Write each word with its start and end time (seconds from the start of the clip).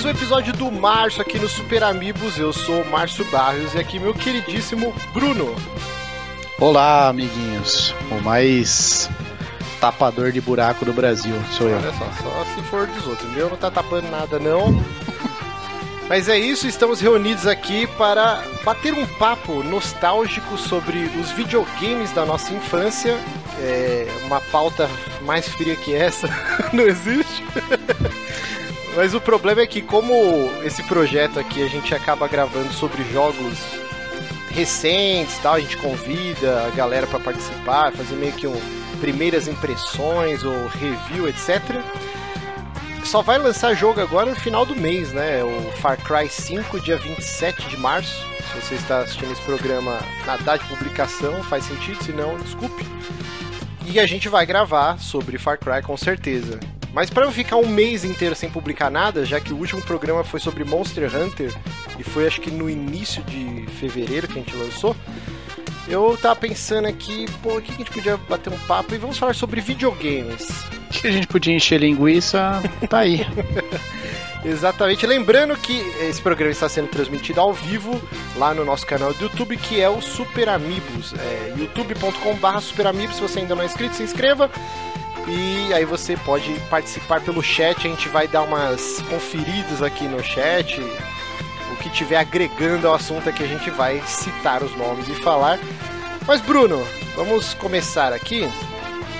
Mais 0.00 0.16
um 0.16 0.18
episódio 0.18 0.52
do 0.54 0.72
Márcio 0.72 1.20
aqui 1.20 1.38
no 1.38 1.46
Super 1.46 1.82
Amigos. 1.82 2.38
Eu 2.38 2.54
sou 2.54 2.80
o 2.80 2.90
Márcio 2.90 3.22
Barrios 3.26 3.74
e 3.74 3.78
aqui 3.78 3.98
meu 3.98 4.14
queridíssimo 4.14 4.94
Bruno. 5.12 5.54
Olá, 6.58 7.08
amiguinhos. 7.08 7.94
O 8.10 8.14
mais 8.22 9.10
tapador 9.78 10.32
de 10.32 10.40
buraco 10.40 10.86
do 10.86 10.92
Brasil 10.94 11.34
sou 11.52 11.68
eu. 11.68 11.76
Olha 11.76 11.92
só, 11.92 12.06
só 12.22 12.44
se 12.46 12.62
for 12.62 12.86
dos 12.86 13.06
outros. 13.06 13.28
O 13.28 13.32
meu 13.34 13.50
não 13.50 13.58
tá 13.58 13.70
tapando 13.70 14.10
nada, 14.10 14.38
não. 14.38 14.82
Mas 16.08 16.30
é 16.30 16.38
isso, 16.38 16.66
estamos 16.66 16.98
reunidos 16.98 17.46
aqui 17.46 17.86
para 17.86 18.42
bater 18.64 18.94
um 18.94 19.04
papo 19.04 19.62
nostálgico 19.62 20.56
sobre 20.56 21.10
os 21.20 21.30
videogames 21.32 22.10
da 22.12 22.24
nossa 22.24 22.54
infância. 22.54 23.18
É 23.58 24.08
uma 24.24 24.40
pauta 24.40 24.88
mais 25.20 25.46
fria 25.46 25.76
que 25.76 25.94
essa 25.94 26.26
não 26.72 26.84
existe. 26.84 27.44
Mas 28.96 29.14
o 29.14 29.20
problema 29.20 29.60
é 29.60 29.66
que, 29.66 29.80
como 29.80 30.12
esse 30.64 30.82
projeto 30.84 31.38
aqui 31.38 31.62
a 31.62 31.68
gente 31.68 31.94
acaba 31.94 32.26
gravando 32.26 32.72
sobre 32.72 33.04
jogos 33.12 33.58
recentes 34.50 35.38
tal, 35.38 35.54
a 35.54 35.60
gente 35.60 35.76
convida 35.76 36.66
a 36.66 36.70
galera 36.70 37.06
para 37.06 37.20
participar, 37.20 37.92
fazer 37.92 38.16
meio 38.16 38.32
que 38.32 38.46
um 38.46 38.60
primeiras 39.00 39.48
impressões 39.48 40.44
ou 40.44 40.66
review, 40.68 41.28
etc. 41.28 41.80
Só 43.04 43.22
vai 43.22 43.38
lançar 43.38 43.74
jogo 43.74 44.00
agora 44.00 44.30
no 44.30 44.36
final 44.36 44.66
do 44.66 44.76
mês, 44.76 45.10
né? 45.12 45.42
O 45.42 45.72
Far 45.78 45.96
Cry 45.96 46.28
5, 46.28 46.80
dia 46.80 46.98
27 46.98 47.68
de 47.68 47.76
março. 47.76 48.14
Se 48.38 48.60
você 48.60 48.74
está 48.74 48.98
assistindo 48.98 49.32
esse 49.32 49.42
programa 49.42 49.98
na 50.26 50.36
data 50.36 50.58
de 50.58 50.68
publicação, 50.68 51.42
faz 51.44 51.64
sentido, 51.64 52.02
se 52.04 52.12
não, 52.12 52.38
desculpe. 52.38 52.84
E 53.86 53.98
a 53.98 54.06
gente 54.06 54.28
vai 54.28 54.44
gravar 54.44 54.98
sobre 54.98 55.38
Far 55.38 55.58
Cry 55.58 55.82
com 55.82 55.96
certeza. 55.96 56.60
Mas 56.92 57.08
para 57.08 57.24
eu 57.24 57.32
ficar 57.32 57.56
um 57.56 57.68
mês 57.68 58.04
inteiro 58.04 58.34
sem 58.34 58.50
publicar 58.50 58.90
nada, 58.90 59.24
já 59.24 59.40
que 59.40 59.52
o 59.52 59.56
último 59.56 59.80
programa 59.82 60.24
foi 60.24 60.40
sobre 60.40 60.64
Monster 60.64 61.10
Hunter 61.14 61.54
e 61.98 62.02
foi 62.02 62.26
acho 62.26 62.40
que 62.40 62.50
no 62.50 62.68
início 62.68 63.22
de 63.24 63.66
fevereiro 63.78 64.26
que 64.26 64.38
a 64.38 64.42
gente 64.42 64.56
lançou, 64.56 64.96
eu 65.86 66.16
tava 66.20 66.36
pensando 66.36 66.88
aqui, 66.88 67.26
pô, 67.42 67.58
o 67.58 67.62
que 67.62 67.72
a 67.72 67.76
gente 67.76 67.90
podia 67.90 68.16
bater 68.16 68.52
um 68.52 68.58
papo 68.60 68.94
e 68.94 68.98
vamos 68.98 69.18
falar 69.18 69.34
sobre 69.34 69.60
videogames. 69.60 70.48
Que 70.90 71.06
a 71.06 71.10
gente 71.10 71.26
podia 71.26 71.54
encher 71.54 71.80
linguiça, 71.80 72.62
tá 72.88 72.98
aí. 72.98 73.26
Exatamente. 74.44 75.06
Lembrando 75.06 75.54
que 75.56 75.78
esse 76.00 76.20
programa 76.20 76.52
está 76.52 76.68
sendo 76.68 76.88
transmitido 76.88 77.40
ao 77.40 77.52
vivo 77.52 78.00
lá 78.36 78.54
no 78.54 78.64
nosso 78.64 78.86
canal 78.86 79.12
do 79.12 79.24
YouTube, 79.24 79.56
que 79.56 79.80
é 79.80 79.88
o 79.88 80.00
Super 80.00 80.48
Amigos. 80.48 81.12
É 81.14 81.54
youtube.com.br 81.58 82.60
Super 82.60 82.86
Amigos. 82.86 83.16
Se 83.16 83.22
você 83.22 83.40
ainda 83.40 83.54
não 83.54 83.62
é 83.62 83.66
inscrito, 83.66 83.94
se 83.94 84.02
inscreva. 84.02 84.50
E 85.28 85.72
aí 85.72 85.84
você 85.84 86.16
pode 86.16 86.52
participar 86.68 87.20
pelo 87.20 87.42
chat, 87.42 87.78
a 87.78 87.90
gente 87.90 88.08
vai 88.08 88.26
dar 88.26 88.42
umas 88.42 89.00
conferidas 89.08 89.82
aqui 89.82 90.08
no 90.08 90.22
chat. 90.22 90.80
O 91.72 91.76
que 91.76 91.88
tiver 91.90 92.16
agregando 92.16 92.88
ao 92.88 92.94
assunto 92.94 93.28
é 93.28 93.32
que 93.32 93.42
a 93.42 93.46
gente 93.46 93.70
vai 93.70 94.02
citar 94.06 94.62
os 94.62 94.74
nomes 94.76 95.08
e 95.08 95.14
falar. 95.14 95.58
Mas 96.26 96.40
Bruno, 96.40 96.86
vamos 97.14 97.54
começar 97.54 98.12
aqui. 98.12 98.50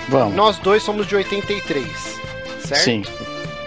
Vamos. 0.08 0.34
Nós 0.34 0.58
dois 0.58 0.82
somos 0.82 1.06
de 1.06 1.14
83, 1.14 2.20
certo? 2.64 2.82
Sim. 2.82 3.04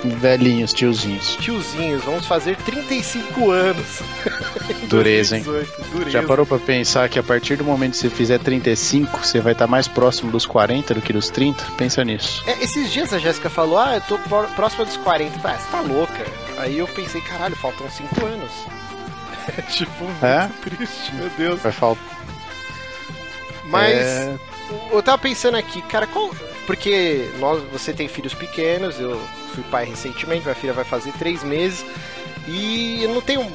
Velhinhos, 0.04 0.74
tiozinhos. 0.74 1.38
Tiozinhos, 1.38 2.04
vamos 2.04 2.26
fazer 2.26 2.58
35 2.58 3.50
anos. 3.52 4.02
Dureza, 4.90 5.38
hein? 5.38 5.44
2018, 5.44 5.90
Dureza. 5.92 6.12
Já 6.12 6.24
parou 6.24 6.46
pra 6.46 6.60
pensar 6.60 7.08
que 7.08 7.18
a 7.18 7.24
partir 7.24 7.56
do 7.56 7.64
momento 7.64 7.92
que 7.94 7.98
você 8.00 8.10
fizer 8.10 8.38
35, 8.40 9.20
você 9.26 9.40
vai 9.40 9.54
estar 9.54 9.66
mais 9.68 9.88
próximo 9.88 10.30
dos 10.32 10.46
40 10.46 10.94
do 10.96 11.02
que 11.02 11.14
dos 11.14 11.30
30? 11.30 11.64
Pensa 11.78 12.04
nisso. 12.04 12.44
É, 12.46 12.62
esses 12.64 12.92
dias 12.92 13.14
a 13.14 13.18
Jéssica 13.20 13.50
falou, 13.50 13.78
ah, 13.78 13.96
eu 13.96 14.02
tô 14.02 14.18
pró- 14.18 14.44
próxima 14.56 14.84
dos 14.86 14.98
40. 14.98 15.36
Eu 15.38 15.40
falei, 15.40 15.58
ah, 15.58 15.60
você 15.62 15.72
tá 15.72 15.82
louca? 15.82 16.26
Aí 16.58 16.78
eu 16.78 16.88
pensei, 16.88 17.22
caralho, 17.22 17.56
faltam 17.56 17.90
5 17.90 18.26
anos. 18.26 18.52
tipo, 19.72 20.04
muito 20.04 20.26
É? 20.26 20.50
triste, 20.62 21.14
meu 21.16 21.30
Deus. 21.38 21.62
Vai 21.62 21.72
faltar. 21.72 22.04
Mas 23.66 23.94
É. 23.98 24.36
eu 24.92 25.02
tava 25.02 25.18
pensando 25.18 25.56
aqui, 25.56 25.82
cara, 25.84 26.06
qual. 26.08 26.30
Porque 26.66 27.30
nós, 27.40 27.62
você 27.72 27.94
tem 27.94 28.08
filhos 28.08 28.34
pequenos, 28.34 29.00
eu 29.00 29.20
fui 29.54 29.64
pai 29.64 29.86
recentemente, 29.86 30.44
minha 30.44 30.56
filha 30.56 30.74
vai 30.74 30.86
fazer 30.86 31.12
3 31.14 31.44
meses. 31.44 31.86
E 32.48 33.04
eu 33.04 33.14
não 33.14 33.22
tenho. 33.22 33.52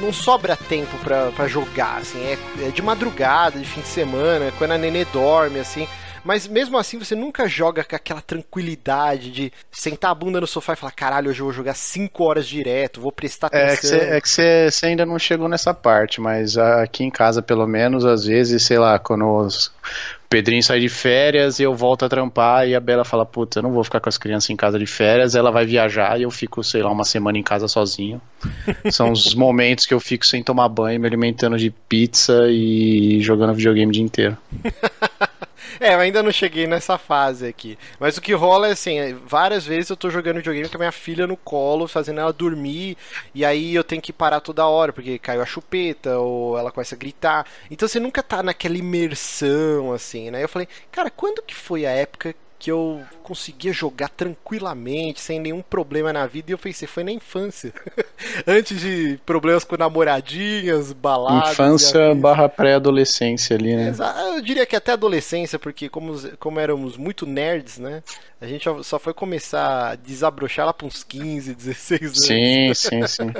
Não 0.00 0.12
sobra 0.12 0.56
tempo 0.56 0.96
pra 0.98 1.48
jogar, 1.48 1.98
assim. 1.98 2.22
É, 2.22 2.38
é 2.66 2.70
de 2.70 2.80
madrugada, 2.82 3.58
de 3.58 3.66
fim 3.66 3.80
de 3.80 3.88
semana, 3.88 4.52
quando 4.56 4.72
a 4.72 4.78
nenê 4.78 5.04
dorme, 5.06 5.58
assim. 5.58 5.88
Mas 6.24 6.46
mesmo 6.46 6.76
assim, 6.78 6.98
você 6.98 7.14
nunca 7.14 7.48
joga 7.48 7.84
com 7.84 7.96
aquela 7.96 8.20
tranquilidade 8.20 9.30
de 9.30 9.52
sentar 9.70 10.10
a 10.10 10.14
bunda 10.14 10.40
no 10.40 10.46
sofá 10.46 10.72
e 10.72 10.76
falar: 10.76 10.92
caralho, 10.92 11.30
hoje 11.30 11.40
eu 11.40 11.44
vou 11.46 11.52
jogar 11.52 11.74
5 11.74 12.24
horas 12.24 12.46
direto, 12.46 13.00
vou 13.00 13.12
prestar 13.12 13.46
atenção. 13.48 13.68
É 13.72 13.76
que, 13.76 13.86
você, 13.86 13.96
é 13.96 14.20
que 14.20 14.28
você, 14.28 14.70
você 14.70 14.86
ainda 14.86 15.06
não 15.06 15.18
chegou 15.18 15.48
nessa 15.48 15.72
parte, 15.72 16.20
mas 16.20 16.56
aqui 16.58 17.04
em 17.04 17.10
casa, 17.10 17.40
pelo 17.42 17.66
menos, 17.66 18.04
às 18.04 18.24
vezes, 18.24 18.62
sei 18.62 18.78
lá, 18.78 18.98
quando 18.98 19.24
os- 19.26 19.66
o 19.66 20.28
Pedrinho 20.28 20.62
sai 20.62 20.78
de 20.80 20.90
férias 20.90 21.58
e 21.58 21.62
eu 21.62 21.74
volto 21.74 22.04
a 22.04 22.08
trampar 22.08 22.68
e 22.68 22.74
a 22.74 22.80
Bela 22.80 23.02
fala, 23.02 23.24
puta, 23.24 23.60
eu 23.60 23.62
não 23.62 23.72
vou 23.72 23.82
ficar 23.82 23.98
com 23.98 24.10
as 24.10 24.18
crianças 24.18 24.50
em 24.50 24.56
casa 24.56 24.78
de 24.78 24.84
férias, 24.86 25.34
ela 25.34 25.50
vai 25.50 25.64
viajar 25.64 26.18
e 26.20 26.24
eu 26.24 26.30
fico, 26.30 26.62
sei 26.62 26.82
lá, 26.82 26.90
uma 26.90 27.04
semana 27.04 27.38
em 27.38 27.42
casa 27.42 27.66
sozinho. 27.66 28.20
São 28.92 29.10
os 29.12 29.34
momentos 29.34 29.86
que 29.86 29.94
eu 29.94 30.00
fico 30.00 30.26
sem 30.26 30.42
tomar 30.42 30.68
banho, 30.68 31.00
me 31.00 31.06
alimentando 31.06 31.56
de 31.56 31.70
pizza 31.70 32.42
e 32.50 33.20
jogando 33.22 33.54
videogame 33.54 33.88
o 33.88 33.92
dia 33.92 34.02
inteiro. 34.04 34.36
É, 35.80 35.94
eu 35.94 36.00
ainda 36.00 36.22
não 36.22 36.32
cheguei 36.32 36.66
nessa 36.66 36.98
fase 36.98 37.46
aqui. 37.46 37.78
Mas 37.98 38.16
o 38.16 38.20
que 38.20 38.32
rola 38.32 38.68
é 38.68 38.72
assim, 38.72 39.14
várias 39.24 39.64
vezes 39.64 39.90
eu 39.90 39.96
tô 39.96 40.10
jogando 40.10 40.36
videogame 40.36 40.68
com 40.68 40.76
a 40.76 40.78
minha 40.78 40.92
filha 40.92 41.26
no 41.26 41.36
colo, 41.36 41.86
fazendo 41.86 42.20
ela 42.20 42.32
dormir, 42.32 42.96
e 43.34 43.44
aí 43.44 43.74
eu 43.74 43.84
tenho 43.84 44.02
que 44.02 44.12
parar 44.12 44.40
toda 44.40 44.66
hora, 44.66 44.92
porque 44.92 45.18
caiu 45.18 45.42
a 45.42 45.46
chupeta, 45.46 46.18
ou 46.18 46.58
ela 46.58 46.72
começa 46.72 46.94
a 46.94 46.98
gritar. 46.98 47.46
Então 47.70 47.86
você 47.86 48.00
nunca 48.00 48.22
tá 48.22 48.42
naquela 48.42 48.76
imersão, 48.76 49.92
assim, 49.92 50.30
né? 50.30 50.42
Eu 50.42 50.48
falei, 50.48 50.68
cara, 50.90 51.10
quando 51.10 51.42
que 51.42 51.54
foi 51.54 51.86
a 51.86 51.90
época 51.90 52.34
que 52.58 52.70
eu 52.70 53.02
conseguia 53.22 53.72
jogar 53.72 54.08
tranquilamente, 54.08 55.20
sem 55.20 55.38
nenhum 55.38 55.62
problema 55.62 56.12
na 56.12 56.26
vida, 56.26 56.50
e 56.50 56.52
eu 56.54 56.58
pensei, 56.58 56.88
foi 56.88 57.04
na 57.04 57.12
infância. 57.12 57.72
Antes 58.46 58.80
de 58.80 59.18
problemas 59.24 59.64
com 59.64 59.76
namoradinhas, 59.76 60.92
baladas. 60.92 61.52
Infância 61.52 62.14
barra 62.14 62.48
pré-adolescência 62.48 63.56
ali, 63.56 63.76
né? 63.76 63.94
Eu 64.34 64.40
diria 64.40 64.66
que 64.66 64.74
até 64.74 64.92
adolescência, 64.92 65.58
porque 65.58 65.88
como, 65.88 66.18
como 66.38 66.58
éramos 66.58 66.96
muito 66.96 67.24
nerds, 67.26 67.78
né? 67.78 68.02
A 68.40 68.46
gente 68.46 68.64
só- 68.84 68.98
foi 69.00 69.12
começar 69.12 69.90
a 69.90 69.94
desabrochar 69.96 70.64
lá 70.66 70.72
para 70.72 70.86
uns 70.86 71.02
15, 71.02 71.54
16 71.54 72.02
anos. 72.02 72.18
Sim, 72.24 72.72
sim, 72.74 73.06
sim. 73.06 73.32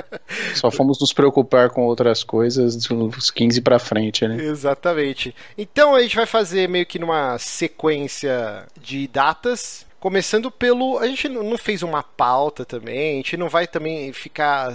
Só 0.55 0.69
fomos 0.69 0.99
nos 0.99 1.13
preocupar 1.13 1.69
com 1.69 1.85
outras 1.85 2.23
coisas 2.23 2.75
dos 2.75 3.31
15 3.31 3.61
pra 3.61 3.79
frente, 3.79 4.27
né? 4.27 4.43
Exatamente. 4.43 5.33
Então 5.57 5.95
a 5.95 6.01
gente 6.01 6.15
vai 6.15 6.25
fazer 6.25 6.67
meio 6.67 6.85
que 6.85 6.99
numa 6.99 7.37
sequência 7.39 8.65
de 8.81 9.07
datas. 9.07 9.85
Começando 9.99 10.49
pelo. 10.49 10.97
A 10.97 11.07
gente 11.07 11.27
não 11.29 11.43
não 11.43 11.57
fez 11.57 11.83
uma 11.83 12.01
pauta 12.03 12.63
também, 12.65 13.13
a 13.13 13.15
gente 13.17 13.35
não 13.37 13.49
vai 13.49 13.67
também 13.67 14.11
ficar 14.13 14.73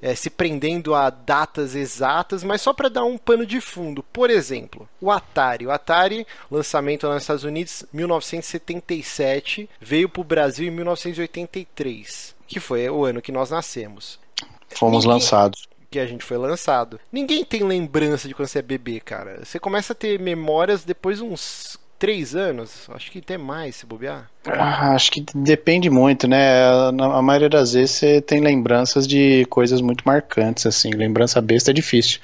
se 0.00 0.06
eh, 0.06 0.14
se 0.14 0.30
prendendo 0.30 0.94
a 0.94 1.10
datas 1.10 1.74
exatas, 1.74 2.42
mas 2.44 2.60
só 2.62 2.72
para 2.72 2.88
dar 2.88 3.04
um 3.04 3.18
pano 3.18 3.44
de 3.46 3.60
fundo. 3.60 4.02
Por 4.02 4.30
exemplo, 4.30 4.88
o 5.00 5.10
Atari. 5.10 5.66
O 5.66 5.70
Atari, 5.70 6.26
lançamento 6.50 7.06
lá 7.06 7.14
nos 7.14 7.22
Estados 7.24 7.44
Unidos 7.44 7.84
1977, 7.92 9.68
veio 9.80 10.08
para 10.08 10.20
o 10.20 10.24
Brasil 10.24 10.66
em 10.68 10.70
1983, 10.70 12.34
que 12.46 12.60
foi 12.60 12.88
o 12.88 13.04
ano 13.04 13.22
que 13.22 13.32
nós 13.32 13.50
nascemos. 13.50 14.18
Fomos 14.70 15.04
Ninguém- 15.04 15.18
lançados. 15.20 15.66
que 15.90 15.98
a 15.98 16.06
gente 16.06 16.22
foi 16.22 16.36
lançado. 16.36 17.00
Ninguém 17.10 17.42
tem 17.42 17.62
lembrança 17.62 18.28
de 18.28 18.34
quando 18.34 18.46
você 18.48 18.58
é 18.58 18.62
bebê, 18.62 19.00
cara. 19.00 19.42
Você 19.42 19.58
começa 19.58 19.94
a 19.94 19.96
ter 19.96 20.20
memórias 20.20 20.84
depois 20.84 21.16
de 21.16 21.24
uns 21.24 21.78
três 21.98 22.34
anos. 22.34 22.88
Acho 22.90 23.10
que 23.10 23.18
até 23.18 23.36
mais, 23.36 23.76
se 23.76 23.86
bobear. 23.86 24.30
Ah, 24.46 24.94
acho 24.94 25.10
que 25.10 25.24
depende 25.34 25.90
muito, 25.90 26.28
né? 26.28 26.90
Na 26.92 27.18
a 27.18 27.22
maioria 27.22 27.48
das 27.48 27.72
vezes 27.72 27.90
você 27.96 28.20
tem 28.20 28.40
lembranças 28.40 29.06
de 29.06 29.44
coisas 29.46 29.80
muito 29.80 30.04
marcantes, 30.06 30.66
assim. 30.66 30.90
Lembrança 30.90 31.40
besta 31.40 31.70
é 31.70 31.74
difícil. 31.74 32.20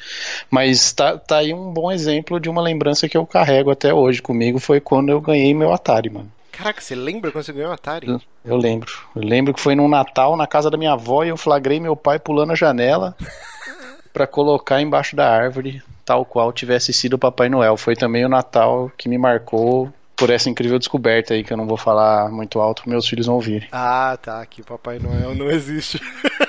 Mas 0.51 0.93
tá, 0.93 1.19
tá 1.19 1.39
aí 1.39 1.53
um 1.53 1.73
bom 1.73 1.91
exemplo 1.91 2.39
de 2.39 2.49
uma 2.49 2.63
lembrança 2.63 3.09
que 3.09 3.17
eu 3.17 3.27
carrego 3.27 3.71
até 3.71 3.93
hoje 3.93 4.23
comigo. 4.23 4.59
Foi 4.59 4.81
quando 4.81 5.11
eu 5.11 5.21
ganhei 5.21 5.53
meu 5.53 5.73
Atari, 5.73 6.11
mano. 6.11 6.31
Caraca, 6.53 6.81
você 6.81 6.95
lembra 6.95 7.33
quando 7.33 7.45
você 7.45 7.53
ganhou 7.53 7.71
o 7.71 7.75
Atari? 7.75 8.07
Eu 8.45 8.57
lembro. 8.57 8.93
Eu 9.17 9.23
lembro 9.23 9.53
que 9.53 9.61
foi 9.61 9.75
num 9.75 9.89
Natal 9.89 10.37
na 10.37 10.47
casa 10.47 10.71
da 10.71 10.79
minha 10.79 10.93
avó 10.93 11.25
e 11.25 11.29
eu 11.29 11.37
flagrei 11.37 11.81
meu 11.81 11.97
pai 11.97 12.19
pulando 12.21 12.53
a 12.53 12.55
janela 12.55 13.17
pra 14.13 14.27
colocar 14.27 14.81
embaixo 14.81 15.17
da 15.17 15.29
árvore, 15.29 15.83
tal 16.05 16.25
qual 16.25 16.53
tivesse 16.53 16.93
sido 16.93 17.15
o 17.15 17.19
Papai 17.19 17.49
Noel. 17.49 17.77
Foi 17.77 17.97
também 17.97 18.25
o 18.25 18.29
Natal 18.29 18.91
que 18.97 19.09
me 19.09 19.19
marcou 19.19 19.93
por 20.17 20.31
essa 20.31 20.49
incrível 20.49 20.79
descoberta 20.79 21.35
aí 21.35 21.43
que 21.43 21.53
eu 21.53 21.57
não 21.57 21.67
vou 21.67 21.77
falar 21.77 22.31
muito 22.31 22.61
alto 22.61 22.83
para 22.83 22.91
meus 22.91 23.09
filhos 23.09 23.27
não 23.27 23.35
ouvirem. 23.35 23.69
Ah, 23.73 24.17
tá. 24.21 24.41
Aqui 24.41 24.61
o 24.61 24.65
Papai 24.65 24.99
Noel 24.99 25.35
não 25.35 25.51
existe. 25.51 26.01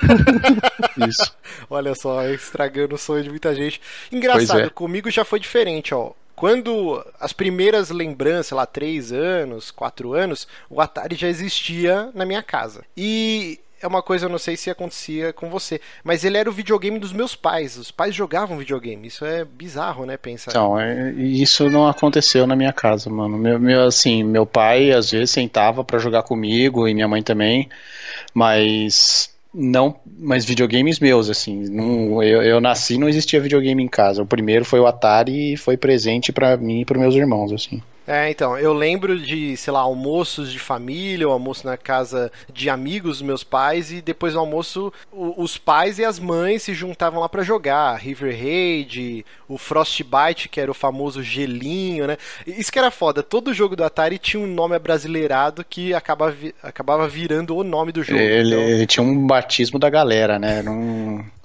Isso. 1.08 1.34
Olha 1.68 1.94
só, 1.94 2.24
estragando 2.28 2.94
o 2.94 2.98
sonho 2.98 3.24
de 3.24 3.30
muita 3.30 3.54
gente. 3.54 3.80
Engraçado, 4.10 4.60
é. 4.60 4.70
comigo 4.70 5.10
já 5.10 5.24
foi 5.24 5.40
diferente, 5.40 5.94
ó. 5.94 6.12
Quando 6.34 7.02
as 7.18 7.32
primeiras 7.32 7.88
lembranças, 7.88 8.48
sei 8.48 8.56
lá, 8.56 8.66
três 8.66 9.10
anos, 9.10 9.70
quatro 9.70 10.12
anos, 10.12 10.46
o 10.68 10.82
Atari 10.82 11.16
já 11.16 11.28
existia 11.28 12.10
na 12.14 12.26
minha 12.26 12.42
casa. 12.42 12.84
E 12.94 13.58
é 13.80 13.86
uma 13.86 14.02
coisa, 14.02 14.26
eu 14.26 14.30
não 14.30 14.38
sei 14.38 14.56
se 14.56 14.70
acontecia 14.70 15.32
com 15.32 15.50
você, 15.50 15.80
mas 16.02 16.24
ele 16.24 16.38
era 16.38 16.48
o 16.48 16.52
videogame 16.52 16.98
dos 16.98 17.12
meus 17.12 17.36
pais. 17.36 17.76
Os 17.76 17.90
pais 17.90 18.14
jogavam 18.14 18.56
videogame. 18.56 19.06
Isso 19.06 19.24
é 19.24 19.44
bizarro, 19.44 20.06
né? 20.06 20.16
Pensar. 20.16 20.50
Então, 20.50 20.78
é, 20.78 21.12
isso 21.12 21.68
não 21.68 21.86
aconteceu 21.86 22.46
na 22.46 22.56
minha 22.56 22.72
casa, 22.72 23.10
mano. 23.10 23.36
Meu, 23.36 23.58
meu 23.58 23.84
assim, 23.84 24.22
meu 24.22 24.46
pai 24.46 24.92
às 24.92 25.10
vezes 25.10 25.30
sentava 25.30 25.84
para 25.84 25.98
jogar 25.98 26.22
comigo 26.22 26.88
e 26.88 26.94
minha 26.94 27.08
mãe 27.08 27.22
também, 27.22 27.68
mas 28.32 29.30
não, 29.52 29.96
mas 30.18 30.44
videogames 30.44 31.00
meus, 31.00 31.30
assim. 31.30 31.68
Não, 31.68 32.22
eu, 32.22 32.42
eu 32.42 32.60
nasci 32.60 32.98
não 32.98 33.08
existia 33.08 33.40
videogame 33.40 33.82
em 33.82 33.88
casa. 33.88 34.22
O 34.22 34.26
primeiro 34.26 34.64
foi 34.64 34.80
o 34.80 34.86
Atari 34.86 35.54
e 35.54 35.56
foi 35.56 35.76
presente 35.76 36.32
para 36.32 36.56
mim 36.56 36.80
e 36.80 36.84
para 36.84 36.98
meus 36.98 37.14
irmãos, 37.14 37.52
assim. 37.52 37.82
É, 38.06 38.30
então, 38.30 38.56
eu 38.56 38.72
lembro 38.72 39.18
de, 39.18 39.56
sei 39.56 39.72
lá, 39.72 39.80
almoços 39.80 40.52
de 40.52 40.58
família, 40.58 41.26
ou 41.26 41.32
almoço 41.32 41.66
na 41.66 41.76
casa 41.76 42.30
de 42.52 42.70
amigos 42.70 43.18
dos 43.18 43.22
meus 43.22 43.42
pais, 43.42 43.90
e 43.90 44.00
depois 44.00 44.34
do 44.34 44.38
almoço 44.38 44.92
o, 45.12 45.42
os 45.42 45.58
pais 45.58 45.98
e 45.98 46.04
as 46.04 46.18
mães 46.18 46.62
se 46.62 46.72
juntavam 46.72 47.20
lá 47.20 47.28
para 47.28 47.42
jogar. 47.42 47.96
River 47.96 48.32
Raid, 48.32 49.24
o 49.48 49.58
Frostbite, 49.58 50.48
que 50.48 50.60
era 50.60 50.70
o 50.70 50.74
famoso 50.74 51.22
gelinho, 51.22 52.06
né? 52.06 52.16
Isso 52.46 52.70
que 52.70 52.78
era 52.78 52.90
foda, 52.90 53.22
todo 53.22 53.54
jogo 53.54 53.74
do 53.74 53.84
Atari 53.84 54.18
tinha 54.18 54.42
um 54.42 54.46
nome 54.46 54.76
abrasileirado 54.76 55.64
que 55.64 55.92
acabava, 55.92 56.36
acabava 56.62 57.08
virando 57.08 57.56
o 57.56 57.64
nome 57.64 57.92
do 57.92 58.02
jogo. 58.02 58.20
Ele, 58.20 58.54
então... 58.54 58.60
ele 58.60 58.86
tinha 58.86 59.04
um 59.04 59.26
batismo 59.26 59.78
da 59.78 59.90
galera, 59.90 60.38
né? 60.38 60.62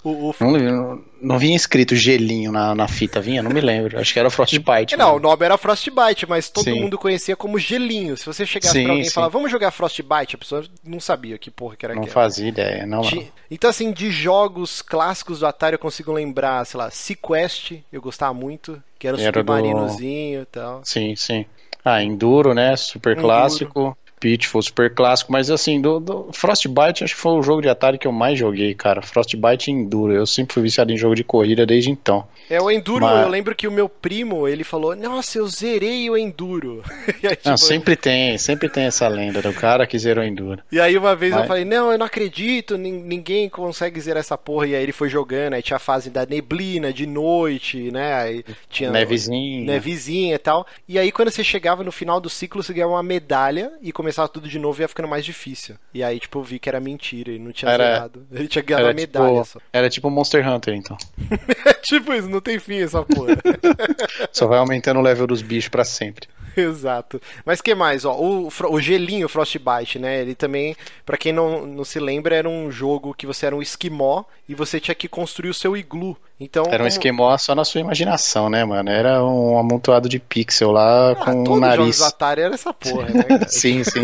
O, 0.04 0.30
o... 0.30 0.36
Não, 0.40 1.04
não, 1.22 1.38
vinha 1.38 1.56
escrito 1.56 1.96
gelinho 1.96 2.52
na, 2.52 2.74
na 2.74 2.88
fita, 2.88 3.22
vinha? 3.22 3.44
Não 3.44 3.52
me 3.52 3.62
lembro. 3.62 4.00
Acho 4.00 4.12
que 4.12 4.20
era 4.20 4.32
Frostbite. 4.32 4.98
Não, 4.98 5.18
o 5.18 5.20
nome 5.20 5.46
era 5.46 5.58
Frostbite, 5.58 6.28
mas 6.28 6.50
todo 6.50 6.64
Sim. 6.64 6.82
mundo 6.82 6.98
conhecia 6.98 7.36
como 7.36 7.60
gelinho. 7.60 8.18
Se 8.18 8.26
você 8.26 8.44
chegasse 8.44 8.74
sim, 8.74 8.84
pra 8.84 8.94
alguém 8.94 9.04
sim. 9.04 9.12
e 9.12 9.14
falar, 9.14 9.28
vamos 9.28 9.52
jogar 9.52 9.70
Frostbite, 9.70 10.36
a 10.36 10.40
pessoa 10.40 10.66
não 10.84 11.00
sabia 11.00 11.38
que 11.38 11.52
porra 11.52 11.76
que 11.76 11.86
era 11.86 11.94
Não 11.94 12.08
fazia 12.08 12.48
ideia, 12.48 12.86
não, 12.86 13.02
de... 13.02 13.32
Então, 13.50 13.70
assim, 13.70 13.92
de 13.92 14.10
jogos 14.10 14.82
clássicos 14.82 15.40
do 15.40 15.46
Atari 15.46 15.76
eu 15.76 15.80
consigo 15.80 16.12
lembrar, 16.12 16.66
sei 16.66 16.80
lá, 16.80 16.90
Sequest, 16.90 17.74
eu 17.94 18.02
gostava 18.02 18.34
muito, 18.34 18.82
que 18.98 19.08
era 19.08 19.16
o 19.16 19.20
submarinozinho 19.20 20.40
do... 20.40 20.44
e 20.44 20.46
tal. 20.46 20.82
Sim, 20.84 21.16
sim. 21.16 21.46
Ah, 21.86 22.04
Enduro, 22.04 22.54
né? 22.54 22.76
Super 22.76 23.12
Enduro. 23.12 23.28
clássico. 23.28 23.98
Pitfall, 24.22 24.62
super 24.62 24.94
clássico, 24.94 25.32
mas 25.32 25.50
assim, 25.50 25.82
do, 25.82 26.00
do, 26.00 26.30
Frostbite 26.32 27.04
acho 27.04 27.16
que 27.16 27.20
foi 27.20 27.32
o 27.32 27.42
jogo 27.42 27.60
de 27.60 27.68
Atari 27.68 27.98
que 27.98 28.08
eu 28.08 28.12
mais 28.12 28.38
joguei, 28.38 28.76
cara. 28.76 29.02
Frostbite 29.02 29.72
e 29.72 29.74
Enduro. 29.74 30.14
Eu 30.14 30.28
sempre 30.28 30.54
fui 30.54 30.62
viciado 30.62 30.92
em 30.92 30.98
jogo 30.98 31.16
de 31.16 31.24
corrida 31.24 31.66
desde 31.66 31.90
então. 31.90 32.28
É, 32.48 32.62
o 32.62 32.70
Enduro, 32.70 33.04
mas... 33.04 33.24
eu 33.24 33.28
lembro 33.28 33.56
que 33.56 33.68
o 33.68 33.72
meu 33.72 33.90
primo, 33.90 34.48
ele 34.48 34.64
falou, 34.64 34.96
nossa, 34.96 35.40
eu 35.40 35.48
zerei 35.48 36.08
o 36.08 36.16
Enduro. 36.16 36.84
aí, 37.24 37.36
tipo... 37.36 37.50
Não, 37.50 37.58
sempre 37.58 37.96
tem, 37.96 38.38
sempre 38.38 38.70
tem 38.70 38.84
essa 38.84 39.08
lenda 39.08 39.42
do 39.42 39.52
cara 39.54 39.88
que 39.88 39.98
zerou 39.98 40.24
o 40.24 40.28
Enduro. 40.28 40.62
E 40.72 40.80
aí 40.80 40.96
uma 40.96 41.16
vez 41.16 41.32
mas... 41.32 41.42
eu 41.42 41.48
falei, 41.48 41.66
não, 41.66 41.92
eu 41.92 41.98
não 41.98 42.06
acredito, 42.06 42.78
ninguém 42.78 43.50
consegue 43.50 44.00
zerar 44.00 44.20
essa 44.20 44.38
porra. 44.38 44.68
E 44.68 44.76
aí 44.76 44.84
ele 44.84 44.92
foi 44.92 45.10
jogando, 45.10 45.56
aí 45.56 45.64
tinha 45.64 45.78
a 45.78 45.80
fase 45.80 46.12
da 46.12 46.28
neblina, 46.28 46.94
de 46.94 47.08
noite, 47.08 47.90
né? 47.92 48.14
Aí 48.14 48.46
tinha 48.70 48.92
nevezinha. 48.92 49.66
Nevezinha 49.66 50.36
e 50.36 50.38
tal. 50.38 50.68
E 50.88 51.00
aí 51.00 51.12
quando 51.12 51.32
você 51.32 51.44
chegava 51.44 51.84
no 51.84 51.92
final 51.92 52.22
do 52.22 52.30
ciclo, 52.30 52.62
você 52.62 52.72
ganhava 52.72 52.94
uma 52.94 53.02
medalha 53.02 53.72
e 53.82 53.92
começava 53.92 54.11
começava 54.12 54.28
tudo 54.28 54.48
de 54.48 54.60
novo 54.60 54.80
e 54.80 54.84
ia 54.84 54.88
ficando 54.88 55.08
mais 55.08 55.24
difícil. 55.24 55.76
E 55.94 56.04
aí, 56.04 56.20
tipo, 56.20 56.40
eu 56.40 56.44
vi 56.44 56.60
que 56.60 56.68
era 56.68 56.80
mentira, 56.80 57.32
ele 57.32 57.40
não 57.40 57.52
tinha 57.52 57.72
era, 57.72 57.84
zerado. 57.84 58.28
Ele 58.32 58.48
tinha 58.48 58.62
ganhado 58.62 58.90
a 58.90 58.94
medalha 58.94 59.42
tipo, 59.42 59.46
só. 59.46 59.60
Era 59.72 59.90
tipo 59.90 60.10
Monster 60.10 60.48
Hunter, 60.48 60.76
então. 60.76 60.98
tipo 61.84 62.14
isso, 62.14 62.30
não 62.30 62.42
tem 62.42 62.60
fim 62.60 62.82
essa 62.82 63.04
porra. 63.04 63.38
só 64.32 64.48
vai 64.48 64.60
aumentando 64.60 65.00
o 65.00 65.04
level 65.04 65.28
dos 65.28 65.42
bichos 65.42 65.70
para 65.70 65.84
sempre. 65.84 66.28
Exato. 66.56 67.22
Mas 67.46 67.62
que 67.62 67.74
mais? 67.74 68.06
Ó, 68.06 68.14
o, 68.14 68.50
o 68.70 68.82
gelinho 68.82 69.30
Frostbite, 69.30 69.98
né? 70.00 70.22
Ele 70.22 70.36
também, 70.36 70.76
para 71.06 71.18
quem 71.18 71.32
não, 71.32 71.66
não 71.66 71.84
se 71.84 72.00
lembra, 72.00 72.36
era 72.36 72.50
um 72.50 72.70
jogo 72.70 73.14
que 73.14 73.26
você 73.26 73.46
era 73.46 73.56
um 73.56 73.62
esquimó 73.62 74.24
e 74.48 74.56
você 74.56 74.80
tinha 74.80 74.96
que 74.96 75.08
construir 75.08 75.50
o 75.50 75.54
seu 75.54 75.78
iglu. 75.78 76.18
Então, 76.40 76.64
era 76.66 76.76
um 76.76 76.78
como... 76.78 76.88
esquemó 76.88 77.38
só 77.38 77.54
na 77.54 77.64
sua 77.64 77.82
imaginação, 77.82 78.50
né, 78.50 78.66
mano? 78.66 78.90
Era 78.90 79.24
um 79.24 79.60
amontoado 79.60 80.10
de 80.10 80.18
pixel 80.18 80.72
lá 80.72 81.12
ah, 81.12 81.16
com 81.16 81.44
o 81.44 81.60
nariz. 81.60 81.78
Todos 81.78 81.98
os 81.98 82.02
Atari 82.02 82.42
era 82.42 82.56
essa 82.56 82.74
porra, 82.74 83.10
né, 83.10 83.46
sim, 83.48 83.84
sim. 83.84 84.02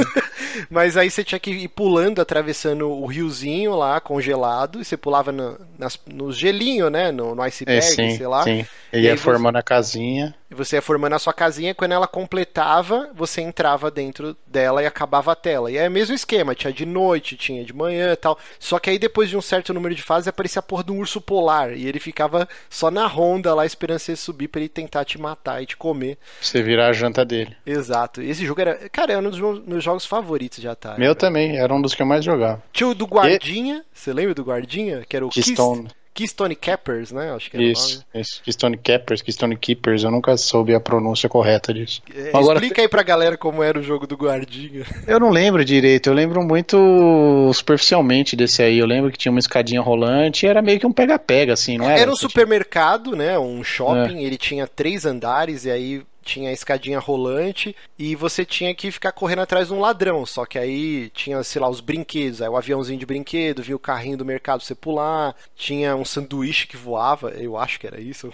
Mas 0.69 0.95
aí 0.95 1.09
você 1.09 1.23
tinha 1.23 1.39
que 1.39 1.49
ir 1.49 1.67
pulando, 1.67 2.21
atravessando 2.21 2.91
o 2.91 3.07
riozinho 3.07 3.75
lá, 3.75 3.99
congelado, 3.99 4.79
e 4.79 4.85
você 4.85 4.95
pulava 4.95 5.31
no, 5.31 5.57
nas, 5.79 5.99
no 6.05 6.31
gelinho, 6.31 6.91
né? 6.91 7.11
No, 7.11 7.33
no 7.33 7.41
iceberg, 7.67 7.77
é, 7.77 8.11
sim, 8.11 8.17
sei 8.17 8.27
lá. 8.27 8.43
Sim. 8.43 8.65
E, 8.93 8.97
e 8.97 9.01
ia 9.01 9.17
formando 9.17 9.55
você... 9.55 9.59
a 9.59 9.63
casinha. 9.63 10.35
E 10.49 10.55
você 10.55 10.77
ia 10.77 10.81
formando 10.81 11.13
a 11.13 11.19
sua 11.19 11.33
casinha, 11.33 11.75
quando 11.75 11.91
ela 11.91 12.07
completava, 12.07 13.09
você 13.13 13.41
entrava 13.41 13.91
dentro 13.91 14.35
dela 14.47 14.81
e 14.81 14.85
acabava 14.85 15.33
a 15.33 15.35
tela. 15.35 15.69
E 15.69 15.77
é 15.77 15.87
o 15.87 15.91
mesmo 15.91 16.15
esquema, 16.15 16.55
tinha 16.55 16.71
de 16.71 16.85
noite, 16.85 17.35
tinha 17.35 17.65
de 17.65 17.73
manhã 17.73 18.13
e 18.13 18.15
tal. 18.15 18.39
Só 18.59 18.79
que 18.79 18.89
aí 18.89 18.97
depois 18.97 19.29
de 19.29 19.35
um 19.35 19.41
certo 19.41 19.73
número 19.73 19.93
de 19.93 20.01
fases 20.01 20.27
aparecia 20.27 20.59
a 20.59 20.63
porra 20.63 20.83
do 20.83 20.95
urso 20.95 21.19
polar. 21.19 21.73
E 21.73 21.85
ele 21.85 21.99
ficava 21.99 22.47
só 22.69 22.89
na 22.89 23.05
ronda 23.07 23.53
lá 23.53 23.65
esperando 23.65 23.99
você 23.99 24.15
subir 24.15 24.47
para 24.47 24.61
ele 24.61 24.69
tentar 24.69 25.03
te 25.03 25.19
matar 25.19 25.61
e 25.61 25.65
te 25.65 25.75
comer. 25.75 26.17
Você 26.41 26.63
virar 26.63 26.87
a 26.87 26.93
janta 26.93 27.25
dele. 27.25 27.55
Exato. 27.65 28.21
Esse 28.21 28.45
jogo 28.45 28.61
era. 28.61 28.89
Cara, 28.89 29.13
era 29.13 29.21
um 29.21 29.29
dos 29.29 29.39
meus 29.65 29.83
jogos 29.83 30.05
favoritos 30.05 30.59
de 30.59 30.67
Atari. 30.67 30.99
Meu 30.99 31.13
cara. 31.13 31.27
também, 31.27 31.57
era 31.57 31.73
um 31.73 31.81
dos 31.81 31.93
que 31.93 32.01
eu 32.01 32.05
mais 32.05 32.23
jogava. 32.23 32.63
Tinha 32.71 32.87
o 32.87 32.95
do 32.95 33.05
Guardinha, 33.05 33.83
e... 33.83 33.99
você 33.99 34.13
lembra 34.13 34.33
do 34.33 34.43
Guardinha? 34.43 35.03
Que 35.07 35.15
era 35.15 35.25
o 35.25 35.29
Keystone. 35.29 35.83
Kiss... 35.83 35.95
Keystone 36.17 36.55
Cappers, 36.55 37.11
né? 37.11 37.31
Acho 37.31 37.51
que 37.51 37.61
isso, 37.61 38.03
isso, 38.11 38.41
Keystone 38.41 38.75
Cappers, 38.75 39.21
Keystone 39.21 39.55
Keepers, 39.55 40.03
eu 40.03 40.09
nunca 40.09 40.35
soube 40.35 40.73
a 40.73 40.79
pronúncia 40.79 41.29
correta 41.29 41.71
disso. 41.71 42.01
É, 42.11 42.29
Agora, 42.29 42.57
explica 42.57 42.81
aí 42.81 42.87
pra 42.87 43.03
galera 43.03 43.37
como 43.37 43.61
era 43.61 43.79
o 43.79 43.83
jogo 43.83 44.07
do 44.07 44.15
Guardinha. 44.15 44.83
Eu 45.05 45.19
não 45.19 45.29
lembro 45.29 45.63
direito, 45.63 46.09
eu 46.09 46.15
lembro 46.15 46.41
muito 46.41 47.51
superficialmente 47.53 48.35
desse 48.35 48.63
aí. 48.63 48.79
Eu 48.79 48.87
lembro 48.87 49.11
que 49.11 49.17
tinha 49.17 49.31
uma 49.31 49.39
escadinha 49.39 49.79
rolante 49.79 50.47
e 50.47 50.49
era 50.49 50.59
meio 50.59 50.79
que 50.79 50.87
um 50.87 50.91
pega-pega, 50.91 51.53
assim, 51.53 51.77
não 51.77 51.87
era? 51.87 52.01
Era 52.01 52.11
um 52.11 52.15
supermercado, 52.15 53.15
né? 53.15 53.37
Um 53.37 53.63
shopping, 53.63 54.17
é. 54.17 54.23
ele 54.23 54.37
tinha 54.37 54.65
três 54.65 55.05
andares 55.05 55.65
e 55.65 55.69
aí 55.69 56.01
tinha 56.27 56.49
a 56.49 56.53
escadinha 56.53 56.99
rolante 56.99 57.73
e 57.97 58.15
você 58.15 58.43
tinha 58.45 58.75
que 58.75 58.91
ficar 58.91 59.13
correndo 59.13 59.41
atrás 59.41 59.69
de 59.69 59.73
um 59.73 59.79
ladrão. 59.79 60.25
Só 60.25 60.45
que 60.45 60.59
aí 60.59 61.09
tinha, 61.11 61.41
sei 61.43 61.61
lá, 61.61 61.69
os 61.69 61.79
brinquedos, 61.79 62.41
aí 62.41 62.49
o 62.49 62.57
aviãozinho 62.57 62.99
de 62.99 63.05
brinquedo, 63.05 63.63
vinha 63.63 63.75
o 63.75 63.79
carrinho 63.79 64.17
do 64.17 64.25
mercado 64.25 64.61
você 64.61 64.75
pular, 64.75 65.33
tinha 65.55 65.95
um 65.95 66.03
sanduíche 66.03 66.67
que 66.67 66.75
voava, 66.75 67.29
eu 67.31 67.57
acho 67.57 67.79
que 67.79 67.87
era 67.87 67.99
isso. 67.99 68.29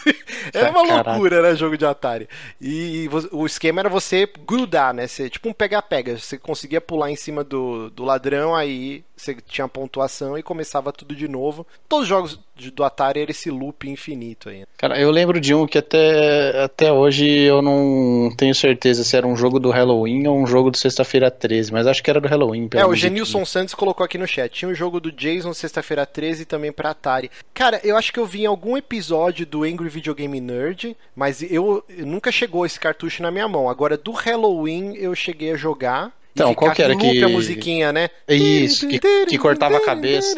era 0.52 0.70
uma 0.70 0.86
Caraca. 0.86 1.10
loucura, 1.10 1.42
né, 1.42 1.56
jogo 1.56 1.78
de 1.78 1.86
Atari. 1.86 2.28
E 2.60 3.08
o 3.32 3.46
esquema 3.46 3.80
era 3.80 3.88
você 3.88 4.28
grudar, 4.46 4.92
né? 4.92 5.06
Você, 5.06 5.30
tipo 5.30 5.48
um 5.48 5.52
pega-pega. 5.52 6.18
Você 6.18 6.36
conseguia 6.36 6.80
pular 6.80 7.10
em 7.10 7.16
cima 7.16 7.42
do, 7.42 7.90
do 7.90 8.04
ladrão, 8.04 8.54
aí 8.54 9.02
você 9.18 9.36
tinha 9.46 9.68
pontuação 9.68 10.38
e 10.38 10.42
começava 10.42 10.92
tudo 10.92 11.14
de 11.14 11.28
novo. 11.28 11.66
Todos 11.88 12.04
os 12.04 12.08
jogos 12.08 12.40
do 12.72 12.84
Atari 12.84 13.20
era 13.20 13.30
esse 13.30 13.50
loop 13.50 13.88
infinito 13.88 14.48
aí. 14.48 14.64
Cara, 14.76 14.98
eu 15.00 15.10
lembro 15.10 15.40
de 15.40 15.54
um 15.54 15.66
que 15.66 15.78
até, 15.78 16.62
até 16.62 16.92
hoje 16.92 17.28
eu 17.28 17.62
não 17.62 18.30
tenho 18.36 18.54
certeza 18.54 19.04
se 19.04 19.16
era 19.16 19.26
um 19.26 19.36
jogo 19.36 19.60
do 19.60 19.70
Halloween 19.70 20.26
ou 20.26 20.38
um 20.38 20.46
jogo 20.46 20.70
do 20.70 20.76
Sexta-feira 20.76 21.30
13, 21.30 21.72
mas 21.72 21.86
acho 21.86 22.02
que 22.02 22.10
era 22.10 22.20
do 22.20 22.28
Halloween. 22.28 22.68
É, 22.74 22.84
o 22.84 22.94
Genilson 22.94 23.44
Santos 23.44 23.74
colocou 23.74 24.04
aqui 24.04 24.18
no 24.18 24.26
chat. 24.26 24.50
Tinha 24.52 24.68
um 24.70 24.74
jogo 24.74 25.00
do 25.00 25.12
Jason 25.12 25.52
Sexta-feira 25.52 26.04
13 26.06 26.44
também 26.44 26.72
pra 26.72 26.90
Atari. 26.90 27.30
Cara, 27.54 27.80
eu 27.84 27.96
acho 27.96 28.12
que 28.12 28.18
eu 28.18 28.26
vi 28.26 28.42
em 28.42 28.46
algum 28.46 28.76
episódio 28.76 29.46
do 29.46 29.64
Angry 29.64 29.88
Video 29.88 30.14
Game 30.14 30.40
Nerd, 30.40 30.96
mas 31.14 31.42
eu, 31.42 31.84
eu 31.88 32.06
nunca 32.06 32.32
chegou 32.32 32.66
esse 32.66 32.78
cartucho 32.78 33.22
na 33.22 33.30
minha 33.30 33.48
mão. 33.48 33.68
Agora, 33.68 33.96
do 33.96 34.12
Halloween 34.12 34.94
eu 34.96 35.14
cheguei 35.14 35.52
a 35.52 35.56
jogar. 35.56 36.17
Então, 36.38 36.54
qual 36.54 36.72
que 36.72 36.82
era 36.82 36.96
que... 36.96 37.22
a 37.22 37.28
musiquinha, 37.28 37.92
né? 37.92 38.08
Isso, 38.28 38.86
que, 38.88 38.98
que 38.98 39.38
cortava 39.38 39.76
a 39.76 39.84
cabeça. 39.84 40.36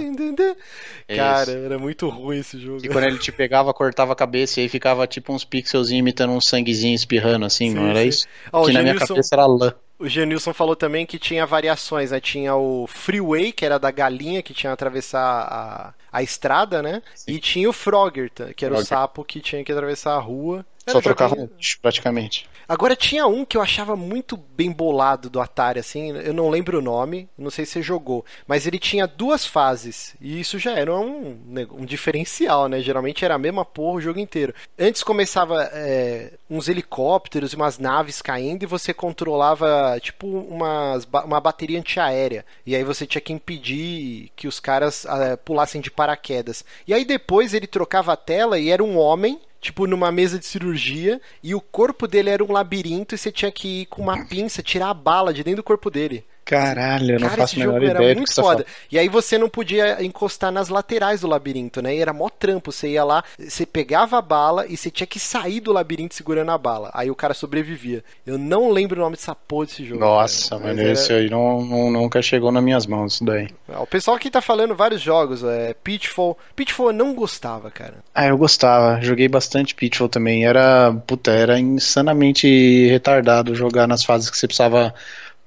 Cara, 1.17 1.51
era 1.51 1.79
muito 1.79 2.09
ruim 2.09 2.39
esse 2.39 2.59
jogo. 2.59 2.85
E 2.85 2.89
quando 2.89 3.05
ele 3.05 3.19
te 3.19 3.33
pegava, 3.33 3.75
cortava 3.75 4.13
a 4.13 4.17
cabeça 4.17 4.61
e 4.61 4.63
aí 4.63 4.69
ficava 4.69 5.07
tipo 5.07 5.33
uns 5.33 5.45
pixels 5.45 5.91
imitando 5.91 6.33
um 6.33 6.41
sanguezinho 6.41 6.95
espirrando 6.95 7.45
assim, 7.45 7.71
sim, 7.71 7.75
não 7.75 7.89
era 7.89 8.01
sim. 8.01 8.09
isso? 8.09 8.29
Que 8.65 8.73
na 8.73 8.83
minha 8.83 8.95
cabeça 8.95 9.35
era 9.35 9.47
lã. 9.47 9.75
O 9.99 10.09
Genilson 10.09 10.55
falou 10.55 10.75
também 10.75 11.05
que 11.05 11.19
tinha 11.19 11.45
variações, 11.45 12.11
né? 12.11 12.21
Tinha 12.21 12.55
o 12.55 12.87
Freeway, 12.87 13.53
que 13.53 13.67
era 13.67 13.79
da 13.79 13.91
galinha 13.91 14.43
que 14.43 14.55
tinha 14.55 14.71
que 14.71 14.75
atravessar 14.75 15.21
a, 15.21 15.95
a 16.11 16.23
estrada, 16.23 16.81
né? 16.81 17.03
Sim. 17.15 17.33
E 17.33 17.39
tinha 17.39 17.69
o 17.69 17.73
Frogger, 17.73 18.31
que 18.57 18.65
era 18.65 18.77
Frogger. 18.77 18.79
o 18.79 18.85
sapo 18.85 19.25
que 19.25 19.41
tinha 19.41 19.63
que 19.63 19.71
atravessar 19.71 20.15
a 20.15 20.19
rua. 20.19 20.65
Só 20.93 21.01
trocava 21.01 21.37
joguinho... 21.37 21.51
praticamente. 21.81 22.49
Agora 22.69 22.95
tinha 22.95 23.27
um 23.27 23.45
que 23.45 23.57
eu 23.57 23.63
achava 23.63 23.97
muito 23.97 24.37
bem 24.37 24.71
bolado 24.71 25.29
do 25.29 25.41
Atari, 25.41 25.81
assim, 25.81 26.13
eu 26.13 26.33
não 26.33 26.49
lembro 26.49 26.79
o 26.79 26.83
nome, 26.83 27.29
não 27.37 27.51
sei 27.51 27.67
se 27.67 27.73
você 27.73 27.83
jogou, 27.83 28.25
mas 28.47 28.65
ele 28.65 28.79
tinha 28.79 29.09
duas 29.09 29.45
fases, 29.45 30.15
e 30.21 30.39
isso 30.39 30.57
já 30.57 30.73
era 30.73 30.95
um, 30.95 31.37
um 31.73 31.85
diferencial, 31.85 32.69
né? 32.69 32.81
Geralmente 32.81 33.25
era 33.25 33.35
a 33.35 33.39
mesma 33.39 33.65
porra 33.65 33.97
o 33.97 34.01
jogo 34.01 34.21
inteiro. 34.21 34.55
Antes 34.79 35.03
começava 35.03 35.69
é, 35.73 36.35
uns 36.49 36.69
helicópteros 36.69 37.53
e 37.53 37.57
umas 37.57 37.79
naves 37.79 38.23
caindo, 38.23 38.63
e 38.63 38.67
você 38.67 38.95
controlava, 38.95 39.99
tipo, 40.01 40.27
umas, 40.27 41.09
uma 41.25 41.41
bateria 41.41 41.79
antiaérea, 41.79 42.45
e 42.65 42.77
aí 42.77 42.85
você 42.85 43.05
tinha 43.05 43.21
que 43.21 43.33
impedir 43.33 44.31
que 44.37 44.47
os 44.47 44.61
caras 44.61 45.05
é, 45.07 45.35
pulassem 45.35 45.81
de 45.81 45.91
paraquedas. 45.91 46.65
E 46.87 46.95
aí 46.95 47.05
depois 47.05 47.53
ele 47.53 47.67
trocava 47.67 48.13
a 48.13 48.17
tela 48.17 48.61
e 48.61 48.71
era 48.71 48.85
um 48.85 48.97
homem 48.97 49.41
tipo 49.61 49.87
numa 49.87 50.11
mesa 50.11 50.39
de 50.39 50.47
cirurgia 50.47 51.21
e 51.43 51.55
o 51.55 51.61
corpo 51.61 52.09
dele 52.09 52.31
era 52.31 52.43
um 52.43 52.53
labirinto 52.53 53.15
e 53.15 53.19
você 53.19 53.31
tinha 53.31 53.53
que 53.53 53.83
ir 53.83 53.87
com 53.87 54.03
uma 54.03 54.25
pinça 54.27 54.63
tirar 54.63 54.91
a 54.91 54.95
bala 54.95 55.33
de 55.33 55.45
dentro 55.45 55.63
do 55.63 55.65
corpo 55.65 55.91
dele. 55.91 56.25
Caralho, 56.51 57.13
eu 57.15 57.21
não 57.21 57.29
Cara, 57.29 57.41
faço 57.43 57.55
esse 57.55 57.63
a 57.63 57.67
menor 57.67 57.83
era 57.83 57.95
ideia 57.95 58.15
do 58.15 58.19
muito 58.19 58.35
tá 58.35 58.43
foda. 58.43 58.65
falando. 58.65 58.67
E 58.91 58.99
aí 58.99 59.09
você 59.09 59.39
não 59.39 59.49
podia 59.49 60.03
encostar 60.05 60.51
nas 60.51 60.69
laterais 60.69 61.21
do 61.21 61.29
labirinto, 61.29 61.81
né? 61.81 61.95
E 61.95 61.99
era 62.01 62.13
mó 62.13 62.29
trampo. 62.29 62.73
Você 62.73 62.89
ia 62.91 63.05
lá, 63.05 63.23
você 63.39 63.65
pegava 63.65 64.19
a 64.19 64.23
bala 64.23 64.67
e 64.69 64.77
você 64.77 64.91
tinha 64.91 65.07
que 65.07 65.19
sair 65.21 65.61
do 65.61 65.73
labirinto 65.73 66.15
segurando 66.15 66.51
a 66.51 66.59
bala. 66.59 66.91
Aí 66.93 67.11
o 67.11 67.15
cara 67.15 67.35
sobrevivia. 67.35 68.03
Eu 68.27 68.37
não 68.39 68.71
lembro 68.71 68.99
o 69.01 69.03
nome 69.05 69.17
dessa 69.17 69.35
porra 69.35 69.67
desse 69.67 69.85
jogo. 69.85 70.01
Nossa, 70.01 70.51
cara. 70.51 70.61
mano, 70.63 70.75
Mas 70.75 70.83
era- 70.85 70.93
esse 70.93 71.13
aí 71.13 71.31
não, 71.31 71.65
não- 71.65 71.91
nunca 71.91 72.21
chegou 72.21 72.51
nas 72.51 72.63
minhas 72.65 72.87
mãos, 72.87 73.15
isso 73.15 73.25
daí. 73.25 73.49
O 73.69 73.87
pessoal 73.87 74.17
aqui 74.17 74.31
tá 74.31 74.41
falando 74.41 74.75
vários 74.75 75.01
jogos. 75.01 75.45
É, 75.45 75.75
Pitfall. 75.85 76.37
Pitfall 76.57 76.89
eu 76.89 76.93
não 76.93 77.15
gostava, 77.15 77.71
cara. 77.71 77.95
Ah, 78.15 78.27
eu 78.27 78.37
gostava, 78.37 79.01
joguei 79.01 79.29
bastante 79.29 79.75
Pitfall 79.75 80.09
também. 80.09 80.45
Era, 80.45 80.93
puta, 81.07 81.31
era 81.31 81.59
insanamente 81.59 82.89
retardado 82.89 83.55
jogar 83.55 83.87
nas 83.87 84.05
fases 84.05 84.31
que 84.31 84.37
você 84.37 84.47
precisava 84.47 84.93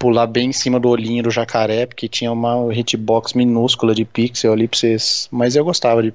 pular 0.04 0.28
bem 0.28 0.50
em 0.50 0.52
cima 0.52 0.82
do 0.82 0.90
olhinho 0.90 1.24
do 1.24 1.32
jacaré, 1.32 1.86
porque 1.86 2.10
tinha 2.10 2.30
uma 2.30 2.74
hitbox 2.74 3.32
minúscula 3.32 3.96
de 3.96 4.04
pixel 4.04 4.52
ali 4.52 4.68
pra 4.68 4.78
vocês. 4.78 5.30
Mas 5.32 5.56
eu 5.56 5.64
gostava 5.64 6.04
de, 6.04 6.14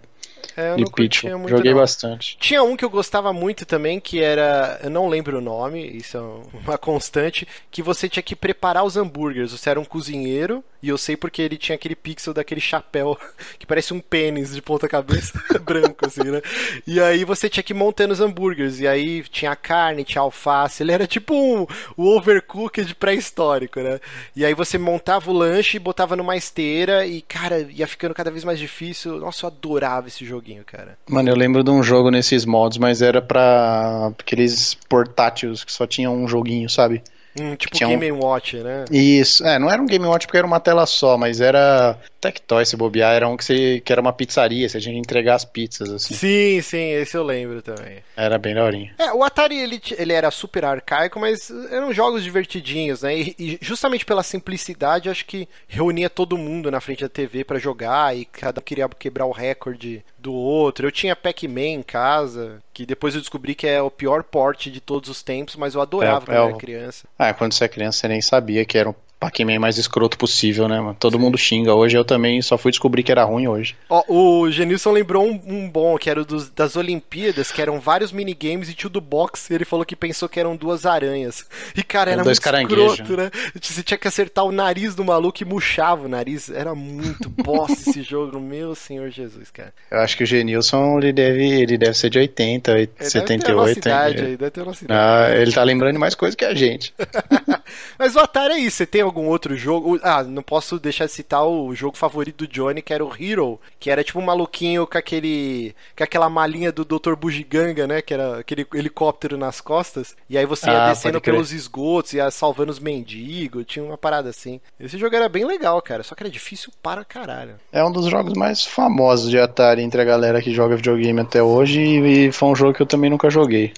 É, 0.59 0.73
eu 0.73 0.77
de 0.77 0.85
não 0.85 0.91
Pitfall, 0.91 1.39
muito. 1.39 1.51
joguei 1.51 1.71
não. 1.73 1.79
bastante. 1.79 2.37
Tinha 2.41 2.65
um 2.65 2.77
que 2.77 2.85
eu 2.85 2.91
gostava 2.91 3.33
muito 3.33 3.65
também, 3.65 4.01
que 4.01 4.21
era. 4.21 4.81
Eu 4.83 4.91
não 4.91 5.09
lembro 5.09 5.39
o 5.39 5.41
nome, 5.41 5.87
isso 5.87 6.17
é 6.17 6.21
uma 6.67 6.77
constante. 6.79 7.47
Que 7.71 7.81
você 7.81 8.09
tinha 8.09 8.23
que 8.25 8.35
preparar 8.35 8.85
os 8.85 8.97
hambúrgueres. 8.97 9.53
Você 9.53 9.71
era 9.71 9.79
um 9.79 9.85
cozinheiro, 9.85 10.65
e 10.83 10.89
eu 10.89 10.99
sei 10.99 11.17
porque 11.17 11.41
ele 11.43 11.57
tinha 11.57 11.77
aquele 11.77 11.95
pixel 11.95 12.35
daquele 12.35 12.61
chapéu 12.61 13.17
que 13.57 13.67
parece 13.67 13.95
um 13.95 14.01
pênis 14.01 14.53
de 14.53 14.61
ponta-cabeça 14.61 15.41
branco, 15.63 16.05
assim, 16.05 16.25
né? 16.25 16.43
E 16.85 17.01
aí 17.01 17.25
você 17.25 17.49
tinha 17.49 17.63
que 17.63 17.73
ir 17.73 17.77
montando 17.77 18.13
os 18.13 18.21
hambúrgueres. 18.21 18.81
E 18.81 18.89
aí 18.89 19.23
tinha 19.23 19.55
carne, 19.55 20.03
tinha 20.03 20.23
alface. 20.23 20.83
Ele 20.83 20.91
era 20.91 21.07
tipo 21.07 21.35
um, 21.35 21.69
o 21.97 22.17
overcooked 22.17 22.97
pré-histórico, 22.97 23.79
né? 23.79 24.01
E 24.35 24.45
aí 24.45 24.55
você 24.55 24.77
montava 24.77 25.31
o 25.31 25.35
lanche, 25.35 25.79
botava 25.79 26.17
numa 26.17 26.37
esteira 26.37 27.07
e, 27.07 27.23
cara, 27.23 27.61
ia 27.71 27.87
ficando 27.87 28.13
cada 28.13 28.31
vez 28.31 28.43
mais 28.43 28.59
difícil. 28.59 29.19
Nossa, 29.19 29.47
eu 29.47 29.51
adorava 29.51 30.09
esse 30.09 30.25
joguinho, 30.49 30.65
cara. 30.65 30.99
Mano, 31.09 31.29
eu 31.29 31.37
lembro 31.37 31.63
de 31.63 31.71
um 31.71 31.83
jogo 31.83 32.11
nesses 32.11 32.45
mods, 32.45 32.79
mas 32.79 33.03
era 33.03 33.21
pra 33.21 34.13
aqueles 34.19 34.75
portáteis 34.89 35.65
que 35.65 35.73
só 35.73 35.87
tinha 35.87 36.11
um 36.11 36.27
joguinho, 36.27 36.69
sabe? 36.69 37.03
Hum, 37.39 37.55
tipo 37.55 37.77
Tinha 37.77 37.89
um- 37.89 37.99
Game 37.99 38.11
Watch, 38.13 38.57
né? 38.57 38.85
Isso, 38.91 39.47
é, 39.47 39.59
não 39.59 39.71
era 39.71 39.81
um 39.81 39.87
Game 39.87 40.05
Watch 40.05 40.27
porque 40.27 40.39
era 40.39 40.47
uma 40.47 40.59
tela 40.59 40.87
só, 40.87 41.17
mas 41.17 41.41
era 41.41 41.97
Tectoy 42.21 42.65
se 42.67 42.77
bobear, 42.77 43.15
era 43.15 43.29
um 43.29 43.37
que, 43.37 43.45
você, 43.45 43.81
que 43.85 43.93
era 43.93 44.01
uma 44.01 44.13
pizzaria, 44.13 44.69
você 44.69 44.81
tinha 44.81 44.93
que 44.95 44.99
entregar 44.99 45.35
as 45.37 45.45
pizzas, 45.45 45.89
assim. 45.91 46.15
Sim, 46.15 46.61
sim, 46.63 46.91
esse 46.95 47.17
eu 47.17 47.23
lembro 47.23 47.63
também. 47.63 47.99
Era 48.17 48.39
bem 48.39 48.55
daorinha. 48.55 48.93
É, 48.99 49.13
o 49.13 49.23
Atari 49.23 49.57
ele, 49.57 49.81
ele 49.97 50.13
era 50.13 50.31
super 50.33 50.65
arcaico, 50.65 51.21
mas 51.21 51.49
eram 51.71 51.93
jogos 51.93 52.25
divertidinhos, 52.25 53.03
né? 53.03 53.17
E, 53.17 53.35
e 53.39 53.59
justamente 53.61 54.05
pela 54.05 54.23
simplicidade, 54.25 55.09
acho 55.09 55.25
que 55.25 55.49
reunia 55.69 56.11
todo 56.11 56.37
mundo 56.37 56.71
na 56.73 56.81
frente 56.81 57.03
da 57.03 57.09
TV 57.09 57.45
pra 57.45 57.59
jogar 57.59 58.17
e 58.17 58.25
cada 58.25 58.59
um 58.61 58.65
queria 58.65 58.89
quebrar 58.89 59.27
o 59.27 59.33
recorde 59.33 60.03
do 60.19 60.33
outro. 60.33 60.87
Eu 60.87 60.93
tinha 60.93 61.15
Pac-Man 61.17 61.61
em 61.61 61.83
casa, 61.83 62.59
que 62.73 62.85
depois 62.85 63.15
eu 63.15 63.21
descobri 63.21 63.55
que 63.55 63.67
é 63.67 63.81
o 63.81 63.91
pior 63.91 64.23
porte 64.23 64.71
de 64.71 64.81
todos 64.81 65.09
os 65.09 65.23
tempos, 65.23 65.57
mas 65.57 65.75
eu 65.75 65.81
adorava 65.81 66.25
É, 66.25 66.27
quando 66.27 66.37
é 66.37 66.41
eu 66.41 66.45
era 66.49 66.57
criança. 66.57 67.09
Ah, 67.19 67.33
quando 67.33 67.53
você 67.53 67.65
é 67.65 67.69
criança, 67.69 67.99
você 67.99 68.09
nem 68.09 68.21
sabia 68.21 68.65
que 68.65 68.77
era 68.77 68.91
o 68.91 68.97
Pac-Man 69.19 69.59
mais 69.59 69.79
escroto 69.79 70.17
possível, 70.17 70.69
né, 70.69 70.81
mano? 70.81 70.97
Todo 70.99 71.19
mundo 71.19 71.37
xinga. 71.37 71.75
Hoje 71.75 71.97
eu 71.97 72.05
também 72.05 72.41
só 72.41 72.57
fui 72.57 72.71
descobrir 72.71 73.03
que 73.03 73.11
era 73.11 73.25
ruim 73.25 73.49
hoje. 73.49 73.77
Ó, 73.89 74.05
o 74.09 74.51
Genilson 74.51 74.93
lembrou 74.93 75.25
um, 75.25 75.41
um 75.47 75.69
bom, 75.69 75.99
que 75.99 76.09
era 76.09 76.21
o 76.21 76.25
dos, 76.25 76.49
das 76.51 76.77
Olimpíadas, 76.77 77.51
que 77.51 77.61
eram 77.61 77.81
vários 77.81 78.13
minigames 78.13 78.69
e 78.69 78.75
tinha 78.75 78.89
o 78.89 78.93
do 78.93 79.01
boxe, 79.01 79.53
ele 79.53 79.65
falou 79.65 79.85
que 79.85 79.97
pensou 79.97 80.29
que 80.29 80.39
eram 80.39 80.55
duas 80.57 80.87
aranhas. 80.87 81.45
E, 81.77 81.83
cara, 81.83 82.13
era 82.13 82.23
Dois 82.23 82.39
muito 82.39 82.75
escroto, 82.75 83.17
né? 83.17 83.31
Você 83.61 83.83
tinha 83.83 83.99
que 83.99 84.09
acertar 84.09 84.45
o 84.45 84.53
nariz 84.53 84.95
do 84.95 85.05
maluco 85.05 85.43
e 85.43 85.45
murchava 85.45 86.07
o 86.07 86.09
nariz. 86.09 86.49
Era 86.49 86.75
muito 86.75 87.29
bosta 87.43 87.91
esse 87.91 88.03
jogo, 88.03 88.39
meu 88.39 88.75
senhor 88.75 89.11
Jesus, 89.11 89.51
cara. 89.51 89.73
Eu 89.91 89.99
acho 90.01 90.17
que 90.17 90.23
o 90.23 90.27
Genilson, 90.27 90.99
ele 90.99 91.13
deve, 91.13 91.45
ele 91.63 91.77
deve 91.77 91.95
ser 91.95 92.11
de 92.11 92.19
80, 92.19 92.71
É, 92.71 92.75
Deve 92.75 92.89
ter 92.89 93.51
a 93.51 93.55
nossa 93.55 93.75
78. 93.75 93.79
idade 93.79 94.19
hein? 94.21 94.27
aí, 94.27 94.37
deve 94.37 94.51
ter 94.51 94.61
a 94.61 94.65
nossa 94.65 94.85
idade. 94.85 95.01
Ah, 95.01 95.37
ele 95.37 95.53
tá 95.53 95.63
lembrando 95.63 95.99
mais 95.99 96.15
coisa 96.15 96.37
que 96.37 96.45
a 96.45 96.55
gente. 96.55 96.95
Mas 97.99 98.15
o 98.15 98.21
Atari 98.21 98.55
é 98.55 98.59
isso. 98.59 98.79
Você 98.79 98.87
tem 98.87 99.03
algum 99.09 99.27
outro 99.27 99.57
jogo? 99.57 99.99
Ah, 100.03 100.23
não 100.23 100.43
posso 100.43 100.79
deixar 100.79 101.07
de 101.07 101.13
citar 101.13 101.45
o 101.47 101.75
jogo 101.75 101.97
favorito 101.97 102.47
do 102.47 102.49
Johnny, 102.49 102.81
que 102.83 102.93
era 102.95 103.05
o 103.05 103.13
Hero, 103.19 103.61
que 103.81 103.91
era 103.91 104.05
tipo 104.05 104.19
um 104.19 104.25
maluquinho 104.25 104.87
com 104.87 104.97
aquele. 104.97 105.75
com 105.97 106.05
aquela 106.05 106.29
malinha 106.31 106.71
do 106.71 106.85
Dr. 106.85 107.15
Bugiganga, 107.17 107.87
né? 107.87 108.01
Que 108.03 108.15
era 108.15 108.39
aquele 108.39 108.67
helicóptero 108.75 109.37
nas 109.37 109.61
costas. 109.61 110.15
E 110.31 110.37
aí 110.39 110.47
você 110.47 110.69
ia 110.71 110.85
Ah, 110.87 110.89
descendo 110.91 111.21
pelos 111.21 111.53
esgotos, 111.53 112.13
ia 112.13 112.31
salvando 112.31 112.71
os 112.71 112.79
mendigos, 112.79 113.65
tinha 113.67 113.85
uma 113.85 113.99
parada 113.99 114.29
assim. 114.31 114.61
Esse 114.79 114.97
jogo 114.99 115.17
era 115.17 115.29
bem 115.29 115.45
legal, 115.45 115.81
cara. 115.83 116.03
Só 116.03 116.15
que 116.15 116.23
era 116.23 116.31
difícil 116.31 116.73
para 116.83 117.05
caralho. 117.05 117.57
É 117.73 117.83
um 117.85 117.91
dos 117.93 118.07
jogos 118.07 118.35
mais 118.35 118.65
famosos 118.65 119.31
de 119.31 119.39
Atari 119.39 119.83
entre 119.83 120.01
a 120.01 120.05
galera 120.05 120.41
que 120.43 120.53
joga 120.55 120.77
videogame 120.77 121.21
até 121.21 121.43
hoje 121.43 121.81
e 121.81 122.33
foi 122.33 122.49
um 122.49 122.55
jogo 122.57 122.75
que 122.75 122.83
eu 122.83 122.87
também 122.87 123.11
nunca 123.11 123.31
joguei. 123.31 123.73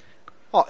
Ó, 0.53 0.65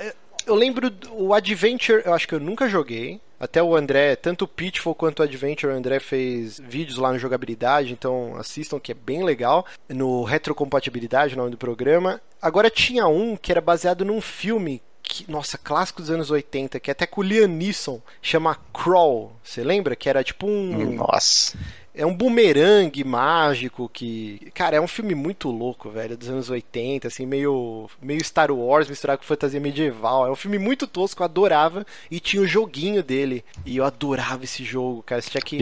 eu- 0.46 0.54
lembro 0.54 0.90
do- 0.90 1.14
o 1.14 1.32
Adventure, 1.32 2.02
eu 2.04 2.12
acho 2.12 2.26
que 2.26 2.34
eu 2.34 2.40
nunca 2.40 2.68
joguei. 2.68 3.20
Até 3.40 3.62
o 3.62 3.74
André, 3.74 4.14
tanto 4.16 4.44
o 4.44 4.48
Pitfall 4.48 4.94
quanto 4.94 5.20
o 5.20 5.22
Adventure, 5.22 5.72
o 5.72 5.76
André 5.76 5.98
fez 5.98 6.60
vídeos 6.60 6.98
lá 6.98 7.10
no 7.10 7.18
jogabilidade, 7.18 7.92
então 7.92 8.36
assistam 8.36 8.78
que 8.78 8.92
é 8.92 8.94
bem 8.94 9.24
legal. 9.24 9.64
No 9.88 10.22
Retrocompatibilidade, 10.24 11.34
nome 11.34 11.50
do 11.50 11.56
programa. 11.56 12.20
Agora 12.40 12.68
tinha 12.68 13.06
um 13.06 13.36
que 13.36 13.50
era 13.50 13.62
baseado 13.62 14.04
num 14.04 14.20
filme. 14.20 14.82
Que, 15.02 15.28
nossa, 15.28 15.56
clássico 15.56 16.02
dos 16.02 16.10
anos 16.10 16.30
80, 16.30 16.78
que 16.78 16.90
é 16.90 16.92
até 16.92 17.06
com 17.06 17.22
o 17.22 17.24
Liam 17.24 17.48
Neeson, 17.48 18.00
chama 18.20 18.56
Crawl. 18.72 19.32
Você 19.42 19.64
lembra? 19.64 19.96
Que 19.96 20.08
era 20.08 20.22
tipo 20.22 20.46
um. 20.46 20.94
Nossa. 20.94 21.56
É 22.00 22.06
um 22.06 22.14
bumerangue 22.14 23.04
mágico 23.04 23.86
que. 23.92 24.50
Cara, 24.54 24.76
é 24.76 24.80
um 24.80 24.88
filme 24.88 25.14
muito 25.14 25.50
louco, 25.50 25.90
velho, 25.90 26.16
dos 26.16 26.30
anos 26.30 26.48
80, 26.48 27.06
assim, 27.06 27.26
meio, 27.26 27.90
meio 28.00 28.24
Star 28.24 28.50
Wars 28.50 28.88
misturado 28.88 29.18
com 29.18 29.26
fantasia 29.26 29.60
medieval. 29.60 30.26
É 30.26 30.30
um 30.30 30.34
filme 30.34 30.58
muito 30.58 30.86
tosco, 30.86 31.20
eu 31.20 31.26
adorava. 31.26 31.84
E 32.10 32.18
tinha 32.18 32.42
o 32.42 32.46
joguinho 32.46 33.02
dele. 33.02 33.44
E 33.66 33.76
eu 33.76 33.84
adorava 33.84 34.44
esse 34.44 34.64
jogo, 34.64 35.02
cara. 35.02 35.20
Você 35.20 35.28
tinha 35.28 35.42
que. 35.42 35.58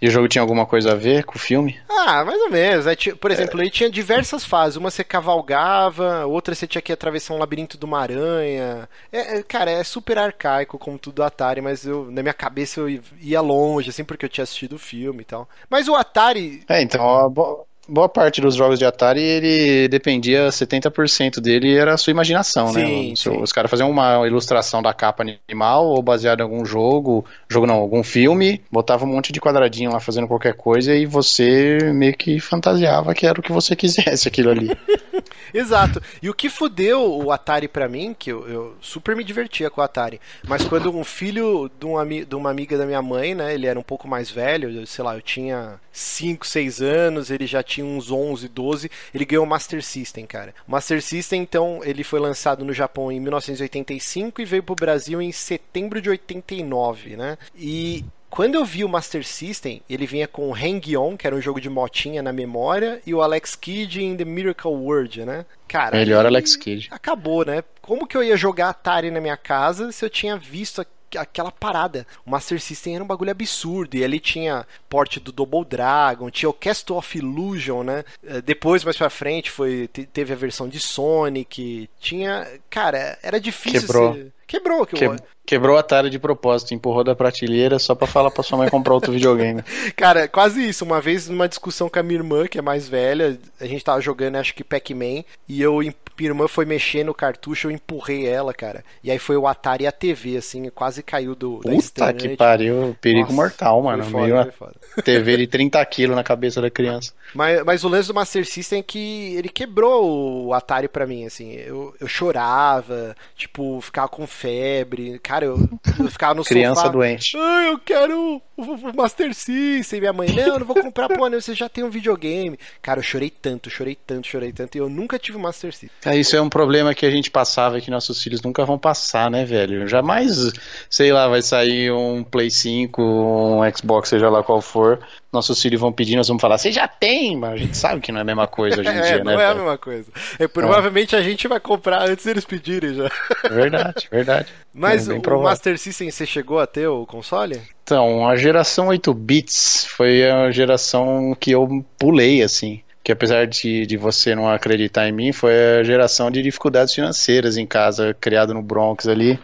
E 0.00 0.08
o, 0.08 0.10
jo- 0.10 0.18
o 0.20 0.26
jogo 0.26 0.28
tinha 0.28 0.42
alguma 0.42 0.66
coisa 0.66 0.92
a 0.92 0.94
ver 0.94 1.24
com 1.24 1.36
o 1.36 1.38
filme? 1.38 1.78
Ah, 1.88 2.24
mais 2.24 2.40
ou 2.42 2.50
menos. 2.50 2.84
né? 2.86 2.94
Por 3.20 3.30
exemplo, 3.30 3.60
ele 3.60 3.70
tinha 3.70 3.90
diversas 3.90 4.44
fases. 4.44 4.76
Uma 4.76 4.90
você 4.90 5.02
cavalgava, 5.04 6.26
outra 6.26 6.54
você 6.54 6.66
tinha 6.66 6.82
que 6.82 6.92
atravessar 6.92 7.34
um 7.34 7.38
labirinto 7.38 7.78
de 7.78 7.84
uma 7.84 8.00
aranha. 8.00 8.88
É, 9.12 9.38
é, 9.38 9.42
cara, 9.42 9.70
é 9.70 9.82
super 9.84 10.18
arcaico, 10.18 10.78
como 10.78 10.98
tudo 10.98 11.16
do 11.16 11.22
Atari, 11.22 11.60
mas 11.60 11.86
eu, 11.86 12.10
na 12.10 12.22
minha 12.22 12.34
cabeça 12.34 12.80
eu 12.80 12.88
ia 13.20 13.40
longe, 13.40 13.90
assim, 13.90 14.04
porque 14.04 14.24
eu 14.26 14.28
tinha 14.28 14.42
assistido 14.44 14.74
o 14.74 14.78
filme 14.78 15.22
e 15.22 15.24
tal. 15.24 15.48
Mas 15.70 15.88
o 15.88 15.94
Atari, 15.94 16.66
É, 16.68 16.82
então, 16.82 17.30
bo- 17.30 17.65
boa 17.88 18.08
parte 18.08 18.40
dos 18.40 18.54
jogos 18.54 18.78
de 18.78 18.84
Atari, 18.84 19.20
ele 19.22 19.88
dependia, 19.88 20.48
70% 20.50 21.40
dele 21.40 21.76
era 21.76 21.94
a 21.94 21.96
sua 21.96 22.10
imaginação, 22.10 22.72
né? 22.72 22.84
Sim, 22.84 23.14
seu- 23.16 23.32
sim. 23.34 23.42
Os 23.42 23.52
caras 23.52 23.70
faziam 23.70 23.90
uma 23.90 24.26
ilustração 24.26 24.82
da 24.82 24.92
capa 24.92 25.24
animal 25.48 25.86
ou 25.86 26.02
baseado 26.02 26.40
em 26.40 26.42
algum 26.42 26.64
jogo, 26.64 27.24
jogo 27.48 27.66
não, 27.66 27.74
algum 27.76 28.02
filme, 28.02 28.60
botava 28.70 29.04
um 29.04 29.08
monte 29.08 29.32
de 29.32 29.40
quadradinho 29.40 29.90
lá 29.92 30.00
fazendo 30.00 30.26
qualquer 30.28 30.54
coisa 30.54 30.94
e 30.94 31.06
você 31.06 31.78
meio 31.94 32.14
que 32.16 32.40
fantasiava 32.40 33.14
que 33.14 33.26
era 33.26 33.38
o 33.38 33.42
que 33.42 33.52
você 33.52 33.74
quisesse 33.76 34.26
aquilo 34.28 34.50
ali. 34.50 34.70
Exato. 35.54 36.02
E 36.22 36.28
o 36.28 36.34
que 36.34 36.50
fudeu 36.50 37.02
o 37.24 37.30
Atari 37.32 37.68
pra 37.68 37.88
mim, 37.88 38.14
que 38.18 38.30
eu, 38.30 38.46
eu 38.48 38.74
super 38.80 39.14
me 39.16 39.24
divertia 39.24 39.70
com 39.70 39.80
o 39.80 39.84
Atari, 39.84 40.20
mas 40.46 40.64
quando 40.64 40.90
um 40.94 41.04
filho 41.04 41.70
de, 41.78 41.86
um 41.86 41.96
de 42.24 42.34
uma 42.34 42.50
amiga 42.50 42.76
da 42.76 42.84
minha 42.84 43.00
mãe, 43.00 43.34
né, 43.34 43.54
ele 43.54 43.66
era 43.66 43.78
um 43.78 43.82
pouco 43.82 44.06
mais 44.08 44.30
velho, 44.30 44.70
eu- 44.70 44.86
sei 44.86 45.04
lá, 45.04 45.14
eu 45.16 45.22
tinha 45.22 45.74
5, 45.92 46.46
6 46.46 46.82
anos, 46.82 47.30
ele 47.30 47.46
já 47.46 47.62
tinha 47.62 47.75
uns 47.82 48.10
11, 48.10 48.48
12, 48.48 48.90
ele 49.14 49.24
ganhou 49.24 49.44
o 49.44 49.48
Master 49.48 49.82
System, 49.82 50.26
cara. 50.26 50.54
O 50.66 50.70
Master 50.70 51.02
System, 51.02 51.42
então, 51.42 51.80
ele 51.84 52.04
foi 52.04 52.20
lançado 52.20 52.64
no 52.64 52.72
Japão 52.72 53.10
em 53.10 53.20
1985 53.20 54.40
e 54.40 54.44
veio 54.44 54.62
pro 54.62 54.74
Brasil 54.74 55.20
em 55.20 55.32
setembro 55.32 56.00
de 56.00 56.10
89, 56.10 57.16
né? 57.16 57.38
E 57.56 58.04
quando 58.28 58.56
eu 58.56 58.64
vi 58.64 58.84
o 58.84 58.88
Master 58.88 59.24
System, 59.24 59.80
ele 59.88 60.06
vinha 60.06 60.28
com 60.28 60.50
o 60.50 60.54
Hang-On, 60.54 61.16
que 61.16 61.26
era 61.26 61.34
um 61.34 61.40
jogo 61.40 61.60
de 61.60 61.70
motinha 61.70 62.22
na 62.22 62.32
memória, 62.32 63.00
e 63.06 63.14
o 63.14 63.22
Alex 63.22 63.54
Kidd 63.54 64.02
em 64.02 64.16
The 64.16 64.24
Miracle 64.24 64.72
World, 64.72 65.24
né? 65.24 65.46
Cara, 65.66 65.96
Melhor 65.96 66.26
Alex 66.26 66.54
Kidd. 66.54 66.88
Acabou, 66.90 67.44
né? 67.44 67.64
Como 67.80 68.06
que 68.06 68.16
eu 68.16 68.22
ia 68.22 68.36
jogar 68.36 68.68
Atari 68.68 69.10
na 69.10 69.20
minha 69.20 69.36
casa 69.36 69.90
se 69.90 70.04
eu 70.04 70.10
tinha 70.10 70.36
visto 70.36 70.80
aquela 71.16 71.50
parada? 71.52 72.06
O 72.24 72.30
Master 72.30 72.60
System 72.60 72.94
era 72.96 73.04
um 73.04 73.06
bagulho 73.06 73.30
absurdo, 73.30 73.96
e 73.96 74.04
ali 74.04 74.18
tinha 74.20 74.66
porte 74.88 75.20
do 75.20 75.32
Double 75.32 75.64
Dragon, 75.64 76.30
tinha 76.30 76.48
o 76.48 76.52
Castle 76.54 76.96
of 76.98 77.18
Illusion, 77.18 77.82
né? 77.82 78.04
Eh, 78.24 78.40
Depois, 78.40 78.84
mais 78.84 78.96
pra 78.96 79.10
frente, 79.10 79.50
foi, 79.50 79.88
te- 79.88 80.06
teve 80.06 80.32
a 80.32 80.36
versão 80.36 80.68
de 80.68 80.80
Sonic, 80.80 81.88
tinha... 82.00 82.46
Cara, 82.70 83.18
era 83.22 83.40
difícil 83.40 83.80
Quebrou. 83.82 84.14
ser- 84.14 84.32
Quebrou. 84.46 84.86
Que... 84.86 84.96
Que... 84.96 85.16
Quebrou 85.46 85.76
a 85.76 85.80
Atari 85.80 86.10
de 86.10 86.18
propósito, 86.18 86.74
empurrou 86.74 87.04
da 87.04 87.14
prateleira 87.14 87.78
só 87.78 87.94
pra 87.94 88.08
falar 88.08 88.32
pra 88.32 88.42
sua 88.42 88.58
mãe 88.58 88.68
comprar 88.68 88.94
outro 88.94 89.12
videogame. 89.12 89.62
Cara, 89.94 90.26
quase 90.26 90.68
isso. 90.68 90.84
Uma 90.84 91.00
vez, 91.00 91.28
numa 91.28 91.48
discussão 91.48 91.88
com 91.88 92.00
a 92.00 92.02
minha 92.02 92.18
irmã, 92.18 92.48
que 92.48 92.58
é 92.58 92.62
mais 92.62 92.88
velha, 92.88 93.38
a 93.60 93.66
gente 93.66 93.84
tava 93.84 94.00
jogando, 94.00 94.36
acho 94.36 94.52
que 94.52 94.64
Pac-Man, 94.64 95.22
e 95.48 95.62
eu, 95.62 95.78
minha 95.78 96.30
irmã 96.30 96.48
foi 96.48 96.64
mexer 96.64 97.04
no 97.04 97.14
cartucho, 97.14 97.68
eu 97.68 97.70
empurrei 97.70 98.26
ela, 98.26 98.52
cara. 98.52 98.84
E 99.04 99.10
aí 99.10 99.20
foi 99.20 99.36
o 99.36 99.46
Atari 99.46 99.84
e 99.84 99.86
a 99.86 99.92
TV, 99.92 100.36
assim, 100.36 100.68
quase 100.70 101.00
caiu 101.00 101.36
do, 101.36 101.58
Puta 101.58 101.68
da 101.68 101.76
estante. 101.76 102.28
que 102.28 102.36
pariu, 102.36 102.96
perigo 103.00 103.26
Nossa, 103.26 103.34
mortal, 103.34 103.82
mano. 103.82 104.02
Foda, 104.02 104.26
Meio 104.26 104.52
TV 105.04 105.36
de 105.36 105.46
30 105.46 105.84
quilos 105.86 106.16
na 106.16 106.24
cabeça 106.24 106.60
da 106.60 106.70
criança. 106.70 107.12
Mas, 107.32 107.62
mas 107.64 107.84
o 107.84 107.88
lance 107.88 108.08
do 108.08 108.14
Master 108.14 108.44
System 108.44 108.80
é 108.80 108.82
que 108.82 109.36
ele 109.36 109.48
quebrou 109.48 110.46
o 110.46 110.54
Atari 110.54 110.88
pra 110.88 111.06
mim, 111.06 111.24
assim. 111.24 111.52
Eu, 111.52 111.94
eu 112.00 112.08
chorava, 112.08 113.14
tipo, 113.36 113.80
ficava 113.80 114.08
com 114.08 114.26
febre. 114.36 115.18
Cara, 115.18 115.46
eu, 115.46 115.58
eu 115.98 116.10
ficava 116.10 116.34
no 116.34 116.44
Criança 116.44 116.82
sofá. 116.82 116.92
doente. 116.92 117.36
Ai, 117.36 117.70
eu 117.70 117.78
quero 117.78 118.40
o, 118.56 118.62
o 118.62 118.96
Master 118.96 119.34
System. 119.34 120.00
Minha 120.00 120.12
mãe, 120.12 120.28
não, 120.32 120.58
não 120.58 120.66
vou 120.66 120.74
comprar, 120.80 121.08
pô, 121.08 121.28
não, 121.28 121.40
você 121.40 121.54
já 121.54 121.68
tem 121.68 121.84
um 121.84 121.90
videogame. 121.90 122.58
Cara, 122.80 123.00
eu 123.00 123.02
chorei 123.04 123.30
tanto, 123.30 123.68
chorei 123.68 123.96
tanto, 124.06 124.26
chorei 124.26 124.52
tanto. 124.52 124.76
E 124.76 124.78
eu 124.78 124.88
nunca 124.88 125.18
tive 125.18 125.36
o 125.36 125.40
Master 125.40 125.72
System. 125.72 125.90
É, 126.04 126.16
isso 126.16 126.36
é 126.36 126.40
um 126.40 126.48
problema 126.48 126.94
que 126.94 127.04
a 127.04 127.10
gente 127.10 127.30
passava 127.30 127.78
e 127.78 127.82
que 127.82 127.90
nossos 127.90 128.22
filhos 128.22 128.40
nunca 128.42 128.64
vão 128.64 128.78
passar, 128.78 129.30
né, 129.30 129.44
velho? 129.44 129.86
Jamais, 129.86 130.52
sei 130.88 131.12
lá, 131.12 131.28
vai 131.28 131.42
sair 131.42 131.92
um 131.92 132.24
Play 132.24 132.50
5, 132.50 133.02
um 133.02 133.60
Xbox, 133.76 134.08
seja 134.08 134.28
lá 134.28 134.42
qual 134.42 134.60
for 134.60 135.00
nossos 135.36 135.60
filhos 135.60 135.80
vão 135.80 135.92
pedir, 135.92 136.16
nós 136.16 136.26
vamos 136.26 136.40
falar, 136.40 136.56
você 136.56 136.72
já 136.72 136.88
tem, 136.88 137.36
mas 137.36 137.52
a 137.52 137.56
gente 137.56 137.76
sabe 137.76 138.00
que 138.00 138.10
não 138.10 138.18
é 138.18 138.22
a 138.22 138.24
mesma 138.24 138.46
coisa 138.46 138.80
hoje 138.80 138.88
em 138.88 138.92
é, 138.96 139.02
dia, 139.02 139.18
não 139.18 139.24
né? 139.24 139.34
Não 139.34 139.40
é 139.40 139.46
a 139.46 139.54
mesma 139.54 139.78
coisa. 139.78 140.10
É, 140.38 140.48
provavelmente 140.48 141.14
é. 141.14 141.18
a 141.18 141.22
gente 141.22 141.46
vai 141.46 141.60
comprar 141.60 142.08
antes 142.08 142.24
deles 142.24 142.44
pedirem 142.44 142.94
já. 142.94 143.10
Verdade, 143.50 144.08
verdade. 144.10 144.52
Mas 144.72 145.08
é 145.08 145.14
o 145.14 145.42
Master 145.42 145.78
System, 145.78 146.10
você 146.10 146.24
chegou 146.24 146.58
a 146.58 146.66
ter 146.66 146.88
o 146.88 147.04
console? 147.06 147.60
Então, 147.86 148.26
a 148.26 148.34
geração 148.34 148.88
8 148.88 149.14
bits 149.14 149.86
foi 149.88 150.28
a 150.28 150.50
geração 150.50 151.36
que 151.38 151.52
eu 151.52 151.86
pulei, 151.96 152.42
assim 152.42 152.82
que 153.06 153.12
apesar 153.12 153.46
de, 153.46 153.86
de 153.86 153.96
você 153.96 154.34
não 154.34 154.48
acreditar 154.48 155.08
em 155.08 155.12
mim, 155.12 155.30
foi 155.30 155.78
a 155.78 155.84
geração 155.84 156.28
de 156.28 156.42
dificuldades 156.42 156.92
financeiras 156.92 157.56
em 157.56 157.64
casa, 157.64 158.12
criado 158.20 158.52
no 158.52 158.60
Bronx 158.60 159.06
ali. 159.06 159.38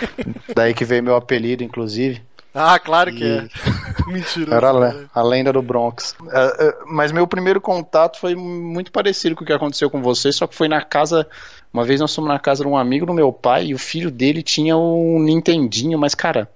Daí 0.54 0.74
que 0.74 0.84
veio 0.84 1.02
meu 1.02 1.16
apelido, 1.16 1.64
inclusive. 1.64 2.20
Ah, 2.54 2.78
claro 2.78 3.10
que 3.14 3.24
é. 3.24 3.48
Mentira. 4.06 4.54
Era 4.54 4.70
a, 4.70 5.20
a 5.20 5.22
lenda 5.22 5.50
do 5.50 5.62
Bronx. 5.62 6.14
Uh, 6.20 6.24
uh, 6.26 6.74
mas 6.88 7.10
meu 7.10 7.26
primeiro 7.26 7.58
contato 7.58 8.20
foi 8.20 8.34
muito 8.34 8.92
parecido 8.92 9.34
com 9.34 9.44
o 9.44 9.46
que 9.46 9.52
aconteceu 9.54 9.88
com 9.88 10.02
você, 10.02 10.30
só 10.30 10.46
que 10.46 10.54
foi 10.54 10.68
na 10.68 10.82
casa. 10.82 11.26
Uma 11.72 11.86
vez 11.86 12.00
nós 12.00 12.14
fomos 12.14 12.28
na 12.28 12.38
casa 12.38 12.64
de 12.64 12.68
um 12.68 12.76
amigo 12.76 13.06
do 13.06 13.14
meu 13.14 13.32
pai 13.32 13.68
e 13.68 13.74
o 13.74 13.78
filho 13.78 14.10
dele 14.10 14.42
tinha 14.42 14.76
um 14.76 15.18
Nintendinho, 15.20 15.98
mas 15.98 16.14
cara, 16.14 16.50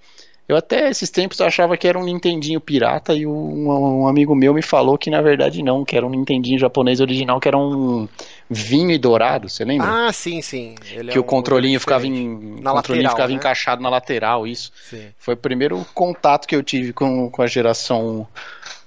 eu 0.50 0.56
até 0.56 0.90
esses 0.90 1.08
tempos 1.10 1.40
achava 1.40 1.76
que 1.76 1.86
era 1.86 1.96
um 1.96 2.02
Nintendinho 2.02 2.60
pirata 2.60 3.14
e 3.14 3.24
um, 3.24 3.68
um, 3.68 4.08
amigo 4.08 4.34
meu 4.34 4.52
me 4.52 4.62
falou 4.62 4.98
que 4.98 5.08
na 5.08 5.22
verdade 5.22 5.62
não, 5.62 5.84
que 5.84 5.96
era 5.96 6.04
um 6.04 6.10
Nintendinho 6.10 6.58
japonês 6.58 7.00
original, 7.00 7.38
que 7.38 7.46
era 7.46 7.56
um 7.56 8.08
vinho 8.48 8.90
e 8.90 8.98
dourado, 8.98 9.48
você 9.48 9.64
lembra? 9.64 10.08
Ah, 10.08 10.12
sim, 10.12 10.42
sim. 10.42 10.74
Ele 10.92 11.12
que 11.12 11.16
é 11.16 11.20
um 11.20 11.22
o 11.22 11.26
controlinho 11.26 11.78
ficava, 11.78 12.04
em, 12.04 12.60
na 12.60 12.72
controlinho 12.72 13.04
lateral, 13.04 13.10
ficava 13.10 13.28
né? 13.28 13.34
encaixado 13.34 13.80
na 13.80 13.88
lateral, 13.88 14.44
isso. 14.44 14.72
Sim. 14.90 15.06
Foi 15.16 15.34
o 15.34 15.36
primeiro 15.36 15.86
contato 15.94 16.48
que 16.48 16.56
eu 16.56 16.64
tive 16.64 16.92
com, 16.92 17.30
com 17.30 17.42
a 17.42 17.46
geração 17.46 18.26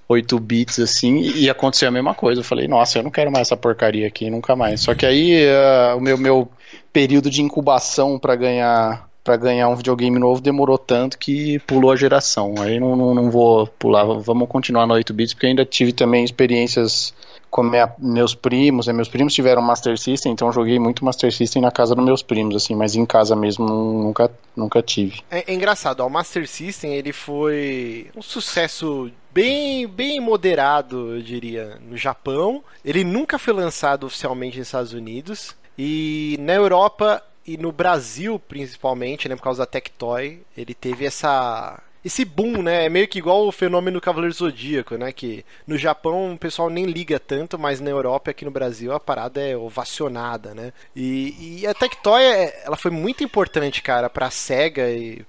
8 0.09 0.37
bits 0.41 0.79
assim, 0.79 1.21
e 1.21 1.49
aconteceu 1.49 1.87
a 1.87 1.91
mesma 1.91 2.13
coisa. 2.13 2.41
Eu 2.41 2.45
falei, 2.45 2.67
nossa, 2.67 2.99
eu 2.99 3.03
não 3.03 3.11
quero 3.11 3.31
mais 3.31 3.47
essa 3.47 3.55
porcaria 3.55 4.05
aqui, 4.05 4.29
nunca 4.29 4.53
mais. 4.53 4.81
Só 4.81 4.93
que 4.93 5.05
aí 5.05 5.45
uh, 5.45 5.97
o 5.97 6.01
meu, 6.01 6.17
meu 6.17 6.49
período 6.91 7.29
de 7.29 7.41
incubação 7.41 8.19
para 8.19 8.35
ganhar 8.35 9.07
para 9.23 9.37
ganhar 9.37 9.69
um 9.69 9.75
videogame 9.75 10.19
novo 10.19 10.41
demorou 10.41 10.77
tanto 10.77 11.17
que 11.17 11.59
pulou 11.59 11.91
a 11.91 11.95
geração. 11.95 12.55
Aí 12.59 12.79
não, 12.79 12.95
não, 12.95 13.13
não 13.13 13.31
vou 13.31 13.67
pular, 13.67 14.03
vamos 14.19 14.47
continuar 14.49 14.85
no 14.85 14.93
8 14.93 15.13
bits, 15.13 15.33
porque 15.33 15.47
ainda 15.47 15.65
tive 15.65 15.93
também 15.93 16.23
experiências 16.23 17.13
com 17.49 17.61
minha, 17.61 17.93
meus 17.99 18.33
primos, 18.33 18.87
né? 18.87 18.93
meus 18.93 19.07
primos 19.07 19.31
tiveram 19.31 19.61
Master 19.61 19.95
System, 19.95 20.31
então 20.31 20.51
joguei 20.51 20.79
muito 20.79 21.05
Master 21.05 21.31
System 21.31 21.61
na 21.61 21.69
casa 21.69 21.93
dos 21.93 22.03
meus 22.03 22.23
primos, 22.23 22.55
assim, 22.55 22.75
mas 22.75 22.95
em 22.95 23.05
casa 23.05 23.35
mesmo 23.35 23.67
nunca, 23.67 24.31
nunca 24.55 24.81
tive. 24.81 25.21
É, 25.29 25.51
é 25.51 25.53
engraçado, 25.53 25.99
ó, 25.99 26.07
o 26.07 26.09
Master 26.09 26.47
System 26.47 26.95
ele 26.95 27.13
foi 27.13 28.07
um 28.15 28.23
sucesso 28.23 29.11
bem, 29.31 29.87
bem 29.87 30.19
moderado, 30.19 31.15
eu 31.15 31.21
diria, 31.21 31.77
no 31.87 31.95
Japão. 31.95 32.63
Ele 32.83 33.03
nunca 33.03 33.37
foi 33.37 33.53
lançado 33.53 34.05
oficialmente 34.05 34.57
nos 34.57 34.67
Estados 34.67 34.93
Unidos. 34.93 35.55
E 35.77 36.37
na 36.39 36.53
Europa 36.53 37.23
e 37.45 37.57
no 37.57 37.71
Brasil, 37.71 38.39
principalmente, 38.39 39.27
né, 39.27 39.35
por 39.35 39.43
causa 39.43 39.63
da 39.63 39.65
Tectoy, 39.65 40.41
ele 40.55 40.73
teve 40.73 41.05
essa 41.05 41.81
esse 42.03 42.25
boom, 42.25 42.61
né? 42.61 42.85
É 42.85 42.89
meio 42.89 43.07
que 43.07 43.17
igual 43.17 43.47
o 43.47 43.51
fenômeno 43.51 44.01
Cavaleiro 44.01 44.35
Zodíaco, 44.35 44.97
né? 44.97 45.11
Que 45.13 45.45
no 45.65 45.77
Japão 45.77 46.33
o 46.33 46.37
pessoal 46.37 46.69
nem 46.69 46.85
liga 46.85 47.19
tanto, 47.19 47.57
mas 47.57 47.79
na 47.79 47.89
Europa 47.89 48.29
e 48.29 48.31
aqui 48.31 48.43
no 48.43 48.51
Brasil 48.51 48.91
a 48.91 48.99
parada 48.99 49.41
é 49.41 49.55
ovacionada, 49.55 50.53
né? 50.53 50.73
E, 50.95 51.61
e 51.61 51.67
a 51.67 51.73
Tectoy, 51.73 52.21
ela 52.65 52.75
foi 52.75 52.91
muito 52.91 53.23
importante, 53.23 53.81
cara, 53.81 54.09
pra 54.09 54.29
SEGA 54.29 54.89
e 54.89 55.25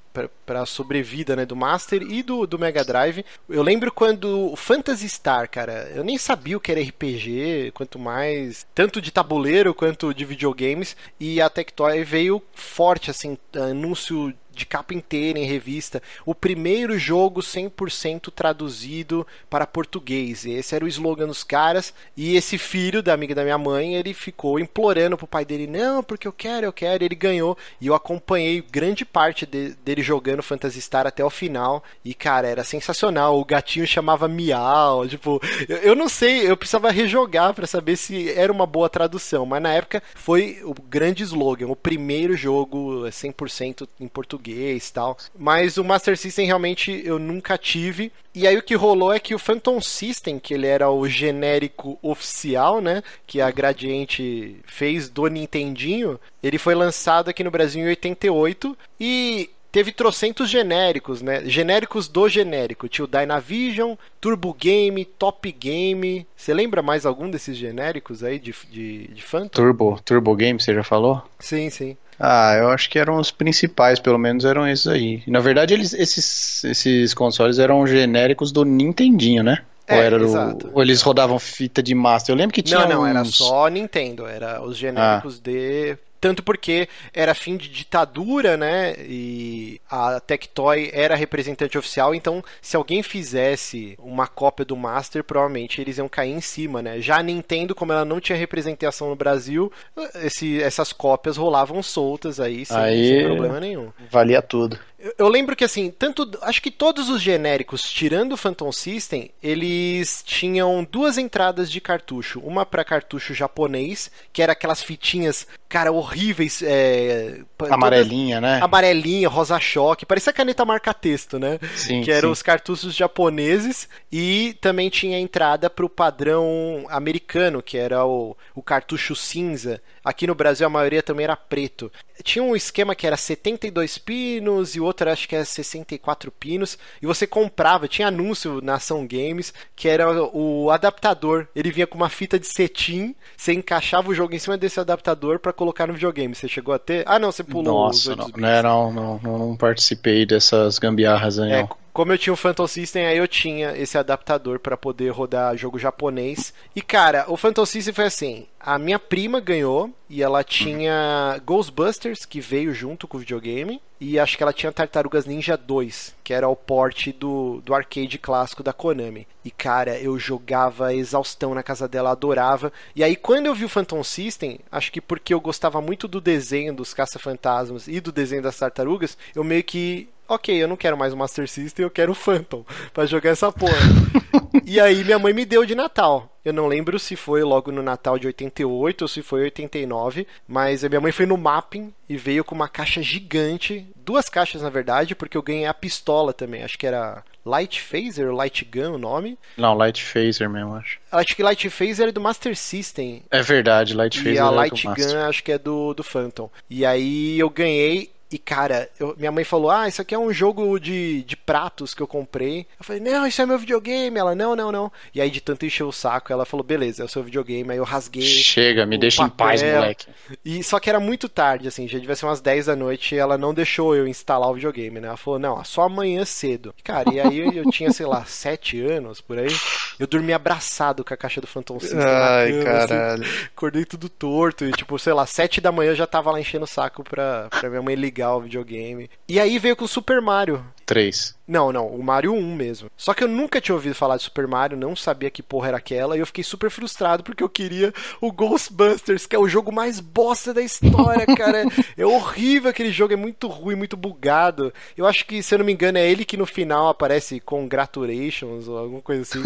para 0.46 0.62
a 0.62 0.66
sobrevida 0.66 1.35
né, 1.35 1.44
do 1.44 1.57
Master 1.57 2.03
e 2.03 2.22
do, 2.22 2.46
do 2.46 2.59
Mega 2.59 2.85
Drive. 2.85 3.24
Eu 3.48 3.62
lembro 3.62 3.92
quando 3.92 4.53
o 4.53 4.57
Phantasy 4.57 5.09
Star, 5.09 5.50
cara, 5.50 5.90
eu 5.94 6.05
nem 6.05 6.16
sabia 6.16 6.57
o 6.57 6.61
que 6.61 6.70
era 6.70 6.81
RPG, 6.81 7.72
quanto 7.74 7.98
mais, 7.98 8.66
tanto 8.74 9.00
de 9.03 9.11
tabuleiro 9.11 9.74
quanto 9.74 10.14
de 10.14 10.24
videogames, 10.24 10.96
e 11.18 11.40
a 11.40 11.50
Tectoy 11.50 12.05
veio 12.05 12.42
forte, 12.55 13.11
assim, 13.11 13.37
anúncio 13.55 14.33
de 14.55 14.67
capa 14.67 14.95
inteira 14.95 15.38
em 15.38 15.45
revista, 15.45 16.03
o 16.25 16.35
primeiro 16.35 16.99
jogo 16.99 17.40
100% 17.40 18.31
traduzido 18.31 19.27
para 19.51 19.67
português. 19.67 20.47
Esse 20.47 20.75
era 20.75 20.85
o 20.85 20.88
slogan 20.88 21.27
dos 21.27 21.45
caras. 21.45 21.93
E 22.17 22.37
esse 22.37 22.59
filho 22.59 23.03
da 23.03 23.12
amiga 23.12 23.35
da 23.35 23.43
minha 23.43 23.59
mãe, 23.59 23.95
ele 23.95 24.14
ficou 24.14 24.59
implorando 24.59 25.17
pro 25.17 25.27
pai 25.27 25.45
dele: 25.45 25.67
"Não, 25.67 26.03
porque 26.03 26.29
eu 26.29 26.33
quero, 26.33 26.67
eu 26.67 26.73
quero". 26.73 27.05
Ele 27.05 27.14
ganhou 27.14 27.57
e 27.81 27.87
eu 27.87 27.95
acompanhei 27.95 28.62
grande 28.71 29.05
parte 29.05 29.47
de, 29.47 29.71
dele 29.85 30.03
jogando 30.03 30.43
Phantasy 30.43 30.81
Star 30.81 31.07
até 31.07 31.25
o 31.25 31.31
final. 31.31 31.83
E 32.05 32.14
cara, 32.14 32.49
era 32.49 32.64
sensacional. 32.64 33.38
O 33.38 33.45
gatinho 33.45 33.87
chamava 33.87 34.29
Miau, 34.29 35.07
tipo, 35.09 35.40
eu, 35.69 35.77
eu 35.79 35.95
não 35.95 36.09
sei, 36.09 36.49
eu 36.49 36.57
precisava 36.57 36.90
rejogar 36.90 37.55
para 37.55 37.67
saber 37.67 37.97
se 37.97 38.31
era 38.31 38.53
uma 38.53 38.67
boa 38.67 38.88
tradução, 38.88 39.45
mas 39.47 39.62
na 39.62 39.73
época 39.73 40.03
foi 40.14 40.61
o 40.64 40.75
grande 40.75 41.23
slogan, 41.23 41.69
o 41.69 41.77
primeiro 41.77 42.37
jogo 42.37 43.05
100% 43.09 43.88
em 44.01 44.09
português 44.09 44.44
português 44.45 44.91
tal. 44.91 45.17
Mas 45.37 45.79
o 45.79 45.85
Master 45.85 46.17
System 46.17 46.47
realmente 46.47 47.03
eu 47.05 47.19
nunca 47.19 47.57
tive. 47.57 48.13
E 48.35 48.47
aí 48.47 48.57
o 48.57 48.63
que 48.63 48.75
rolou 48.75 49.13
é 49.13 49.19
que 49.19 49.35
o 49.35 49.39
Phantom 49.39 49.81
System, 49.81 50.39
que 50.39 50.53
ele 50.53 50.67
era 50.67 50.91
o 50.91 51.09
genérico 51.09 51.99
oficial, 52.03 52.81
né? 52.81 53.03
Que 53.27 53.41
a 53.41 53.51
Gradiente 53.51 54.57
fez 54.67 55.09
do 55.09 55.27
Nintendinho, 55.27 56.21
ele 56.43 56.59
foi 56.59 56.75
lançado 56.75 57.31
aqui 57.31 57.43
no 57.43 57.51
Brasil 57.51 57.83
em 57.83 57.89
88. 57.89 58.77
E 59.01 59.51
teve 59.71 59.93
trocentos 59.93 60.51
genéricos, 60.51 61.23
né? 61.23 61.45
Genéricos 61.47 62.09
do 62.09 62.29
genérico. 62.29 62.89
Tinha 62.89 63.05
o 63.05 63.09
Dynavision, 63.09 63.95
Turbo 64.21 64.53
Game, 64.55 65.05
Top 65.05 65.51
Game. 65.51 66.27
Você 66.37 66.53
lembra 66.53 66.83
mais 66.83 67.07
algum 67.07 67.31
desses 67.31 67.57
genéricos 67.57 68.23
aí 68.23 68.39
de, 68.39 68.55
de, 68.71 69.09
de 69.09 69.23
Phantom? 69.23 69.49
Turbo, 69.49 70.01
Turbo 70.05 70.35
Game, 70.37 70.61
você 70.61 70.75
já 70.75 70.83
falou? 70.83 71.23
Sim, 71.39 71.71
sim. 71.71 71.97
Ah, 72.18 72.55
eu 72.57 72.68
acho 72.68 72.88
que 72.88 72.98
eram 72.98 73.16
os 73.16 73.31
principais, 73.31 73.98
pelo 73.98 74.18
menos 74.18 74.44
eram 74.44 74.66
esses 74.68 74.87
aí. 74.87 75.22
Na 75.27 75.40
verdade, 75.40 75.74
eles, 75.74 75.92
esses, 75.92 76.64
esses 76.64 77.14
consoles 77.14 77.59
eram 77.59 77.87
genéricos 77.87 78.53
do 78.53 78.64
Nintendinho, 78.64 79.42
né? 79.42 79.62
É, 79.87 79.96
ou, 79.96 80.03
era 80.03 80.18
do, 80.18 80.70
ou 80.72 80.83
eles 80.83 81.03
rodavam 81.03 81.38
fita 81.38 81.83
de 81.83 81.94
master? 81.94 82.35
Eu 82.35 82.38
lembro 82.38 82.55
que 82.55 82.62
tinha. 82.62 82.81
Não, 82.81 82.88
não, 82.88 83.03
uns... 83.03 83.09
era 83.09 83.24
só 83.24 83.68
Nintendo. 83.68 84.27
Era 84.27 84.62
os 84.62 84.79
genéricos 84.79 85.37
ah. 85.38 85.40
de 85.42 85.98
tanto 86.25 86.43
porque 86.43 86.89
era 87.13 87.35
fim 87.35 87.55
de 87.55 87.69
ditadura, 87.69 88.57
né? 88.57 88.95
E 89.01 89.79
a 89.91 90.19
Tectoy 90.21 90.89
era 90.91 91.15
representante 91.15 91.77
oficial, 91.77 92.15
então 92.15 92.43
se 92.63 92.75
alguém 92.79 93.03
fizesse 93.03 93.95
uma 93.99 94.27
cópia 94.27 94.65
do 94.65 94.75
Master, 94.75 95.23
provavelmente 95.23 95.83
eles 95.83 95.99
iam 95.99 96.09
cair 96.09 96.33
em 96.33 96.41
cima, 96.41 96.81
né? 96.81 96.99
Já 96.99 97.19
a 97.19 97.23
Nintendo, 97.23 97.75
como 97.75 97.93
ela 97.93 98.07
não 98.07 98.21
tinha 98.21 98.39
representação 98.39 99.11
no 99.11 99.17
Brasil, 99.17 99.71
esse, 100.15 100.63
essas 100.63 100.95
cópias 100.95 101.37
rolavam 101.37 101.83
soltas 101.83 102.41
aí, 102.41 102.65
sem, 102.65 102.75
aí, 102.75 103.07
sem 103.07 103.25
problema 103.27 103.61
nenhum. 103.61 103.93
Valia 104.11 104.41
tudo. 104.41 104.79
Eu 105.19 105.29
lembro 105.29 105.55
que 105.55 105.64
assim, 105.64 105.90
tanto 105.90 106.31
acho 106.40 106.62
que 106.62 106.71
todos 106.71 107.11
os 107.11 107.21
genéricos, 107.21 107.83
tirando 107.83 108.33
o 108.33 108.37
Phantom 108.37 108.73
System, 108.73 109.31
eles 109.43 110.23
tinham 110.25 110.87
duas 110.90 111.19
entradas 111.19 111.71
de 111.71 111.79
cartucho, 111.81 112.40
uma 112.40 112.64
para 112.64 112.85
cartucho 112.85 113.35
japonês, 113.35 114.11
que 114.33 114.40
era 114.40 114.53
aquelas 114.53 114.83
fitinhas, 114.83 115.47
cara, 115.69 115.93
horríveis, 115.93 116.62
é, 116.62 117.43
amarelinha, 117.71 118.40
todas, 118.40 118.51
né? 118.51 118.64
Amarelinha, 118.64 119.29
rosa 119.29 119.61
choque, 119.61 120.07
parecia 120.07 120.33
caneta 120.33 120.64
marca 120.64 120.95
texto, 120.95 121.38
né? 121.38 121.59
Sim, 121.77 122.03
que 122.03 122.11
eram 122.11 122.31
sim. 122.31 122.33
os 122.33 122.43
cartuchos 122.43 122.95
japoneses 122.95 123.88
e 124.11 124.57
também 124.61 124.88
tinha 124.88 125.19
entrada 125.19 125.69
para 125.69 125.85
o 125.85 125.90
padrão 125.90 126.87
americano, 126.88 127.62
que 127.62 127.77
era 127.77 128.07
o, 128.07 128.35
o 128.55 128.62
cartucho 128.62 129.14
cinza, 129.14 129.83
Aqui 130.05 130.27
no 130.27 130.35
Brasil 130.35 130.67
a 130.67 130.71
maioria 130.71 131.03
também 131.03 131.25
era 131.25 131.37
preto. 131.37 131.90
Tinha 132.23 132.43
um 132.43 132.55
esquema 132.55 132.95
que 132.95 133.07
era 133.07 133.17
72 133.17 133.97
pinos 133.99 134.75
e 134.75 134.81
outro 134.81 135.11
acho 135.11 135.29
que 135.29 135.35
era 135.35 135.45
64 135.45 136.31
pinos. 136.31 136.79
E 137.01 137.07
você 137.07 137.27
comprava, 137.27 137.88
tinha 137.88 138.09
anúncio 138.09 138.61
na 138.62 138.75
Ação 138.75 139.07
Games 139.07 139.53
que 139.75 139.88
era 139.88 140.11
o 140.12 140.71
adaptador. 140.71 141.49
Ele 141.55 141.71
vinha 141.71 141.87
com 141.87 141.97
uma 141.97 142.09
fita 142.09 142.38
de 142.38 142.47
cetim, 142.47 143.14
você 143.37 143.53
encaixava 143.53 144.11
o 144.11 144.14
jogo 144.14 144.35
em 144.35 144.38
cima 144.38 144.57
desse 144.57 144.79
adaptador 144.79 145.38
para 145.38 145.53
colocar 145.53 145.87
no 145.87 145.95
videogame. 145.95 146.35
Você 146.35 146.49
chegou 146.49 146.75
a 146.75 146.79
ter? 146.79 147.05
Ah, 147.07 147.19
não, 147.19 147.33
você 147.33 147.43
pulou 147.43 147.87
Nossa, 147.87 148.12
os 148.12 148.17
não, 148.17 148.29
não, 148.37 148.93
não, 148.93 149.21
não, 149.23 149.38
não 149.38 149.57
participei 149.57 150.27
dessas 150.27 150.79
gambiarras 150.79 151.38
aí. 151.38 151.53
É, 151.53 151.69
como 151.95 152.13
eu 152.13 152.19
tinha 152.19 152.35
o 152.35 152.37
Phantom 152.37 152.67
System, 152.67 153.07
aí 153.07 153.17
eu 153.17 153.29
tinha 153.29 153.71
esse 153.79 153.97
adaptador 153.97 154.59
para 154.59 154.77
poder 154.77 155.11
rodar 155.11 155.57
jogo 155.57 155.79
japonês. 155.79 156.53
E 156.75 156.83
cara, 156.83 157.25
o 157.29 157.37
Phantom 157.37 157.65
System 157.65 157.95
foi 157.95 158.05
assim: 158.07 158.49
a 158.59 158.77
minha 158.81 158.99
prima 158.99 159.39
ganhou 159.39 159.95
e 160.11 160.21
ela 160.21 160.43
tinha 160.43 161.41
Ghostbusters, 161.47 162.27
que 162.27 162.41
veio 162.41 162.75
junto 162.75 163.07
com 163.07 163.17
o 163.17 163.21
videogame, 163.21 163.81
e 164.01 164.19
acho 164.19 164.37
que 164.37 164.43
ela 164.43 164.53
tinha 164.53 164.73
Tartarugas 164.73 165.25
Ninja 165.25 165.57
2, 165.57 166.17
que 166.25 166.35
era 166.35 166.49
o 166.49 166.57
porte 166.57 167.13
do, 167.13 167.63
do 167.65 167.73
arcade 167.73 168.19
clássico 168.19 168.63
da 168.63 168.73
Konami. 168.73 169.27
E 169.45 169.51
cara, 169.51 169.97
eu 169.99 170.19
jogava 170.19 170.93
exaustão 170.93 171.55
na 171.55 171.63
casa 171.63 171.87
dela, 171.87 172.11
adorava. 172.11 172.73
E 172.97 173.05
aí 173.05 173.15
quando 173.15 173.47
eu 173.47 173.55
vi 173.55 173.65
o 173.65 173.69
Phantom 173.69 174.03
System, 174.03 174.59
acho 174.71 174.91
que 174.91 175.01
porque 175.01 175.33
eu 175.33 175.41
gostava 175.41 175.81
muito 175.81 176.09
do 176.09 176.21
desenho 176.21 176.75
dos 176.75 176.93
caça-fantasmas 176.93 177.87
e 177.87 178.01
do 178.01 178.11
desenho 178.11 178.43
das 178.43 178.59
tartarugas, 178.59 179.17
eu 179.35 179.45
meio 179.45 179.63
que 179.63 180.09
ok, 180.29 180.55
eu 180.55 180.69
não 180.69 180.77
quero 180.77 180.97
mais 180.97 181.13
o 181.13 181.17
Master 181.17 181.49
System, 181.49 181.85
eu 181.85 181.91
quero 181.91 182.13
o 182.13 182.15
Phantom 182.15 182.65
para 182.93 183.07
jogar 183.07 183.31
essa 183.31 183.51
porra. 183.53 183.75
e 184.65 184.81
aí 184.81 185.05
minha 185.05 185.19
mãe 185.19 185.33
me 185.33 185.45
deu 185.45 185.65
de 185.65 185.75
Natal. 185.75 186.31
Eu 186.45 186.53
não 186.53 186.67
lembro 186.67 186.99
se 186.99 187.17
foi 187.17 187.43
logo 187.43 187.73
no 187.73 187.83
Natal 187.83 188.19
de 188.19 188.27
88 188.27 189.03
ou 189.03 189.09
se 189.09 189.23
foi 189.23 189.43
89, 189.45 190.27
mas 190.47 190.85
a 190.85 190.89
minha 190.89 191.01
mãe 191.01 191.11
foi 191.11 191.25
no 191.25 191.39
mapping 191.39 191.93
e 192.07 192.19
veio 192.19 192.45
com 192.45 192.55
uma 192.55 192.69
caixa 192.69 193.03
gigante, 193.03 193.87
duas 193.97 194.29
caixas 194.29 194.61
na 194.61 194.69
verdade, 194.69 195.15
porque 195.15 195.39
eu 195.39 195.43
ganhei 195.43 195.65
a 195.65 195.73
pistola 195.73 196.35
também, 196.35 196.63
acho 196.63 196.79
que 196.79 196.87
era 196.87 197.25
Light 197.45 197.81
Phaser 197.81 198.29
ou 198.29 198.37
Light 198.37 198.65
Gun 198.65 198.95
o 198.95 198.99
nome. 198.99 199.39
Não, 199.57 199.75
Light 199.75 200.03
Phaser 200.03 200.49
mesmo, 200.49 200.75
acho. 200.75 200.99
Acho 201.13 201.37
que 201.37 201.43
Light 201.43 201.69
Phaser 201.69 202.09
é 202.09 202.13
do 202.13 202.21
Master 202.21 202.57
System. 202.57 203.23
É 203.31 203.43
verdade, 203.43 203.95
Light 203.95 204.19
Phaser 204.19 204.35
E 204.35 204.39
a 204.39 204.47
é 204.47 204.51
Light 204.51 204.83
Gun 204.83 205.19
acho 205.27 205.43
que 205.43 205.53
é 205.53 205.59
do, 205.59 205.93
do 205.95 206.03
Phantom. 206.03 206.51
E 206.69 206.87
aí 206.87 207.39
eu 207.39 207.51
ganhei 207.51 208.11
e, 208.35 208.38
cara, 208.38 208.90
eu, 208.99 209.14
minha 209.16 209.31
mãe 209.31 209.44
falou: 209.44 209.70
Ah, 209.70 209.87
isso 209.87 210.03
aqui 210.03 210.12
é 210.12 210.18
um 210.18 210.33
jogo 210.33 210.81
de, 210.81 211.23
de 211.23 211.37
pratos 211.37 211.94
que 211.94 212.03
eu 212.03 212.07
comprei. 212.07 212.66
Eu 212.77 212.85
falei: 212.85 213.01
Não, 213.01 213.25
isso 213.25 213.40
é 213.40 213.47
meu 213.47 213.57
videogame. 213.57 214.18
Ela: 214.18 214.35
Não, 214.35 214.57
não, 214.57 214.73
não. 214.73 214.90
E 215.14 215.20
aí, 215.20 215.31
de 215.31 215.40
tanto 215.40 215.64
encher 215.64 215.85
o 215.85 215.92
saco, 215.92 216.33
ela 216.33 216.44
falou: 216.44 216.64
Beleza, 216.64 217.03
é 217.03 217.07
o 217.07 217.09
seu 217.09 217.23
videogame. 217.23 217.70
Aí 217.70 217.79
eu 217.79 217.85
rasguei. 217.85 218.23
Chega, 218.25 218.85
me 218.85 218.99
deixa 218.99 219.23
papel. 219.23 219.35
em 219.35 219.51
paz, 219.51 219.62
moleque. 219.62 220.07
E 220.44 220.64
só 220.64 220.81
que 220.81 220.90
era 220.90 220.99
muito 220.99 221.29
tarde, 221.29 221.68
assim, 221.68 221.87
já 221.87 221.97
devia 221.97 222.16
ser 222.16 222.27
umas 222.27 222.40
10 222.40 222.66
da 222.66 222.75
noite. 222.75 223.14
E 223.14 223.18
ela 223.18 223.38
não 223.38 223.55
deixou 223.55 223.94
eu 223.94 224.09
instalar 224.09 224.51
o 224.51 224.55
videogame, 224.55 224.99
né? 224.99 225.07
Ela 225.07 225.16
falou: 225.16 225.38
Não, 225.38 225.64
só 225.64 225.83
amanhã 225.83 226.25
cedo. 226.25 226.75
Cara, 226.83 227.14
e 227.14 227.20
aí 227.20 227.57
eu 227.57 227.70
tinha, 227.70 227.92
sei 227.92 228.07
lá, 228.07 228.25
7 228.25 228.81
anos 228.85 229.20
por 229.20 229.38
aí. 229.38 229.55
Eu 229.97 230.09
dormi 230.09 230.33
abraçado 230.33 231.05
com 231.05 231.14
a 231.14 231.16
caixa 231.16 231.40
do 231.40 231.47
Phantom 231.47 231.79
System. 231.79 232.01
Ai, 232.01 232.51
cama, 232.51 232.79
assim. 232.79 232.88
caralho. 232.88 233.23
Assim, 233.23 233.44
acordei 233.55 233.85
tudo 233.85 234.09
torto. 234.09 234.64
E, 234.64 234.73
tipo, 234.73 234.99
sei 234.99 235.12
lá, 235.12 235.25
7 235.25 235.61
da 235.61 235.70
manhã 235.70 235.92
eu 235.92 235.97
já 235.97 236.07
tava 236.07 236.33
lá 236.33 236.40
enchendo 236.40 236.64
o 236.64 236.68
saco 236.68 237.05
pra, 237.05 237.49
pra 237.49 237.70
minha 237.70 237.83
mãe 237.83 237.94
ligar 237.94 238.24
o 238.31 238.41
videogame. 238.41 239.11
E 239.29 239.41
aí 239.41 239.59
veio 239.59 239.77
com 239.77 239.85
o 239.85 239.89
Super 239.89 240.21
Mario. 240.21 240.65
3. 240.85 241.35
Não, 241.47 241.73
não, 241.73 241.87
o 241.87 242.03
Mario 242.03 242.33
1 242.33 242.55
mesmo. 242.55 242.91
Só 242.97 243.13
que 243.13 243.25
eu 243.25 243.29
nunca 243.29 243.61
tinha 243.61 243.75
ouvido 243.75 243.95
falar 243.95 244.17
de 244.17 244.23
Super 244.25 244.47
Mario, 244.47 244.77
não 244.77 244.95
sabia 244.95 245.31
que 245.31 245.43
porra 245.43 245.69
era 245.69 245.77
aquela, 245.77 246.17
e 246.17 246.21
eu 246.21 246.27
fiquei 246.27 246.45
super 246.45 246.71
frustrado 246.71 247.23
porque 247.23 247.43
eu 247.43 247.49
queria 247.49 247.93
o 248.21 248.33
Ghostbusters, 248.33 249.27
que 249.27 249.37
é 249.37 249.39
o 249.39 249.49
jogo 249.49 249.73
mais 249.73 250.01
bosta 250.01 250.55
da 250.55 250.63
história, 250.63 251.27
cara. 251.37 251.65
é 251.97 252.07
horrível 252.07 252.71
aquele 252.71 252.91
jogo, 252.91 253.13
é 253.13 253.17
muito 253.17 253.47
ruim, 253.47 253.75
muito 253.75 253.97
bugado. 253.97 254.73
Eu 254.97 255.07
acho 255.07 255.27
que, 255.27 255.43
se 255.43 255.55
eu 255.55 255.59
não 255.59 255.67
me 255.67 255.73
engano, 255.73 255.99
é 255.99 256.11
ele 256.11 256.25
que 256.25 256.37
no 256.37 256.47
final 256.47 256.89
aparece 256.89 257.41
Congratulations 257.41 258.69
ou 258.69 258.79
alguma 258.79 259.03
coisa 259.03 259.23
assim. 259.23 259.43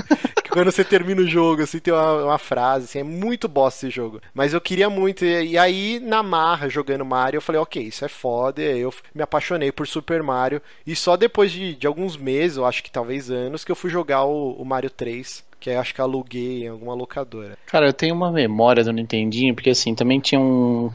Quando 0.59 0.73
você 0.73 0.83
termina 0.83 1.23
o 1.23 1.27
jogo, 1.27 1.62
assim, 1.62 1.79
tem 1.79 1.94
uma, 1.94 2.25
uma, 2.25 2.38
frase, 2.38 2.87
assim, 2.87 2.99
é 2.99 3.05
muito 3.05 3.47
bosta 3.47 3.87
esse 3.87 3.94
jogo. 3.94 4.21
Mas 4.35 4.53
eu 4.53 4.61
queria 4.61 4.90
muito, 4.90 5.25
e, 5.25 5.51
e 5.51 5.59
aí, 5.59 6.01
na 6.01 6.21
marra, 6.21 6.68
jogando 6.68 7.05
Mario, 7.05 7.38
eu 7.38 7.42
falei, 7.42 7.61
ok, 7.61 7.81
isso 7.81 8.05
é 8.05 8.09
foda, 8.09 8.61
eu 8.61 8.92
me 9.14 9.23
apaixonei 9.23 9.71
por 9.71 9.87
Super 9.87 10.21
Mario, 10.21 10.61
e 10.85 10.97
só 10.97 11.16
depois 11.16 11.53
de, 11.53 11.77
de 11.77 11.87
alguns 11.87 12.16
meses, 12.16 12.57
eu 12.57 12.66
acho 12.66 12.83
que 12.83 12.90
talvez 12.90 13.31
anos, 13.31 13.64
que 13.64 13.71
eu 13.71 13.77
fui 13.77 13.88
jogar 13.88 14.25
o, 14.25 14.51
o 14.53 14.64
Mario 14.64 14.90
3 14.90 15.47
que 15.61 15.71
acho 15.71 15.92
que 15.92 16.01
aluguei 16.01 16.64
em 16.64 16.68
alguma 16.68 16.94
locadora. 16.94 17.59
Cara, 17.66 17.87
eu 17.87 17.92
tenho 17.92 18.14
uma 18.14 18.31
memória 18.31 18.85
do 18.85 18.92
Nintendinho, 18.92 19.57
porque 19.57 19.71
assim, 19.71 19.92
também 19.92 20.21
tinha 20.21 20.40
um, 20.40 20.88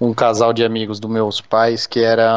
um 0.00 0.14
casal 0.14 0.52
de 0.52 0.64
amigos 0.64 0.98
dos 0.98 1.10
meus 1.10 1.40
pais 1.40 1.86
que 1.86 2.00
era, 2.00 2.32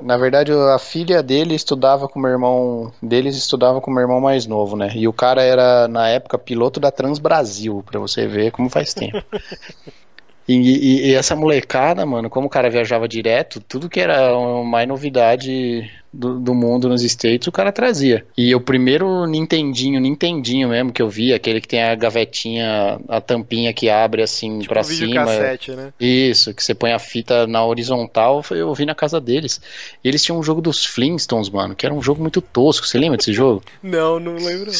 na 0.00 0.16
verdade, 0.16 0.50
a 0.50 0.78
filha 0.78 1.22
dele 1.22 1.54
estudava 1.54 2.08
com 2.08 2.18
o 2.18 2.22
meu 2.22 2.30
irmão, 2.30 2.92
deles 3.02 3.36
estudava 3.36 3.80
com 3.80 3.90
o 3.90 3.94
meu 3.94 4.02
irmão 4.02 4.20
mais 4.20 4.46
novo, 4.46 4.76
né? 4.76 4.90
E 4.94 5.06
o 5.06 5.12
cara 5.12 5.42
era 5.42 5.86
na 5.88 6.08
época 6.08 6.38
piloto 6.38 6.80
da 6.80 6.90
Trans 6.90 7.18
Brasil, 7.18 7.84
para 7.84 8.00
você 8.00 8.26
ver 8.26 8.50
como 8.50 8.70
faz 8.70 8.94
tempo. 8.94 9.22
E, 10.48 10.54
e, 10.54 11.10
e, 11.10 11.14
essa 11.14 11.36
molecada, 11.36 12.04
mano, 12.04 12.28
como 12.28 12.48
o 12.48 12.50
cara 12.50 12.68
viajava 12.68 13.06
direto, 13.06 13.60
tudo 13.60 13.88
que 13.88 14.00
era 14.00 14.34
mais 14.64 14.88
novidade 14.88 15.88
do, 16.12 16.38
do, 16.38 16.54
mundo 16.54 16.88
nos 16.88 17.02
States, 17.02 17.46
o 17.46 17.52
cara 17.52 17.72
trazia. 17.72 18.26
E 18.36 18.54
o 18.54 18.60
primeiro 18.60 19.26
Nintendinho, 19.26 20.00
Nintendinho 20.00 20.68
mesmo 20.68 20.92
que 20.92 21.00
eu 21.00 21.08
vi, 21.08 21.32
aquele 21.32 21.60
que 21.60 21.68
tem 21.68 21.82
a 21.82 21.94
gavetinha, 21.94 23.00
a 23.08 23.20
tampinha 23.20 23.72
que 23.72 23.88
abre 23.88 24.22
assim 24.22 24.58
tipo 24.58 24.74
pra 24.74 24.82
um 24.82 24.84
cima. 24.84 25.24
Cassete, 25.24 25.72
né? 25.72 25.92
Isso, 25.98 26.52
que 26.52 26.62
você 26.62 26.74
põe 26.74 26.92
a 26.92 26.98
fita 26.98 27.46
na 27.46 27.64
horizontal, 27.64 28.44
eu 28.50 28.72
vi 28.74 28.84
na 28.84 28.94
casa 28.94 29.20
deles. 29.20 29.60
E 30.04 30.08
eles 30.08 30.22
tinham 30.22 30.38
um 30.38 30.42
jogo 30.42 30.60
dos 30.60 30.84
Flintstones, 30.84 31.48
mano, 31.48 31.74
que 31.74 31.86
era 31.86 31.94
um 31.94 32.02
jogo 32.02 32.20
muito 32.20 32.40
tosco. 32.40 32.86
Você 32.86 32.98
lembra 32.98 33.16
desse 33.16 33.32
jogo? 33.32 33.62
Não, 33.82 34.20
não 34.20 34.34
lembro. 34.34 34.70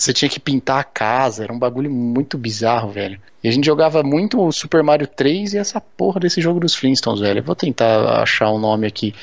Você 0.00 0.14
tinha 0.14 0.30
que 0.30 0.40
pintar 0.40 0.80
a 0.80 0.84
casa, 0.84 1.44
era 1.44 1.52
um 1.52 1.58
bagulho 1.58 1.90
muito 1.90 2.38
bizarro, 2.38 2.90
velho. 2.90 3.20
E 3.44 3.48
a 3.48 3.52
gente 3.52 3.66
jogava 3.66 4.02
muito 4.02 4.40
o 4.40 4.50
Super 4.50 4.82
Mario 4.82 5.06
3 5.06 5.52
e 5.52 5.58
essa 5.58 5.78
porra 5.78 6.18
desse 6.18 6.40
jogo 6.40 6.58
dos 6.58 6.74
Flintstones, 6.74 7.20
velho. 7.20 7.40
Eu 7.40 7.44
vou 7.44 7.54
tentar 7.54 8.22
achar 8.22 8.48
o 8.48 8.56
um 8.56 8.58
nome 8.58 8.86
aqui. 8.86 9.14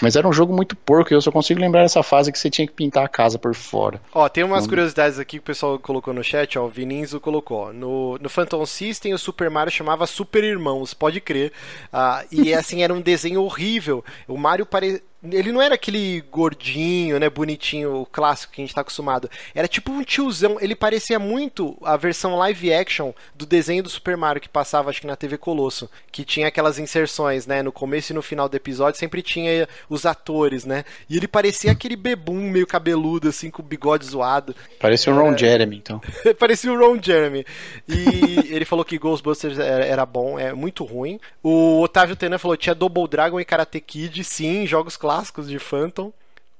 Mas 0.00 0.16
era 0.16 0.26
um 0.26 0.32
jogo 0.32 0.54
muito 0.54 0.74
porco 0.74 1.12
e 1.12 1.14
eu 1.14 1.20
só 1.20 1.30
consigo 1.30 1.60
lembrar 1.60 1.82
dessa 1.82 2.02
fase 2.02 2.32
que 2.32 2.38
você 2.38 2.48
tinha 2.48 2.66
que 2.66 2.72
pintar 2.72 3.04
a 3.04 3.08
casa 3.08 3.38
por 3.38 3.54
fora. 3.54 4.00
Ó, 4.14 4.26
tem 4.26 4.42
umas 4.42 4.66
curiosidades 4.66 5.18
aqui 5.18 5.36
que 5.36 5.42
o 5.42 5.42
pessoal 5.42 5.78
colocou 5.78 6.14
no 6.14 6.24
chat, 6.24 6.58
ó. 6.58 6.64
O 6.64 6.68
Vininzo 6.68 7.20
colocou. 7.20 7.70
No, 7.70 8.16
no 8.16 8.30
Phantom 8.30 8.64
System, 8.64 9.12
o 9.12 9.18
Super 9.18 9.50
Mario 9.50 9.70
chamava 9.70 10.06
Super 10.06 10.44
Irmãos, 10.44 10.94
pode 10.94 11.20
crer. 11.20 11.52
Ah, 11.92 12.24
e 12.32 12.54
assim, 12.54 12.82
era 12.82 12.92
um 12.92 13.02
desenho 13.02 13.42
horrível. 13.42 14.02
O 14.26 14.38
Mario 14.38 14.64
parecia 14.64 15.02
ele 15.30 15.52
não 15.52 15.62
era 15.62 15.76
aquele 15.76 16.20
gordinho, 16.32 17.20
né, 17.20 17.30
bonitinho, 17.30 18.06
clássico 18.10 18.52
que 18.52 18.60
a 18.60 18.64
gente 18.64 18.74
tá 18.74 18.80
acostumado. 18.80 19.30
Era 19.54 19.68
tipo 19.68 19.92
um 19.92 20.02
tiozão. 20.02 20.58
Ele 20.60 20.74
parecia 20.74 21.18
muito 21.18 21.76
a 21.82 21.96
versão 21.96 22.36
live 22.36 22.72
action 22.72 23.12
do 23.34 23.46
desenho 23.46 23.84
do 23.84 23.88
Super 23.88 24.16
Mario 24.16 24.42
que 24.42 24.48
passava, 24.48 24.90
acho 24.90 25.00
que 25.00 25.06
na 25.06 25.14
TV 25.14 25.38
Colosso. 25.38 25.88
Que 26.10 26.24
tinha 26.24 26.48
aquelas 26.48 26.78
inserções, 26.78 27.46
né? 27.46 27.62
No 27.62 27.70
começo 27.70 28.12
e 28.12 28.14
no 28.14 28.22
final 28.22 28.48
do 28.48 28.56
episódio 28.56 28.98
sempre 28.98 29.22
tinha 29.22 29.68
os 29.88 30.04
atores, 30.04 30.64
né? 30.64 30.84
E 31.08 31.16
ele 31.16 31.28
parecia 31.28 31.70
aquele 31.70 31.94
bebum 31.94 32.50
meio 32.50 32.66
cabeludo, 32.66 33.28
assim, 33.28 33.48
com 33.48 33.62
o 33.62 33.64
bigode 33.64 34.04
zoado. 34.04 34.56
Parecia 34.80 35.12
o 35.12 35.16
Ron 35.16 35.36
Jeremy, 35.38 35.76
então. 35.76 36.00
parecia 36.36 36.72
o 36.72 36.78
Ron 36.78 37.00
Jeremy. 37.00 37.46
E 37.86 38.48
ele 38.52 38.64
falou 38.64 38.84
que 38.84 38.98
Ghostbusters 38.98 39.58
era 39.58 40.04
bom, 40.04 40.36
é 40.36 40.52
muito 40.52 40.84
ruim. 40.84 41.20
O 41.42 41.80
Otávio 41.80 42.16
Tenan 42.16 42.38
falou 42.38 42.56
que 42.56 42.64
tinha 42.64 42.74
Double 42.74 43.06
Dragon 43.06 43.38
e 43.38 43.44
Karate 43.44 43.80
Kid, 43.80 44.24
sim, 44.24 44.66
jogos 44.66 44.96
clássicos 44.96 45.11
clássicos 45.12 45.48
de 45.48 45.58
Phantom. 45.58 46.10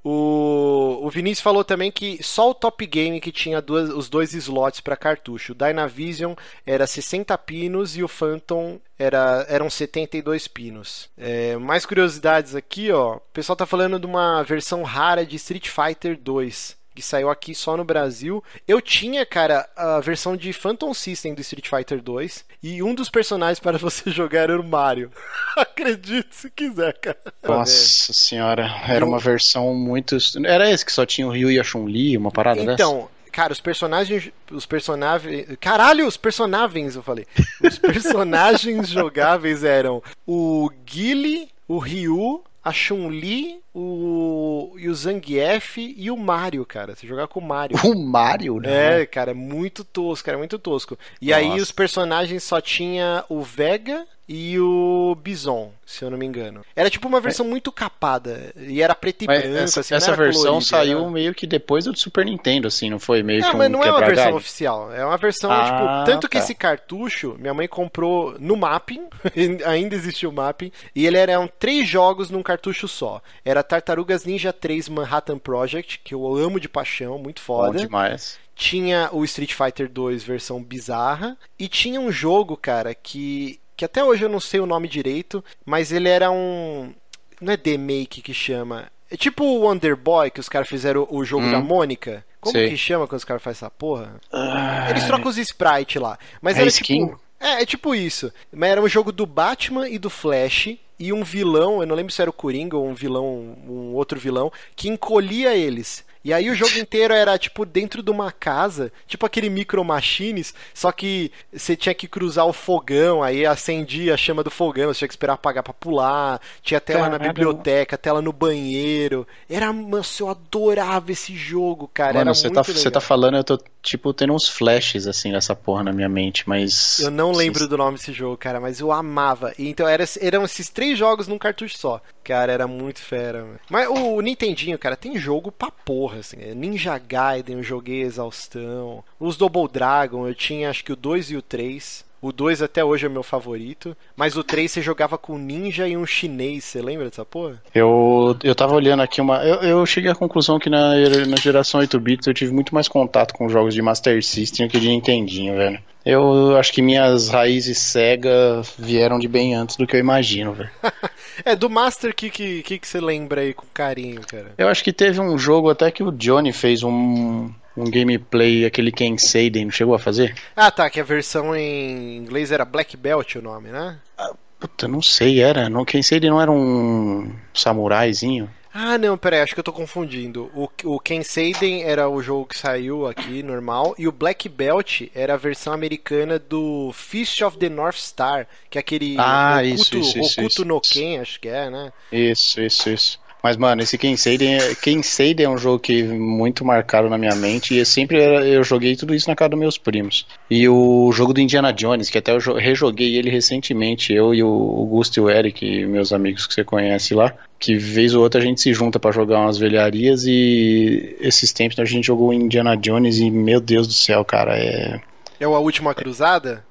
O, 0.03 0.99
o 1.01 1.09
Vinícius 1.09 1.41
falou 1.41 1.63
também 1.63 1.89
que 1.89 2.21
só 2.21 2.49
o 2.49 2.53
Top 2.53 2.85
Game 2.85 3.21
que 3.21 3.31
tinha 3.31 3.61
duas, 3.61 3.89
os 3.89 4.09
dois 4.09 4.33
slots 4.33 4.81
para 4.81 4.97
cartucho. 4.97 5.53
O 5.53 5.55
Dynavision 5.55 6.33
era 6.65 6.85
60 6.85 7.35
pinos 7.37 7.95
e 7.95 8.03
o 8.03 8.07
Phantom 8.07 8.79
era, 8.99 9.45
eram 9.47 9.69
72 9.69 10.47
pinos. 10.47 11.09
É, 11.17 11.55
mais 11.55 11.85
curiosidades 11.85 12.53
aqui, 12.53 12.91
ó. 12.91 13.15
O 13.15 13.21
pessoal 13.31 13.55
tá 13.55 13.65
falando 13.65 13.97
de 13.97 14.05
uma 14.05 14.43
versão 14.43 14.83
rara 14.83 15.25
de 15.25 15.37
Street 15.37 15.69
Fighter 15.69 16.19
2 16.19 16.82
que 16.93 17.01
saiu 17.01 17.29
aqui 17.29 17.55
só 17.55 17.75
no 17.75 17.83
Brasil. 17.83 18.43
Eu 18.67 18.81
tinha, 18.81 19.25
cara, 19.25 19.67
a 19.75 19.99
versão 19.99 20.37
de 20.37 20.53
Phantom 20.53 20.93
System 20.93 21.33
do 21.33 21.41
Street 21.41 21.67
Fighter 21.67 22.01
2 22.01 22.45
e 22.61 22.83
um 22.83 22.93
dos 22.95 23.09
personagens 23.09 23.59
para 23.59 23.77
você 23.79 24.09
jogar 24.11 24.43
era 24.43 24.59
o 24.59 24.63
Mario. 24.63 25.11
Acredite 25.57 26.35
se 26.35 26.49
quiser, 26.49 26.93
cara. 26.99 27.17
Nossa 27.43 28.13
senhora, 28.13 28.69
era 28.87 29.05
uma 29.05 29.19
versão 29.19 29.73
muito. 29.73 30.17
Era 30.45 30.69
esse 30.69 30.85
que 30.85 30.91
só 30.91 31.05
tinha 31.05 31.27
o 31.27 31.31
Ryu 31.31 31.51
e 31.51 31.59
a 31.59 31.63
Chun-Li, 31.63 32.17
uma 32.17 32.31
parada 32.31 32.61
então, 32.61 32.75
dessa? 32.75 32.83
Então, 32.83 33.09
cara, 33.31 33.51
os 33.51 33.59
personagens. 33.59 34.31
Os 34.51 34.65
personagens. 34.65 35.47
Caralho, 35.59 36.07
os 36.07 36.17
personagens, 36.17 36.95
eu 36.95 37.03
falei. 37.03 37.25
Os 37.61 37.77
personagens 37.79 38.87
jogáveis 38.87 39.63
eram 39.63 40.01
o 40.25 40.69
Guile, 40.85 41.49
o 41.67 41.77
Ryu, 41.79 42.43
a 42.63 42.71
Chun-Li, 42.71 43.59
o, 43.73 44.75
e 44.77 44.87
o 44.87 44.95
Zangief 44.95 45.77
e 45.77 46.09
o 46.09 46.15
Mario, 46.15 46.65
cara. 46.65 46.95
Você 46.95 47.05
jogar 47.05 47.27
com 47.27 47.39
o 47.39 47.43
Mario. 47.43 47.77
O 47.83 47.93
Mario, 47.93 48.59
né? 48.59 49.01
É, 49.01 49.05
cara, 49.05 49.31
é 49.31 49.33
muito 49.33 49.83
tosco, 49.83 50.25
cara, 50.25 50.37
é 50.37 50.39
muito 50.39 50.57
tosco. 50.57 50.97
E 51.21 51.31
Nossa. 51.31 51.39
aí 51.39 51.59
os 51.59 51.71
personagens 51.71 52.43
só 52.43 52.61
tinha 52.61 53.25
o 53.27 53.41
Vega, 53.41 54.07
e 54.27 54.57
o 54.59 55.15
Bison, 55.21 55.73
se 55.85 56.03
eu 56.03 56.09
não 56.09 56.17
me 56.17 56.25
engano. 56.25 56.61
Era 56.75 56.89
tipo 56.89 57.07
uma 57.07 57.19
versão 57.19 57.45
é. 57.45 57.49
muito 57.49 57.71
capada. 57.71 58.53
E 58.55 58.81
era 58.81 58.95
preto 58.95 59.23
e 59.23 59.27
mas 59.27 59.41
branco, 59.41 59.57
essa, 59.57 59.79
assim, 59.81 59.95
essa 59.95 60.15
versão 60.15 60.61
saiu 60.61 60.99
era... 60.99 61.09
meio 61.09 61.35
que 61.35 61.45
depois 61.45 61.85
do 61.85 61.97
Super 61.97 62.25
Nintendo, 62.25 62.67
assim, 62.67 62.89
não 62.89 62.99
foi? 62.99 63.21
Meio 63.21 63.41
não, 63.41 63.49
que 63.49 63.55
um 63.55 63.59
mas 63.59 63.71
não 63.71 63.83
é 63.83 63.91
uma 63.91 63.99
versão 63.99 64.35
oficial. 64.35 64.93
É 64.93 65.05
uma 65.05 65.17
versão, 65.17 65.51
ah, 65.51 65.65
tipo, 65.65 66.11
tanto 66.11 66.21
tá. 66.23 66.29
que 66.29 66.37
esse 66.37 66.55
cartucho, 66.55 67.35
minha 67.37 67.53
mãe 67.53 67.67
comprou 67.67 68.35
no 68.39 68.55
mapping, 68.55 69.07
ainda 69.65 69.95
existiu 69.95 70.29
o 70.29 70.33
mapping, 70.33 70.71
e 70.95 71.05
ele 71.05 71.17
eram 71.17 71.49
três 71.59 71.87
jogos 71.87 72.29
num 72.29 72.41
cartucho 72.41 72.87
só. 72.87 73.21
Era 73.43 73.61
Tartarugas 73.61 74.25
Ninja 74.25 74.53
3 74.53 74.87
Manhattan 74.89 75.37
Project, 75.37 75.99
que 76.03 76.13
eu 76.13 76.35
amo 76.35 76.59
de 76.59 76.69
paixão, 76.69 77.17
muito 77.17 77.41
foda. 77.41 77.73
Bom 77.73 77.77
demais 77.77 78.41
tinha 78.55 79.09
o 79.11 79.23
Street 79.23 79.53
Fighter 79.53 79.89
2 79.89 80.23
versão 80.23 80.61
bizarra 80.61 81.35
e 81.57 81.67
tinha 81.67 81.99
um 81.99 82.11
jogo, 82.11 82.55
cara, 82.55 82.93
que 82.93 83.59
que 83.75 83.85
até 83.85 84.03
hoje 84.03 84.23
eu 84.23 84.29
não 84.29 84.39
sei 84.39 84.59
o 84.59 84.65
nome 84.65 84.87
direito, 84.87 85.43
mas 85.65 85.91
ele 85.91 86.09
era 86.09 86.31
um 86.31 86.93
não 87.41 87.53
é 87.53 87.57
The-Make 87.57 88.21
que 88.21 88.33
chama. 88.33 88.91
É 89.11 89.17
tipo 89.17 89.43
o 89.43 89.61
Wonder 89.61 89.95
Boy 89.95 90.31
que 90.31 90.39
os 90.39 90.49
caras 90.49 90.67
fizeram 90.67 91.07
o 91.09 91.23
jogo 91.23 91.45
hum. 91.45 91.51
da 91.51 91.59
Mônica. 91.59 92.25
Como 92.39 92.57
sei. 92.57 92.69
que 92.69 92.77
chama 92.77 93.07
quando 93.07 93.19
os 93.19 93.25
caras 93.25 93.41
fazem 93.41 93.59
essa 93.59 93.69
porra? 93.69 94.19
Ah, 94.31 94.87
Eles 94.89 95.05
trocam 95.05 95.29
os 95.29 95.37
sprites 95.37 96.01
lá. 96.01 96.17
Mas 96.41 96.57
é 96.57 96.61
era 96.61 96.69
skin? 96.69 97.07
tipo. 97.07 97.21
É, 97.39 97.61
é 97.61 97.65
tipo 97.65 97.93
isso. 97.93 98.31
Mas 98.51 98.71
era 98.71 98.81
um 98.81 98.87
jogo 98.87 99.11
do 99.11 99.25
Batman 99.25 99.87
e 99.87 99.97
do 99.97 100.09
Flash 100.09 100.77
e 100.99 101.11
um 101.11 101.23
vilão, 101.23 101.81
eu 101.81 101.87
não 101.87 101.95
lembro 101.95 102.13
se 102.13 102.21
era 102.21 102.29
o 102.29 102.33
Coringa 102.33 102.77
ou 102.77 102.87
um 102.87 102.93
vilão, 102.93 103.57
um 103.67 103.93
outro 103.93 104.19
vilão, 104.19 104.51
que 104.75 104.87
encolhia 104.87 105.55
eles. 105.55 106.05
E 106.23 106.31
aí 106.31 106.49
o 106.49 106.55
jogo 106.55 106.77
inteiro 106.77 107.13
era 107.13 107.37
tipo 107.37 107.65
dentro 107.65 108.01
de 108.01 108.09
uma 108.09 108.31
casa, 108.31 108.91
tipo 109.05 109.25
aquele 109.25 109.49
Micro 109.49 109.83
Machines, 109.83 110.53
só 110.73 110.91
que 110.91 111.31
você 111.51 111.75
tinha 111.75 111.93
que 111.93 112.07
cruzar 112.07 112.45
o 112.45 112.53
fogão, 112.53 113.21
aí 113.21 113.45
acendia 113.45 114.13
a 114.13 114.17
chama 114.17 114.41
do 114.41 114.49
fogão, 114.49 114.93
você 114.93 114.99
tinha 114.99 115.07
que 115.07 115.13
esperar 115.13 115.33
apagar 115.33 115.63
para 115.63 115.73
pular, 115.73 116.39
tinha 116.61 116.79
tela 116.79 117.01
Caramba. 117.01 117.19
na 117.19 117.27
biblioteca, 117.27 117.97
tela 117.97 118.21
no 118.21 118.31
banheiro. 118.31 119.27
Era, 119.49 119.71
mano, 119.73 120.03
eu 120.19 120.29
adorava 120.29 121.11
esse 121.11 121.35
jogo, 121.35 121.89
cara. 121.93 122.13
Mano, 122.13 122.33
você 122.33 122.49
tá, 122.49 122.63
você 122.63 122.89
tá 122.89 123.01
falando, 123.01 123.35
eu 123.35 123.43
tô 123.43 123.59
tipo 123.81 124.13
tendo 124.13 124.33
uns 124.33 124.47
flashes 124.47 125.05
assim 125.07 125.31
nessa 125.33 125.53
porra 125.53 125.83
na 125.83 125.91
minha 125.91 126.07
mente, 126.07 126.47
mas 126.47 126.99
Eu 126.99 127.11
não 127.11 127.33
lembro 127.33 127.67
do 127.67 127.77
nome 127.77 127.97
desse 127.97 128.13
jogo, 128.13 128.37
cara, 128.37 128.61
mas 128.61 128.79
eu 128.79 128.91
amava. 128.93 129.53
E, 129.59 129.67
então 129.67 129.87
era, 129.87 130.05
eram 130.21 130.45
esses 130.45 130.69
três 130.69 130.97
jogos 130.97 131.27
num 131.27 131.37
cartucho 131.37 131.77
só. 131.77 132.01
Cara, 132.23 132.51
era 132.51 132.67
muito 132.67 132.99
fera. 132.99 133.43
Mano. 133.43 133.59
Mas 133.69 133.87
o 133.89 134.21
Nintendinho, 134.21 134.79
cara, 134.79 134.95
tem 134.95 135.17
jogo 135.17 135.51
pra 135.51 135.69
porra, 135.69 136.19
assim. 136.19 136.37
É 136.39 136.53
Ninja 136.53 136.97
Gaiden 136.97 137.57
eu 137.57 137.63
joguei 137.63 138.01
exaustão. 138.01 139.03
Os 139.19 139.35
Double 139.35 139.67
Dragon 139.67 140.27
eu 140.27 140.33
tinha 140.33 140.69
acho 140.69 140.83
que 140.83 140.93
o 140.93 140.95
2 140.95 141.31
e 141.31 141.37
o 141.37 141.41
3. 141.41 142.05
O 142.23 142.31
2 142.31 142.61
até 142.61 142.81
hoje 142.85 143.05
é 143.05 143.09
meu 143.09 143.21
favorito. 143.21 143.97
Mas 144.15 144.37
o 144.37 144.45
3 144.45 144.71
você 144.71 144.81
jogava 144.81 145.17
com 145.17 145.37
ninja 145.37 145.89
e 145.89 145.97
um 145.97 146.05
chinês. 146.05 146.63
Você 146.63 146.81
lembra 146.81 147.09
dessa 147.09 147.25
porra? 147.25 147.61
Eu, 147.75 148.33
eu 148.41 148.55
tava 148.55 148.73
olhando 148.73 149.03
aqui 149.03 149.19
uma. 149.19 149.43
Eu, 149.43 149.55
eu 149.57 149.85
cheguei 149.85 150.09
à 150.09 150.15
conclusão 150.15 150.57
que 150.57 150.69
na, 150.69 150.95
na 151.27 151.35
geração 151.35 151.81
8-bits 151.81 152.25
eu 152.25 152.33
tive 152.33 152.53
muito 152.53 152.73
mais 152.73 152.87
contato 152.87 153.33
com 153.33 153.49
jogos 153.49 153.73
de 153.73 153.81
Master 153.81 154.23
System 154.23 154.69
que 154.69 154.79
de 154.79 154.87
Nintendinho, 154.87 155.57
velho. 155.57 155.81
Eu 156.05 156.55
acho 156.57 156.71
que 156.71 156.81
minhas 156.81 157.27
raízes 157.27 157.77
Sega 157.77 158.61
vieram 158.79 159.19
de 159.19 159.27
bem 159.27 159.53
antes 159.53 159.75
do 159.75 159.85
que 159.85 159.95
eu 159.95 159.99
imagino, 159.99 160.53
velho. 160.53 160.69
é, 161.43 161.57
do 161.57 161.69
Master, 161.69 162.15
que, 162.15 162.29
que, 162.29 162.79
que 162.79 162.87
você 162.87 163.01
lembra 163.01 163.41
aí 163.41 163.53
com 163.53 163.65
carinho, 163.73 164.21
cara? 164.21 164.51
Eu 164.57 164.69
acho 164.69 164.83
que 164.83 164.93
teve 164.93 165.19
um 165.19 165.37
jogo 165.37 165.69
até 165.69 165.91
que 165.91 166.03
o 166.03 166.11
Johnny 166.11 166.53
fez 166.53 166.83
um, 166.83 167.49
um 167.75 167.89
gameplay, 167.89 168.65
aquele 168.65 168.91
Ken 168.91 169.17
Seiden, 169.17 169.65
não 169.65 169.71
chegou 169.71 169.95
a 169.95 169.99
fazer? 169.99 170.35
Ah, 170.55 170.71
tá, 170.71 170.89
que 170.89 170.99
a 170.99 171.03
versão 171.03 171.55
em 171.55 172.17
inglês 172.17 172.51
era 172.51 172.65
Black 172.65 172.95
Belt 172.95 173.35
o 173.35 173.41
nome, 173.41 173.69
né? 173.69 173.97
Ah, 174.17 174.33
puta, 174.59 174.87
não 174.87 175.01
sei, 175.01 175.41
era. 175.41 175.69
Não, 175.69 175.85
Ken 175.85 176.01
Seiden 176.01 176.29
não 176.29 176.41
era 176.41 176.51
um 176.51 177.33
samuraizinho? 177.53 178.49
Ah, 178.75 178.97
não, 178.97 179.15
peraí, 179.15 179.39
acho 179.39 179.53
que 179.53 179.59
eu 179.59 179.63
tô 179.63 179.71
confundindo. 179.71 180.49
O, 180.55 180.67
o 180.85 180.99
Ken 180.99 181.21
Seiden 181.21 181.83
era 181.83 182.09
o 182.09 182.23
jogo 182.23 182.47
que 182.47 182.57
saiu 182.57 183.05
aqui, 183.05 183.43
normal, 183.43 183.93
e 183.99 184.07
o 184.07 184.11
Black 184.11 184.49
Belt 184.49 185.03
era 185.13 185.35
a 185.35 185.37
versão 185.37 185.73
americana 185.73 186.39
do 186.39 186.91
Fist 186.91 187.39
of 187.41 187.55
the 187.59 187.69
North 187.69 187.97
Star, 187.97 188.47
que 188.71 188.79
é 188.79 188.81
aquele 188.81 189.15
ah, 189.19 189.57
Okuto, 189.59 189.75
isso, 189.75 189.97
isso, 189.97 190.19
isso, 190.19 190.41
Okuto 190.41 190.65
no 190.65 190.81
Ken, 190.81 191.19
acho 191.19 191.39
que 191.39 191.49
é, 191.49 191.69
né? 191.69 191.93
Isso, 192.11 192.59
isso, 192.61 192.89
isso. 192.89 193.19
Mas, 193.43 193.57
mano, 193.57 193.81
esse 193.81 193.97
Kenseiden, 193.97 194.55
é, 194.55 195.43
é 195.43 195.49
um 195.49 195.57
jogo 195.57 195.77
que 195.77 196.01
muito 196.01 196.63
marcado 196.63 197.09
na 197.09 197.17
minha 197.17 197.35
mente 197.35 197.73
e 197.73 197.79
eu 197.79 197.85
sempre 197.85 198.17
eu 198.17 198.63
joguei 198.63 198.95
tudo 198.95 199.13
isso 199.13 199.29
na 199.29 199.35
casa 199.35 199.49
dos 199.49 199.59
meus 199.59 199.77
primos. 199.77 200.25
E 200.49 200.69
o 200.69 201.11
jogo 201.11 201.33
do 201.33 201.41
Indiana 201.41 201.73
Jones, 201.73 202.09
que 202.09 202.17
até 202.17 202.31
eu 202.31 202.39
rejoguei 202.55 203.17
ele 203.17 203.29
recentemente, 203.29 204.13
eu 204.13 204.33
e 204.33 204.41
o 204.41 204.47
Augusto 204.47 205.17
e 205.17 205.19
o 205.19 205.29
Eric, 205.29 205.85
meus 205.85 206.13
amigos 206.13 206.47
que 206.47 206.53
você 206.53 206.63
conhece 206.63 207.13
lá, 207.13 207.33
que 207.59 207.75
vez 207.75 208.15
ou 208.15 208.23
outra 208.23 208.39
a 208.39 208.43
gente 208.43 208.61
se 208.61 208.73
junta 208.73 208.97
para 208.97 209.11
jogar 209.11 209.41
umas 209.41 209.57
velharias 209.57 210.23
e 210.25 211.17
esses 211.19 211.51
tempos 211.51 211.77
a 211.79 211.85
gente 211.85 212.07
jogou 212.07 212.33
Indiana 212.33 212.77
Jones 212.77 213.19
e, 213.19 213.29
meu 213.29 213.59
Deus 213.59 213.87
do 213.87 213.93
céu, 213.93 214.23
cara, 214.23 214.57
é... 214.57 215.01
É 215.37 215.43
a 215.43 215.49
Última 215.49 215.93
Cruzada? 215.93 216.63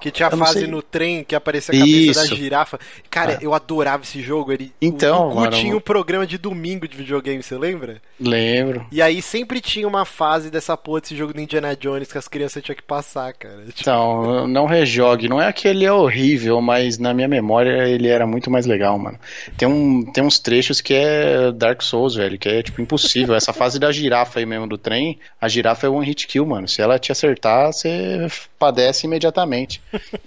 Que 0.00 0.10
tinha 0.10 0.28
a 0.28 0.36
fase 0.36 0.66
no 0.66 0.82
trem 0.82 1.22
que 1.22 1.34
aparecia 1.34 1.74
a 1.74 1.78
cabeça 1.78 2.22
Isso. 2.22 2.30
da 2.30 2.36
girafa. 2.36 2.80
Cara, 3.08 3.34
ah. 3.34 3.38
eu 3.40 3.54
adorava 3.54 4.02
esse 4.02 4.20
jogo. 4.20 4.52
Ele, 4.52 4.72
então, 4.82 5.28
o, 5.28 5.32
o 5.32 5.34
mano, 5.36 5.52
tinha 5.52 5.76
um 5.76 5.80
programa 5.80 6.26
de 6.26 6.36
domingo 6.36 6.88
de 6.88 6.96
videogame, 6.96 7.42
você 7.42 7.56
lembra? 7.56 8.02
Lembro. 8.18 8.84
E 8.90 9.00
aí 9.00 9.22
sempre 9.22 9.60
tinha 9.60 9.86
uma 9.86 10.04
fase 10.04 10.50
dessa 10.50 10.76
porra 10.76 11.02
desse 11.02 11.16
jogo 11.16 11.32
do 11.32 11.40
Indiana 11.40 11.76
Jones 11.76 12.10
que 12.10 12.18
as 12.18 12.26
crianças 12.26 12.62
tinham 12.62 12.74
que 12.74 12.82
passar, 12.82 13.32
cara. 13.34 13.62
Tipo... 13.72 13.80
Então, 13.80 14.48
não 14.48 14.66
rejogue. 14.66 15.28
Não 15.28 15.40
é 15.40 15.52
que 15.52 15.68
ele 15.68 15.84
é 15.84 15.92
horrível, 15.92 16.60
mas 16.60 16.98
na 16.98 17.14
minha 17.14 17.28
memória 17.28 17.88
ele 17.88 18.08
era 18.08 18.26
muito 18.26 18.50
mais 18.50 18.66
legal, 18.66 18.98
mano. 18.98 19.18
Tem, 19.56 19.68
um, 19.68 20.04
tem 20.12 20.24
uns 20.24 20.40
trechos 20.40 20.80
que 20.80 20.94
é 20.94 21.52
Dark 21.52 21.82
Souls, 21.82 22.16
velho, 22.16 22.38
que 22.38 22.48
é 22.48 22.62
tipo 22.62 22.82
impossível. 22.82 23.36
Essa 23.36 23.52
fase 23.52 23.78
da 23.78 23.92
girafa 23.92 24.40
aí 24.40 24.46
mesmo 24.46 24.66
do 24.66 24.76
trem, 24.76 25.20
a 25.40 25.46
girafa 25.46 25.86
é 25.86 25.90
one 25.90 26.04
hit 26.04 26.26
kill, 26.26 26.44
mano. 26.44 26.66
Se 26.66 26.82
ela 26.82 26.98
te 26.98 27.12
acertar, 27.12 27.72
você 27.72 28.26
padece 28.58 29.06
imediatamente 29.06 29.51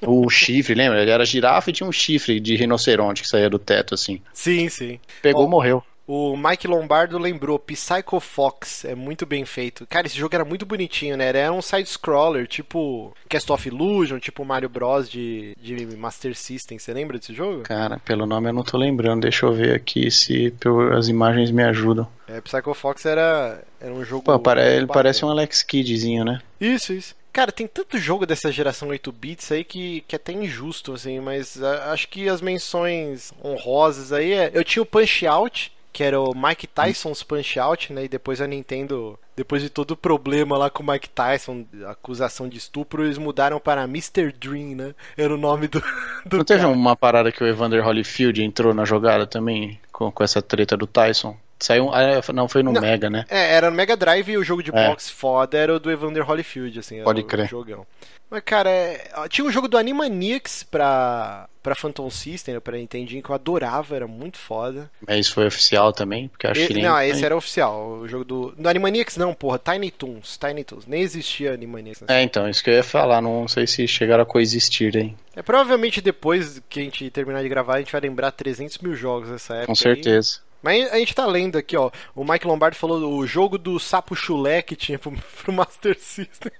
o 0.02 0.30
chifre, 0.30 0.76
lembra? 0.76 1.02
Ele 1.02 1.12
era 1.12 1.26
girafa 1.26 1.70
e 1.70 1.74
tinha 1.74 1.88
um 1.88 1.92
chifre 1.92 2.40
de 2.40 2.56
rinoceronte 2.56 3.22
que 3.22 3.28
saía 3.28 3.50
do 3.50 3.60
teto, 3.60 3.94
assim. 3.94 4.22
Sim, 4.34 4.70
sim. 4.70 5.00
Pegou, 5.22 5.48
morreu. 5.48 5.84
O 6.08 6.38
Mike 6.38 6.68
Lombardo 6.68 7.18
lembrou, 7.18 7.58
Psycho 7.58 8.20
Fox, 8.20 8.86
é 8.86 8.94
muito 8.94 9.26
bem 9.26 9.44
feito. 9.44 9.88
Cara, 9.88 10.06
esse 10.06 10.18
jogo 10.18 10.36
era 10.36 10.46
muito 10.46 10.64
bonitinho, 10.64 11.18
né? 11.18 11.30
Era 11.30 11.52
um 11.52 11.64
side-scroller, 11.64 12.48
tipo 12.48 13.12
Cast 13.28 13.52
of 13.52 13.68
Illusion, 13.68 14.20
tipo 14.20 14.46
Mario 14.46 14.70
Bros. 14.70 15.10
de, 15.10 15.56
de 15.60 15.98
Master 15.98 16.36
System. 16.36 16.78
Você 16.78 16.94
lembra 16.94 17.18
desse 17.18 17.34
jogo? 17.34 17.64
Cara, 17.64 17.98
pelo 18.06 18.28
nome 18.28 18.50
eu 18.50 18.54
não 18.54 18.64
tô 18.64 18.78
lembrando. 18.78 19.22
Deixa 19.22 19.48
eu 19.48 19.54
ver 19.54 19.74
aqui 19.74 20.12
se 20.12 20.54
as 20.96 21.08
imagens 21.08 21.50
me 21.50 21.64
ajudam. 21.64 22.08
É, 22.28 22.40
Psycho 22.40 22.74
Fox 22.76 23.04
era, 23.06 23.64
era 23.82 23.92
um 23.92 24.06
jogo. 24.06 24.24
Pô, 24.24 24.52
ele 24.52 24.86
parece 24.86 25.26
um 25.26 25.30
Alex 25.30 25.64
Kiddzinho, 25.64 26.24
né? 26.24 26.40
Isso, 26.62 26.94
isso. 26.94 27.16
Cara, 27.36 27.52
tem 27.52 27.67
tanto 27.67 27.98
jogo 27.98 28.26
dessa 28.26 28.50
geração 28.50 28.88
8 28.88 29.12
bits 29.12 29.52
aí 29.52 29.65
que, 29.65 30.06
que 30.08 30.15
é 30.15 30.17
até 30.17 30.32
injusto, 30.32 30.93
assim, 30.93 31.19
mas 31.19 31.62
a, 31.62 31.91
acho 31.91 32.08
que 32.08 32.30
as 32.30 32.39
menções 32.39 33.34
honrosas 33.43 34.13
aí 34.13 34.32
é. 34.32 34.52
Eu 34.54 34.63
tinha 34.63 34.82
o 34.82 34.86
Punch 34.86 35.28
Out, 35.28 35.69
que 35.91 36.02
era 36.02 36.17
o 36.17 36.34
Mike 36.34 36.65
Tyson's 36.65 37.24
Punch 37.24 37.60
Out, 37.60 37.91
né? 37.91 38.06
E 38.06 38.08
depois 38.08 38.39
a 38.39 38.48
Nintendo, 38.48 39.19
depois 39.36 39.62
de 39.62 39.69
todo 39.69 39.91
o 39.91 39.98
problema 39.98 40.58
lá 40.58 40.69
com 40.69 40.82
o 40.82 40.88
Mike 40.88 41.10
Tyson, 41.10 41.65
acusação 41.88 42.48
de 42.48 42.58
estupro, 42.58 43.04
eles 43.04 43.17
mudaram 43.17 43.60
para 43.60 43.84
Mr. 43.84 44.32
Dream, 44.32 44.74
né? 44.74 44.95
Era 45.17 45.34
o 45.34 45.38
nome 45.38 45.67
do. 45.67 45.84
do 46.26 46.38
Não 46.38 46.45
teve 46.45 46.65
uma 46.65 46.95
parada 46.95 47.34
que 47.34 47.43
o 47.43 47.48
Evander 47.48 47.86
Holyfield 47.86 48.41
entrou 48.41 48.74
na 48.74 48.86
jogada 48.86 49.28
também, 49.28 49.78
com, 49.91 50.10
com 50.10 50.24
essa 50.24 50.41
treta 50.41 50.78
do 50.78 50.88
Tyson? 50.88 51.36
Saiu, 51.60 51.89
ah, 51.94 52.22
não, 52.34 52.48
foi 52.48 52.62
no 52.63 52.72
não, 52.72 52.82
Mega, 52.82 53.10
né? 53.10 53.26
É, 53.30 53.56
era 53.56 53.70
no 53.70 53.76
Mega 53.76 53.96
Drive 53.96 54.30
e 54.30 54.38
o 54.38 54.44
jogo 54.44 54.62
de 54.62 54.76
é. 54.76 54.89
boxe 54.89 55.12
foda 55.12 55.58
era 55.58 55.74
o 55.74 55.80
do 55.80 55.89
Evander 55.89 56.30
Holyfield, 56.30 56.80
assim. 56.80 57.02
Pode 57.02 57.22
o, 57.22 57.26
crer. 57.26 57.46
O 57.46 57.50
jogão. 57.50 57.88
Mas, 58.30 58.41
cara, 58.44 58.70
é, 58.70 59.10
tinha 59.30 59.46
um 59.46 59.52
jogo 59.52 59.68
do 59.68 59.78
Animaniacs 59.78 60.63
pra, 60.63 61.48
pra 61.62 61.76
Phantom 61.76 62.10
System, 62.10 62.56
né, 62.56 62.60
pra 62.60 62.78
Nintendinho, 62.78 63.22
que 63.22 63.30
eu 63.30 63.36
adorava, 63.36 63.96
era 63.96 64.08
muito 64.08 64.38
foda. 64.38 64.89
Mas 65.08 65.20
isso 65.20 65.34
foi 65.34 65.46
oficial 65.46 65.94
também? 65.94 66.28
Porque 66.28 66.48
acho 66.48 66.62
e, 66.62 66.68
que 66.68 66.74
nem... 66.74 66.84
Não, 66.84 67.00
esse 67.02 67.24
era 67.24 67.36
oficial. 67.36 68.00
O 68.00 68.08
jogo 68.08 68.26
do. 68.26 68.52
Do 68.52 68.68
Animaniacs 68.68 69.15
não, 69.15 69.34
porra. 69.34 69.60
Tiny 69.60 69.91
Toons. 69.91 70.38
Tiny 70.38 70.63
Toons. 70.63 70.88
Nem 70.88 71.02
existia 71.02 71.54
Animaniacs. 71.54 72.04
É, 72.08 72.24
então, 72.24 72.50
isso 72.50 72.63
que 72.63 72.70
eu 72.70 72.74
ia 72.74 72.84
falar. 72.84 73.22
Não 73.22 73.48
sei 73.48 73.68
se 73.68 73.88
chegaram 73.88 74.24
a 74.24 74.26
coexistir 74.26 74.96
aí. 74.98 75.15
É, 75.36 75.41
provavelmente 75.41 76.02
depois 76.02 76.62
que 76.68 76.80
a 76.80 76.84
gente 76.84 77.10
terminar 77.12 77.44
de 77.44 77.50
gravar, 77.50 77.76
a 77.76 77.80
gente 77.80 77.91
vai 77.91 78.02
lembrar 78.02 78.32
300 78.32 78.80
mil 78.80 78.96
jogos 78.96 79.30
nessa 79.30 79.54
época. 79.54 79.68
Com 79.68 79.76
certeza. 79.76 80.39
Aí. 80.39 80.45
Mas 80.65 80.91
a 80.91 80.97
gente 80.97 81.13
tá 81.13 81.28
lendo 81.28 81.60
aqui, 81.60 81.78
ó. 81.78 81.91
O 82.15 82.23
Mike 82.25 82.47
Lombardi 82.47 82.75
falou 82.75 83.19
o 83.19 83.28
jogo 83.28 83.56
do 83.56 83.80
sapo 83.80 84.15
chulé 84.15 84.63
que 84.63 84.75
tinha 84.75 84.97
pro, 84.97 85.12
pro 85.43 85.54
Master 85.54 85.95
System. 85.99 86.51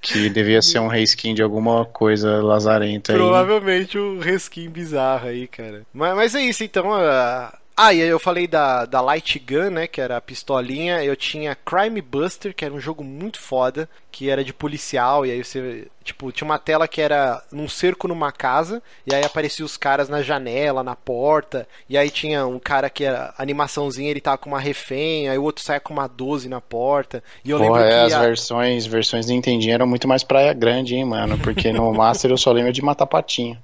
Que 0.00 0.28
devia 0.28 0.60
ser 0.60 0.80
um 0.80 0.88
reskin 0.88 1.32
de 1.32 1.40
alguma 1.40 1.84
coisa 1.84 2.42
lazarenta 2.42 3.12
Provavelmente 3.12 3.96
aí. 3.96 4.02
um 4.02 4.18
reskin 4.18 4.68
bizarro 4.68 5.28
aí, 5.28 5.46
cara. 5.46 5.86
Mas, 5.94 6.16
mas 6.16 6.34
é 6.34 6.42
isso, 6.42 6.64
então. 6.64 6.92
A, 6.92 7.56
Ah, 7.80 7.94
e 7.94 8.02
aí 8.02 8.08
eu 8.08 8.18
falei 8.18 8.48
da, 8.48 8.84
da 8.86 9.00
Light 9.00 9.38
Gun, 9.38 9.70
né? 9.70 9.86
Que 9.86 10.00
era 10.00 10.16
a 10.16 10.20
pistolinha. 10.20 11.04
Eu 11.04 11.14
tinha 11.14 11.54
Crime 11.54 12.00
Buster, 12.02 12.52
que 12.52 12.64
era 12.64 12.74
um 12.74 12.80
jogo 12.80 13.04
muito 13.04 13.38
foda, 13.38 13.88
que 14.10 14.28
era 14.28 14.42
de 14.42 14.52
policial, 14.52 15.24
e 15.24 15.30
aí 15.30 15.44
você. 15.44 15.86
Tipo, 16.02 16.32
tinha 16.32 16.44
uma 16.46 16.58
tela 16.58 16.88
que 16.88 17.00
era 17.00 17.40
num 17.52 17.68
cerco 17.68 18.08
numa 18.08 18.32
casa, 18.32 18.82
e 19.06 19.14
aí 19.14 19.22
apareciam 19.24 19.64
os 19.64 19.76
caras 19.76 20.08
na 20.08 20.22
janela, 20.22 20.82
na 20.82 20.96
porta, 20.96 21.68
e 21.88 21.96
aí 21.96 22.10
tinha 22.10 22.44
um 22.46 22.58
cara 22.58 22.90
que 22.90 23.04
era 23.04 23.32
animaçãozinha, 23.38 24.10
ele 24.10 24.20
tava 24.20 24.38
com 24.38 24.48
uma 24.50 24.58
refém, 24.58 25.28
aí 25.28 25.38
o 25.38 25.44
outro 25.44 25.62
saia 25.62 25.78
com 25.78 25.92
uma 25.92 26.08
12 26.08 26.48
na 26.48 26.60
porta. 26.60 27.22
E 27.44 27.50
eu 27.50 27.58
Porra, 27.58 27.60
lembro 27.60 27.84
é, 27.84 27.90
que. 27.90 28.10
as 28.12 28.12
a- 28.12 28.18
versões, 28.18 28.86
versões 28.86 29.26
Nintendinho 29.26 29.74
eram 29.74 29.86
muito 29.86 30.08
mais 30.08 30.24
praia 30.24 30.52
grande, 30.54 30.94
hein, 30.94 31.04
mano? 31.04 31.38
Porque 31.38 31.72
no 31.72 31.92
Master 31.94 32.30
eu 32.30 32.38
só 32.38 32.52
lembro 32.52 32.72
de 32.72 32.80
matar 32.82 33.06
patinho. 33.06 33.62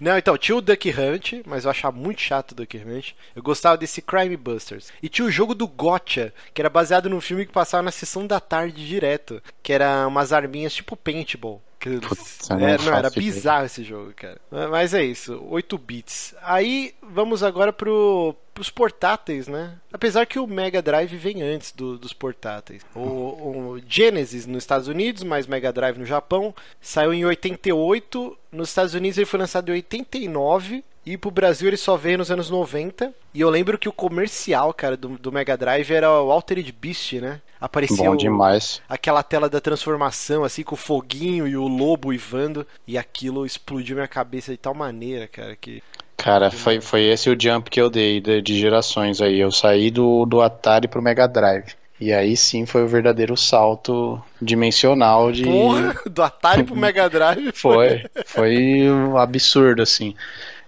Não, 0.00 0.16
então, 0.16 0.36
tinha 0.38 0.56
o 0.56 0.60
Duck 0.60 0.88
Hunt, 0.90 1.32
mas 1.46 1.64
eu 1.64 1.70
achava 1.70 1.96
muito 1.96 2.20
chato 2.20 2.52
o 2.52 2.54
Duck 2.54 2.76
Hunt. 2.76 3.12
Eu 3.34 3.42
gostava 3.42 3.76
desse 3.76 4.00
Crime 4.02 4.36
Busters. 4.36 4.92
E 5.02 5.08
tinha 5.08 5.26
o 5.26 5.30
jogo 5.30 5.54
do 5.54 5.66
Gotcha, 5.66 6.32
que 6.54 6.60
era 6.62 6.70
baseado 6.70 7.08
num 7.10 7.20
filme 7.20 7.46
que 7.46 7.52
passava 7.52 7.82
na 7.82 7.90
sessão 7.90 8.26
da 8.26 8.40
tarde 8.40 8.86
direto, 8.86 9.42
que 9.62 9.72
era 9.72 10.06
umas 10.06 10.32
arminhas 10.32 10.74
tipo 10.74 10.96
paintball. 10.96 11.62
Que- 11.78 12.00
Putz, 12.00 12.48
não 12.48 12.56
é, 12.66 12.78
não, 12.78 12.94
era 12.96 13.10
bizarro 13.10 13.66
esse 13.66 13.84
jogo, 13.84 14.12
cara. 14.16 14.40
Mas 14.70 14.94
é 14.94 15.04
isso, 15.04 15.40
8 15.50 15.76
bits. 15.78 16.34
Aí 16.42 16.94
vamos 17.02 17.42
agora 17.42 17.72
pro, 17.72 18.34
pros 18.56 18.70
portáteis, 18.70 19.46
né? 19.46 19.74
Apesar 19.92 20.24
que 20.26 20.38
o 20.38 20.46
Mega 20.46 20.80
Drive 20.80 21.14
vem 21.16 21.42
antes 21.42 21.72
do- 21.72 21.98
dos 21.98 22.12
portáteis. 22.14 22.82
O, 22.94 23.00
o 23.00 23.80
Genesis 23.86 24.46
nos 24.46 24.62
Estados 24.64 24.88
Unidos, 24.88 25.22
mais 25.22 25.46
Mega 25.46 25.70
Drive 25.72 25.98
no 25.98 26.06
Japão, 26.06 26.54
saiu 26.80 27.12
em 27.12 27.24
88. 27.24 28.36
Nos 28.50 28.70
Estados 28.70 28.94
Unidos 28.94 29.18
ele 29.18 29.26
foi 29.26 29.38
lançado 29.40 29.68
em 29.68 29.72
89. 29.74 30.82
E 31.04 31.16
pro 31.16 31.30
Brasil 31.30 31.68
ele 31.68 31.76
só 31.76 31.96
veio 31.96 32.18
nos 32.18 32.32
anos 32.32 32.50
90. 32.50 33.14
E 33.32 33.40
eu 33.40 33.48
lembro 33.48 33.78
que 33.78 33.88
o 33.88 33.92
comercial, 33.92 34.74
cara, 34.74 34.96
do, 34.96 35.10
do 35.10 35.30
Mega 35.30 35.56
Drive 35.56 35.88
era 35.92 36.10
o 36.10 36.32
Altered 36.32 36.72
Beast, 36.72 37.12
né? 37.20 37.40
Aparecia 37.60 38.04
Bom 38.08 38.14
o- 38.14 38.16
demais. 38.16 38.82
aquela 38.88 39.22
tela 39.22 39.48
da 39.48 39.60
transformação, 39.60 40.42
assim, 40.42 40.62
com 40.64 40.74
o 40.74 40.78
foguinho 40.78 41.46
e 41.46 41.56
o 41.56 41.68
lobo 41.68 42.08
uivando. 42.08 42.66
E 42.88 42.98
aquilo 42.98 43.46
explodiu 43.46 43.94
minha 43.96 44.08
cabeça 44.08 44.50
de 44.50 44.58
tal 44.58 44.74
maneira, 44.74 45.28
cara, 45.28 45.54
que. 45.54 45.80
Cara, 46.26 46.50
foi, 46.50 46.80
foi 46.80 47.04
esse 47.04 47.30
o 47.30 47.40
jump 47.40 47.70
que 47.70 47.80
eu 47.80 47.88
dei 47.88 48.20
de, 48.20 48.42
de 48.42 48.58
gerações 48.58 49.20
aí. 49.20 49.38
Eu 49.38 49.52
saí 49.52 49.92
do, 49.92 50.26
do 50.26 50.40
Atari 50.40 50.88
pro 50.88 51.00
Mega 51.00 51.28
Drive. 51.28 51.74
E 52.00 52.12
aí 52.12 52.36
sim 52.36 52.66
foi 52.66 52.82
o 52.82 52.88
verdadeiro 52.88 53.36
salto 53.36 54.20
dimensional 54.42 55.30
de. 55.30 55.44
Porra, 55.44 55.94
do 56.10 56.20
Atari 56.24 56.64
pro 56.64 56.74
Mega 56.74 57.08
Drive. 57.08 57.52
Foi, 57.54 58.06
foi 58.24 58.90
um 58.90 59.16
absurdo, 59.16 59.82
assim. 59.82 60.16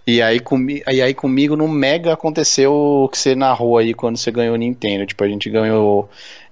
E 0.06 0.22
aí, 0.22 0.38
comi 0.38 0.80
e 0.88 1.02
aí 1.02 1.12
comigo 1.12 1.56
no 1.56 1.66
Mega 1.66 2.12
aconteceu 2.12 2.72
o 2.72 3.08
que 3.08 3.18
você 3.18 3.34
narrou 3.34 3.78
aí 3.78 3.94
quando 3.94 4.16
você 4.16 4.30
ganhou 4.30 4.54
o 4.54 4.58
Nintendo. 4.58 5.06
Tipo, 5.06 5.24
a 5.24 5.28
gente 5.28 5.50
ganhou. 5.50 6.08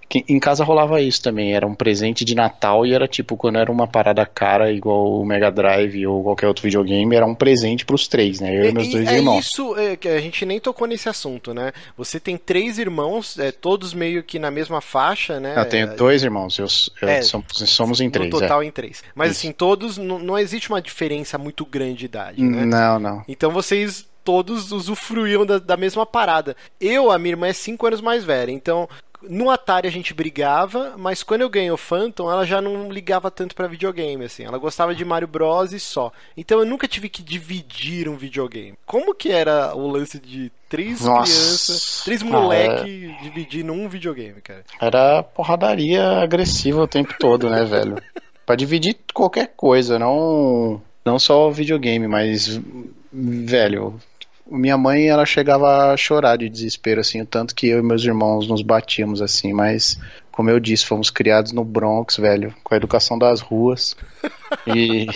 Que 0.08 0.24
Em 0.28 0.38
casa 0.38 0.62
rolava 0.64 1.00
isso 1.00 1.22
também, 1.22 1.54
era 1.54 1.66
um 1.66 1.74
presente 1.74 2.24
de 2.24 2.34
Natal 2.34 2.86
e 2.86 2.92
era 2.94 3.08
tipo, 3.08 3.36
quando 3.36 3.58
era 3.58 3.70
uma 3.70 3.86
parada 3.88 4.24
cara, 4.24 4.70
igual 4.72 5.20
o 5.20 5.24
Mega 5.24 5.50
Drive 5.50 6.06
ou 6.06 6.22
qualquer 6.22 6.46
outro 6.48 6.62
videogame, 6.62 7.14
era 7.16 7.26
um 7.26 7.34
presente 7.34 7.84
pros 7.84 8.06
três, 8.08 8.40
né? 8.40 8.54
Eu 8.56 8.70
e, 8.70 8.72
meus 8.72 8.88
E- 8.88 8.90
dois 8.92 9.08
é 9.08 9.16
irmãos. 9.16 9.46
isso 9.46 9.74
é, 9.76 9.98
a 10.16 10.20
gente 10.20 10.46
nem 10.46 10.60
tocou 10.60 10.86
nesse 10.86 11.08
assunto, 11.08 11.52
né? 11.52 11.72
Você 11.96 12.20
tem 12.20 12.36
três 12.36 12.78
irmãos, 12.78 13.38
é, 13.38 13.50
todos 13.52 13.92
meio 13.94 14.22
que 14.22 14.38
na 14.38 14.50
mesma 14.50 14.80
faixa, 14.80 15.40
né? 15.40 15.54
Eu 15.56 15.64
tenho 15.68 15.96
dois 15.96 16.22
irmãos, 16.22 16.58
eu, 16.58 16.66
eu- 17.02 17.08
É, 17.08 17.22
somos, 17.22 17.46
somos 17.70 18.00
em 18.00 18.08
três. 18.10 18.30
no 18.30 18.36
é. 18.38 18.40
total 18.40 18.62
em 18.62 18.70
três. 18.70 19.02
Mas 19.14 19.32
Isso. 19.32 19.40
assim, 19.40 19.52
todos 19.52 19.98
não, 19.98 20.18
não 20.18 20.38
existe 20.38 20.68
uma 20.68 20.80
diferença 20.80 21.36
muito 21.38 21.64
grande 21.64 21.94
de 21.96 22.04
idade, 22.04 22.42
né? 22.42 22.64
Não, 22.64 22.98
não. 22.98 23.24
Então 23.28 23.50
vocês 23.50 24.06
todos 24.22 24.72
usufruíam 24.72 25.46
da, 25.46 25.58
da 25.60 25.76
mesma 25.76 26.04
parada. 26.04 26.56
Eu, 26.80 27.12
a 27.12 27.18
minha 27.18 27.32
irmã 27.34 27.46
é 27.46 27.52
5 27.52 27.86
anos 27.86 28.00
mais 28.00 28.24
velha, 28.24 28.50
então 28.50 28.88
no 29.22 29.50
Atari 29.50 29.88
a 29.88 29.92
gente 29.92 30.14
brigava, 30.14 30.94
mas 30.96 31.22
quando 31.22 31.42
eu 31.42 31.48
ganhei 31.50 31.70
o 31.70 31.76
Phantom, 31.76 32.30
ela 32.30 32.44
já 32.44 32.60
não 32.60 32.90
ligava 32.90 33.30
tanto 33.30 33.54
pra 33.54 33.66
videogame, 33.66 34.24
assim. 34.24 34.44
Ela 34.44 34.58
gostava 34.58 34.94
de 34.94 35.04
Mario 35.04 35.28
Bros 35.28 35.72
e 35.72 35.80
só. 35.80 36.12
Então 36.36 36.58
eu 36.58 36.66
nunca 36.66 36.86
tive 36.88 37.08
que 37.08 37.22
dividir 37.22 38.08
um 38.08 38.16
videogame. 38.16 38.74
Como 38.84 39.14
que 39.14 39.30
era 39.30 39.74
o 39.74 39.86
lance 39.88 40.18
de 40.18 40.50
três 40.68 41.00
Nossa. 41.02 41.32
crianças, 41.32 42.02
três 42.04 42.22
Ah, 42.22 42.26
moleque 42.26 43.14
dividindo 43.22 43.72
um 43.72 43.88
videogame, 43.88 44.40
cara? 44.40 44.64
Era 44.80 45.22
porradaria 45.22 46.04
agressiva 46.20 46.82
o 46.82 46.88
tempo 46.88 47.14
todo, 47.18 47.48
né, 47.48 47.64
velho? 47.64 47.96
Pra 48.44 48.54
dividir 48.56 48.96
qualquer 49.12 49.52
coisa, 49.56 49.98
não, 49.98 50.80
não 51.04 51.18
só 51.18 51.50
videogame, 51.50 52.06
mas, 52.06 52.60
velho, 53.12 53.98
minha 54.48 54.78
mãe, 54.78 55.08
ela 55.08 55.26
chegava 55.26 55.92
a 55.92 55.96
chorar 55.96 56.36
de 56.36 56.48
desespero, 56.48 57.00
assim, 57.00 57.20
o 57.20 57.26
tanto 57.26 57.54
que 57.54 57.68
eu 57.68 57.78
e 57.78 57.82
meus 57.82 58.04
irmãos 58.04 58.48
nos 58.48 58.62
batíamos, 58.62 59.20
assim, 59.20 59.52
mas, 59.52 59.98
como 60.30 60.50
eu 60.50 60.60
disse, 60.60 60.86
fomos 60.86 61.10
criados 61.10 61.52
no 61.52 61.64
Bronx, 61.64 62.16
velho, 62.16 62.54
com 62.62 62.74
a 62.74 62.76
educação 62.76 63.18
das 63.18 63.40
ruas 63.40 63.96
e 64.66 65.06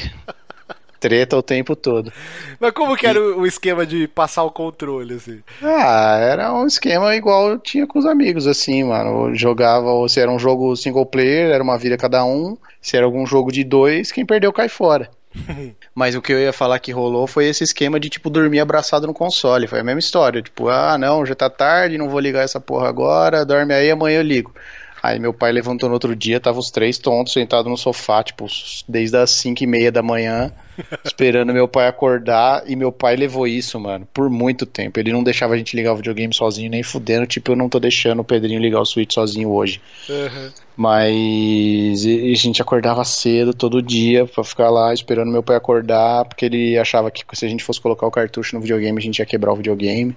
treta 1.01 1.37
o 1.37 1.43
tempo 1.43 1.75
todo. 1.75 2.13
Mas 2.61 2.73
como 2.73 2.97
que 2.97 3.07
era 3.07 3.19
o 3.21 3.41
o 3.41 3.47
esquema 3.47 3.87
de 3.87 4.07
passar 4.07 4.45
o 4.45 4.51
controle, 4.51 5.15
assim? 5.15 5.41
Ah, 5.63 6.19
era 6.21 6.53
um 6.53 6.67
esquema 6.67 7.17
igual 7.17 7.49
eu 7.49 7.59
tinha 7.59 7.87
com 7.87 7.99
os 7.99 8.05
amigos, 8.05 8.47
assim, 8.47 8.85
mano. 8.85 9.29
Eu 9.29 9.35
jogava, 9.35 9.91
ou 9.91 10.09
se 10.09 10.21
era 10.21 10.31
um 10.31 10.39
jogo 10.39 10.77
single 10.77 11.07
player, 11.07 11.51
era 11.51 11.65
uma 11.65 11.79
vida 11.79 11.97
cada 11.97 12.23
um. 12.25 12.57
Se 12.83 12.97
era 12.97 13.07
algum 13.07 13.25
jogo 13.25 13.51
de 13.51 13.65
dois, 13.65 14.13
quem 14.13 14.27
perdeu 14.27 14.53
cai 14.53 14.69
fora. 14.69 15.11
Mas 15.95 16.15
o 16.15 16.23
que 16.23 16.33
eu 16.33 16.39
ia 16.39 16.53
falar 16.53 16.79
que 16.79 16.93
rolou 16.93 17.27
foi 17.27 17.47
esse 17.47 17.65
esquema 17.65 18.01
de, 18.01 18.09
tipo, 18.09 18.31
dormir 18.31 18.61
abraçado 18.61 19.07
no 19.07 19.15
console. 19.15 19.67
Foi 19.67 19.81
a 19.81 19.85
mesma 19.85 20.01
história. 20.01 20.43
Tipo, 20.43 20.69
ah, 20.69 20.99
não, 20.99 21.25
já 21.25 21.35
tá 21.35 21.49
tarde, 21.49 21.99
não 21.99 22.09
vou 22.09 22.21
ligar 22.21 22.43
essa 22.43 22.61
porra 22.61 22.89
agora, 22.89 23.45
dorme 23.45 23.73
aí, 23.75 23.91
amanhã 23.91 24.19
eu 24.19 24.23
ligo. 24.23 24.55
Aí 25.03 25.19
meu 25.19 25.33
pai 25.33 25.51
levantou 25.51 25.89
no 25.89 25.95
outro 25.95 26.15
dia, 26.15 26.39
tava 26.39 26.59
os 26.59 26.71
três 26.71 26.99
tontos 26.99 27.33
sentados 27.33 27.71
no 27.71 27.77
sofá, 27.77 28.23
tipo, 28.23 28.47
desde 28.87 29.17
as 29.17 29.31
5 29.31 29.65
e 29.65 29.67
meia 29.67 29.91
da 29.91 30.03
manhã, 30.03 30.53
esperando 31.05 31.55
meu 31.55 31.67
pai 31.67 31.89
acordar. 31.89 32.63
E 32.67 32.77
meu 32.77 32.93
pai 32.93 33.17
levou 33.17 33.47
isso, 33.47 33.81
mano, 33.81 34.07
por 34.13 34.29
muito 34.29 34.67
tempo. 34.67 35.01
Ele 35.01 35.13
não 35.13 35.23
deixava 35.23 35.55
a 35.55 35.57
gente 35.57 35.75
ligar 35.75 35.95
o 35.95 35.97
videogame 35.97 36.35
sozinho, 36.35 36.71
nem 36.71 36.83
fudendo. 36.83 37.27
Tipo, 37.27 37.53
eu 37.53 37.57
não 37.57 37.69
tô 37.69 37.81
deixando 37.81 38.21
o 38.21 38.25
Pedrinho 38.25 38.61
ligar 38.61 38.81
o 38.81 38.85
Switch 38.85 39.15
sozinho 39.15 39.51
hoje. 39.51 39.81
Uhum. 40.09 40.51
Mas 40.77 42.05
a 42.05 42.35
gente 42.37 42.61
acordava 42.61 43.03
cedo 43.05 43.55
todo 43.55 43.83
dia 43.83 44.27
pra 44.27 44.45
ficar 44.45 44.71
lá 44.71 44.93
esperando 44.93 45.31
meu 45.31 45.43
pai 45.43 45.57
acordar, 45.57 46.27
porque 46.27 46.45
ele 46.45 46.79
achava 46.79 47.11
que 47.11 47.25
se 47.35 47.47
a 47.47 47.49
gente 47.49 47.65
fosse 47.65 47.81
colocar 47.81 48.07
o 48.07 48.11
cartucho 48.11 48.55
no 48.55 48.61
videogame, 48.63 48.99
a 48.99 49.03
gente 49.03 49.19
ia 49.19 49.27
quebrar 49.27 49.53
o 49.53 49.57
videogame. 49.57 50.17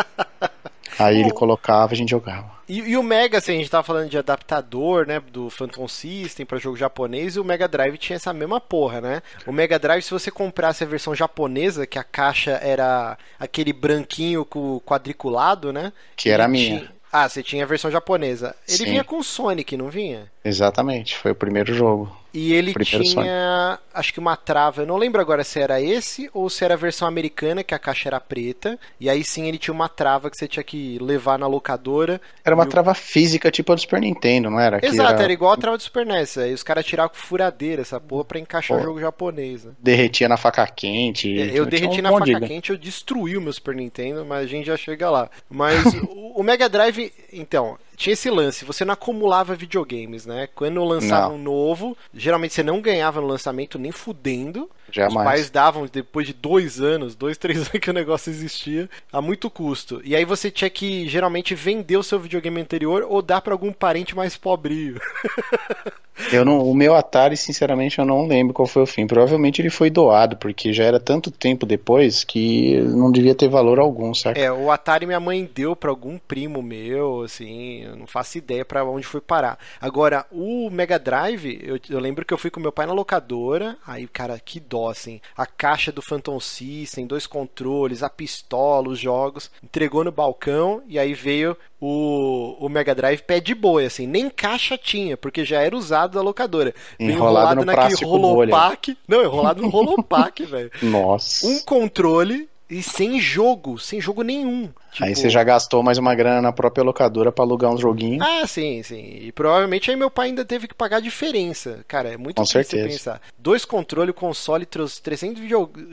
Aí 0.98 1.20
ele 1.20 1.30
colocava 1.30 1.92
e 1.92 1.94
a 1.94 1.96
gente 1.96 2.10
jogava. 2.10 2.57
E, 2.68 2.80
e 2.80 2.96
o 2.96 3.02
Mega, 3.02 3.38
assim, 3.38 3.52
a 3.52 3.56
gente 3.56 3.70
tava 3.70 3.82
falando 3.82 4.10
de 4.10 4.18
adaptador, 4.18 5.06
né, 5.06 5.20
do 5.20 5.48
Phantom 5.48 5.88
System 5.88 6.44
para 6.44 6.58
jogo 6.58 6.76
japonês, 6.76 7.36
e 7.36 7.40
o 7.40 7.44
Mega 7.44 7.66
Drive 7.66 7.96
tinha 7.96 8.16
essa 8.16 8.32
mesma 8.32 8.60
porra, 8.60 9.00
né? 9.00 9.22
O 9.46 9.52
Mega 9.52 9.78
Drive, 9.78 10.02
se 10.02 10.10
você 10.10 10.30
comprasse 10.30 10.84
a 10.84 10.86
versão 10.86 11.14
japonesa, 11.14 11.86
que 11.86 11.98
a 11.98 12.04
caixa 12.04 12.52
era 12.62 13.16
aquele 13.40 13.72
branquinho 13.72 14.44
com 14.44 14.78
quadriculado, 14.80 15.72
né? 15.72 15.92
Que 16.16 16.28
era 16.30 16.44
a 16.44 16.48
minha. 16.48 16.78
tinha- 16.80 16.92
Ah, 17.10 17.26
você 17.26 17.42
tinha 17.42 17.64
a 17.64 17.66
versão 17.66 17.90
japonesa. 17.90 18.54
Ele 18.68 18.76
Sim. 18.76 18.84
vinha 18.84 19.02
com 19.04 19.22
Sonic, 19.22 19.74
não 19.78 19.88
vinha? 19.88 20.30
Exatamente, 20.44 21.16
foi 21.16 21.30
o 21.32 21.34
primeiro 21.34 21.72
jogo. 21.72 22.14
E 22.32 22.52
ele 22.52 22.72
Primeiro 22.74 23.04
tinha, 23.04 23.78
acho 23.92 24.12
que 24.12 24.18
uma 24.20 24.36
trava, 24.36 24.82
eu 24.82 24.86
não 24.86 24.96
lembro 24.96 25.20
agora 25.20 25.42
se 25.42 25.58
era 25.58 25.80
esse 25.80 26.28
ou 26.34 26.50
se 26.50 26.64
era 26.64 26.74
a 26.74 26.76
versão 26.76 27.08
americana, 27.08 27.64
que 27.64 27.74
a 27.74 27.78
caixa 27.78 28.08
era 28.08 28.20
preta, 28.20 28.78
e 29.00 29.08
aí 29.08 29.24
sim 29.24 29.46
ele 29.48 29.56
tinha 29.58 29.72
uma 29.72 29.88
trava 29.88 30.30
que 30.30 30.36
você 30.36 30.46
tinha 30.46 30.62
que 30.62 30.98
levar 31.00 31.38
na 31.38 31.46
locadora. 31.46 32.20
Era 32.44 32.54
uma 32.54 32.64
o- 32.64 32.68
trava 32.68 32.94
física 32.94 33.50
tipo 33.50 33.72
a 33.72 33.74
do 33.74 33.80
Super 33.80 34.00
Nintendo, 34.00 34.50
não 34.50 34.60
era? 34.60 34.78
Exato, 34.84 35.22
era... 35.22 35.32
igual 35.32 35.52
a 35.52 35.56
trava 35.56 35.76
do 35.78 35.82
Super 35.82 36.04
NES. 36.04 36.36
Aí 36.38 36.52
os 36.52 36.62
caras 36.62 36.84
tiravam 36.84 37.10
com 37.10 37.16
furadeira 37.16 37.82
essa 37.82 37.98
porra 37.98 38.24
pra 38.24 38.38
encaixar 38.38 38.76
o 38.76 38.80
Pô. 38.80 38.86
jogo 38.86 39.00
japonês. 39.00 39.64
Né? 39.64 39.72
Derretia 39.78 40.28
na 40.28 40.36
faca 40.36 40.66
quente. 40.66 41.40
É, 41.40 41.58
Eu 41.58 41.64
derreti 41.66 42.00
um 42.00 42.02
na 42.02 42.12
faca 42.12 42.40
quente, 42.40 42.70
eu 42.70 42.76
destruí 42.78 43.36
o 43.36 43.40
meu 43.40 43.52
Super 43.52 43.74
Nintendo, 43.74 44.24
mas 44.24 44.44
a 44.44 44.46
gente 44.46 44.66
já 44.66 44.76
chega 44.76 45.08
lá. 45.10 45.30
Mas 45.48 45.82
o, 46.04 46.40
o 46.40 46.42
Mega 46.42 46.68
Drive, 46.68 47.12
então, 47.32 47.78
tinha 47.98 48.12
esse 48.12 48.30
lance, 48.30 48.64
você 48.64 48.84
não 48.84 48.94
acumulava 48.94 49.56
videogames, 49.56 50.24
né? 50.24 50.48
Quando 50.54 50.82
lançava 50.84 51.28
Não. 51.30 51.34
um 51.34 51.42
novo, 51.42 51.96
geralmente 52.14 52.54
você 52.54 52.62
não 52.62 52.80
ganhava 52.80 53.20
no 53.20 53.26
lançamento 53.26 53.78
nem 53.78 53.90
fudendo. 53.90 54.70
Os 54.88 54.94
Jamais. 54.94 55.28
pais 55.28 55.50
davam 55.50 55.86
depois 55.92 56.26
de 56.26 56.32
dois 56.32 56.80
anos, 56.80 57.14
dois, 57.14 57.36
três 57.38 57.58
anos 57.58 57.70
que 57.80 57.90
o 57.90 57.92
negócio 57.92 58.30
existia, 58.30 58.88
a 59.12 59.20
muito 59.20 59.50
custo. 59.50 60.00
E 60.04 60.14
aí 60.14 60.24
você 60.24 60.50
tinha 60.50 60.70
que 60.70 61.08
geralmente 61.08 61.54
vender 61.54 61.96
o 61.96 62.02
seu 62.02 62.20
videogame 62.20 62.60
anterior 62.60 63.04
ou 63.06 63.20
dar 63.20 63.40
pra 63.40 63.52
algum 63.52 63.72
parente 63.72 64.14
mais 64.16 64.36
pobrinho. 64.36 65.00
Eu 66.32 66.44
não, 66.44 66.58
o 66.58 66.74
meu 66.74 66.94
Atari, 66.96 67.36
sinceramente, 67.36 67.98
eu 67.98 68.04
não 68.04 68.26
lembro 68.26 68.52
qual 68.52 68.66
foi 68.66 68.82
o 68.82 68.86
fim. 68.86 69.06
Provavelmente 69.06 69.62
ele 69.62 69.70
foi 69.70 69.88
doado, 69.88 70.36
porque 70.36 70.72
já 70.72 70.84
era 70.84 70.98
tanto 70.98 71.30
tempo 71.30 71.64
depois 71.64 72.24
que 72.24 72.80
não 72.80 73.12
devia 73.12 73.34
ter 73.34 73.48
valor 73.48 73.78
algum, 73.78 74.12
certo? 74.12 74.36
É, 74.36 74.50
o 74.50 74.70
Atari 74.70 75.06
minha 75.06 75.20
mãe 75.20 75.48
deu 75.54 75.76
pra 75.76 75.90
algum 75.90 76.18
primo 76.18 76.60
meu, 76.60 77.22
assim, 77.22 77.87
eu 77.88 77.96
não 77.96 78.06
faço 78.06 78.38
ideia 78.38 78.64
pra 78.64 78.84
onde 78.84 79.06
foi 79.06 79.20
parar. 79.20 79.58
Agora, 79.80 80.26
o 80.30 80.70
Mega 80.70 80.98
Drive, 80.98 81.58
eu, 81.62 81.78
eu 81.88 81.98
lembro 81.98 82.24
que 82.24 82.32
eu 82.32 82.38
fui 82.38 82.50
com 82.50 82.60
meu 82.60 82.72
pai 82.72 82.86
na 82.86 82.92
locadora, 82.92 83.76
aí, 83.86 84.06
cara, 84.06 84.38
que 84.38 84.60
dó 84.60 84.90
assim. 84.90 85.20
A 85.36 85.46
caixa 85.46 85.90
do 85.90 86.02
Phantom 86.02 86.38
System, 86.40 87.06
dois 87.06 87.26
controles, 87.26 88.02
a 88.02 88.10
pistola, 88.10 88.88
os 88.88 88.98
jogos. 88.98 89.50
Entregou 89.62 90.04
no 90.04 90.12
balcão 90.12 90.82
e 90.86 90.98
aí 90.98 91.14
veio 91.14 91.56
o, 91.80 92.56
o 92.58 92.68
Mega 92.68 92.94
Drive 92.94 93.22
pé 93.22 93.40
de 93.40 93.54
boi, 93.54 93.86
assim. 93.86 94.06
Nem 94.06 94.28
caixa 94.28 94.76
tinha, 94.76 95.16
porque 95.16 95.44
já 95.44 95.60
era 95.60 95.76
usado 95.76 96.14
da 96.14 96.22
locadora. 96.22 96.74
Enrolado, 96.98 97.60
enrolado 97.60 97.64
naquele 97.64 98.04
rolopack. 98.04 98.96
Não, 99.06 99.22
enrolado 99.22 99.62
no 99.62 99.68
rolopack, 99.70 100.44
velho. 100.44 100.70
Nossa. 100.82 101.46
Um 101.46 101.60
controle 101.60 102.48
e 102.70 102.82
sem 102.82 103.18
jogo, 103.18 103.78
sem 103.78 104.00
jogo 104.00 104.22
nenhum. 104.22 104.68
Tipo... 104.92 105.04
Aí 105.04 105.14
você 105.14 105.30
já 105.30 105.42
gastou 105.42 105.82
mais 105.82 105.96
uma 105.96 106.14
grana 106.14 106.42
na 106.42 106.52
própria 106.52 106.84
locadora 106.84 107.32
para 107.32 107.44
alugar 107.44 107.72
uns 107.72 107.80
joguinhos. 107.80 108.26
Ah, 108.26 108.46
sim, 108.46 108.82
sim. 108.82 109.18
E 109.22 109.32
provavelmente 109.32 109.90
aí 109.90 109.96
meu 109.96 110.10
pai 110.10 110.28
ainda 110.28 110.44
teve 110.44 110.68
que 110.68 110.74
pagar 110.74 110.98
a 110.98 111.00
diferença. 111.00 111.84
Cara, 111.88 112.10
é 112.12 112.16
muito 112.16 112.36
Com 112.36 112.44
certeza. 112.44 112.86
pensar. 112.86 113.20
Dois 113.38 113.64
controles, 113.64 114.14
console, 114.14 114.66
300 114.66 115.42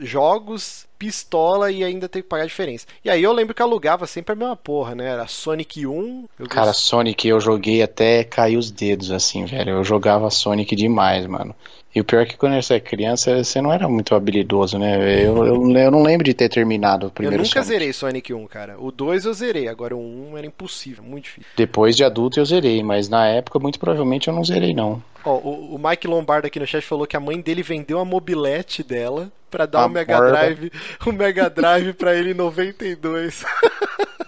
jogos, 0.00 0.86
pistola 0.98 1.70
e 1.70 1.82
ainda 1.82 2.08
teve 2.08 2.24
que 2.24 2.28
pagar 2.28 2.44
a 2.44 2.48
diferença. 2.48 2.86
E 3.04 3.08
aí 3.08 3.22
eu 3.22 3.32
lembro 3.32 3.54
que 3.54 3.62
alugava 3.62 4.06
sempre 4.06 4.32
a 4.32 4.36
mesma 4.36 4.56
porra, 4.56 4.94
né? 4.94 5.06
Era 5.06 5.26
Sonic 5.26 5.86
1. 5.86 6.26
Cara, 6.48 6.66
gost... 6.66 6.86
Sonic 6.86 7.26
eu 7.26 7.40
joguei 7.40 7.82
até 7.82 8.22
cair 8.22 8.56
os 8.56 8.70
dedos, 8.70 9.10
assim, 9.10 9.44
velho. 9.46 9.70
Eu 9.70 9.84
jogava 9.84 10.30
Sonic 10.30 10.76
demais, 10.76 11.26
mano. 11.26 11.54
E 11.96 12.00
o 12.00 12.04
pior 12.04 12.20
é 12.20 12.26
que 12.26 12.36
quando 12.36 12.60
você 12.60 12.74
é 12.74 12.80
criança, 12.80 13.42
você 13.42 13.58
não 13.58 13.72
era 13.72 13.88
muito 13.88 14.14
habilidoso, 14.14 14.78
né? 14.78 14.98
Eu, 15.24 15.46
eu, 15.46 15.72
eu 15.78 15.90
não 15.90 16.02
lembro 16.02 16.26
de 16.26 16.34
ter 16.34 16.50
terminado 16.50 17.06
o 17.06 17.10
primeiro 17.10 17.36
Eu 17.36 17.38
nunca 17.38 17.62
Sonic. 17.62 17.68
zerei 17.68 17.92
Sonic 17.94 18.34
1, 18.34 18.46
cara. 18.48 18.76
O 18.78 18.92
2 18.92 19.24
eu 19.24 19.32
zerei, 19.32 19.66
agora 19.66 19.96
o 19.96 20.32
1 20.32 20.36
era 20.36 20.46
impossível, 20.46 21.02
muito 21.02 21.24
difícil. 21.24 21.48
Depois 21.56 21.96
de 21.96 22.04
adulto 22.04 22.38
eu 22.38 22.44
zerei, 22.44 22.82
mas 22.82 23.08
na 23.08 23.26
época, 23.26 23.58
muito 23.58 23.80
provavelmente, 23.80 24.28
eu 24.28 24.34
não 24.34 24.44
zerei, 24.44 24.74
não. 24.74 25.02
Ó, 25.26 25.38
o, 25.38 25.74
o 25.74 25.78
Mike 25.78 26.06
Lombardo 26.06 26.46
aqui 26.46 26.60
no 26.60 26.66
chat 26.66 26.86
falou 26.86 27.04
que 27.04 27.16
a 27.16 27.20
mãe 27.20 27.40
dele 27.40 27.60
vendeu 27.60 27.98
a 27.98 28.04
mobilete 28.04 28.84
dela 28.84 29.30
para 29.50 29.66
dar 29.66 29.82
o 29.82 29.86
um 29.86 29.88
Mega 29.88 30.20
Drive, 30.20 30.72
o 31.04 31.10
um 31.10 31.12
Mega 31.12 31.50
Drive 31.50 31.92
para 31.94 32.14
ele 32.14 32.30
em 32.30 32.34
92. 32.34 33.44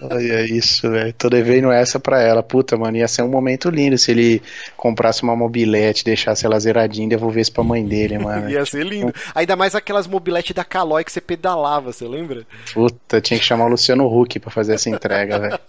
Olha 0.00 0.44
isso, 0.44 0.90
velho. 0.90 1.12
Tô 1.12 1.28
devendo 1.28 1.70
essa 1.70 2.00
pra 2.00 2.20
ela. 2.20 2.42
Puta, 2.42 2.76
mano, 2.76 2.96
ia 2.96 3.06
ser 3.06 3.22
um 3.22 3.28
momento 3.28 3.70
lindo 3.70 3.96
se 3.96 4.10
ele 4.10 4.42
comprasse 4.76 5.22
uma 5.22 5.36
mobilete, 5.36 6.04
deixasse 6.04 6.46
ela 6.46 6.58
zeradinha 6.58 7.06
e 7.06 7.10
devolvesse 7.10 7.50
pra 7.50 7.62
mãe 7.62 7.84
dele, 7.84 8.18
mano. 8.18 8.50
ia 8.50 8.64
ser 8.64 8.84
lindo. 8.84 9.12
Ainda 9.34 9.54
mais 9.54 9.74
aquelas 9.74 10.06
mobiletes 10.06 10.54
da 10.54 10.64
Calói 10.64 11.04
que 11.04 11.12
você 11.12 11.20
pedalava, 11.20 11.92
você 11.92 12.06
lembra? 12.06 12.44
Puta, 12.72 13.20
tinha 13.20 13.38
que 13.38 13.44
chamar 13.44 13.66
o 13.66 13.68
Luciano 13.68 14.06
Huck 14.06 14.38
pra 14.40 14.50
fazer 14.50 14.74
essa 14.74 14.90
entrega, 14.90 15.38
velho. 15.38 15.60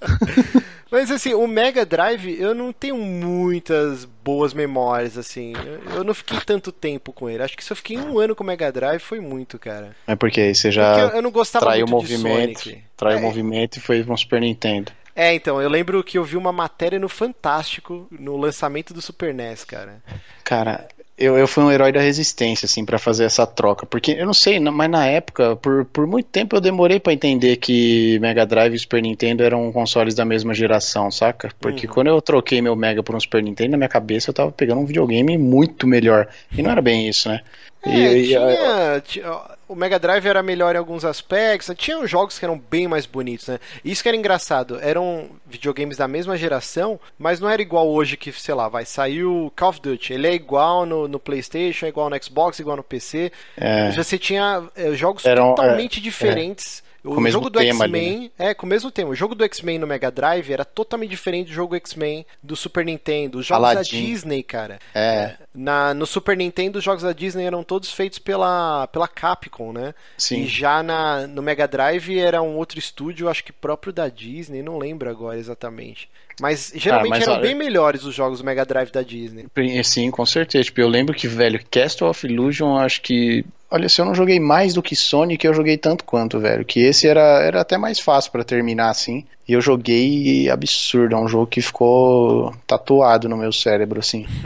Mas 0.90 1.10
assim, 1.10 1.34
o 1.34 1.46
Mega 1.46 1.84
Drive, 1.84 2.40
eu 2.40 2.54
não 2.54 2.72
tenho 2.72 2.96
muitas 2.96 4.04
boas 4.04 4.54
memórias, 4.54 5.18
assim. 5.18 5.52
Eu 5.94 6.02
não 6.02 6.14
fiquei 6.14 6.40
tanto 6.40 6.72
tempo 6.72 7.12
com 7.12 7.28
ele. 7.28 7.42
Acho 7.42 7.56
que 7.56 7.64
se 7.64 7.72
eu 7.72 7.76
fiquei 7.76 7.98
um 7.98 8.18
ano 8.18 8.34
com 8.34 8.42
o 8.42 8.46
Mega 8.46 8.72
Drive 8.72 9.00
foi 9.00 9.20
muito, 9.20 9.58
cara. 9.58 9.94
É 10.06 10.16
porque 10.16 10.40
aí 10.40 10.54
você 10.54 10.70
já 10.70 11.00
porque 11.00 11.18
eu 11.18 11.22
não 11.22 11.30
gostava 11.30 11.66
traiu 11.66 11.86
muito 11.86 11.92
o 11.92 12.02
movimento, 12.02 12.58
de 12.58 12.70
Sonic. 12.70 12.84
traiu 12.96 13.18
é. 13.18 13.20
o 13.20 13.22
movimento 13.22 13.76
e 13.76 13.80
foi 13.80 14.02
no 14.02 14.16
Super 14.16 14.40
Nintendo. 14.40 14.92
É, 15.14 15.34
então, 15.34 15.60
eu 15.60 15.68
lembro 15.68 16.02
que 16.04 16.16
eu 16.16 16.22
vi 16.22 16.36
uma 16.36 16.52
matéria 16.52 16.96
no 16.96 17.08
Fantástico 17.08 18.06
no 18.08 18.36
lançamento 18.36 18.94
do 18.94 19.02
Super 19.02 19.34
NES, 19.34 19.64
cara. 19.64 20.00
Cara, 20.44 20.86
eu, 21.18 21.36
eu 21.36 21.48
fui 21.48 21.64
um 21.64 21.70
herói 21.70 21.90
da 21.90 22.00
resistência, 22.00 22.66
assim, 22.66 22.84
para 22.84 22.98
fazer 22.98 23.24
essa 23.24 23.46
troca. 23.46 23.84
Porque 23.84 24.12
eu 24.12 24.24
não 24.24 24.32
sei, 24.32 24.60
mas 24.60 24.90
na 24.90 25.04
época, 25.06 25.56
por, 25.56 25.84
por 25.86 26.06
muito 26.06 26.26
tempo 26.26 26.54
eu 26.54 26.60
demorei 26.60 27.00
para 27.00 27.12
entender 27.12 27.56
que 27.56 28.18
Mega 28.20 28.46
Drive 28.46 28.74
e 28.74 28.78
Super 28.78 29.02
Nintendo 29.02 29.42
eram 29.42 29.72
consoles 29.72 30.14
da 30.14 30.24
mesma 30.24 30.54
geração, 30.54 31.10
saca? 31.10 31.50
Porque 31.60 31.86
uhum. 31.86 31.92
quando 31.92 32.06
eu 32.06 32.22
troquei 32.22 32.62
meu 32.62 32.76
Mega 32.76 33.02
por 33.02 33.16
um 33.16 33.20
Super 33.20 33.42
Nintendo, 33.42 33.72
na 33.72 33.76
minha 33.76 33.88
cabeça 33.88 34.30
eu 34.30 34.34
tava 34.34 34.52
pegando 34.52 34.80
um 34.80 34.86
videogame 34.86 35.36
muito 35.36 35.86
melhor. 35.86 36.28
E 36.56 36.62
não 36.62 36.70
era 36.70 36.80
bem 36.80 37.08
isso, 37.08 37.28
né? 37.28 37.40
É, 37.84 38.16
e, 38.16 38.26
tinha, 38.26 39.02
tinha, 39.04 39.57
o 39.68 39.74
Mega 39.74 39.98
Drive 39.98 40.26
era 40.26 40.42
melhor 40.42 40.74
em 40.74 40.78
alguns 40.78 41.04
aspectos, 41.04 41.74
tinha 41.76 42.04
jogos 42.06 42.38
que 42.38 42.44
eram 42.44 42.58
bem 42.58 42.88
mais 42.88 43.04
bonitos, 43.04 43.48
né? 43.48 43.60
Isso 43.84 44.02
que 44.02 44.08
era 44.08 44.16
engraçado, 44.16 44.78
eram 44.80 45.30
videogames 45.46 45.98
da 45.98 46.08
mesma 46.08 46.36
geração, 46.36 46.98
mas 47.18 47.38
não 47.38 47.48
era 47.48 47.60
igual 47.60 47.88
hoje 47.88 48.16
que, 48.16 48.32
sei 48.32 48.54
lá, 48.54 48.68
vai 48.68 48.84
sair 48.84 49.24
o 49.24 49.52
Call 49.54 49.68
of 49.68 49.80
Duty, 49.80 50.14
ele 50.14 50.26
é 50.26 50.34
igual 50.34 50.86
no, 50.86 51.06
no 51.06 51.20
PlayStation, 51.20 51.86
é 51.86 51.90
igual 51.90 52.08
no 52.08 52.22
Xbox, 52.22 52.58
igual 52.58 52.76
no 52.76 52.82
PC. 52.82 53.30
É. 53.56 53.92
Você 53.92 54.18
tinha 54.18 54.64
é, 54.74 54.92
jogos 54.92 55.24
eram, 55.26 55.54
totalmente 55.54 55.98
é, 55.98 56.02
diferentes. 56.02 56.82
O, 57.04 57.16
o 57.16 57.28
jogo 57.30 57.48
do 57.48 57.60
X-Men, 57.60 58.20
né? 58.38 58.50
é, 58.50 58.54
com 58.54 58.66
o 58.66 58.68
mesmo 58.68 58.90
tema. 58.90 59.10
O 59.10 59.14
jogo 59.14 59.34
do 59.34 59.44
X-Men 59.44 59.78
no 59.78 59.86
Mega 59.86 60.10
Drive 60.10 60.50
era 60.50 60.64
totalmente 60.64 61.10
diferente 61.10 61.46
do 61.48 61.52
jogo 61.54 61.76
X-Men 61.76 62.26
do 62.42 62.56
Super 62.56 62.84
Nintendo. 62.84 63.38
Os 63.38 63.46
jogos 63.46 63.64
Aladdin. 63.64 64.00
da 64.00 64.06
Disney, 64.06 64.42
cara. 64.42 64.78
É. 64.94 65.36
Na, 65.54 65.94
no 65.94 66.06
Super 66.06 66.36
Nintendo, 66.36 66.78
os 66.78 66.84
jogos 66.84 67.02
da 67.04 67.12
Disney 67.12 67.44
eram 67.44 67.62
todos 67.62 67.92
feitos 67.92 68.18
pela, 68.18 68.86
pela 68.88 69.06
Capcom, 69.06 69.72
né? 69.72 69.94
Sim. 70.16 70.42
E 70.42 70.46
já 70.46 70.82
na, 70.82 71.26
no 71.26 71.40
Mega 71.42 71.68
Drive 71.68 72.18
era 72.18 72.42
um 72.42 72.56
outro 72.56 72.78
estúdio, 72.78 73.28
acho 73.28 73.44
que 73.44 73.52
próprio 73.52 73.92
da 73.92 74.08
Disney, 74.08 74.62
não 74.62 74.76
lembro 74.78 75.08
agora 75.08 75.38
exatamente. 75.38 76.08
Mas 76.40 76.72
geralmente 76.74 77.06
Ah, 77.06 77.10
mas 77.16 77.22
eram 77.22 77.32
olha- 77.34 77.42
bem 77.42 77.54
melhores 77.54 78.04
os 78.04 78.14
jogos 78.14 78.38
do 78.38 78.44
Mega 78.44 78.64
Drive 78.64 78.90
da 78.92 79.02
Disney. 79.02 79.46
Sim, 79.82 80.10
com 80.10 80.24
certeza. 80.24 80.64
Tipo, 80.64 80.80
eu 80.80 80.88
lembro 80.88 81.14
que, 81.14 81.26
velho, 81.26 81.60
Castle 81.70 82.08
of 82.08 82.26
Illusion, 82.26 82.76
acho 82.76 83.02
que. 83.02 83.44
Olha, 83.70 83.88
se 83.88 84.00
eu 84.00 84.04
não 84.06 84.14
joguei 84.14 84.40
mais 84.40 84.72
do 84.74 84.82
que 84.82 84.96
Sonic, 84.96 85.46
eu 85.46 85.52
joguei 85.52 85.76
tanto 85.76 86.04
quanto, 86.04 86.38
velho. 86.40 86.64
Que 86.64 86.80
esse 86.80 87.06
era, 87.06 87.20
era 87.42 87.60
até 87.60 87.76
mais 87.76 88.00
fácil 88.00 88.32
pra 88.32 88.42
terminar 88.44 88.88
assim. 88.90 89.24
E 89.46 89.52
eu 89.52 89.60
joguei 89.60 90.48
absurdo. 90.50 91.14
É 91.14 91.18
um 91.18 91.28
jogo 91.28 91.46
que 91.46 91.60
ficou 91.62 92.54
tatuado 92.66 93.28
no 93.28 93.36
meu 93.36 93.52
cérebro, 93.52 93.98
assim. 94.00 94.26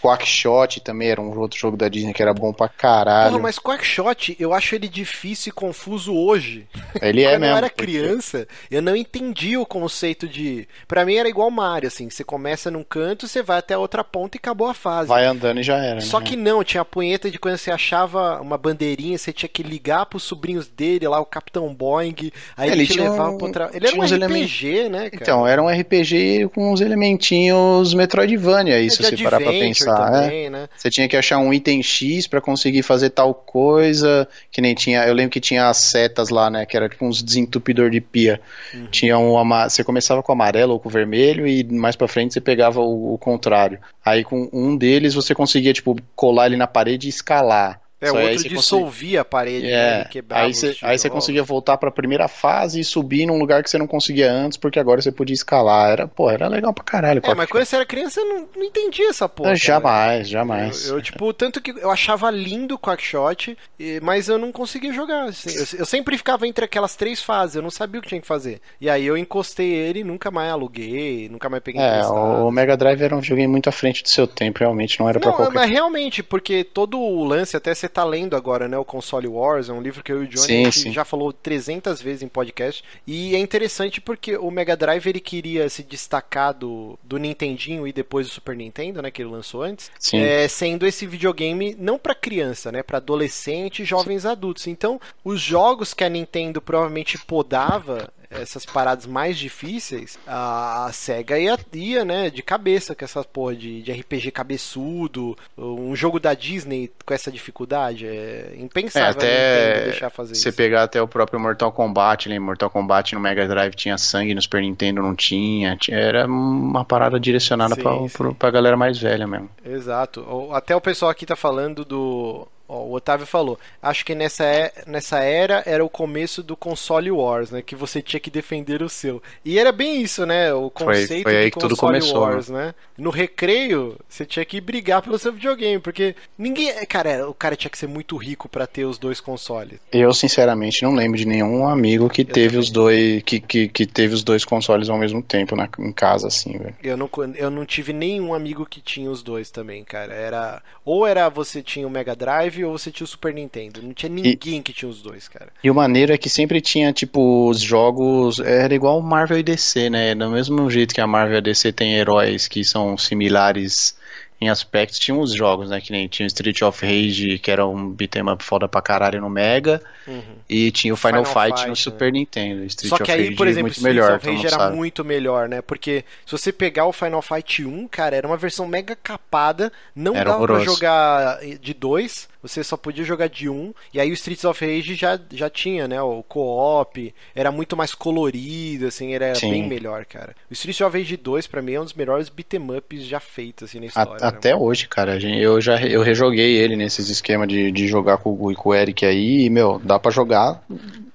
Quackshot 0.00 0.80
também 0.80 1.08
era 1.08 1.20
um 1.20 1.36
outro 1.38 1.58
jogo 1.58 1.76
da 1.76 1.88
Disney 1.88 2.12
que 2.12 2.22
era 2.22 2.32
bom 2.32 2.52
pra 2.52 2.68
caralho. 2.68 3.30
Porra, 3.32 3.42
mas 3.42 3.58
Quackshot, 3.58 4.36
eu 4.38 4.52
acho 4.52 4.74
ele 4.74 4.88
difícil 4.88 5.50
e 5.50 5.52
confuso 5.52 6.14
hoje. 6.14 6.66
Ele 7.00 7.22
é 7.22 7.30
Quando 7.30 7.40
mesmo. 7.40 7.54
eu 7.54 7.56
era 7.56 7.68
porque- 7.70 7.82
criança, 7.84 8.46
eu 8.70 8.80
não 8.82 8.94
entendia 8.94 9.60
o 9.60 9.66
conceito 9.66 10.28
de. 10.28 10.68
Pra 10.86 11.04
mim 11.04 11.14
era 11.14 11.28
igual 11.28 11.50
Mario, 11.50 11.88
assim. 11.88 12.08
Você 12.08 12.22
começa 12.22 12.70
num 12.70 12.84
canto, 12.84 13.26
você 13.26 13.42
vai 13.42 13.58
até 13.58 13.74
a 13.74 13.78
outra 13.78 14.04
ponta 14.04 14.36
e 14.36 14.38
acabou 14.38 14.68
a 14.68 14.74
fase. 14.74 15.08
Vai 15.08 15.24
andando 15.24 15.60
e 15.60 15.62
já 15.62 15.76
era. 15.78 16.00
Só 16.00 16.20
né? 16.20 16.26
que 16.26 16.36
não, 16.36 16.62
tinha 16.62 16.82
a 16.82 16.84
punheta 16.84 17.30
de 17.30 17.38
quando 17.38 17.56
você 17.56 17.70
achava 17.70 18.37
uma 18.40 18.56
bandeirinha, 18.58 19.16
você 19.18 19.32
tinha 19.32 19.48
que 19.48 19.62
ligar 19.62 20.06
pros 20.06 20.22
sobrinhos 20.22 20.66
dele 20.68 21.06
lá, 21.08 21.20
o 21.20 21.26
Capitão 21.26 21.72
Boeing, 21.74 22.14
aí 22.56 22.70
Ele 22.70 22.82
ele 22.82 22.86
te 22.86 22.98
levava 22.98 23.30
um- 23.30 23.38
pra 23.38 23.46
outra. 23.46 23.70
Ele 23.74 23.86
era 23.86 23.96
um 23.96 24.02
RPG, 24.02 24.88
né, 24.88 25.10
cara? 25.10 25.22
Então, 25.22 25.46
era 25.46 25.62
um 25.62 25.68
RPG 25.68 26.48
com 26.54 26.72
uns 26.72 26.80
elementinhos 26.80 27.94
Metroidvania, 27.94 28.80
isso, 28.80 29.04
É 29.04 29.10
se 29.10 29.22
parar 29.22 29.40
pra 29.40 29.50
pensar. 29.50 30.14
é. 30.14 30.22
também, 30.22 30.50
né? 30.50 30.68
Você 30.76 30.90
tinha 30.90 31.08
que 31.08 31.16
achar 31.16 31.38
um 31.38 31.52
item 31.52 31.82
X 31.82 32.26
pra 32.26 32.40
conseguir 32.40 32.82
fazer 32.82 33.10
tal 33.10 33.34
coisa, 33.34 34.28
que 34.50 34.60
nem 34.60 34.74
tinha, 34.74 35.04
eu 35.06 35.14
lembro 35.14 35.30
que 35.30 35.40
tinha 35.40 35.68
as 35.68 35.78
setas 35.78 36.28
lá, 36.30 36.50
né, 36.50 36.64
que 36.66 36.76
era 36.76 36.88
tipo 36.88 37.04
uns 37.04 37.22
desentupidor 37.22 37.90
de 37.90 38.00
pia. 38.00 38.40
Uhum. 38.74 38.86
Tinha 38.90 39.18
um, 39.18 39.36
ama- 39.38 39.68
você 39.68 39.82
começava 39.84 40.22
com 40.22 40.32
amarelo 40.32 40.72
ou 40.74 40.80
com 40.80 40.88
vermelho 40.88 41.46
e 41.46 41.64
mais 41.64 41.96
pra 41.96 42.08
frente 42.08 42.34
você 42.34 42.40
pegava 42.40 42.80
o, 42.80 43.14
o 43.14 43.18
contrário. 43.18 43.78
Aí 44.04 44.24
com 44.24 44.48
um 44.52 44.76
deles 44.76 45.14
você 45.14 45.34
conseguia 45.34 45.72
tipo 45.72 45.96
colar 46.14 46.46
ele 46.46 46.56
na 46.56 46.66
parede 46.66 47.06
e 47.06 47.10
escalar. 47.10 47.80
É, 48.00 48.12
o 48.12 48.16
outro 48.16 48.48
dissolvia 48.48 49.22
a 49.22 49.24
parede, 49.24 49.66
né? 49.66 49.72
É, 49.72 50.00
Ele 50.00 50.08
quebrava 50.08 50.46
aí 50.46 50.54
você, 50.54 50.76
aí 50.82 50.98
você 50.98 51.10
conseguia 51.10 51.42
voltar 51.42 51.76
pra 51.76 51.90
primeira 51.90 52.28
fase 52.28 52.78
e 52.80 52.84
subir 52.84 53.26
num 53.26 53.38
lugar 53.38 53.62
que 53.62 53.68
você 53.68 53.76
não 53.76 53.88
conseguia 53.88 54.30
antes, 54.30 54.56
porque 54.56 54.78
agora 54.78 55.02
você 55.02 55.10
podia 55.10 55.34
escalar. 55.34 55.90
Era, 55.90 56.06
pô, 56.06 56.30
era 56.30 56.46
legal 56.46 56.72
pra 56.72 56.84
caralho. 56.84 57.20
É, 57.24 57.34
mas 57.34 57.48
quando 57.48 57.64
você 57.64 57.76
era 57.76 57.84
criança, 57.84 58.20
eu 58.20 58.26
não, 58.26 58.48
não 58.56 58.64
entendia 58.64 59.08
essa 59.10 59.28
porra. 59.28 59.48
Cara. 59.48 59.56
jamais, 59.56 60.28
jamais. 60.28 60.88
Eu, 60.88 60.96
eu, 60.96 61.02
tipo, 61.02 61.32
tanto 61.32 61.60
que 61.60 61.72
eu 61.72 61.90
achava 61.90 62.30
lindo 62.30 62.76
o 62.76 62.78
Quackshot, 62.78 63.56
mas 64.02 64.28
eu 64.28 64.38
não 64.38 64.52
conseguia 64.52 64.92
jogar. 64.92 65.26
Eu, 65.26 65.78
eu 65.78 65.86
sempre 65.86 66.16
ficava 66.16 66.46
entre 66.46 66.64
aquelas 66.64 66.94
três 66.94 67.20
fases, 67.20 67.56
eu 67.56 67.62
não 67.62 67.70
sabia 67.70 67.98
o 67.98 68.02
que 68.02 68.08
tinha 68.08 68.20
que 68.20 68.26
fazer. 68.26 68.60
E 68.80 68.88
aí 68.88 69.04
eu 69.04 69.16
encostei 69.16 69.72
ele 69.72 70.00
e 70.00 70.04
nunca 70.04 70.30
mais 70.30 70.52
aluguei, 70.52 71.28
nunca 71.28 71.48
mais 71.48 71.62
peguei 71.62 71.80
É, 71.80 72.06
o 72.06 72.50
Mega 72.50 72.76
Drive 72.76 73.02
era 73.02 73.16
um 73.16 73.20
videogame 73.20 73.50
muito 73.50 73.68
à 73.68 73.72
frente 73.72 74.02
do 74.02 74.08
seu 74.08 74.26
tempo, 74.26 74.60
realmente, 74.60 75.00
não 75.00 75.08
era 75.08 75.18
pra 75.18 75.30
Não, 75.30 75.36
qualquer 75.36 75.54
mas 75.54 75.68
realmente, 75.68 76.22
porque 76.22 76.62
todo 76.62 76.98
o 77.00 77.24
lance, 77.24 77.56
até 77.56 77.74
você 77.74 77.87
tá 77.88 78.04
lendo 78.04 78.36
agora, 78.36 78.68
né, 78.68 78.78
o 78.78 78.84
Console 78.84 79.26
Wars, 79.26 79.68
é 79.68 79.72
um 79.72 79.80
livro 79.80 80.02
que 80.02 80.12
eu 80.12 80.22
e 80.22 80.26
o 80.26 80.28
Johnny 80.28 80.64
Sim, 80.64 80.70
sim. 80.70 80.92
já 80.92 81.04
falou 81.04 81.32
300 81.32 82.00
vezes 82.00 82.22
em 82.22 82.28
podcast, 82.28 82.84
e 83.06 83.34
é 83.34 83.38
interessante 83.38 84.00
porque 84.00 84.36
o 84.36 84.50
Mega 84.50 84.76
Drive 84.76 85.06
ele 85.06 85.20
queria 85.20 85.68
se 85.68 85.82
destacar 85.82 86.54
do, 86.54 86.98
do 87.02 87.18
Nintendinho 87.18 87.86
e 87.86 87.92
depois 87.92 88.26
do 88.26 88.32
Super 88.32 88.56
Nintendo, 88.56 89.02
né, 89.02 89.10
que 89.10 89.22
ele 89.22 89.30
lançou 89.30 89.62
antes, 89.62 89.90
é, 90.12 90.46
sendo 90.48 90.86
esse 90.86 91.06
videogame 91.06 91.76
não 91.78 91.98
pra 91.98 92.14
criança, 92.14 92.70
né, 92.70 92.82
pra 92.82 92.98
adolescente 92.98 93.82
e 93.82 93.84
jovens 93.84 94.24
adultos. 94.24 94.66
Então, 94.66 95.00
os 95.24 95.40
jogos 95.40 95.94
que 95.94 96.04
a 96.04 96.08
Nintendo 96.08 96.60
provavelmente 96.60 97.18
podava 97.18 98.12
essas 98.30 98.64
paradas 98.66 99.06
mais 99.06 99.38
difíceis, 99.38 100.18
a 100.26 100.90
SEGA 100.92 101.38
ia, 101.38 101.58
ia, 101.72 102.04
né, 102.04 102.30
de 102.30 102.42
cabeça 102.42 102.94
com 102.94 103.04
essas 103.04 103.24
porra 103.26 103.54
de, 103.56 103.82
de 103.82 103.92
RPG 103.92 104.30
cabeçudo, 104.30 105.36
um 105.56 105.94
jogo 105.96 106.20
da 106.20 106.34
Disney 106.34 106.90
com 107.06 107.14
essa 107.14 107.30
dificuldade, 107.32 108.06
é 108.06 108.52
É, 108.52 108.54
impensável 108.60 109.08
a 109.08 109.10
até 109.10 109.84
deixar 109.84 110.10
fazer 110.10 110.34
você 110.34 110.48
isso. 110.48 110.56
pegar 110.56 110.82
até 110.82 111.00
o 111.00 111.08
próprio 111.08 111.40
Mortal 111.40 111.72
Kombat, 111.72 112.28
né? 112.28 112.38
Mortal 112.38 112.70
Kombat 112.70 113.14
no 113.14 113.20
Mega 113.20 113.46
Drive 113.48 113.74
tinha 113.74 113.96
sangue, 113.98 114.34
no 114.34 114.42
Super 114.42 114.60
Nintendo 114.60 115.02
não 115.02 115.14
tinha. 115.14 115.76
tinha- 115.76 115.96
Era 115.98 116.26
uma 116.26 116.84
parada 116.84 117.18
direcionada 117.18 117.74
Sim, 117.74 117.82
pra, 117.82 118.08
sim. 118.08 118.34
pra 118.34 118.50
galera 118.50 118.76
mais 118.76 118.98
velha 118.98 119.26
mesmo. 119.26 119.48
Exato. 119.64 120.26
Até 120.52 120.74
o 120.76 120.80
pessoal 120.80 121.10
aqui 121.10 121.24
tá 121.26 121.36
falando 121.36 121.84
do 121.84 122.46
Ó, 122.68 122.82
o 122.82 122.92
Otávio 122.92 123.26
falou, 123.26 123.58
acho 123.82 124.04
que 124.04 124.14
nessa, 124.14 124.44
é, 124.44 124.72
nessa 124.86 125.20
era 125.20 125.62
era 125.64 125.84
o 125.84 125.88
começo 125.88 126.42
do 126.42 126.56
console 126.56 127.10
wars, 127.10 127.50
né? 127.50 127.62
Que 127.62 127.74
você 127.74 128.02
tinha 128.02 128.20
que 128.20 128.30
defender 128.30 128.82
o 128.82 128.88
seu. 128.88 129.22
E 129.44 129.58
era 129.58 129.72
bem 129.72 130.02
isso, 130.02 130.26
né? 130.26 130.52
O 130.52 130.70
conceito 130.70 131.22
foi, 131.22 131.32
foi 131.32 131.36
aí 131.36 131.44
do 131.46 131.52
que 131.52 131.58
tudo 131.58 131.70
console 131.74 132.00
começou, 132.00 132.20
wars, 132.20 132.48
né? 132.48 132.74
No 132.96 133.10
recreio, 133.10 133.96
você 134.08 134.26
tinha 134.26 134.44
que 134.44 134.60
brigar 134.60 135.00
pelo 135.02 135.18
seu 135.18 135.32
videogame, 135.32 135.78
porque 135.80 136.14
ninguém, 136.36 136.72
cara, 136.86 137.28
o 137.28 137.34
cara 137.34 137.56
tinha 137.56 137.70
que 137.70 137.78
ser 137.78 137.86
muito 137.86 138.16
rico 138.16 138.48
para 138.48 138.66
ter 138.66 138.84
os 138.84 138.98
dois 138.98 139.20
consoles. 139.20 139.80
Eu, 139.92 140.12
sinceramente, 140.12 140.82
não 140.82 140.94
lembro 140.94 141.16
de 141.16 141.26
nenhum 141.26 141.66
amigo 141.66 142.10
que 142.10 142.22
Eu 142.22 142.26
teve 142.26 142.48
também. 142.48 142.60
os 142.60 142.70
dois 142.70 143.22
que, 143.22 143.40
que, 143.40 143.68
que 143.68 143.86
teve 143.86 144.14
os 144.14 144.22
dois 144.22 144.44
consoles 144.44 144.88
ao 144.90 144.98
mesmo 144.98 145.22
tempo 145.22 145.56
na, 145.56 145.68
em 145.78 145.92
casa, 145.92 146.28
assim, 146.28 146.58
velho. 146.58 146.76
Eu 146.82 146.96
não, 146.96 147.08
eu 147.34 147.50
não 147.50 147.64
tive 147.64 147.92
nenhum 147.92 148.34
amigo 148.34 148.66
que 148.66 148.80
tinha 148.80 149.10
os 149.10 149.22
dois 149.22 149.50
também, 149.50 149.84
cara. 149.84 150.12
Era 150.12 150.62
ou 150.84 151.06
era 151.06 151.28
você 151.28 151.62
tinha 151.62 151.86
o 151.86 151.90
Mega 151.90 152.14
Drive 152.14 152.57
ou 152.64 152.76
você 152.78 152.90
tinha 152.90 153.04
o 153.04 153.08
Super 153.08 153.32
Nintendo. 153.34 153.82
Não 153.82 153.92
tinha 153.92 154.10
ninguém 154.10 154.62
que 154.62 154.72
tinha 154.72 154.88
os 154.88 155.00
dois, 155.02 155.28
cara. 155.28 155.48
E 155.62 155.70
o 155.70 155.74
maneiro 155.74 156.12
é 156.12 156.18
que 156.18 156.28
sempre 156.30 156.60
tinha, 156.60 156.92
tipo, 156.92 157.48
os 157.48 157.60
jogos. 157.60 158.38
Era 158.40 158.74
igual 158.74 159.00
Marvel 159.00 159.38
e 159.38 159.42
DC, 159.42 159.90
né? 159.90 160.14
Do 160.14 160.30
mesmo 160.30 160.70
jeito 160.70 160.94
que 160.94 161.00
a 161.00 161.06
Marvel 161.06 161.34
e 161.34 161.38
a 161.38 161.40
DC 161.40 161.72
tem 161.72 161.94
heróis 161.94 162.48
que 162.48 162.64
são 162.64 162.96
similares 162.98 163.96
em 164.40 164.48
aspectos, 164.48 165.00
tinha 165.00 165.16
uns 165.16 165.34
jogos, 165.34 165.68
né? 165.68 165.80
Que 165.80 165.90
nem 165.90 166.06
tinha 166.06 166.24
o 166.24 166.28
Street 166.28 166.62
of 166.62 166.86
Rage, 166.86 167.40
que 167.40 167.50
era 167.50 167.66
um 167.66 167.90
beat'em 167.90 168.22
up 168.30 168.44
foda 168.44 168.68
pra 168.68 168.80
caralho 168.80 169.20
no 169.20 169.28
Mega, 169.28 169.82
Uhum. 170.06 170.22
e 170.48 170.70
tinha 170.70 170.94
o 170.94 170.96
Final, 170.96 171.24
Final 171.24 171.42
Fight, 171.42 171.56
Fight, 171.56 171.62
no 171.64 171.68
né? 171.70 171.74
Super 171.74 172.12
Nintendo. 172.12 172.64
Street 172.66 172.88
Só 172.88 172.96
que 172.98 173.02
of 173.02 173.10
aí, 173.12 173.24
Rage 173.24 173.34
por 173.36 173.48
exemplo, 173.48 173.62
muito 173.64 173.76
Streets 173.78 173.96
melhor, 173.96 174.16
of 174.16 174.26
Rage 174.30 174.46
era 174.46 174.56
sabe. 174.56 174.76
muito 174.76 175.04
melhor, 175.04 175.48
né? 175.48 175.60
Porque 175.60 176.04
se 176.24 176.30
você 176.30 176.52
pegar 176.52 176.86
o 176.86 176.92
Final 176.92 177.20
Fight 177.20 177.64
1, 177.64 177.88
cara, 177.88 178.14
era 178.14 178.28
uma 178.28 178.36
versão 178.36 178.64
mega 178.68 178.94
capada, 178.94 179.72
não 179.92 180.14
Era 180.14 180.26
dava 180.30 180.44
pra 180.46 180.54
horroroso. 180.54 180.72
jogar 180.76 181.40
de 181.60 181.74
dois, 181.74 182.28
você 182.42 182.62
só 182.62 182.76
podia 182.76 183.04
jogar 183.04 183.28
de 183.28 183.48
um. 183.48 183.72
E 183.92 184.00
aí 184.00 184.10
o 184.10 184.14
Streets 184.14 184.44
of 184.44 184.64
Rage 184.64 184.94
já, 184.94 185.18
já 185.32 185.48
tinha, 185.50 185.86
né? 185.88 186.00
O 186.02 186.22
co-op, 186.22 187.14
era 187.34 187.50
muito 187.50 187.76
mais 187.76 187.94
colorido, 187.94 188.86
assim, 188.86 189.14
era 189.14 189.34
Sim. 189.34 189.50
bem 189.50 189.68
melhor, 189.68 190.04
cara. 190.04 190.34
O 190.50 190.52
Streets 190.52 190.80
of 190.80 190.96
Rage 190.96 191.16
2, 191.16 191.46
pra 191.46 191.60
mim, 191.62 191.72
é 191.74 191.80
um 191.80 191.84
dos 191.84 191.94
melhores 191.94 192.28
beat'em 192.28 192.60
ups 192.76 193.04
já 193.04 193.20
feitos, 193.20 193.68
assim, 193.68 193.78
na 193.80 193.86
A- 193.86 193.88
história. 193.88 194.12
né? 194.22 194.28
até 194.28 194.54
hoje, 194.56 194.86
cara, 194.88 195.14
a 195.14 195.18
eu 195.20 195.60
já 195.60 195.80
eu 195.82 196.02
rejoguei 196.02 196.56
ele 196.56 196.76
nesses 196.76 197.08
esquemas 197.08 197.48
de, 197.48 197.70
de 197.72 197.86
jogar 197.86 198.18
com 198.18 198.30
o 198.30 198.34
Gu 198.34 198.52
e 198.52 198.54
com 198.54 198.68
o 198.70 198.74
Eric 198.74 199.04
aí, 199.04 199.44
e, 199.44 199.50
meu, 199.50 199.78
dá 199.82 199.98
pra 199.98 200.10
jogar 200.10 200.62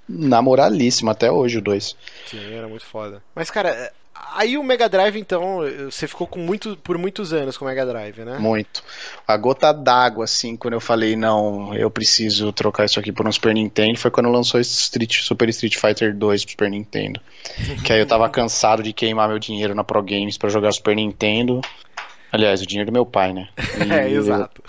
na 0.08 0.42
moralíssima 0.42 1.12
até 1.14 1.32
hoje 1.32 1.58
o 1.58 1.62
2. 1.62 1.96
Sim, 2.28 2.54
era 2.54 2.68
muito 2.68 2.86
foda. 2.86 3.24
Mas, 3.34 3.50
cara, 3.50 3.92
aí 4.36 4.58
o 4.58 4.64
Mega 4.64 4.90
Drive, 4.90 5.18
então, 5.18 5.60
você 5.86 6.08
ficou 6.08 6.28
com 6.28 6.40
muito, 6.40 6.78
por 6.78 6.98
muitos 6.98 7.34
anos 7.34 7.58
com 7.58 7.66
o 7.66 7.68
Mega 7.68 7.86
Drive, 7.86 8.20
né? 8.20 8.38
Muito. 8.38 8.84
A 9.28 9.38
gota 9.38 9.72
d'água, 9.72 10.26
assim, 10.26 10.56
quando 10.56 10.74
eu 10.74 10.82
falei, 10.82 11.16
não, 11.16 11.74
eu 11.76 11.90
preciso 11.90 12.52
trocar 12.52 12.86
isso 12.86 13.00
aqui 13.00 13.12
por 13.12 13.28
um 13.28 13.32
Super 13.32 13.54
Nintendo, 13.54 13.98
foi 13.98 14.12
quando 14.12 14.30
lançou 14.30 14.60
esse 14.60 14.74
Street, 14.74 15.22
Super 15.22 15.50
Street 15.50 15.76
Fighter 15.76 16.16
2 16.16 16.44
pro 16.44 16.52
Super 16.52 16.70
Nintendo. 16.70 17.20
que 17.86 17.94
aí 17.94 18.00
eu 18.00 18.08
tava 18.08 18.28
cansado 18.32 18.84
de 18.84 18.94
queimar 18.94 19.28
meu 19.30 19.40
dinheiro 19.40 19.76
na 19.76 19.84
Pro 19.84 20.02
Games 20.02 20.38
pra 20.38 20.50
jogar 20.50 20.72
Super 20.72 20.96
Nintendo. 20.96 21.62
Aliás, 22.32 22.62
o 22.62 22.66
dinheiro 22.66 22.90
do 22.90 22.94
meu 22.94 23.06
pai, 23.06 23.32
né? 23.32 23.50
E 23.88 23.92
É, 23.92 24.10
exato. 24.10 24.62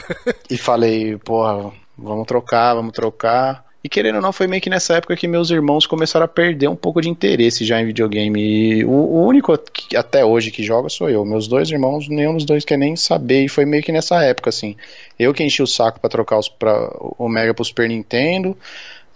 E 0.50 0.56
falei, 0.58 1.16
porra, 1.16 1.72
vamos 1.96 2.26
trocar, 2.26 2.74
vamos 2.74 2.92
trocar. 2.92 3.63
E 3.84 3.88
querendo 3.88 4.16
ou 4.16 4.22
não, 4.22 4.32
foi 4.32 4.46
meio 4.46 4.62
que 4.62 4.70
nessa 4.70 4.94
época 4.94 5.14
que 5.14 5.28
meus 5.28 5.50
irmãos 5.50 5.86
começaram 5.86 6.24
a 6.24 6.28
perder 6.28 6.68
um 6.68 6.74
pouco 6.74 7.02
de 7.02 7.10
interesse 7.10 7.66
já 7.66 7.78
em 7.78 7.84
videogame. 7.84 8.40
E 8.40 8.84
o, 8.84 8.88
o 8.88 9.26
único 9.26 9.56
que, 9.58 9.94
até 9.94 10.24
hoje 10.24 10.50
que 10.50 10.62
joga 10.62 10.88
sou 10.88 11.10
eu. 11.10 11.22
Meus 11.22 11.46
dois 11.46 11.70
irmãos, 11.70 12.08
nenhum 12.08 12.32
dos 12.34 12.46
dois 12.46 12.64
quer 12.64 12.78
nem 12.78 12.96
saber. 12.96 13.44
E 13.44 13.48
foi 13.48 13.66
meio 13.66 13.82
que 13.82 13.92
nessa 13.92 14.22
época, 14.24 14.48
assim. 14.48 14.74
Eu 15.18 15.34
que 15.34 15.44
enchi 15.44 15.62
o 15.62 15.66
saco 15.66 16.00
pra 16.00 16.08
trocar 16.08 16.38
os, 16.38 16.48
pra, 16.48 16.90
o 17.18 17.28
Mega 17.28 17.52
pro 17.52 17.62
Super 17.62 17.86
Nintendo. 17.86 18.56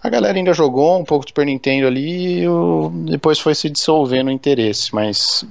A 0.03 0.07
galera 0.07 0.37
ainda 0.37 0.53
jogou 0.53 0.99
um 0.99 1.03
pouco 1.03 1.25
do 1.25 1.29
Super 1.29 1.47
Nintendo 1.47 1.87
ali 1.87 2.41
e 2.41 2.47
o- 2.47 2.91
depois 3.09 3.39
foi 3.39 3.55
se 3.55 3.71
dissolvendo 3.71 4.27
o 4.27 4.31
interesse. 4.31 4.93
Mas 4.93 5.43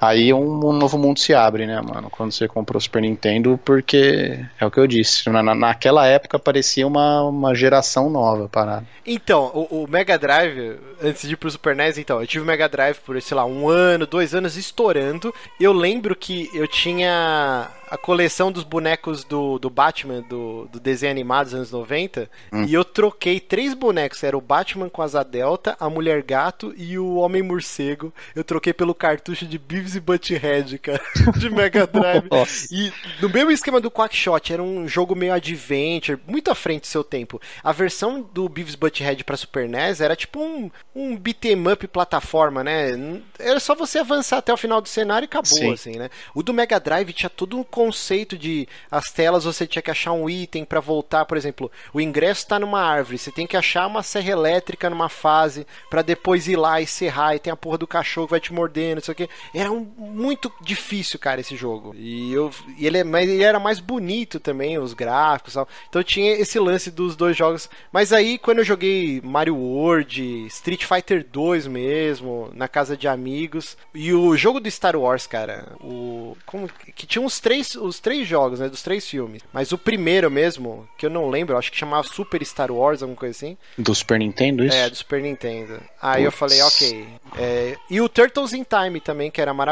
Aí 0.00 0.32
um, 0.32 0.66
um 0.66 0.72
novo 0.72 0.96
mundo 0.96 1.18
se 1.20 1.34
abre, 1.34 1.66
né, 1.66 1.80
mano? 1.80 2.08
Quando 2.10 2.32
você 2.32 2.48
comprou 2.48 2.78
o 2.78 2.80
Super 2.80 3.02
Nintendo, 3.02 3.60
porque 3.64 4.40
é 4.58 4.64
o 4.64 4.70
que 4.70 4.80
eu 4.80 4.86
disse. 4.86 5.28
Na, 5.28 5.42
na- 5.42 5.54
naquela 5.54 6.06
época 6.06 6.38
parecia 6.38 6.86
uma, 6.86 7.22
uma 7.24 7.54
geração 7.54 8.08
nova 8.08 8.48
parada. 8.48 8.86
Então, 9.06 9.50
o, 9.54 9.82
o 9.84 9.88
Mega 9.88 10.18
Drive, 10.18 10.78
antes 11.02 11.26
de 11.28 11.34
ir 11.34 11.36
pro 11.36 11.50
Super 11.50 11.74
NES, 11.76 11.98
então, 11.98 12.20
eu 12.20 12.26
tive 12.26 12.44
o 12.44 12.46
Mega 12.46 12.68
Drive 12.68 12.98
por, 13.00 13.20
sei 13.20 13.36
lá, 13.36 13.44
um 13.44 13.68
ano, 13.68 14.06
dois 14.06 14.34
anos 14.34 14.56
estourando. 14.56 15.34
Eu 15.60 15.72
lembro 15.72 16.14
que 16.16 16.48
eu 16.54 16.66
tinha 16.66 17.68
a 17.90 17.96
coleção 17.98 18.52
dos 18.52 18.62
bonecos 18.62 19.24
do, 19.24 19.58
do 19.58 19.68
Batman, 19.68 20.22
do, 20.28 20.68
do 20.72 20.78
desenho 20.78 21.10
animado 21.10 21.46
dos 21.46 21.54
anos 21.54 21.72
90, 21.72 22.30
e 22.68 22.72
eu 22.72 22.84
troquei 22.84 23.40
três 23.40 23.74
bonecos. 23.74 24.22
Era 24.22 24.38
o 24.38 24.40
Batman 24.40 24.88
com 24.88 25.02
asa 25.02 25.24
delta, 25.24 25.76
a 25.80 25.90
Mulher 25.90 26.22
Gato 26.22 26.72
e 26.76 26.96
o 26.98 27.16
Homem 27.16 27.42
Morcego. 27.42 28.12
Eu 28.34 28.44
troquei 28.44 28.72
pelo 28.72 28.94
cartucho 28.94 29.44
de 29.44 29.58
Beavis 29.58 29.89
e 29.94 30.00
Butthead, 30.00 30.78
cara, 30.78 31.00
de 31.36 31.50
Mega 31.50 31.86
Drive. 31.86 32.28
E 32.70 32.92
no 33.20 33.28
mesmo 33.28 33.50
esquema 33.50 33.80
do 33.80 33.90
Quackshot, 33.90 34.52
era 34.52 34.62
um 34.62 34.86
jogo 34.86 35.14
meio 35.14 35.32
adventure, 35.32 36.20
muito 36.26 36.50
à 36.50 36.54
frente 36.54 36.82
do 36.82 36.86
seu 36.86 37.04
tempo. 37.04 37.40
A 37.62 37.72
versão 37.72 38.22
do 38.22 38.48
Beavis 38.48 38.74
Butthead 38.74 39.24
pra 39.24 39.36
Super 39.36 39.68
NES 39.68 40.00
era 40.00 40.16
tipo 40.16 40.40
um, 40.40 40.70
um 40.94 41.16
beat'em 41.16 41.68
up 41.68 41.86
plataforma, 41.88 42.62
né? 42.62 42.90
Era 43.38 43.60
só 43.60 43.74
você 43.74 43.98
avançar 43.98 44.38
até 44.38 44.52
o 44.52 44.56
final 44.56 44.80
do 44.80 44.88
cenário 44.88 45.24
e 45.24 45.26
acabou, 45.26 45.46
Sim. 45.46 45.72
assim, 45.72 45.92
né? 45.96 46.10
O 46.34 46.42
do 46.42 46.54
Mega 46.54 46.78
Drive 46.78 47.12
tinha 47.12 47.30
todo 47.30 47.58
um 47.58 47.62
conceito 47.62 48.36
de 48.36 48.68
as 48.90 49.10
telas 49.10 49.44
você 49.44 49.66
tinha 49.66 49.82
que 49.82 49.90
achar 49.90 50.12
um 50.12 50.28
item 50.28 50.64
pra 50.64 50.80
voltar, 50.80 51.24
por 51.24 51.36
exemplo, 51.36 51.70
o 51.92 52.00
ingresso 52.00 52.46
tá 52.46 52.58
numa 52.58 52.80
árvore, 52.80 53.18
você 53.18 53.30
tem 53.30 53.46
que 53.46 53.56
achar 53.56 53.86
uma 53.86 54.02
serra 54.02 54.30
elétrica 54.30 54.90
numa 54.90 55.08
fase 55.08 55.66
pra 55.88 56.02
depois 56.02 56.46
ir 56.48 56.56
lá 56.56 56.80
e 56.80 56.86
serrar 56.86 57.34
e 57.34 57.38
tem 57.38 57.52
a 57.52 57.56
porra 57.56 57.78
do 57.78 57.86
cachorro 57.86 58.26
que 58.26 58.32
vai 58.32 58.40
te 58.40 58.52
morder, 58.52 58.94
não 58.94 59.02
sei 59.02 59.12
o 59.12 59.16
que. 59.16 59.28
Era 59.54 59.70
um, 59.70 59.79
muito 59.96 60.52
difícil, 60.60 61.18
cara, 61.18 61.40
esse 61.40 61.56
jogo. 61.56 61.94
E 61.96 62.32
eu 62.32 62.50
e 62.78 62.86
ele, 62.86 62.98
é, 62.98 63.04
mas 63.04 63.28
ele 63.28 63.42
era 63.42 63.58
mais 63.58 63.80
bonito 63.80 64.38
também, 64.40 64.78
os 64.78 64.94
gráficos, 64.94 65.52
e 65.52 65.56
tal. 65.56 65.68
Então 65.88 66.02
tinha 66.02 66.32
esse 66.32 66.58
lance 66.58 66.90
dos 66.90 67.16
dois 67.16 67.36
jogos. 67.36 67.68
Mas 67.92 68.12
aí 68.12 68.38
quando 68.38 68.58
eu 68.58 68.64
joguei 68.64 69.20
Mario 69.22 69.56
World, 69.56 70.46
Street 70.46 70.84
Fighter 70.84 71.26
2 71.30 71.66
mesmo, 71.66 72.50
na 72.54 72.68
casa 72.68 72.96
de 72.96 73.08
amigos, 73.08 73.76
e 73.94 74.12
o 74.12 74.36
jogo 74.36 74.60
do 74.60 74.70
Star 74.70 74.96
Wars, 74.96 75.26
cara, 75.26 75.72
o 75.80 76.36
como 76.46 76.68
que 76.94 77.06
tinha 77.06 77.24
os 77.24 77.40
três 77.40 77.74
os 77.74 78.00
três 78.00 78.26
jogos, 78.26 78.60
né, 78.60 78.68
dos 78.68 78.82
três 78.82 79.08
filmes. 79.08 79.42
Mas 79.52 79.72
o 79.72 79.78
primeiro 79.78 80.30
mesmo, 80.30 80.88
que 80.98 81.06
eu 81.06 81.10
não 81.10 81.28
lembro, 81.28 81.56
acho 81.56 81.70
que 81.70 81.78
chamava 81.78 82.06
Super 82.06 82.44
Star 82.44 82.70
Wars, 82.70 83.02
alguma 83.02 83.18
coisa 83.18 83.36
assim. 83.36 83.56
Do 83.76 83.94
Super 83.94 84.18
Nintendo, 84.18 84.64
isso? 84.64 84.76
É, 84.76 84.88
do 84.88 84.96
Super 84.96 85.22
Nintendo. 85.22 85.80
Aí 86.00 86.24
eu 86.24 86.32
Putz. 86.32 86.38
falei, 86.38 86.62
ok. 86.62 87.08
É, 87.38 87.76
e 87.88 88.00
o 88.00 88.08
Turtles 88.08 88.52
in 88.52 88.64
Time 88.64 89.00
também, 89.00 89.30
que 89.30 89.40
era 89.40 89.52
maravilhoso. 89.52 89.69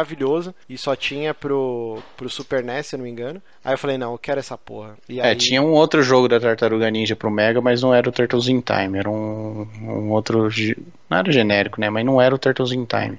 E 0.69 0.77
só 0.77 0.95
tinha 0.95 1.33
pro, 1.35 1.99
pro 2.17 2.29
Super 2.29 2.63
NES, 2.63 2.87
se 2.87 2.95
eu 2.95 2.99
não 2.99 3.05
me 3.05 3.11
engano. 3.11 3.43
Aí 3.65 3.75
eu 3.75 3.79
falei, 3.79 3.99
não, 3.99 4.13
eu 4.13 4.19
quero 4.19 4.41
essa 4.41 4.57
porra. 4.57 4.97
E 5.09 5.21
É, 5.21 5.29
aí, 5.29 5.37
tinha 5.37 5.63
um 5.63 5.73
outro 5.73 6.03
jogo 6.03 6.29
da 6.29 6.41
Tartaruga 6.41 6.91
Ninja 6.91 7.17
pro 7.17 7.31
Mega, 7.31 7.61
mas 7.61 7.83
não 7.83 7.95
era 7.95 8.09
o 8.09 8.13
Turtles 8.13 8.49
in 8.49 8.61
Time, 8.61 8.99
era 8.99 9.11
um, 9.11 9.67
um 9.83 10.11
outro. 10.11 10.49
Não 11.09 11.19
era 11.19 11.33
genérico, 11.33 11.81
né? 11.81 11.91
Mas 11.91 12.05
não 12.05 12.21
era 12.21 12.35
o 12.35 12.39
Turtles 12.39 12.73
in 12.73 12.85
Time. 12.85 13.19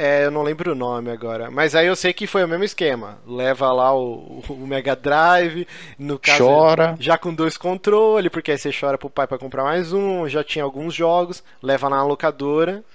É, 0.00 0.24
eu 0.24 0.30
não 0.30 0.42
lembro 0.42 0.72
o 0.72 0.74
nome 0.74 1.10
agora. 1.10 1.50
Mas 1.50 1.74
aí 1.74 1.86
eu 1.86 1.94
sei 1.94 2.14
que 2.14 2.26
foi 2.26 2.42
o 2.42 2.48
mesmo 2.48 2.64
esquema. 2.64 3.18
Leva 3.26 3.70
lá 3.70 3.94
o, 3.94 4.42
o 4.48 4.66
Mega 4.66 4.96
Drive, 4.96 5.68
no 5.98 6.18
caso. 6.18 6.42
Chora. 6.42 6.96
Já 6.98 7.18
com 7.18 7.34
dois 7.34 7.58
controles, 7.58 8.32
porque 8.32 8.50
aí 8.50 8.56
você 8.56 8.70
chora 8.72 8.96
pro 8.96 9.10
pai 9.10 9.26
pra 9.26 9.36
comprar 9.36 9.62
mais 9.62 9.92
um. 9.92 10.26
Já 10.26 10.42
tinha 10.42 10.64
alguns 10.64 10.94
jogos. 10.94 11.44
Leva 11.62 11.86
lá 11.86 11.98
na 11.98 12.04
locadora. 12.04 12.82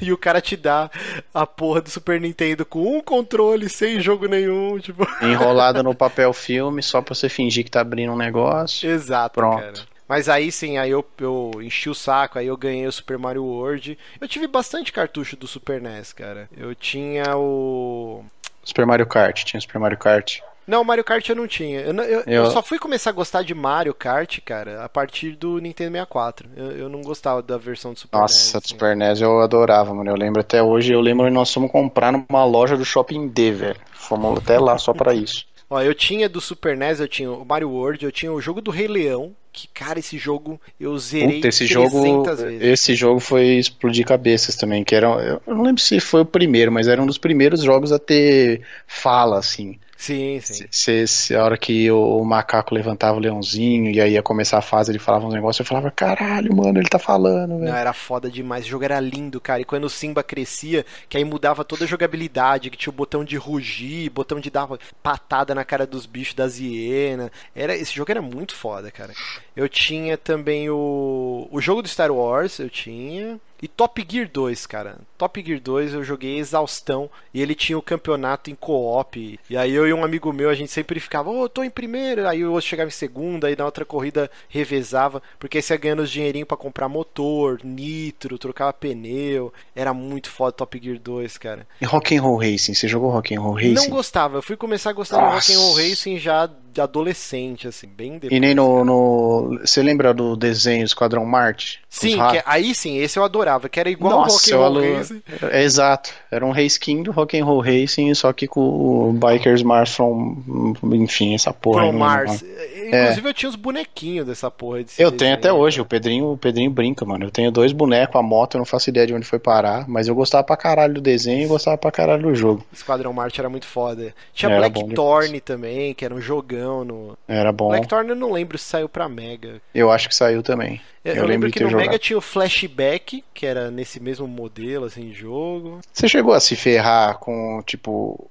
E 0.00 0.10
o 0.10 0.16
cara 0.16 0.40
te 0.40 0.56
dá 0.56 0.90
a 1.34 1.46
porra 1.46 1.82
do 1.82 1.90
Super 1.90 2.18
Nintendo 2.18 2.64
com 2.64 2.96
um 2.96 3.02
controle, 3.02 3.68
sem 3.68 4.00
jogo 4.00 4.26
nenhum. 4.26 4.78
Tipo. 4.78 5.06
Enrolada 5.20 5.82
no 5.84 5.94
papel 5.94 6.32
filme, 6.32 6.82
só 6.82 7.02
pra 7.02 7.14
você 7.14 7.28
fingir 7.28 7.62
que 7.62 7.70
tá 7.70 7.82
abrindo 7.82 8.10
um 8.10 8.16
negócio. 8.16 8.88
Exato, 8.88 9.34
Pronto. 9.34 9.60
cara. 9.60 9.91
Mas 10.08 10.28
aí 10.28 10.50
sim, 10.52 10.76
aí 10.78 10.90
eu, 10.90 11.04
eu 11.18 11.50
enchi 11.62 11.88
o 11.88 11.94
saco, 11.94 12.38
aí 12.38 12.46
eu 12.46 12.56
ganhei 12.56 12.86
o 12.86 12.92
Super 12.92 13.16
Mario 13.18 13.44
World. 13.44 13.98
Eu 14.20 14.28
tive 14.28 14.46
bastante 14.46 14.92
cartucho 14.92 15.36
do 15.36 15.46
Super 15.46 15.80
NES, 15.80 16.12
cara. 16.12 16.48
Eu 16.56 16.74
tinha 16.74 17.36
o. 17.36 18.24
Super 18.64 18.84
Mario 18.86 19.06
Kart, 19.06 19.42
tinha 19.44 19.60
Super 19.60 19.78
Mario 19.78 19.98
Kart. 19.98 20.40
Não, 20.64 20.84
Mario 20.84 21.02
Kart 21.02 21.28
eu 21.28 21.34
não 21.34 21.48
tinha. 21.48 21.80
Eu, 21.80 21.92
eu- 21.94 22.04
Eu- 22.04 22.44
eu 22.44 22.50
só 22.52 22.62
fui 22.62 22.78
começar 22.78 23.10
a 23.10 23.12
gostar 23.12 23.42
de 23.42 23.52
Mario 23.52 23.92
Kart, 23.92 24.38
cara, 24.44 24.84
a 24.84 24.88
partir 24.88 25.32
do 25.32 25.58
Nintendo 25.58 25.90
64. 25.92 26.48
Eu, 26.56 26.70
eu 26.72 26.88
não 26.88 27.02
gostava 27.02 27.42
da 27.42 27.58
versão 27.58 27.92
do 27.92 27.98
Super 27.98 28.18
NES. 28.18 28.22
Nossa, 28.22 28.58
assim. 28.58 28.68
Super 28.68 28.94
NES 28.94 29.20
eu 29.20 29.40
adorava, 29.40 29.92
mano. 29.92 30.08
Eu 30.10 30.14
lembro 30.16 30.40
até 30.40 30.62
hoje, 30.62 30.92
eu 30.92 31.00
lembro 31.00 31.24
que 31.26 31.32
nós 31.32 31.52
fomos 31.52 31.70
comprar 31.72 32.12
numa 32.12 32.44
loja 32.44 32.76
do 32.76 32.84
Shopping 32.84 33.26
D, 33.26 33.50
velho. 33.50 33.80
Fomos 33.92 34.38
até 34.38 34.56
lá 34.58 34.78
só 34.78 34.92
pra 34.92 35.12
isso. 35.14 35.44
Ó, 35.68 35.80
eu 35.80 35.94
tinha 35.94 36.28
do 36.28 36.40
Super 36.40 36.76
NES, 36.76 37.00
eu 37.00 37.08
tinha 37.08 37.32
o 37.32 37.44
Mario 37.44 37.70
World, 37.70 38.04
eu 38.04 38.12
tinha 38.12 38.32
o 38.32 38.40
jogo 38.40 38.60
do 38.60 38.70
Rei 38.70 38.86
Leão, 38.86 39.34
que, 39.52 39.68
cara, 39.68 39.98
esse 39.98 40.16
jogo 40.16 40.60
eu 40.80 40.96
zerei 40.98 41.36
Puta, 41.36 41.48
esse 41.48 41.66
300 41.66 41.92
jogo, 41.92 42.24
vezes. 42.36 42.62
esse 42.62 42.94
jogo 42.94 43.20
foi 43.20 43.58
explodir 43.58 44.06
cabeças 44.06 44.56
também, 44.56 44.82
que 44.82 44.94
era, 44.94 45.06
eu 45.46 45.54
não 45.54 45.62
lembro 45.62 45.80
se 45.82 46.00
foi 46.00 46.22
o 46.22 46.26
primeiro, 46.26 46.72
mas 46.72 46.88
era 46.88 47.02
um 47.02 47.06
dos 47.06 47.18
primeiros 47.18 47.62
jogos 47.62 47.92
a 47.92 47.98
ter 47.98 48.62
fala, 48.86 49.38
assim. 49.38 49.78
Sim, 50.02 50.40
sim. 50.40 50.66
Se, 50.68 51.06
se, 51.06 51.36
a 51.36 51.44
hora 51.44 51.56
que 51.56 51.88
o, 51.88 52.18
o, 52.18 52.24
macaco 52.24 52.74
levantava 52.74 53.16
o 53.16 53.20
leãozinho 53.20 53.88
e 53.88 54.00
aí 54.00 54.14
ia 54.14 54.22
começar 54.22 54.58
a 54.58 54.60
fase, 54.60 54.90
ele 54.90 54.98
falava 54.98 55.28
uns 55.28 55.32
negócios, 55.32 55.60
eu 55.60 55.64
falava, 55.64 55.92
caralho, 55.92 56.56
mano, 56.56 56.80
ele 56.80 56.88
tá 56.88 56.98
falando, 56.98 57.60
velho. 57.60 57.70
Não, 57.70 57.76
era 57.76 57.92
foda 57.92 58.28
demais. 58.28 58.64
O 58.64 58.68
jogo 58.68 58.84
era 58.84 58.98
lindo, 58.98 59.40
cara. 59.40 59.60
E 59.60 59.64
quando 59.64 59.84
o 59.84 59.88
Simba 59.88 60.24
crescia, 60.24 60.84
que 61.08 61.16
aí 61.16 61.24
mudava 61.24 61.64
toda 61.64 61.84
a 61.84 61.86
jogabilidade, 61.86 62.68
que 62.68 62.76
tinha 62.76 62.90
o 62.90 62.96
botão 62.96 63.24
de 63.24 63.36
rugir, 63.36 64.10
botão 64.10 64.40
de 64.40 64.50
dar 64.50 64.68
patada 65.00 65.54
na 65.54 65.64
cara 65.64 65.86
dos 65.86 66.04
bichos 66.04 66.34
das 66.34 66.58
hienas. 66.58 67.30
Era, 67.54 67.76
esse 67.76 67.94
jogo 67.94 68.10
era 68.10 68.20
muito 68.20 68.56
foda, 68.56 68.90
cara. 68.90 69.12
Eu 69.56 69.68
tinha 69.68 70.16
também 70.16 70.70
o. 70.70 71.48
O 71.50 71.60
jogo 71.60 71.82
do 71.82 71.88
Star 71.88 72.10
Wars, 72.10 72.58
eu 72.58 72.70
tinha. 72.70 73.38
E 73.62 73.68
Top 73.68 74.04
Gear 74.08 74.28
2, 74.28 74.66
cara. 74.66 74.98
Top 75.16 75.40
Gear 75.40 75.60
2 75.60 75.94
eu 75.94 76.02
joguei 76.02 76.36
exaustão. 76.36 77.08
E 77.32 77.40
ele 77.40 77.54
tinha 77.54 77.78
o 77.78 77.82
campeonato 77.82 78.50
em 78.50 78.56
co-op. 78.56 79.38
E 79.48 79.56
aí 79.56 79.72
eu 79.72 79.86
e 79.86 79.94
um 79.94 80.02
amigo 80.02 80.32
meu, 80.32 80.50
a 80.50 80.54
gente 80.54 80.72
sempre 80.72 80.98
ficava, 80.98 81.30
ô, 81.30 81.42
oh, 81.42 81.48
tô 81.48 81.62
em 81.62 81.70
primeiro. 81.70 82.26
Aí 82.26 82.44
o 82.44 82.50
outro 82.50 82.68
chegava 82.68 82.88
em 82.88 82.92
segunda. 82.92 83.46
Aí 83.46 83.54
na 83.54 83.64
outra 83.64 83.84
corrida 83.84 84.28
revezava. 84.48 85.22
Porque 85.38 85.58
aí 85.58 85.62
você 85.62 85.74
ia 85.74 85.78
ganhando 85.78 86.02
os 86.02 86.10
dinheirinhos 86.10 86.48
pra 86.48 86.56
comprar 86.56 86.88
motor, 86.88 87.60
nitro, 87.62 88.36
trocava 88.36 88.72
pneu. 88.72 89.52
Era 89.76 89.94
muito 89.94 90.28
foda 90.28 90.50
Top 90.50 90.80
Gear 90.82 90.98
2, 90.98 91.38
cara. 91.38 91.64
E 91.80 91.84
Rock'n'Roll 91.84 92.38
Racing? 92.38 92.74
Você 92.74 92.88
jogou 92.88 93.10
Rock'n'Roll 93.10 93.54
Racing? 93.54 93.74
Não 93.74 93.88
gostava. 93.88 94.38
Eu 94.38 94.42
fui 94.42 94.56
começar 94.56 94.90
a 94.90 94.94
gostar 94.94 95.20
Nossa. 95.20 95.52
de 95.52 95.56
Rock'n'Roll 95.56 95.88
Racing 95.88 96.18
já 96.18 96.50
de 96.72 96.80
adolescente, 96.80 97.68
assim, 97.68 97.86
bem 97.86 98.12
depois. 98.14 98.32
E 98.32 98.40
nem 98.40 98.54
no, 98.54 98.84
no. 98.84 99.58
Você 99.60 99.82
lembra 99.82 100.14
do 100.14 100.34
desenho 100.34 100.84
Esquadrão 100.84 101.24
Marte? 101.26 101.80
Sim, 101.88 102.16
que, 102.30 102.42
aí 102.46 102.74
sim, 102.74 102.96
esse 102.96 103.18
eu 103.18 103.24
adorava, 103.24 103.68
que 103.68 103.78
era 103.78 103.90
igual 103.90 104.20
Nossa, 104.20 104.34
Rock 104.34 104.52
and 104.52 104.56
Roll 104.56 104.64
alu... 104.64 104.96
Racing. 104.96 105.22
É, 105.42 105.62
exato, 105.62 106.10
era 106.30 106.46
um 106.46 106.50
reskin 106.50 107.02
do 107.02 107.12
Rock 107.12 107.38
and 107.38 107.44
Roll 107.44 107.60
Racing, 107.60 108.14
só 108.14 108.32
que 108.32 108.46
com 108.46 108.60
o 108.60 109.12
Bikers 109.12 109.62
Mars 109.62 109.94
from, 109.94 110.74
enfim, 110.94 111.34
essa 111.34 111.52
porra. 111.52 111.82
From 111.82 111.98
Mars. 111.98 112.42
Inclusive 112.42 113.26
é. 113.26 113.30
eu 113.30 113.34
tinha 113.34 113.50
os 113.50 113.56
bonequinhos 113.56 114.26
dessa 114.26 114.50
porra. 114.50 114.78
eu 114.78 114.84
desenho, 114.84 115.12
tenho 115.12 115.34
até 115.34 115.52
hoje, 115.52 115.82
o 115.82 115.84
Pedrinho, 115.84 116.32
o 116.32 116.38
Pedrinho 116.38 116.70
brinca, 116.70 117.04
mano. 117.04 117.26
Eu 117.26 117.30
tenho 117.30 117.52
dois 117.52 117.72
bonecos, 117.72 118.16
a 118.16 118.22
moto, 118.22 118.54
eu 118.54 118.60
não 118.60 118.64
faço 118.64 118.88
ideia 118.88 119.06
de 119.06 119.12
onde 119.14 119.26
foi 119.26 119.38
parar, 119.38 119.86
mas 119.86 120.08
eu 120.08 120.14
gostava 120.14 120.42
pra 120.42 120.56
caralho 120.56 120.94
do 120.94 121.00
desenho 121.02 121.44
e 121.44 121.46
gostava 121.46 121.76
pra 121.76 121.90
caralho 121.90 122.22
do 122.22 122.34
jogo. 122.34 122.64
Esquadrão 122.72 123.12
Marte 123.12 123.38
era 123.38 123.50
muito 123.50 123.66
foda. 123.66 124.14
Tinha 124.32 124.50
era 124.50 124.70
Blackthorn 124.70 125.40
também, 125.40 125.92
que 125.92 126.06
era 126.06 126.14
um 126.14 126.20
jogão 126.22 126.61
no. 126.62 127.18
Era 127.28 127.52
bom. 127.52 127.68
Blackthorn 127.68 128.10
eu 128.10 128.16
não 128.16 128.32
lembro 128.32 128.58
se 128.58 128.64
saiu 128.64 128.88
pra 128.88 129.08
Mega. 129.08 129.60
Eu 129.74 129.90
acho 129.90 130.08
que 130.08 130.14
saiu 130.14 130.42
também. 130.42 130.80
Eu, 131.04 131.14
eu 131.14 131.26
lembro, 131.26 131.50
que 131.50 131.62
no 131.62 131.76
Mega 131.76 131.98
tinha 131.98 132.16
o 132.16 132.20
Flashback, 132.20 133.24
que 133.34 133.46
era 133.46 133.70
nesse 133.70 133.98
mesmo 133.98 134.26
modelo, 134.26 134.84
assim, 134.84 135.08
de 135.08 135.14
jogo. 135.14 135.80
Você 135.92 136.08
chegou 136.08 136.32
a 136.32 136.40
se 136.40 136.54
ferrar 136.54 137.18
com, 137.18 137.60
tipo, 137.66 138.30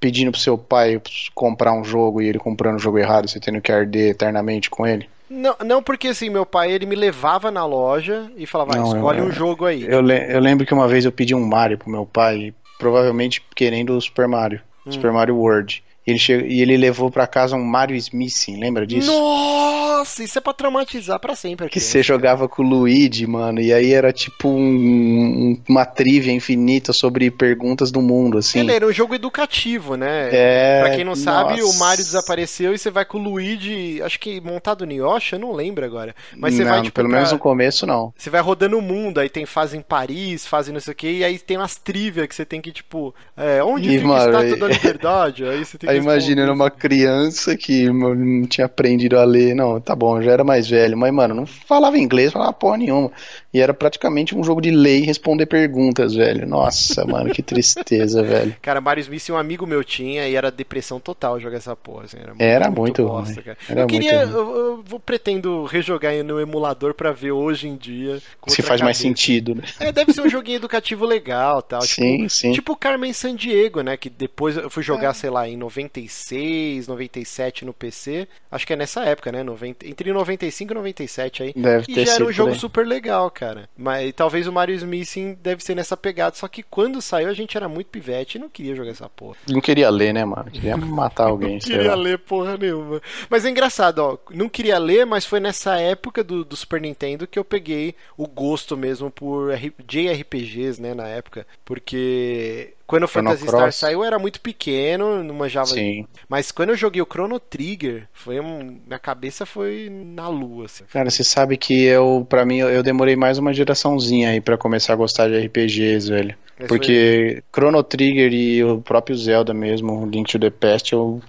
pedindo 0.00 0.30
pro 0.30 0.40
seu 0.40 0.56
pai 0.56 1.00
comprar 1.34 1.72
um 1.72 1.84
jogo 1.84 2.22
e 2.22 2.28
ele 2.28 2.38
comprando 2.38 2.76
o 2.76 2.80
jogo 2.80 2.98
errado, 2.98 3.28
você 3.28 3.40
tendo 3.40 3.60
que 3.60 3.72
arder 3.72 4.10
eternamente 4.10 4.70
com 4.70 4.86
ele? 4.86 5.08
Não, 5.28 5.56
não 5.64 5.82
porque 5.82 6.08
assim, 6.08 6.30
meu 6.30 6.46
pai 6.46 6.70
ele 6.70 6.86
me 6.86 6.94
levava 6.94 7.50
na 7.50 7.64
loja 7.66 8.30
e 8.36 8.46
falava, 8.46 8.76
não, 8.76 8.94
escolhe 8.94 9.18
eu, 9.18 9.24
um 9.24 9.32
jogo 9.32 9.66
aí. 9.66 9.84
Eu, 9.84 10.00
le 10.00 10.32
eu 10.32 10.40
lembro 10.40 10.64
que 10.64 10.72
uma 10.72 10.86
vez 10.86 11.04
eu 11.04 11.12
pedi 11.12 11.34
um 11.34 11.44
Mario 11.44 11.78
pro 11.78 11.90
meu 11.90 12.06
pai, 12.06 12.54
provavelmente 12.78 13.42
querendo 13.54 13.96
o 13.96 14.00
Super 14.00 14.28
Mario, 14.28 14.60
hum. 14.86 14.92
Super 14.92 15.12
Mario 15.12 15.36
World. 15.36 15.82
E 16.06 16.12
ele, 16.12 16.18
chegou, 16.20 16.46
e 16.46 16.62
ele 16.62 16.76
levou 16.76 17.10
para 17.10 17.26
casa 17.26 17.56
um 17.56 17.64
Mario 17.64 17.96
Smithing, 17.96 18.60
lembra 18.60 18.86
disso? 18.86 19.10
Nossa, 19.10 20.22
isso 20.22 20.38
é 20.38 20.40
pra 20.40 20.52
traumatizar 20.52 21.18
pra 21.18 21.34
sempre. 21.34 21.68
Que 21.68 21.80
você 21.80 22.00
jogava 22.00 22.48
com 22.48 22.62
o 22.62 22.68
Luigi, 22.68 23.26
mano, 23.26 23.60
e 23.60 23.72
aí 23.72 23.92
era 23.92 24.12
tipo 24.12 24.48
um, 24.48 25.60
uma 25.68 25.84
trivia 25.84 26.32
infinita 26.32 26.92
sobre 26.92 27.28
perguntas 27.28 27.90
do 27.90 28.00
mundo, 28.00 28.38
assim. 28.38 28.60
Ele 28.60 28.72
era 28.72 28.86
um 28.86 28.92
jogo 28.92 29.16
educativo, 29.16 29.96
né? 29.96 30.28
É. 30.30 30.80
Pra 30.80 30.94
quem 30.94 31.04
não 31.04 31.16
sabe, 31.16 31.60
o 31.60 31.72
Mario 31.74 32.04
desapareceu 32.04 32.72
e 32.72 32.78
você 32.78 32.88
vai 32.88 33.04
com 33.04 33.18
o 33.18 33.22
Luigi, 33.22 34.00
acho 34.00 34.20
que 34.20 34.40
montado 34.40 34.86
no 34.86 34.92
Yoshi, 34.92 35.32
eu 35.32 35.40
não 35.40 35.52
lembro 35.52 35.84
agora. 35.84 36.14
Mas 36.36 36.54
você 36.54 36.62
não, 36.62 36.70
vai, 36.70 36.82
tipo, 36.82 36.94
pelo 36.94 37.08
pra... 37.08 37.16
menos 37.16 37.32
no 37.32 37.38
começo, 37.40 37.84
não. 37.84 38.14
Você 38.16 38.30
vai 38.30 38.40
rodando 38.40 38.78
o 38.78 38.82
mundo, 38.82 39.18
aí 39.18 39.28
tem 39.28 39.44
fase 39.44 39.76
em 39.76 39.82
Paris, 39.82 40.46
fase 40.46 40.70
não 40.70 40.78
sei 40.78 40.92
o 40.92 40.96
que, 40.96 41.10
e 41.10 41.24
aí 41.24 41.36
tem 41.36 41.56
umas 41.56 41.74
trivia 41.74 42.28
que 42.28 42.34
você 42.34 42.44
tem 42.44 42.60
que, 42.60 42.70
tipo, 42.70 43.12
é, 43.36 43.60
onde 43.64 43.88
e, 43.88 43.96
fica 43.96 44.06
mano, 44.06 44.36
a 44.36 44.44
Estátua 44.44 44.68
da 44.68 44.72
Liberdade? 44.72 45.44
Aí 45.44 45.64
você 45.64 45.76
tem 45.76 45.90
que 45.95 45.95
imagina, 45.96 46.42
era 46.42 46.52
uma 46.52 46.70
criança 46.70 47.56
que 47.56 47.90
não 47.90 48.46
tinha 48.46 48.66
aprendido 48.66 49.18
a 49.18 49.24
ler. 49.24 49.54
Não, 49.54 49.80
tá 49.80 49.94
bom, 49.94 50.20
já 50.22 50.32
era 50.32 50.44
mais 50.44 50.68
velho. 50.68 50.96
Mas, 50.96 51.12
mano, 51.12 51.34
não 51.34 51.46
falava 51.46 51.98
inglês, 51.98 52.32
falava 52.32 52.52
porra 52.52 52.78
nenhuma. 52.78 53.10
E 53.52 53.60
era 53.60 53.72
praticamente 53.72 54.36
um 54.36 54.44
jogo 54.44 54.60
de 54.60 54.70
ler 54.70 54.98
e 54.98 55.06
responder 55.06 55.46
perguntas, 55.46 56.14
velho. 56.14 56.46
Nossa, 56.46 57.06
mano, 57.06 57.32
que 57.32 57.42
tristeza, 57.42 58.22
velho. 58.24 58.54
Cara, 58.60 58.80
Mario 58.80 59.00
Smith, 59.00 59.30
um 59.30 59.36
amigo 59.36 59.66
meu 59.66 59.82
tinha 59.82 60.28
e 60.28 60.34
era 60.34 60.50
depressão 60.50 61.00
total 61.00 61.40
jogar 61.40 61.56
essa 61.56 61.74
porra. 61.74 62.04
Assim, 62.04 62.18
era, 62.18 62.34
era 62.38 62.70
muito, 62.70 63.02
muito 63.02 63.06
bosta, 63.06 63.42
cara. 63.42 63.56
Era 63.68 63.80
eu 63.80 63.86
queria, 63.86 64.22
eu, 64.22 64.84
eu, 64.90 65.00
pretendo 65.00 65.64
rejogar 65.64 66.12
no 66.22 66.40
emulador 66.40 66.92
pra 66.94 67.12
ver 67.12 67.32
hoje 67.32 67.68
em 67.68 67.76
dia. 67.76 68.20
Se 68.46 68.56
faz 68.56 68.66
cabeça. 68.66 68.84
mais 68.84 68.96
sentido, 68.98 69.54
né? 69.54 69.62
É, 69.80 69.90
deve 69.90 70.12
ser 70.12 70.20
um 70.20 70.28
joguinho 70.28 70.56
educativo 70.56 71.04
legal 71.04 71.62
tal. 71.62 71.80
Sim, 71.96 72.16
tipo, 72.18 72.30
sim. 72.30 72.52
Tipo 72.52 72.76
Carmen 72.76 73.12
San 73.12 73.34
Diego, 73.34 73.80
né? 73.80 73.96
Que 73.96 74.10
depois 74.10 74.56
eu 74.56 74.68
fui 74.68 74.82
jogar, 74.82 75.10
é. 75.10 75.14
sei 75.14 75.30
lá, 75.30 75.48
em 75.48 75.56
96 75.56 75.85
96, 75.86 76.88
97 76.88 77.64
no 77.64 77.72
PC. 77.72 78.28
Acho 78.50 78.66
que 78.66 78.72
é 78.72 78.76
nessa 78.76 79.04
época, 79.04 79.32
né? 79.32 79.42
90, 79.42 79.86
entre 79.86 80.12
95 80.12 80.72
e 80.72 80.74
97 80.74 81.42
aí. 81.42 81.52
Deve 81.54 81.84
e 81.88 81.94
ter 81.94 82.06
já 82.06 82.14
era 82.14 82.24
um 82.24 82.32
jogo 82.32 82.52
aí. 82.52 82.58
super 82.58 82.86
legal, 82.86 83.30
cara. 83.30 83.68
Mas 83.76 84.12
talvez 84.14 84.46
o 84.46 84.52
Mario 84.52 84.74
Smithing 84.74 85.38
deve 85.42 85.62
ser 85.62 85.74
nessa 85.74 85.96
pegada. 85.96 86.36
Só 86.36 86.48
que 86.48 86.62
quando 86.62 87.00
saiu 87.00 87.28
a 87.28 87.34
gente 87.34 87.56
era 87.56 87.68
muito 87.68 87.88
pivete 87.88 88.36
e 88.36 88.40
não 88.40 88.48
queria 88.48 88.74
jogar 88.74 88.90
essa 88.90 89.08
porra. 89.08 89.36
Não 89.48 89.60
queria 89.60 89.88
ler, 89.90 90.12
né, 90.12 90.24
mano? 90.24 90.50
Queria 90.50 90.76
matar 90.76 91.28
alguém. 91.28 91.54
não 91.54 91.58
queria 91.58 91.94
ler 91.94 92.18
porra 92.18 92.56
nenhuma. 92.56 93.00
Mas 93.30 93.44
é 93.44 93.50
engraçado, 93.50 93.98
ó. 94.00 94.18
Não 94.30 94.48
queria 94.48 94.78
ler, 94.78 95.06
mas 95.06 95.24
foi 95.24 95.40
nessa 95.40 95.78
época 95.80 96.22
do, 96.22 96.44
do 96.44 96.56
Super 96.56 96.80
Nintendo 96.80 97.26
que 97.26 97.38
eu 97.38 97.44
peguei 97.44 97.94
o 98.16 98.26
gosto 98.26 98.76
mesmo 98.76 99.10
por 99.10 99.52
JRPGs, 99.86 100.80
né, 100.80 100.94
na 100.94 101.06
época. 101.06 101.46
Porque 101.64 102.74
quando 102.86 103.02
o 103.02 103.08
Phantasy 103.08 103.46
Star 103.46 103.72
saiu, 103.72 104.00
eu 104.00 104.04
era 104.04 104.18
muito 104.18 104.40
pequeno, 104.40 105.22
não 105.22 105.34
manjava. 105.34 105.66
Sim. 105.66 106.06
Mas 106.28 106.52
quando 106.52 106.70
eu 106.70 106.76
joguei 106.76 107.02
o 107.02 107.06
Chrono 107.06 107.40
Trigger, 107.40 108.08
foi 108.12 108.38
um... 108.40 108.78
minha 108.86 108.98
cabeça 108.98 109.44
foi 109.44 109.88
na 109.90 110.28
lua. 110.28 110.66
Assim. 110.66 110.84
Cara, 110.92 111.10
você 111.10 111.24
sabe 111.24 111.56
que 111.56 111.82
eu, 111.82 112.26
para 112.28 112.44
mim, 112.44 112.58
eu 112.58 112.82
demorei 112.82 113.16
mais 113.16 113.38
uma 113.38 113.52
geraçãozinha 113.52 114.30
aí 114.30 114.40
para 114.40 114.56
começar 114.56 114.92
a 114.92 114.96
gostar 114.96 115.28
de 115.28 115.38
RPGs, 115.46 116.08
velho. 116.08 116.36
Porque 116.68 117.42
foi... 117.52 117.62
Chrono 117.62 117.82
Trigger 117.82 118.32
e 118.32 118.62
o 118.62 118.80
próprio 118.80 119.16
Zelda 119.16 119.52
mesmo, 119.52 120.06
Link 120.06 120.30
to 120.30 120.38
the 120.38 120.50
Past, 120.50 120.92
eu, 120.92 121.20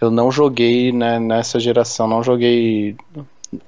eu 0.00 0.10
não 0.10 0.30
joguei 0.30 0.92
né, 0.92 1.18
nessa 1.18 1.58
geração, 1.58 2.06
não 2.06 2.22
joguei 2.22 2.94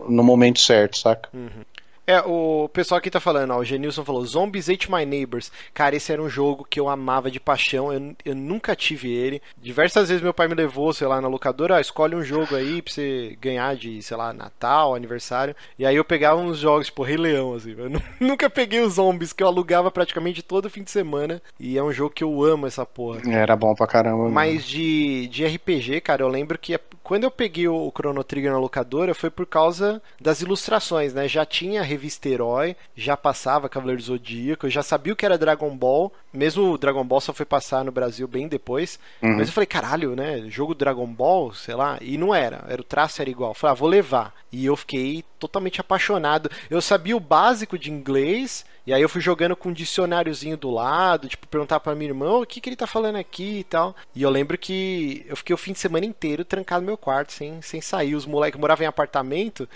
no 0.09 0.22
momento 0.22 0.61
certo, 0.61 0.99
saca? 0.99 1.28
Uhum. 1.32 1.64
É, 2.09 2.23
o 2.25 2.71
pessoal 2.71 2.99
aqui 2.99 3.11
tá 3.11 3.21
falando, 3.21 3.51
ó, 3.51 3.59
o 3.59 3.65
Genilson 3.65 4.03
falou, 4.03 4.25
Zombies 4.25 4.71
Ate 4.71 4.91
My 4.91 5.05
Neighbors. 5.05 5.53
Cara, 5.75 5.95
esse 5.95 6.11
era 6.11 6.23
um 6.23 6.29
jogo 6.31 6.65
que 6.65 6.81
eu 6.81 6.89
amava 6.89 7.31
de 7.31 7.39
paixão, 7.39 7.93
eu, 7.93 8.17
eu 8.25 8.35
nunca 8.35 8.75
tive 8.75 9.13
ele. 9.13 9.43
Diversas 9.61 10.09
vezes 10.09 10.23
meu 10.23 10.33
pai 10.33 10.49
me 10.49 10.55
levou, 10.55 10.91
sei 10.95 11.07
lá, 11.07 11.21
na 11.21 11.29
locadora, 11.29 11.77
ah, 11.77 11.81
escolhe 11.83 12.15
um 12.15 12.25
jogo 12.25 12.57
aí 12.57 12.81
pra 12.81 12.95
você 12.95 13.37
ganhar 13.39 13.77
de, 13.77 14.01
sei 14.01 14.17
lá, 14.17 14.33
Natal, 14.33 14.95
aniversário. 14.95 15.55
E 15.79 15.85
aí 15.85 15.97
eu 15.97 16.05
pegava 16.05 16.41
uns 16.41 16.57
jogos, 16.57 16.87
tipo, 16.87 17.03
Rei 17.03 17.19
Leão, 17.19 17.53
assim. 17.53 17.75
Eu 17.77 17.91
nunca 18.19 18.49
peguei 18.49 18.81
os 18.81 18.95
Zombies, 18.95 19.35
que 19.35 19.43
eu 19.43 19.47
alugava 19.47 19.91
praticamente 19.91 20.43
todo 20.43 20.71
fim 20.71 20.83
de 20.83 20.91
semana. 20.91 21.43
E 21.61 21.77
é 21.77 21.83
um 21.83 21.93
jogo 21.93 22.15
que 22.15 22.25
eu 22.25 22.43
amo 22.43 22.67
essa 22.67 22.87
porra. 22.87 23.21
Era 23.31 23.55
bom 23.55 23.75
pra 23.75 23.87
caramba. 23.87 24.31
Mas 24.31 24.65
de, 24.65 25.29
de 25.29 25.45
RPG, 25.45 26.01
cara, 26.01 26.23
eu 26.23 26.29
lembro 26.29 26.59
que 26.59 26.73
quando 27.09 27.25
eu 27.25 27.31
peguei 27.31 27.67
o 27.67 27.91
Chrono 27.91 28.23
Trigger 28.23 28.53
na 28.53 28.59
locadora 28.59 29.15
foi 29.15 29.31
por 29.31 29.47
causa 29.47 30.03
das 30.21 30.43
ilustrações, 30.43 31.15
né? 31.15 31.27
Já 31.27 31.47
tinha 31.47 31.81
revista 31.81 32.29
Herói, 32.29 32.77
já 32.95 33.17
passava 33.17 33.67
Cavaleiro 33.67 34.03
Zodíaco, 34.03 34.67
eu 34.67 34.71
já 34.71 34.83
sabia 34.83 35.15
o 35.15 35.17
que 35.17 35.25
era 35.25 35.39
Dragon 35.39 35.75
Ball, 35.75 36.13
mesmo 36.31 36.71
o 36.71 36.77
Dragon 36.77 37.03
Ball 37.03 37.23
só 37.23 37.33
foi 37.33 37.47
passar 37.47 37.83
no 37.83 37.91
Brasil 37.91 38.29
bem 38.29 38.47
depois. 38.47 39.01
Uhum. 39.23 39.39
Mas 39.39 39.49
eu 39.49 39.55
falei, 39.55 39.67
caralho, 39.67 40.15
né? 40.15 40.45
Jogo 40.49 40.75
Dragon 40.75 41.07
Ball, 41.07 41.55
sei 41.55 41.75
lá, 41.75 41.97
e 42.03 42.19
não 42.19 42.35
era, 42.35 42.67
era 42.69 42.83
o 42.83 42.85
traço 42.85 43.23
era 43.23 43.31
igual. 43.31 43.53
Eu 43.53 43.55
falei, 43.55 43.73
ah, 43.73 43.79
vou 43.79 43.89
levar. 43.89 44.35
E 44.53 44.67
eu 44.67 44.77
fiquei 44.77 45.25
totalmente 45.39 45.80
apaixonado. 45.80 46.51
Eu 46.68 46.80
sabia 46.80 47.16
o 47.16 47.20
básico 47.20 47.78
de 47.78 47.91
inglês, 47.91 48.64
e 48.89 48.95
aí 48.95 49.03
eu 49.03 49.09
fui 49.09 49.20
jogando 49.20 49.55
com 49.55 49.68
um 49.68 49.72
dicionáriozinho 49.72 50.57
do 50.57 50.70
lado, 50.70 51.28
tipo, 51.28 51.47
perguntar 51.47 51.78
pra 51.78 51.95
minha 51.95 52.11
irmã 52.11 52.39
o 52.39 52.47
que, 52.47 52.59
que 52.59 52.70
ele 52.70 52.76
tá 52.76 52.86
falando 52.86 53.16
aqui 53.16 53.59
e 53.59 53.64
tal. 53.64 53.95
E 54.14 54.22
eu 54.22 54.30
lembro 54.30 54.57
que 54.57 55.26
eu 55.28 55.36
fiquei 55.36 55.53
o 55.53 55.59
fim 55.59 55.74
de 55.74 55.78
semana 55.78 56.07
inteiro 56.07 56.43
trancado 56.43 56.80
no 56.80 56.86
meu 56.86 56.97
quarto, 56.97 57.34
sem, 57.34 57.61
sem 57.61 57.82
sair. 57.82 58.14
Os 58.14 58.24
moleques 58.24 58.59
moravam 58.59 58.84
em 58.84 58.89
apartamento, 58.89 59.68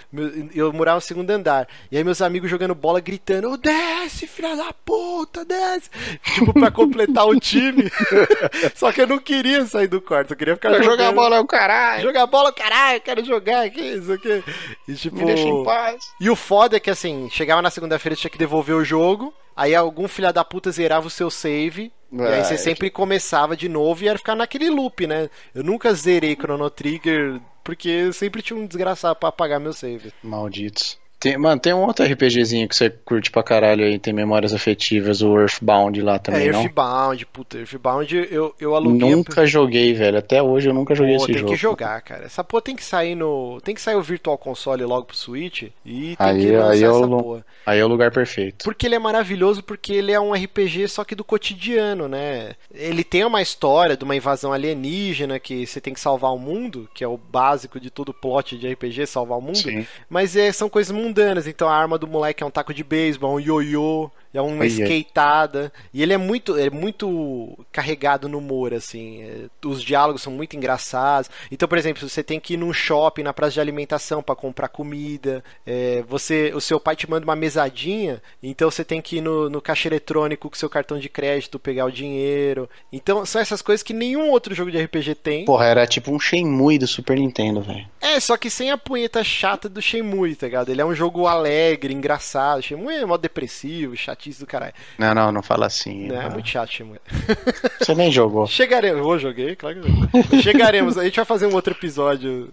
eu 0.54 0.72
morava 0.72 0.94
no 0.94 1.02
segundo 1.02 1.30
andar. 1.30 1.68
E 1.90 1.98
aí 1.98 2.02
meus 2.02 2.22
amigos 2.22 2.48
jogando 2.48 2.74
bola, 2.74 3.00
gritando, 3.00 3.50
oh, 3.50 3.56
desce, 3.58 4.26
filha 4.26 4.56
da 4.56 4.72
puta, 4.72 5.44
desce! 5.44 5.90
Tipo, 6.34 6.54
pra 6.54 6.70
completar 6.70 7.26
o 7.26 7.38
time. 7.38 7.92
Só 8.74 8.90
que 8.92 9.02
eu 9.02 9.06
não 9.06 9.18
queria 9.18 9.66
sair 9.66 9.88
do 9.88 10.00
quarto, 10.00 10.32
eu 10.32 10.36
queria 10.38 10.54
ficar 10.54 10.70
jogando. 10.70 10.90
Jogar 10.90 11.12
bola 11.12 11.36
é 11.36 11.40
o 11.40 11.46
caralho! 11.46 12.02
Jogar 12.02 12.26
bola 12.26 12.48
é 12.48 12.52
o 12.52 12.54
caralho, 12.54 13.00
quero 13.02 13.22
jogar 13.22 13.66
aqui, 13.66 13.82
isso 13.82 14.10
aqui. 14.10 14.42
E, 14.88 14.94
tipo, 14.94 15.16
Me 15.16 15.26
deixa 15.26 15.46
em 15.60 15.64
paz. 15.64 16.04
E 16.20 16.30
o 16.30 16.36
foda 16.36 16.76
é 16.76 16.80
que 16.80 16.90
assim, 16.90 17.28
chegava 17.30 17.62
na 17.62 17.70
segunda-feira, 17.70 18.16
tinha 18.16 18.30
que 18.30 18.38
devolver 18.38 18.74
o 18.74 18.84
jogo. 18.84 19.32
Aí 19.54 19.74
algum 19.74 20.08
filha 20.08 20.32
da 20.32 20.42
puta 20.44 20.70
zerava 20.70 21.06
o 21.06 21.10
seu 21.10 21.30
save 21.30 21.92
E 22.10 22.22
aí 22.22 22.44
você 22.44 22.56
sempre 22.56 22.90
começava 22.90 23.56
de 23.56 23.68
novo 23.68 24.02
e 24.02 24.06
ia 24.06 24.16
ficar 24.16 24.34
naquele 24.34 24.70
loop, 24.70 25.06
né? 25.06 25.28
Eu 25.54 25.62
nunca 25.62 25.92
zerei 25.92 26.34
Chrono 26.34 26.70
Trigger 26.70 27.40
porque 27.62 28.12
sempre 28.12 28.42
tinha 28.42 28.58
um 28.58 28.66
desgraçado 28.66 29.16
pra 29.16 29.28
apagar 29.28 29.60
meu 29.60 29.72
save. 29.72 30.12
Malditos. 30.22 30.98
Tem, 31.22 31.38
mano, 31.38 31.60
tem 31.60 31.72
um 31.72 31.86
outro 31.86 32.04
RPGzinho 32.04 32.68
que 32.68 32.74
você 32.74 32.90
curte 32.90 33.30
pra 33.30 33.44
caralho 33.44 33.84
aí, 33.84 33.96
tem 33.96 34.12
memórias 34.12 34.52
afetivas, 34.52 35.22
o 35.22 35.38
Earthbound 35.38 36.02
lá 36.02 36.18
também, 36.18 36.48
é, 36.48 36.52
não? 36.52 36.62
Earthbound, 36.62 37.26
puta, 37.26 37.58
Earthbound 37.58 38.12
eu, 38.28 38.52
eu 38.58 38.74
aluguei... 38.74 39.08
Nunca 39.08 39.46
joguei, 39.46 39.94
velho, 39.94 40.18
até 40.18 40.42
hoje 40.42 40.68
eu 40.68 40.74
nunca 40.74 40.96
joguei 40.96 41.16
Pô, 41.16 41.22
esse 41.22 41.26
tem 41.32 41.38
jogo. 41.38 41.52
que 41.52 41.56
jogar, 41.56 42.00
cara. 42.02 42.24
Essa 42.24 42.42
porra 42.42 42.62
tem 42.62 42.74
que 42.74 42.84
sair 42.84 43.14
no... 43.14 43.60
Tem 43.62 43.72
que 43.72 43.80
sair 43.80 43.94
o 43.94 44.02
Virtual 44.02 44.36
Console 44.36 44.82
logo 44.82 45.06
pro 45.06 45.16
Switch 45.16 45.62
e 45.86 46.16
tem 46.16 46.16
Aí- 46.18 46.40
que 46.40 46.50
lançar 46.50 46.70
aí 46.72 46.82
é 46.82 46.90
o 46.90 47.08
porra. 47.08 47.46
Aí 47.64 47.78
é 47.78 47.84
o 47.84 47.88
lugar 47.88 48.10
perfeito. 48.10 48.64
Porque 48.64 48.86
ele 48.86 48.96
é 48.96 48.98
maravilhoso, 48.98 49.62
porque 49.62 49.92
ele 49.92 50.10
é 50.10 50.18
um 50.18 50.32
RPG 50.34 50.88
só 50.88 51.04
que 51.04 51.14
do 51.14 51.22
cotidiano, 51.22 52.08
né? 52.08 52.56
Ele 52.74 53.04
tem 53.04 53.24
uma 53.24 53.40
história 53.40 53.96
de 53.96 54.02
uma 54.02 54.16
invasão 54.16 54.52
alienígena 54.52 55.38
que 55.38 55.64
você 55.64 55.80
tem 55.80 55.94
que 55.94 56.00
salvar 56.00 56.34
o 56.34 56.38
mundo, 56.38 56.88
que 56.92 57.04
é 57.04 57.06
o 57.08 57.16
básico 57.16 57.78
de 57.78 57.90
todo 57.90 58.12
plot 58.12 58.58
de 58.58 58.68
RPG, 58.72 59.06
salvar 59.06 59.38
o 59.38 59.40
mundo. 59.40 59.58
Sim. 59.58 59.86
Mas 60.10 60.34
é, 60.34 60.50
são 60.50 60.68
coisas 60.68 60.90
mundanas, 60.90 61.11
então 61.46 61.68
a 61.68 61.76
arma 61.76 61.98
do 61.98 62.06
moleque 62.06 62.42
é 62.42 62.46
um 62.46 62.50
taco 62.50 62.72
de 62.74 62.82
beisebol, 62.82 63.34
um 63.34 63.40
ioiô, 63.40 64.10
é 64.32 64.40
uma 64.40 64.64
ai. 64.64 64.68
skateada. 64.68 65.72
E 65.92 66.02
ele 66.02 66.12
é 66.12 66.18
muito, 66.18 66.56
é 66.56 66.70
muito 66.70 67.58
carregado 67.70 68.28
no 68.28 68.38
humor, 68.38 68.74
assim. 68.74 69.22
é, 69.22 69.66
os 69.66 69.82
diálogos 69.82 70.22
são 70.22 70.32
muito 70.32 70.56
engraçados. 70.56 71.30
Então, 71.50 71.68
por 71.68 71.78
exemplo, 71.78 72.08
você 72.08 72.22
tem 72.22 72.40
que 72.40 72.54
ir 72.54 72.56
num 72.56 72.72
shopping, 72.72 73.22
na 73.22 73.32
praça 73.32 73.52
de 73.52 73.60
alimentação 73.60 74.22
para 74.22 74.34
comprar 74.34 74.68
comida. 74.68 75.42
é, 75.66 76.02
você, 76.08 76.52
o 76.54 76.60
seu 76.60 76.80
pai 76.80 76.96
te 76.96 77.08
manda 77.08 77.24
uma 77.24 77.36
mesadinha, 77.36 78.22
então 78.42 78.70
você 78.70 78.84
tem 78.84 79.00
que 79.00 79.16
ir 79.16 79.20
no, 79.20 79.48
no 79.48 79.60
caixa 79.60 79.88
eletrônico 79.88 80.48
com 80.48 80.56
seu 80.56 80.68
cartão 80.68 80.98
de 80.98 81.08
crédito 81.08 81.58
pegar 81.58 81.86
o 81.86 81.92
dinheiro. 81.92 82.68
Então, 82.92 83.24
são 83.24 83.40
essas 83.40 83.62
coisas 83.62 83.82
que 83.82 83.92
nenhum 83.92 84.30
outro 84.30 84.54
jogo 84.54 84.70
de 84.70 84.82
RPG 84.82 85.14
tem. 85.16 85.44
Porra, 85.44 85.66
era 85.66 85.86
tipo 85.86 86.12
um 86.12 86.20
Shenmue 86.20 86.78
do 86.78 86.86
Super 86.86 87.18
Nintendo, 87.18 87.60
velho. 87.60 87.86
É, 88.00 88.18
só 88.18 88.36
que 88.36 88.50
sem 88.50 88.70
a 88.70 88.78
punheta 88.78 89.22
chata 89.22 89.68
do 89.68 89.80
Shenmue, 89.80 90.34
tá 90.34 90.46
ligado? 90.46 90.70
Ele 90.70 90.80
é 90.80 90.84
um 90.84 90.94
jogo 90.94 91.26
alegre, 91.26 91.94
engraçado. 91.94 92.62
Shenmue 92.62 92.94
é 92.94 93.06
mó 93.06 93.16
depressivo, 93.16 93.96
chatice 94.22 94.40
do 94.40 94.46
caralho. 94.46 94.72
Não, 94.96 95.14
não, 95.14 95.32
não 95.32 95.42
fala 95.42 95.66
assim. 95.66 96.06
Né? 96.08 96.26
É 96.26 96.28
muito 96.28 96.48
chato 96.48 96.70
Shenmue. 96.70 96.98
Você 97.80 97.94
nem 97.94 98.10
jogou. 98.12 98.46
Chegaremos. 98.46 99.00
Eu 99.04 99.18
joguei, 99.18 99.56
claro 99.56 99.80
que 99.80 99.88
eu 99.88 99.92
joguei. 99.92 100.42
Chegaremos. 100.42 100.96
A 100.96 101.04
gente 101.04 101.16
vai 101.16 101.24
fazer 101.24 101.46
um 101.46 101.54
outro 101.54 101.72
episódio 101.72 102.48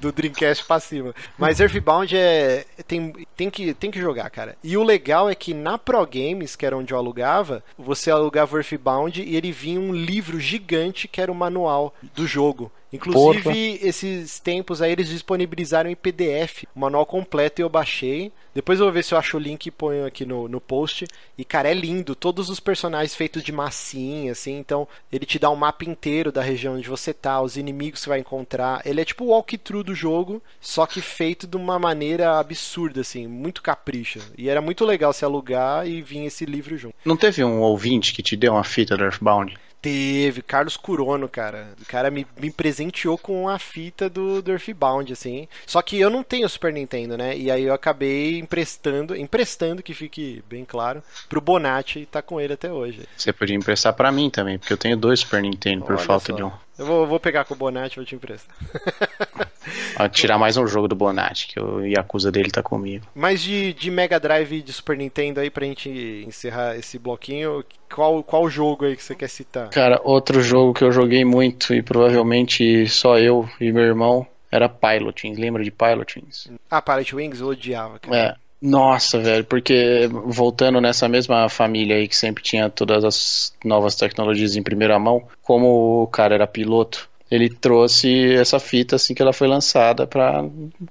do 0.00 0.12
Dreamcast 0.12 0.64
pra 0.64 0.78
cima. 0.78 1.14
Mas 1.38 1.60
Earthbound 1.60 2.14
é. 2.16 2.64
Tem, 2.86 3.12
tem, 3.36 3.50
que, 3.50 3.72
tem 3.74 3.90
que 3.90 4.00
jogar, 4.00 4.28
cara. 4.30 4.56
E 4.62 4.76
o 4.76 4.82
legal 4.82 5.28
é 5.28 5.34
que 5.34 5.54
na 5.54 5.78
Pro 5.78 6.06
Games, 6.06 6.54
que 6.54 6.66
era 6.66 6.76
onde 6.76 6.92
eu 6.92 6.98
alugava, 6.98 7.62
você 7.78 8.10
alugava 8.10 8.54
o 8.54 8.58
Earthbound 8.58 9.22
e 9.22 9.36
ele 9.36 9.52
vinha 9.52 9.80
um 9.80 9.94
livro 9.94 10.38
gigante 10.38 11.08
que 11.08 11.20
era 11.20 11.32
o 11.32 11.34
manual 11.34 11.94
do 12.14 12.26
jogo. 12.26 12.70
Inclusive, 12.94 13.80
esses 13.82 14.38
tempos 14.38 14.80
aí 14.80 14.92
eles 14.92 15.08
disponibilizaram 15.08 15.90
em 15.90 15.96
PDF, 15.96 16.64
o 16.74 16.80
manual 16.80 17.04
completo 17.04 17.60
e 17.60 17.62
eu 17.62 17.68
baixei. 17.68 18.32
Depois 18.54 18.78
eu 18.78 18.86
vou 18.86 18.92
ver 18.92 19.02
se 19.02 19.12
eu 19.12 19.18
acho 19.18 19.36
o 19.36 19.40
link 19.40 19.66
e 19.66 19.70
ponho 19.70 20.06
aqui 20.06 20.24
no, 20.24 20.46
no 20.46 20.60
post. 20.60 21.06
E, 21.36 21.44
cara, 21.44 21.68
é 21.68 21.74
lindo. 21.74 22.14
Todos 22.14 22.48
os 22.48 22.60
personagens 22.60 23.14
feitos 23.14 23.42
de 23.42 23.50
massinha, 23.50 24.30
assim. 24.30 24.56
Então, 24.56 24.86
ele 25.10 25.26
te 25.26 25.40
dá 25.40 25.50
um 25.50 25.56
mapa 25.56 25.84
inteiro 25.84 26.30
da 26.30 26.40
região 26.40 26.76
onde 26.76 26.88
você 26.88 27.12
tá, 27.12 27.42
os 27.42 27.56
inimigos 27.56 27.98
que 27.98 28.04
você 28.04 28.10
vai 28.10 28.20
encontrar. 28.20 28.80
Ele 28.86 29.00
é 29.00 29.04
tipo 29.04 29.24
o 29.24 29.28
walkthrough 29.30 29.82
do 29.82 29.94
jogo, 29.94 30.40
só 30.60 30.86
que 30.86 31.00
feito 31.00 31.48
de 31.48 31.56
uma 31.56 31.80
maneira 31.80 32.38
absurda, 32.38 33.00
assim. 33.00 33.26
Muito 33.26 33.60
capricho. 33.60 34.20
E 34.38 34.48
era 34.48 34.60
muito 34.60 34.84
legal 34.84 35.12
se 35.12 35.24
alugar 35.24 35.84
e 35.88 36.00
vir 36.00 36.26
esse 36.26 36.44
livro 36.44 36.76
junto. 36.78 36.94
Não 37.04 37.16
teve 37.16 37.42
um 37.42 37.60
ouvinte 37.60 38.14
que 38.14 38.22
te 38.22 38.36
deu 38.36 38.52
uma 38.52 38.64
fita 38.64 38.96
do 38.96 39.02
Earthbound? 39.02 39.56
Teve, 39.84 40.40
Carlos 40.40 40.78
Curono, 40.78 41.28
cara. 41.28 41.74
O 41.78 41.84
cara 41.84 42.10
me, 42.10 42.26
me 42.40 42.50
presenteou 42.50 43.18
com 43.18 43.50
a 43.50 43.58
fita 43.58 44.08
do, 44.08 44.40
do 44.40 44.50
Earthbound, 44.50 45.12
assim. 45.12 45.46
Só 45.66 45.82
que 45.82 46.00
eu 46.00 46.08
não 46.08 46.22
tenho 46.22 46.48
Super 46.48 46.72
Nintendo, 46.72 47.18
né? 47.18 47.36
E 47.36 47.50
aí 47.50 47.64
eu 47.64 47.74
acabei 47.74 48.38
emprestando, 48.38 49.14
emprestando, 49.14 49.82
que 49.82 49.92
fique 49.92 50.42
bem 50.48 50.64
claro, 50.64 51.02
pro 51.28 51.38
Bonatti 51.38 51.98
e 51.98 52.06
tá 52.06 52.22
com 52.22 52.40
ele 52.40 52.54
até 52.54 52.72
hoje. 52.72 53.02
Você 53.14 53.30
podia 53.30 53.54
emprestar 53.54 53.92
pra 53.92 54.10
mim 54.10 54.30
também, 54.30 54.58
porque 54.58 54.72
eu 54.72 54.78
tenho 54.78 54.96
dois 54.96 55.20
Super 55.20 55.42
Nintendo 55.42 55.84
por 55.84 55.96
Olha 55.96 56.02
falta 56.02 56.32
só. 56.32 56.34
de 56.34 56.42
um. 56.42 56.63
Eu 56.78 56.86
vou, 56.86 57.06
vou 57.06 57.20
pegar 57.20 57.44
com 57.44 57.54
o 57.54 57.56
Bonatti 57.56 57.94
e 57.94 57.96
vou 57.96 58.04
te 58.04 58.14
emprestar. 58.14 58.54
Ah, 59.96 60.08
tirar 60.08 60.38
mais 60.38 60.56
um 60.56 60.66
jogo 60.66 60.88
do 60.88 60.94
Bonatti, 60.94 61.48
que 61.48 61.60
o 61.60 61.80
Yakuza 61.86 62.30
dele 62.30 62.50
tá 62.50 62.62
comigo. 62.62 63.06
Mas 63.14 63.40
de, 63.40 63.72
de 63.72 63.90
Mega 63.90 64.18
Drive 64.18 64.56
e 64.56 64.62
de 64.62 64.72
Super 64.72 64.96
Nintendo 64.96 65.40
aí, 65.40 65.48
pra 65.50 65.64
gente 65.64 65.88
encerrar 66.26 66.76
esse 66.76 66.98
bloquinho, 66.98 67.64
qual, 67.92 68.22
qual 68.22 68.50
jogo 68.50 68.84
aí 68.84 68.96
que 68.96 69.02
você 69.02 69.14
quer 69.14 69.28
citar? 69.28 69.70
Cara, 69.70 70.00
outro 70.04 70.42
jogo 70.42 70.74
que 70.74 70.82
eu 70.82 70.92
joguei 70.92 71.24
muito 71.24 71.72
e 71.72 71.80
provavelmente 71.80 72.86
só 72.88 73.18
eu 73.18 73.48
e 73.60 73.72
meu 73.72 73.84
irmão 73.84 74.26
era 74.50 74.68
Pilot 74.68 75.26
Wings. 75.26 75.38
Lembra 75.38 75.64
de 75.64 75.70
Pilot 75.70 76.18
Wings? 76.18 76.50
Ah, 76.70 76.82
Pirate 76.82 77.14
Wings 77.14 77.40
eu 77.40 77.48
odiava, 77.48 77.98
cara. 77.98 78.16
É. 78.16 78.43
Nossa, 78.66 79.18
velho, 79.20 79.44
porque 79.44 80.08
voltando 80.24 80.80
nessa 80.80 81.06
mesma 81.06 81.50
família 81.50 81.96
aí 81.96 82.08
que 82.08 82.16
sempre 82.16 82.42
tinha 82.42 82.70
todas 82.70 83.04
as 83.04 83.52
novas 83.62 83.94
tecnologias 83.94 84.56
em 84.56 84.62
primeira 84.62 84.98
mão, 84.98 85.22
como 85.42 86.02
o 86.02 86.06
cara 86.06 86.34
era 86.34 86.46
piloto, 86.46 87.06
ele 87.30 87.50
trouxe 87.50 88.32
essa 88.34 88.58
fita 88.58 88.96
assim 88.96 89.12
que 89.14 89.20
ela 89.20 89.34
foi 89.34 89.46
lançada 89.48 90.06
pra 90.06 90.42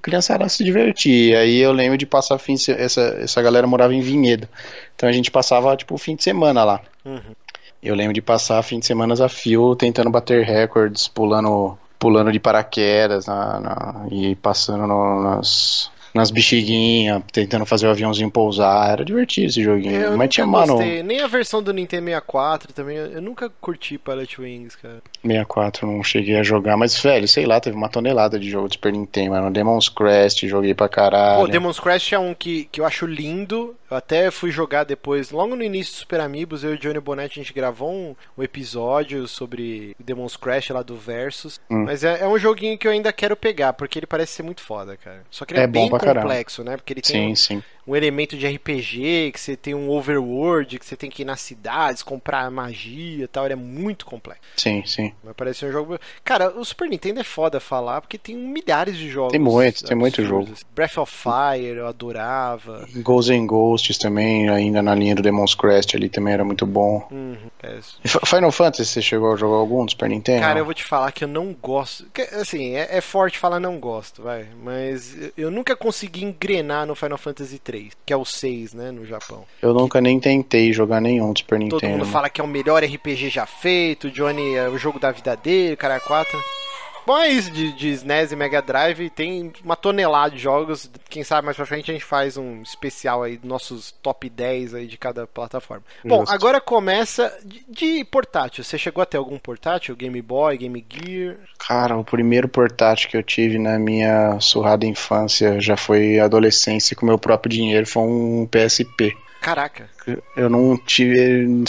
criançada 0.03 0.47
se 0.49 0.63
divertir. 0.63 1.32
E 1.32 1.36
aí 1.36 1.57
eu 1.57 1.71
lembro 1.71 1.97
de 1.97 2.05
passar 2.05 2.38
fim 2.38 2.53
essa 2.53 3.01
essa 3.01 3.41
galera 3.41 3.65
morava 3.65 3.95
em 3.95 4.01
Vinhedo. 4.01 4.47
Então 4.95 5.09
a 5.09 5.11
gente 5.11 5.32
passava 5.32 5.76
tipo 5.76 5.95
o 5.95 5.97
fim 5.97 6.15
de 6.15 6.24
semana 6.24 6.63
lá. 6.63 6.80
Uhum. 7.03 7.34
Eu 7.82 7.95
lembro 7.95 8.13
de 8.13 8.21
passar 8.21 8.61
fim 8.61 8.78
de 8.78 8.86
semana 8.86 9.15
a 9.26 9.28
fio 9.30 9.76
tentando 9.76 10.11
bater 10.11 10.45
recordes, 10.45 11.07
pulando 11.07 11.76
pulando 11.97 12.32
de 12.32 12.39
paraquedas 12.39 13.26
na, 13.26 13.59
na- 13.59 14.07
e 14.11 14.36
passando 14.36 14.86
no- 14.86 15.24
nas 15.24 15.89
nas 16.14 16.30
bexiguinhas, 16.30 17.24
tentando 17.32 17.66
fazer 17.66 17.88
o 17.88 17.91
aviãozinho 17.91 18.30
pousar. 18.30 18.91
Era 18.91 19.03
divertido 19.03 19.47
esse 19.47 19.64
joguinho. 19.64 19.99
Eu 19.99 20.18
Mas 20.18 20.30
tinha, 20.30 20.45
mano. 20.45 20.78
Nem 20.78 21.22
a 21.22 21.28
versão 21.28 21.61
do 21.61 21.74
Nintendo 21.74 22.05
64 22.05 22.74
também. 22.74 22.97
Eu 22.97 23.22
nunca 23.22 23.49
curti 23.61 23.97
Pilot 23.97 24.41
Wings, 24.41 24.76
cara. 24.76 25.01
64 25.22 25.88
não 25.88 26.03
cheguei 26.03 26.38
a 26.38 26.43
jogar, 26.43 26.78
mas 26.78 26.99
velho, 26.99 27.28
sei 27.28 27.45
lá, 27.45 27.59
teve 27.59 27.76
uma 27.76 27.89
tonelada 27.89 28.39
de 28.39 28.49
jogo 28.49 28.68
de 28.68 28.76
Super 28.76 28.93
Nintendo, 28.93 29.32
mano. 29.32 29.51
Demon's 29.51 29.89
Crest, 29.89 30.47
joguei 30.47 30.74
pra 30.74 30.88
caralho. 30.88 31.41
Pô, 31.41 31.47
Demon's 31.47 31.80
Crash 31.80 32.14
é 32.14 32.20
um 32.20 32.34
que, 32.34 32.66
que 32.72 32.80
eu 32.80 32.86
acho 32.86 33.05
lindo. 33.05 33.76
Eu 33.94 33.98
até 33.98 34.32
fui 34.32 34.50
jogar 34.50 34.86
depois, 34.86 35.30
logo 35.30 35.56
no 35.56 35.64
início 35.64 35.94
do 35.94 35.98
Super 35.98 36.20
Amigos, 36.20 36.64
eu 36.64 36.72
e 36.72 36.74
o 36.74 36.78
Johnny 36.80 37.00
Bonetti, 37.00 37.39
a 37.39 37.44
gente 37.44 37.54
gravou 37.54 37.91
um, 37.91 38.16
um 38.36 38.41
episódio 38.41 39.28
sobre 39.28 39.96
Demon's 40.00 40.36
Crash 40.36 40.72
lá 40.72 40.82
do 40.82 40.96
Versus. 40.96 41.62
Hum. 41.70 41.84
Mas 41.84 42.04
é, 42.04 42.22
é 42.22 42.28
um 42.28 42.39
joguinho 42.39 42.76
que 42.76 42.88
eu 42.88 42.91
ainda 42.91 43.14
quero 43.14 43.36
pegar, 43.36 43.74
porque 43.74 44.00
ele 44.00 44.08
parece 44.08 44.32
ser 44.32 44.41
muito 44.41 44.62
foda, 44.62 44.98
cara. 44.98 45.24
Só 45.30 45.46
que 45.46 45.54
ele 45.54 45.60
é, 45.60 45.66
É 45.66 45.68
bem 45.68 45.91
pra 45.91 46.00
caramba. 46.00 46.22
complexo, 46.22 46.64
né? 46.64 46.76
Porque 46.76 46.91
ele 46.91 47.02
tem 47.02 47.28
Sim, 47.28 47.32
um, 47.32 47.36
sim. 47.36 47.64
Um 47.86 47.95
elemento 47.95 48.38
de 48.38 48.47
RPG, 48.47 49.31
que 49.34 49.39
você 49.39 49.55
tem 49.57 49.73
um 49.75 49.89
overworld, 49.89 50.79
que 50.79 50.86
você 50.86 50.95
tem 50.95 51.09
que 51.09 51.21
ir 51.23 51.25
nas 51.25 51.41
cidades, 51.41 52.01
comprar 52.03 52.49
magia 52.51 53.25
e 53.25 53.27
tal. 53.27 53.45
Ele 53.45 53.53
é 53.53 53.57
muito 53.57 54.05
complexo. 54.05 54.41
Sim, 54.57 54.84
sim. 54.86 55.11
Vai 55.23 55.34
parecer 55.34 55.67
um 55.67 55.71
jogo. 55.71 55.99
Cara, 56.23 56.49
o 56.57 56.63
Super 56.63 56.88
Nintendo 56.89 57.19
é 57.19 57.23
foda 57.23 57.59
falar, 57.59 58.01
porque 58.01 58.17
tem 58.17 58.36
milhares 58.36 58.97
de 58.97 59.09
jogos. 59.09 59.31
Tem 59.31 59.39
muito, 59.41 59.84
tem 59.86 59.97
muito 59.97 60.23
jogo. 60.23 60.49
Breath 60.75 60.97
of 60.97 61.11
Fire, 61.13 61.77
eu 61.77 61.88
adorava. 61.88 62.88
Ghosts 62.95 63.29
and 63.38 63.45
Ghosts 63.47 63.97
também, 63.97 64.49
ainda 64.49 64.81
na 64.81 64.95
linha 64.95 65.15
do 65.15 65.21
Demon's 65.21 65.55
Crest 65.55 65.95
ali 65.95 66.09
também 66.09 66.34
era 66.34 66.43
muito 66.45 66.65
bom. 66.65 67.07
Uhum, 67.11 67.38
é. 67.61 67.79
Final 68.25 68.51
Fantasy, 68.51 68.86
você 68.86 69.01
chegou 69.01 69.34
a 69.34 69.36
jogar 69.36 69.57
algum 69.57 69.86
do 69.86 69.91
Super 69.91 70.09
Nintendo? 70.09 70.41
Cara, 70.41 70.59
eu 70.59 70.65
vou 70.65 70.73
te 70.73 70.84
falar 70.84 71.11
que 71.11 71.23
eu 71.23 71.27
não 71.27 71.53
gosto. 71.61 72.05
Assim, 72.39 72.75
é, 72.75 72.97
é 72.97 73.01
forte 73.01 73.38
falar 73.38 73.59
não 73.59 73.77
gosto, 73.79 74.21
vai. 74.21 74.47
Mas 74.63 75.15
eu- 75.19 75.31
eu 75.38 75.51
nunca 75.51 75.75
consegui 75.75 76.23
engrenar 76.23 76.86
no 76.86 76.95
Final 76.95 77.17
Fantasy 77.17 77.59
3, 77.59 77.72
que 78.05 78.13
é 78.13 78.17
o 78.17 78.26
6, 78.26 78.74
né, 78.74 78.91
no 78.91 79.05
Japão. 79.05 79.45
Eu 79.61 79.74
nunca 79.74 79.99
nem 80.01 80.19
tentei 80.19 80.71
jogar 80.71 81.01
nenhum 81.01 81.34
do 81.34 81.39
Super 81.39 81.59
Nintendo. 81.59 81.82
Todo 81.82 81.89
mundo 81.89 82.05
fala 82.05 82.30
que 82.30 82.41
é 82.41 82.43
o 82.43 82.47
melhor 82.47 82.84
RPG 82.84 83.30
já 83.30 83.45
feito, 83.45 84.09
Johnny 84.09 84.55
é 84.55 84.67
o 84.69 84.78
jogo 84.78 84.99
da 84.99 85.11
vida 85.11 85.36
dele, 85.36 85.76
cara 85.76 85.95
é 85.95 85.99
4. 85.99 86.62
Bom, 87.06 87.18
é 87.18 87.30
isso 87.30 87.51
de, 87.51 87.74
de 87.74 87.89
SNES 87.89 88.32
e 88.32 88.36
Mega 88.36 88.62
Drive. 88.62 89.10
Tem 89.10 89.51
uma 89.64 89.76
tonelada 89.76 90.36
de 90.36 90.41
jogos. 90.41 90.89
Quem 91.10 91.24
sabe 91.24 91.45
mais 91.45 91.58
pra 91.58 91.66
frente 91.66 91.91
a 91.91 91.93
gente 91.93 92.06
faz 92.06 92.38
um 92.38 92.62
especial 92.62 93.24
aí, 93.24 93.39
nossos 93.43 93.91
top 94.01 94.30
10 94.30 94.74
aí 94.74 94.88
de 94.88 94.97
cada 94.97 95.28
plataforma. 95.28 95.84
Bom, 96.04 96.20
Justo. 96.20 96.34
agora 96.34 96.62
começa 96.62 97.38
de, 97.43 97.64
de 97.68 98.06
portátil. 98.06 98.64
Você 98.64 98.78
chegou 98.78 99.01
a 99.01 99.06
ter 99.06 99.18
algum 99.18 99.38
portátil? 99.38 99.95
Game 99.95 100.22
Boy, 100.22 100.58
Game 100.58 100.86
Gear? 100.89 101.38
Cara, 101.60 101.97
o 101.97 102.04
primeiro 102.04 102.47
portátil 102.47 103.10
que 103.10 103.18
eu 103.18 103.24
tive 103.24 103.60
na 103.60 103.78
minha 103.78 104.39
surrada 104.39 104.86
infância 104.86 105.60
já 105.60 105.76
foi 105.76 106.20
adolescência 106.20 106.95
com 106.95 107.06
meu 107.06 107.18
próprio 107.18 107.51
dinheiro, 107.51 107.86
foi 107.86 108.04
um 108.04 108.47
PSP. 108.47 109.16
Caraca. 109.41 109.89
Eu 110.38 110.49
não 110.49 110.78
tive. 110.78 111.66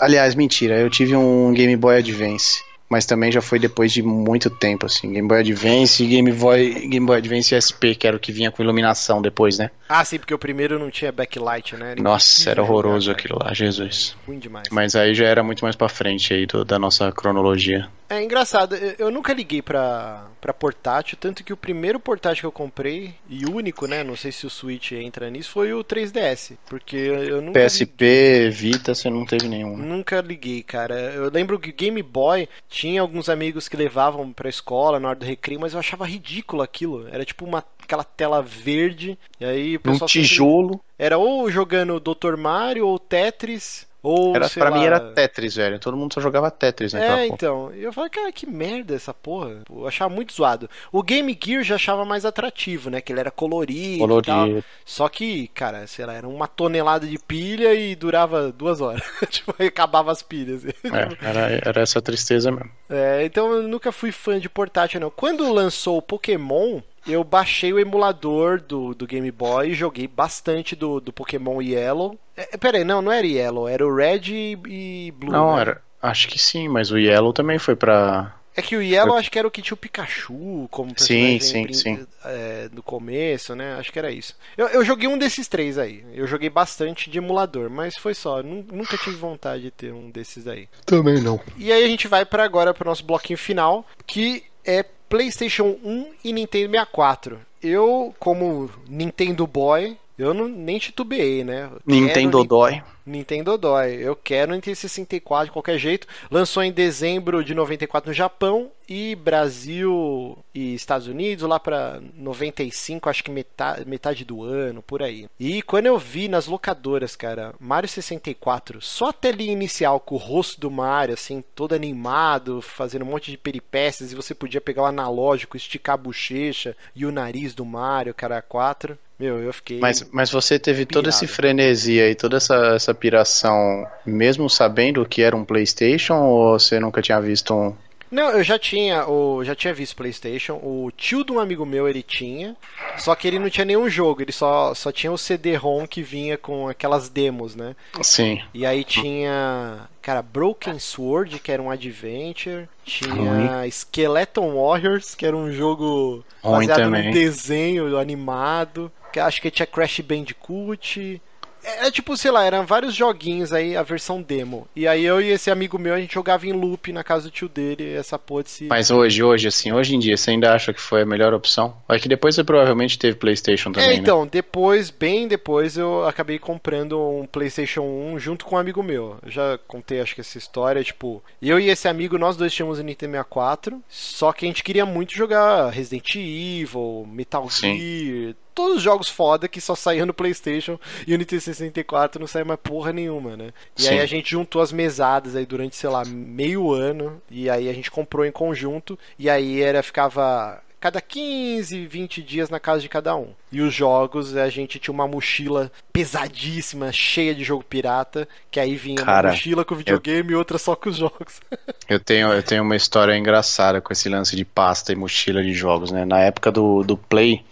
Aliás, 0.00 0.34
mentira, 0.34 0.78
eu 0.78 0.88
tive 0.88 1.14
um 1.14 1.52
Game 1.52 1.76
Boy 1.76 1.98
Advance. 1.98 2.62
Mas 2.88 3.04
também 3.04 3.30
já 3.30 3.42
foi 3.42 3.58
depois 3.58 3.92
de 3.92 4.02
muito 4.02 4.48
tempo, 4.48 4.86
assim. 4.86 5.12
Game 5.12 5.28
Boy 5.28 5.40
Advance 5.40 6.02
e 6.02 6.06
Game 6.06 6.32
Boy, 6.32 6.88
Game 6.88 7.04
Boy 7.06 7.18
Advance 7.18 7.54
SP, 7.54 7.94
que 7.94 8.06
era 8.06 8.16
o 8.16 8.20
que 8.20 8.32
vinha 8.32 8.50
com 8.50 8.62
iluminação 8.62 9.20
depois, 9.20 9.58
né? 9.58 9.70
Ah, 9.88 10.04
sim, 10.04 10.18
porque 10.18 10.34
o 10.34 10.38
primeiro 10.38 10.78
não 10.78 10.90
tinha 10.90 11.10
backlight, 11.10 11.76
né? 11.76 11.92
Era 11.92 12.02
Nossa, 12.02 12.50
era 12.50 12.62
horroroso 12.62 13.06
jogar, 13.06 13.18
aquilo 13.18 13.38
lá, 13.42 13.54
Jesus. 13.54 14.16
Ruim 14.26 14.38
demais. 14.38 14.68
Mas 14.70 14.94
aí 14.94 15.14
já 15.14 15.26
era 15.26 15.42
muito 15.42 15.64
mais 15.64 15.74
pra 15.74 15.88
frente 15.88 16.34
aí 16.34 16.46
do, 16.46 16.64
da 16.64 16.78
nossa 16.78 17.10
cronologia. 17.10 17.88
É 18.10 18.22
engraçado, 18.22 18.74
eu 18.74 19.10
nunca 19.10 19.34
liguei 19.34 19.60
pra, 19.60 20.26
pra 20.40 20.54
portátil, 20.54 21.18
tanto 21.20 21.44
que 21.44 21.52
o 21.52 21.56
primeiro 21.56 22.00
portátil 22.00 22.40
que 22.40 22.46
eu 22.46 22.52
comprei, 22.52 23.14
e 23.28 23.44
único, 23.44 23.86
né? 23.86 24.02
Não 24.02 24.16
sei 24.16 24.32
se 24.32 24.46
o 24.46 24.50
Switch 24.50 24.92
entra 24.92 25.28
nisso, 25.28 25.50
foi 25.50 25.74
o 25.74 25.84
3DS. 25.84 26.56
Porque 26.66 26.96
eu 26.96 27.42
nunca. 27.42 27.60
PSP, 27.60 28.04
liguei. 28.04 28.50
Vita, 28.50 28.94
você 28.94 29.10
não 29.10 29.26
teve 29.26 29.46
nenhum. 29.46 29.76
Né? 29.76 29.86
Nunca 29.86 30.22
liguei, 30.22 30.62
cara. 30.62 30.94
Eu 30.94 31.30
lembro 31.30 31.58
que 31.58 31.70
Game 31.70 32.02
Boy 32.02 32.48
tinha 32.68 33.02
alguns 33.02 33.28
amigos 33.28 33.68
que 33.68 33.76
levavam 33.76 34.32
pra 34.32 34.48
escola 34.48 34.98
na 34.98 35.08
hora 35.08 35.18
do 35.18 35.26
recreio, 35.26 35.60
mas 35.60 35.74
eu 35.74 35.78
achava 35.78 36.06
ridículo 36.06 36.62
aquilo. 36.62 37.06
Era 37.08 37.24
tipo 37.24 37.44
uma 37.44 37.62
aquela 37.88 38.04
tela 38.04 38.42
verde. 38.42 39.18
E 39.40 39.44
aí 39.44 39.77
um 39.84 39.98
tijolo. 40.06 40.80
Era 40.98 41.18
ou 41.18 41.50
jogando 41.50 42.00
Dr. 42.00 42.36
Mario 42.36 42.86
ou 42.86 42.98
Tetris. 42.98 43.88
Ou, 44.00 44.34
era, 44.36 44.48
pra 44.48 44.70
lá... 44.70 44.78
mim 44.78 44.84
era 44.84 45.00
Tetris, 45.00 45.56
velho. 45.56 45.78
Todo 45.78 45.96
mundo 45.96 46.14
só 46.14 46.20
jogava 46.20 46.50
Tetris, 46.50 46.92
né? 46.92 47.24
É, 47.24 47.26
então. 47.26 47.72
Eu 47.72 47.92
falei, 47.92 48.08
cara, 48.10 48.30
que 48.30 48.46
merda 48.46 48.94
essa 48.94 49.12
porra. 49.12 49.60
Eu 49.68 49.88
achava 49.88 50.12
muito 50.12 50.32
zoado. 50.32 50.70
O 50.92 51.02
Game 51.02 51.36
Gear 51.42 51.64
já 51.64 51.74
achava 51.74 52.04
mais 52.04 52.24
atrativo, 52.24 52.90
né? 52.90 53.00
Que 53.00 53.12
ele 53.12 53.20
era 53.20 53.30
colorido, 53.30 53.98
colorido. 53.98 54.64
Só 54.84 55.08
que, 55.08 55.48
cara, 55.48 55.86
sei 55.86 56.06
lá, 56.06 56.14
era 56.14 56.28
uma 56.28 56.46
tonelada 56.46 57.06
de 57.06 57.18
pilha 57.18 57.74
e 57.74 57.96
durava 57.96 58.52
duas 58.52 58.80
horas. 58.80 59.02
tipo, 59.30 59.54
acabava 59.62 60.12
as 60.12 60.22
pilhas. 60.22 60.64
É, 60.64 60.72
era, 61.20 61.60
era 61.64 61.80
essa 61.82 62.00
tristeza 62.00 62.52
mesmo. 62.52 62.70
É, 62.88 63.24
então 63.24 63.52
eu 63.52 63.66
nunca 63.66 63.90
fui 63.90 64.12
fã 64.12 64.38
de 64.38 64.48
portátil, 64.48 65.00
não. 65.00 65.10
Quando 65.10 65.52
lançou 65.52 65.98
o 65.98 66.02
Pokémon, 66.02 66.80
eu 67.08 67.24
baixei 67.24 67.72
o 67.72 67.78
emulador 67.78 68.60
do, 68.60 68.94
do 68.94 69.06
Game 69.06 69.30
Boy 69.30 69.70
e 69.70 69.74
joguei 69.74 70.06
bastante 70.06 70.76
do, 70.76 71.00
do 71.00 71.12
Pokémon 71.12 71.60
Yellow. 71.60 72.18
É, 72.36 72.56
pera 72.56 72.78
aí, 72.78 72.84
não, 72.84 73.02
não 73.02 73.10
era 73.10 73.26
Yellow, 73.26 73.68
era 73.68 73.86
o 73.86 73.94
Red 73.94 74.28
e, 74.28 74.58
e 74.66 75.10
Blue. 75.12 75.32
Não, 75.32 75.56
né? 75.56 75.62
era. 75.62 75.82
Acho 76.00 76.28
que 76.28 76.38
sim, 76.38 76.68
mas 76.68 76.90
o 76.90 76.98
Yellow 76.98 77.32
também 77.32 77.58
foi 77.58 77.74
pra. 77.74 78.34
É 78.54 78.62
que 78.62 78.76
o 78.76 78.82
Yellow 78.82 79.12
foi... 79.12 79.20
acho 79.20 79.30
que 79.30 79.38
era 79.38 79.46
o 79.46 79.50
que 79.50 79.62
tinha 79.62 79.74
o 79.74 79.78
Pikachu 79.78 80.68
como 80.70 80.92
personagem 80.92 81.40
sim, 81.40 81.66
sim, 81.68 81.72
sim. 81.72 82.06
É, 82.24 82.68
no 82.72 82.82
começo, 82.82 83.54
né? 83.54 83.74
Acho 83.74 83.92
que 83.92 83.98
era 83.98 84.10
isso. 84.10 84.36
Eu, 84.56 84.66
eu 84.68 84.84
joguei 84.84 85.08
um 85.08 85.16
desses 85.16 85.46
três 85.46 85.78
aí. 85.78 86.04
Eu 86.12 86.26
joguei 86.26 86.50
bastante 86.50 87.08
de 87.08 87.18
emulador, 87.18 87.70
mas 87.70 87.96
foi 87.96 88.14
só. 88.14 88.42
Nunca 88.42 88.98
tive 88.98 89.16
vontade 89.16 89.62
de 89.62 89.70
ter 89.70 89.92
um 89.92 90.10
desses 90.10 90.46
aí. 90.48 90.68
Também 90.84 91.20
não. 91.20 91.40
E 91.56 91.72
aí 91.72 91.84
a 91.84 91.88
gente 91.88 92.08
vai 92.08 92.24
para 92.24 92.44
agora 92.44 92.74
pro 92.74 92.88
nosso 92.88 93.04
bloquinho 93.04 93.38
final, 93.38 93.86
que 94.04 94.42
é 94.64 94.84
PlayStation 95.08 95.76
1 95.82 96.06
e 96.24 96.32
Nintendo 96.32 96.72
64. 96.72 97.40
Eu, 97.62 98.14
como 98.18 98.70
Nintendo 98.88 99.46
Boy, 99.46 99.96
eu 100.18 100.34
não, 100.34 100.48
nem 100.48 100.78
titubeei, 100.78 101.44
né? 101.44 101.70
Nintendo 101.86 102.42
Dói. 102.42 102.82
Nintendo 103.06 103.56
Dói. 103.56 103.94
Eu 103.94 104.16
quero 104.16 104.52
Nintendo 104.52 104.76
64 104.76 105.46
de 105.46 105.52
qualquer 105.52 105.78
jeito. 105.78 106.08
Lançou 106.30 106.62
em 106.62 106.72
dezembro 106.72 107.44
de 107.44 107.54
94 107.54 108.10
no 108.10 108.14
Japão 108.14 108.70
e 108.88 109.14
Brasil 109.14 110.36
e 110.52 110.74
Estados 110.74 111.06
Unidos 111.06 111.46
lá 111.46 111.60
para 111.60 112.00
95, 112.16 113.08
acho 113.08 113.22
que 113.22 113.30
metade, 113.30 113.86
metade 113.86 114.24
do 114.24 114.42
ano, 114.42 114.82
por 114.82 115.02
aí. 115.02 115.28
E 115.38 115.62
quando 115.62 115.86
eu 115.86 115.98
vi 115.98 116.26
nas 116.26 116.46
locadoras, 116.46 117.14
cara, 117.14 117.54
Mario 117.60 117.88
64, 117.88 118.80
só 118.80 119.10
a 119.10 119.12
telinha 119.12 119.52
inicial 119.52 120.00
com 120.00 120.14
o 120.14 120.18
rosto 120.18 120.58
do 120.60 120.70
Mario 120.70 121.14
assim, 121.14 121.44
todo 121.54 121.74
animado, 121.74 122.62
fazendo 122.62 123.02
um 123.02 123.10
monte 123.10 123.30
de 123.30 123.36
peripécias 123.36 124.10
e 124.10 124.16
você 124.16 124.34
podia 124.34 124.60
pegar 124.60 124.82
o 124.82 124.86
analógico, 124.86 125.56
esticar 125.56 125.94
a 125.94 125.98
bochecha 125.98 126.74
e 126.96 127.04
o 127.04 127.12
nariz 127.12 127.54
do 127.54 127.64
Mario, 127.64 128.14
cara, 128.14 128.40
4. 128.40 128.98
Meu, 129.18 129.38
eu 129.42 129.52
fiquei. 129.52 129.80
Mas, 129.80 130.08
mas 130.12 130.30
você 130.30 130.58
teve 130.58 130.86
pirado. 130.86 130.92
todo 130.92 131.08
esse 131.08 131.26
frenesi 131.26 131.98
e 131.98 132.14
toda 132.14 132.36
essa, 132.36 132.54
essa 132.76 132.94
piração, 132.94 133.84
mesmo 134.06 134.48
sabendo 134.48 135.04
que 135.04 135.22
era 135.22 135.36
um 135.36 135.44
PlayStation, 135.44 136.14
ou 136.14 136.58
você 136.58 136.78
nunca 136.78 137.02
tinha 137.02 137.20
visto 137.20 137.52
um. 137.52 137.74
Não, 138.10 138.30
eu 138.30 138.42
já 138.42 138.58
tinha, 138.58 139.06
o, 139.06 139.44
já 139.44 139.54
tinha 139.54 139.72
visto 139.74 139.96
PlayStation. 139.96 140.54
O 140.62 140.90
tio 140.96 141.24
de 141.24 141.32
um 141.32 141.38
amigo 141.38 141.64
meu 141.66 141.88
ele 141.88 142.02
tinha, 142.02 142.56
só 142.96 143.14
que 143.14 143.26
ele 143.28 143.38
não 143.38 143.50
tinha 143.50 143.64
nenhum 143.64 143.88
jogo. 143.88 144.22
Ele 144.22 144.32
só, 144.32 144.74
só 144.74 144.90
tinha 144.90 145.12
o 145.12 145.18
CD-ROM 145.18 145.86
que 145.86 146.02
vinha 146.02 146.38
com 146.38 146.68
aquelas 146.68 147.08
demos, 147.08 147.54
né? 147.54 147.76
Sim. 148.02 148.40
E 148.54 148.64
aí 148.64 148.84
tinha, 148.84 149.88
cara, 150.00 150.22
Broken 150.22 150.78
Sword 150.78 151.38
que 151.38 151.52
era 151.52 151.62
um 151.62 151.70
adventure, 151.70 152.68
tinha 152.84 153.66
Skeleton 153.66 154.54
Warriors 154.54 155.14
que 155.14 155.26
era 155.26 155.36
um 155.36 155.52
jogo 155.52 156.24
baseado 156.42 156.78
também. 156.78 157.10
desenho 157.10 157.98
animado. 157.98 158.90
Acho 159.16 159.42
que 159.42 159.50
tinha 159.50 159.66
Crash 159.66 160.00
Bandicoot. 160.00 161.20
É, 161.62 161.86
é, 161.86 161.90
tipo, 161.90 162.16
sei 162.16 162.30
lá, 162.30 162.44
eram 162.44 162.64
vários 162.64 162.94
joguinhos 162.94 163.52
aí, 163.52 163.76
a 163.76 163.82
versão 163.82 164.22
demo. 164.22 164.68
E 164.74 164.86
aí 164.86 165.04
eu 165.04 165.20
e 165.20 165.28
esse 165.30 165.50
amigo 165.50 165.78
meu, 165.78 165.94
a 165.94 166.00
gente 166.00 166.14
jogava 166.14 166.46
em 166.46 166.52
loop 166.52 166.92
na 166.92 167.04
casa 167.04 167.24
do 167.24 167.30
tio 167.30 167.48
dele, 167.48 167.94
essa 167.94 168.18
porra 168.18 168.44
de 168.44 168.50
se... 168.50 168.64
Mas 168.64 168.90
hoje, 168.90 169.22
hoje, 169.22 169.48
assim, 169.48 169.72
hoje 169.72 169.94
em 169.94 169.98
dia, 169.98 170.16
você 170.16 170.30
ainda 170.30 170.52
acha 170.52 170.72
que 170.72 170.80
foi 170.80 171.02
a 171.02 171.06
melhor 171.06 171.34
opção? 171.34 171.76
É 171.88 171.98
que 171.98 172.08
depois 172.08 172.34
você 172.34 172.44
provavelmente 172.44 172.98
teve 172.98 173.16
Playstation 173.16 173.72
também, 173.72 173.90
É, 173.90 173.94
então, 173.94 174.24
né? 174.24 174.30
depois, 174.32 174.90
bem 174.90 175.28
depois, 175.28 175.76
eu 175.76 176.06
acabei 176.06 176.38
comprando 176.38 176.98
um 176.98 177.26
Playstation 177.26 177.82
1 177.82 178.18
junto 178.18 178.44
com 178.44 178.56
um 178.56 178.58
amigo 178.58 178.82
meu. 178.82 179.18
Eu 179.22 179.30
já 179.30 179.58
contei, 179.66 180.00
acho 180.00 180.14
que 180.14 180.20
essa 180.20 180.38
história, 180.38 180.82
tipo... 180.82 181.22
Eu 181.40 181.58
e 181.58 181.68
esse 181.68 181.88
amigo, 181.88 182.18
nós 182.18 182.36
dois 182.36 182.52
tínhamos 182.52 182.78
o 182.78 182.82
Nintendo 182.82 183.12
64, 183.12 183.82
só 183.88 184.32
que 184.32 184.44
a 184.44 184.48
gente 184.48 184.62
queria 184.62 184.86
muito 184.86 185.14
jogar 185.14 185.70
Resident 185.70 186.14
Evil, 186.16 187.06
Metal 187.08 187.48
Sim. 187.50 187.76
Gear 187.76 188.34
todos 188.58 188.78
os 188.78 188.82
jogos 188.82 189.08
foda 189.08 189.46
que 189.46 189.60
só 189.60 189.76
saíam 189.76 190.04
no 190.04 190.12
PlayStation 190.12 190.80
e 191.06 191.14
o 191.14 191.16
Nintendo 191.16 191.42
64 191.42 192.18
não 192.18 192.26
saía 192.26 192.44
mais 192.44 192.58
porra 192.60 192.92
nenhuma, 192.92 193.36
né? 193.36 193.50
E 193.76 193.82
Sim. 193.82 193.90
aí 193.90 194.00
a 194.00 194.06
gente 194.06 194.32
juntou 194.32 194.60
as 194.60 194.72
mesadas 194.72 195.36
aí 195.36 195.46
durante, 195.46 195.76
sei 195.76 195.88
lá, 195.88 196.04
meio 196.04 196.72
ano 196.72 197.22
e 197.30 197.48
aí 197.48 197.68
a 197.68 197.72
gente 197.72 197.88
comprou 197.88 198.26
em 198.26 198.32
conjunto 198.32 198.98
e 199.16 199.30
aí 199.30 199.62
era 199.62 199.80
ficava 199.80 200.60
cada 200.80 201.00
15, 201.00 201.86
20 201.86 202.22
dias 202.22 202.50
na 202.50 202.60
casa 202.60 202.80
de 202.80 202.88
cada 202.88 203.14
um. 203.16 203.28
E 203.50 203.60
os 203.60 203.74
jogos, 203.74 204.36
a 204.36 204.48
gente 204.48 204.78
tinha 204.78 204.92
uma 204.92 205.08
mochila 205.08 205.72
pesadíssima, 205.92 206.92
cheia 206.92 207.34
de 207.34 207.42
jogo 207.42 207.64
pirata, 207.64 208.28
que 208.50 208.60
aí 208.60 208.76
vinha 208.76 209.02
Cara, 209.04 209.28
uma 209.28 209.34
mochila 209.34 209.64
com 209.64 209.74
videogame 209.74 210.30
eu... 210.30 210.32
e 210.32 210.34
outra 210.36 210.58
só 210.58 210.76
com 210.76 210.90
os 210.90 210.96
jogos. 210.96 211.40
eu, 211.88 211.98
tenho, 211.98 212.32
eu 212.32 212.42
tenho 212.42 212.62
uma 212.62 212.76
história 212.76 213.16
engraçada 213.16 213.80
com 213.80 213.92
esse 213.92 214.08
lance 214.08 214.36
de 214.36 214.44
pasta 214.44 214.92
e 214.92 214.96
mochila 214.96 215.42
de 215.42 215.52
jogos, 215.52 215.90
né? 215.90 216.04
Na 216.04 216.20
época 216.20 216.52
do, 216.52 216.82
do 216.82 216.96
Play, 216.96 217.44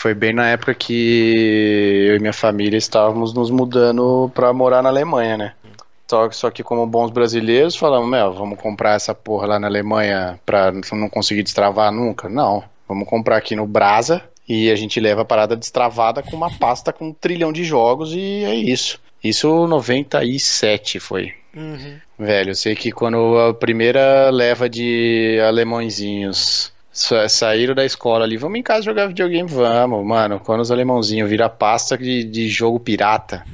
foi 0.00 0.14
bem 0.14 0.32
na 0.32 0.48
época 0.48 0.74
que 0.74 2.06
eu 2.08 2.16
e 2.16 2.18
minha 2.18 2.32
família 2.32 2.78
estávamos 2.78 3.34
nos 3.34 3.50
mudando 3.50 4.32
para 4.34 4.50
morar 4.50 4.82
na 4.82 4.88
Alemanha, 4.88 5.36
né? 5.36 5.52
Só 6.30 6.50
que 6.50 6.62
como 6.62 6.86
bons 6.86 7.10
brasileiros 7.10 7.76
falamos, 7.76 8.08
meu, 8.08 8.32
vamos 8.32 8.58
comprar 8.58 8.94
essa 8.94 9.14
porra 9.14 9.46
lá 9.46 9.60
na 9.60 9.66
Alemanha 9.66 10.40
pra 10.46 10.72
não 10.72 11.08
conseguir 11.10 11.42
destravar 11.42 11.92
nunca? 11.92 12.30
Não, 12.30 12.64
vamos 12.88 13.06
comprar 13.06 13.36
aqui 13.36 13.54
no 13.54 13.66
Brasa 13.66 14.22
e 14.48 14.70
a 14.70 14.74
gente 14.74 14.98
leva 14.98 15.20
a 15.20 15.24
parada 15.24 15.54
destravada 15.54 16.22
com 16.22 16.34
uma 16.34 16.50
pasta 16.50 16.94
com 16.94 17.08
um 17.08 17.12
trilhão 17.12 17.52
de 17.52 17.62
jogos 17.62 18.14
e 18.14 18.42
é 18.44 18.54
isso. 18.54 18.98
Isso 19.22 19.66
97 19.66 20.98
foi. 20.98 21.34
Uhum. 21.54 21.98
Velho, 22.18 22.50
eu 22.50 22.54
sei 22.54 22.74
que 22.74 22.90
quando 22.90 23.38
a 23.38 23.52
primeira 23.52 24.30
leva 24.30 24.66
de 24.66 25.38
alemãozinhos 25.46 26.72
saíram 27.28 27.74
da 27.74 27.84
escola 27.84 28.24
ali, 28.24 28.36
vamos 28.36 28.58
em 28.58 28.62
casa 28.62 28.82
jogar 28.82 29.06
videogame, 29.06 29.48
vamos, 29.48 30.04
mano. 30.04 30.40
Quando 30.40 30.60
os 30.60 30.70
alemãozinhos 30.70 31.28
viram 31.28 31.48
pasta 31.48 31.96
de, 31.96 32.24
de 32.24 32.48
jogo 32.48 32.78
pirata. 32.78 33.44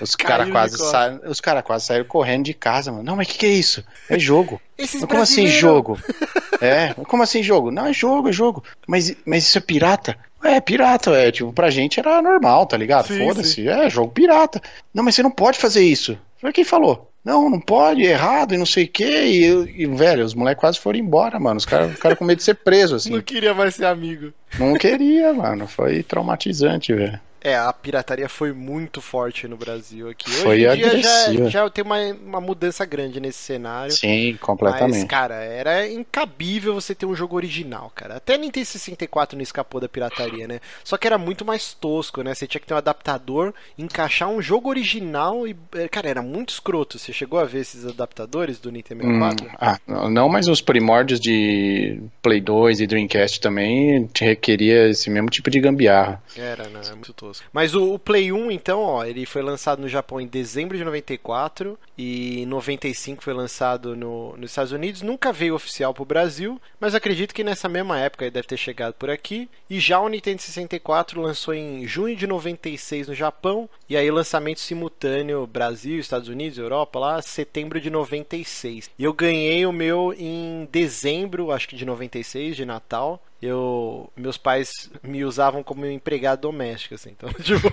Os 0.00 0.14
caras 0.16 0.50
quase, 0.50 0.76
sa... 0.78 1.20
os 1.26 1.40
cara 1.40 1.62
quase 1.62 1.86
saíram 1.86 2.04
correndo 2.04 2.44
de 2.44 2.54
casa, 2.54 2.90
mano. 2.90 3.04
Não, 3.04 3.16
mas 3.16 3.28
o 3.28 3.30
que, 3.30 3.38
que 3.38 3.46
é 3.46 3.50
isso? 3.50 3.84
É 4.08 4.18
jogo. 4.18 4.60
Esses 4.76 5.04
como 5.04 5.22
assim 5.22 5.46
jogo? 5.46 5.98
é, 6.60 6.94
como 7.06 7.22
assim 7.22 7.42
jogo? 7.42 7.70
Não, 7.70 7.86
é 7.86 7.92
jogo, 7.92 8.28
é 8.28 8.32
jogo. 8.32 8.64
Mas, 8.86 9.14
mas 9.24 9.46
isso 9.46 9.58
é 9.58 9.60
pirata? 9.60 10.16
É, 10.42 10.58
pirata, 10.60 11.10
é, 11.10 11.30
tipo, 11.30 11.52
pra 11.52 11.68
gente 11.68 12.00
era 12.00 12.22
normal, 12.22 12.64
tá 12.66 12.76
ligado? 12.76 13.08
Foda-se, 13.08 13.68
é, 13.68 13.90
jogo 13.90 14.10
pirata. 14.10 14.60
Não, 14.92 15.04
mas 15.04 15.14
você 15.14 15.22
não 15.22 15.30
pode 15.30 15.58
fazer 15.58 15.84
isso. 15.84 16.18
Foi 16.40 16.52
quem 16.52 16.64
falou? 16.64 17.09
Não, 17.24 17.50
não 17.50 17.60
pode, 17.60 18.06
é 18.06 18.12
errado 18.12 18.54
e 18.54 18.58
não 18.58 18.64
sei 18.64 18.84
o 18.84 18.88
quê. 18.88 19.24
E, 19.26 19.82
e, 19.82 19.86
velho, 19.86 20.24
os 20.24 20.34
moleques 20.34 20.60
quase 20.60 20.78
foram 20.78 20.98
embora, 20.98 21.38
mano. 21.38 21.58
Os 21.58 21.66
caras 21.66 21.92
ficaram 21.92 22.16
com 22.16 22.24
medo 22.24 22.38
de 22.38 22.44
ser 22.44 22.54
preso, 22.54 22.96
assim. 22.96 23.10
Não 23.12 23.20
queria 23.20 23.52
mais 23.52 23.74
ser 23.74 23.84
amigo. 23.84 24.32
Não 24.58 24.74
queria, 24.74 25.32
mano. 25.32 25.66
Foi 25.66 26.02
traumatizante, 26.02 26.94
velho. 26.94 27.20
É, 27.42 27.56
a 27.56 27.72
pirataria 27.72 28.28
foi 28.28 28.52
muito 28.52 29.00
forte 29.00 29.48
no 29.48 29.56
Brasil 29.56 30.10
aqui. 30.10 30.30
Hoje 30.30 30.42
foi 30.42 30.62
em 30.62 30.76
dia 30.76 31.02
já, 31.02 31.48
já 31.48 31.70
tem 31.70 31.82
uma, 31.82 31.98
uma 31.98 32.40
mudança 32.40 32.84
grande 32.84 33.18
nesse 33.18 33.38
cenário. 33.38 33.92
Sim, 33.92 34.36
completamente. 34.40 34.98
Mas, 34.98 35.04
cara, 35.04 35.36
era 35.36 35.88
incabível 35.88 36.74
você 36.74 36.94
ter 36.94 37.06
um 37.06 37.14
jogo 37.14 37.36
original, 37.36 37.90
cara. 37.94 38.16
Até 38.16 38.36
Nintendo 38.36 38.66
64 38.66 39.36
não 39.36 39.42
escapou 39.42 39.80
da 39.80 39.88
pirataria, 39.88 40.46
né? 40.46 40.60
Só 40.84 40.98
que 40.98 41.06
era 41.06 41.16
muito 41.16 41.42
mais 41.44 41.72
tosco, 41.72 42.22
né? 42.22 42.34
Você 42.34 42.46
tinha 42.46 42.60
que 42.60 42.66
ter 42.66 42.74
um 42.74 42.78
adaptador, 42.78 43.54
encaixar 43.78 44.28
um 44.28 44.42
jogo 44.42 44.68
original 44.68 45.48
e. 45.48 45.56
Eh, 45.74 45.88
cara, 45.88 46.10
era 46.10 46.22
muito 46.22 46.50
escroto. 46.50 46.98
Você 46.98 47.10
chegou 47.12 47.38
a 47.38 47.44
ver 47.44 47.60
esses 47.60 47.86
adaptadores 47.86 48.58
do 48.58 48.70
Nintendo 48.70 49.02
64? 49.02 49.46
Hum, 49.46 49.50
ah, 49.58 49.78
não, 50.10 50.28
mas 50.28 50.46
os 50.46 50.60
primórdios 50.60 51.18
de 51.18 52.02
Play 52.20 52.40
2 52.40 52.80
e 52.80 52.86
Dreamcast 52.86 53.40
também 53.40 54.10
requeria 54.18 54.88
esse 54.88 55.08
mesmo 55.08 55.30
tipo 55.30 55.48
de 55.48 55.58
gambiarra. 55.58 56.22
Era, 56.36 56.68
né? 56.68 56.80
É 56.86 56.92
muito 56.92 57.14
tosco. 57.14 57.29
Mas 57.52 57.74
o, 57.74 57.94
o, 57.94 57.98
Play 57.98 58.32
1, 58.32 58.50
então, 58.50 58.80
ó, 58.80 59.04
ele 59.04 59.26
foi 59.26 59.42
lançado 59.42 59.80
no 59.80 59.88
Japão 59.88 60.20
em 60.20 60.26
dezembro 60.26 60.76
de 60.76 60.84
94 60.84 61.78
e 61.96 62.42
em 62.42 62.46
95 62.46 63.22
foi 63.22 63.32
lançado 63.34 63.96
no, 63.96 64.36
nos 64.36 64.50
Estados 64.50 64.72
Unidos. 64.72 65.02
Nunca 65.02 65.32
veio 65.32 65.54
oficial 65.54 65.92
pro 65.92 66.04
Brasil, 66.04 66.60
mas 66.78 66.94
acredito 66.94 67.34
que 67.34 67.44
nessa 67.44 67.68
mesma 67.68 67.98
época 67.98 68.24
ele 68.24 68.30
deve 68.30 68.48
ter 68.48 68.56
chegado 68.56 68.94
por 68.94 69.10
aqui. 69.10 69.48
E 69.68 69.78
já 69.78 70.00
o 70.00 70.08
Nintendo 70.08 70.42
64 70.42 71.20
lançou 71.20 71.54
em 71.54 71.86
junho 71.86 72.16
de 72.16 72.26
96 72.26 73.08
no 73.08 73.14
Japão 73.14 73.68
e 73.88 73.96
aí 73.96 74.10
lançamento 74.10 74.60
simultâneo 74.60 75.46
Brasil, 75.46 75.98
Estados 75.98 76.28
Unidos, 76.28 76.58
Europa 76.58 76.98
lá, 76.98 77.22
setembro 77.22 77.80
de 77.80 77.90
96. 77.90 78.90
E 78.98 79.04
eu 79.04 79.12
ganhei 79.12 79.66
o 79.66 79.72
meu 79.72 80.14
em 80.16 80.68
dezembro, 80.70 81.52
acho 81.52 81.68
que 81.68 81.76
de 81.76 81.84
96, 81.84 82.56
de 82.56 82.64
Natal 82.64 83.22
eu 83.42 84.10
meus 84.16 84.36
pais 84.36 84.90
me 85.02 85.24
usavam 85.24 85.62
como 85.62 85.86
empregado 85.86 86.42
doméstico 86.42 86.94
assim. 86.94 87.10
Então 87.10 87.30
tipo 87.42 87.66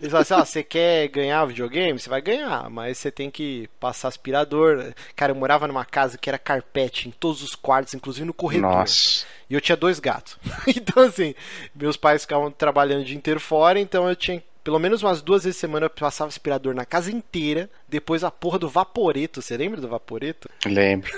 eles 0.00 0.10
falavam 0.10 0.20
assim 0.20 0.34
ah, 0.34 0.44
você 0.44 0.62
quer 0.62 1.08
ganhar 1.08 1.44
videogame? 1.46 1.98
Você 1.98 2.08
vai 2.08 2.20
ganhar 2.20 2.68
mas 2.68 2.98
você 2.98 3.10
tem 3.10 3.30
que 3.30 3.68
passar 3.80 4.08
aspirador. 4.08 4.92
Cara 5.14 5.32
eu 5.32 5.36
morava 5.36 5.66
numa 5.66 5.84
casa 5.84 6.18
que 6.18 6.28
era 6.28 6.38
carpete 6.38 7.08
em 7.08 7.12
todos 7.12 7.42
os 7.42 7.54
quartos 7.54 7.94
inclusive 7.94 8.26
no 8.26 8.34
corredor. 8.34 8.70
Nossa. 8.70 9.24
e 9.48 9.54
eu 9.54 9.60
tinha 9.60 9.76
dois 9.76 9.98
gatos. 9.98 10.36
Então 10.66 11.04
assim 11.04 11.34
meus 11.74 11.96
pais 11.96 12.22
ficavam 12.22 12.50
trabalhando 12.50 13.02
o 13.02 13.04
dia 13.04 13.16
inteiro 13.16 13.40
fora 13.40 13.80
então 13.80 14.08
eu 14.08 14.16
tinha 14.16 14.42
pelo 14.66 14.80
menos 14.80 15.00
umas 15.00 15.22
duas 15.22 15.44
vezes 15.44 15.56
por 15.58 15.60
semana 15.60 15.86
eu 15.86 15.90
passava 15.90 16.28
aspirador 16.28 16.74
na 16.74 16.84
casa 16.84 17.12
inteira. 17.12 17.70
Depois 17.88 18.24
a 18.24 18.32
porra 18.32 18.58
do 18.58 18.68
vaporeto. 18.68 19.40
Você 19.40 19.56
lembra 19.56 19.80
do 19.80 19.86
vaporeto? 19.86 20.50
Lembro. 20.66 21.08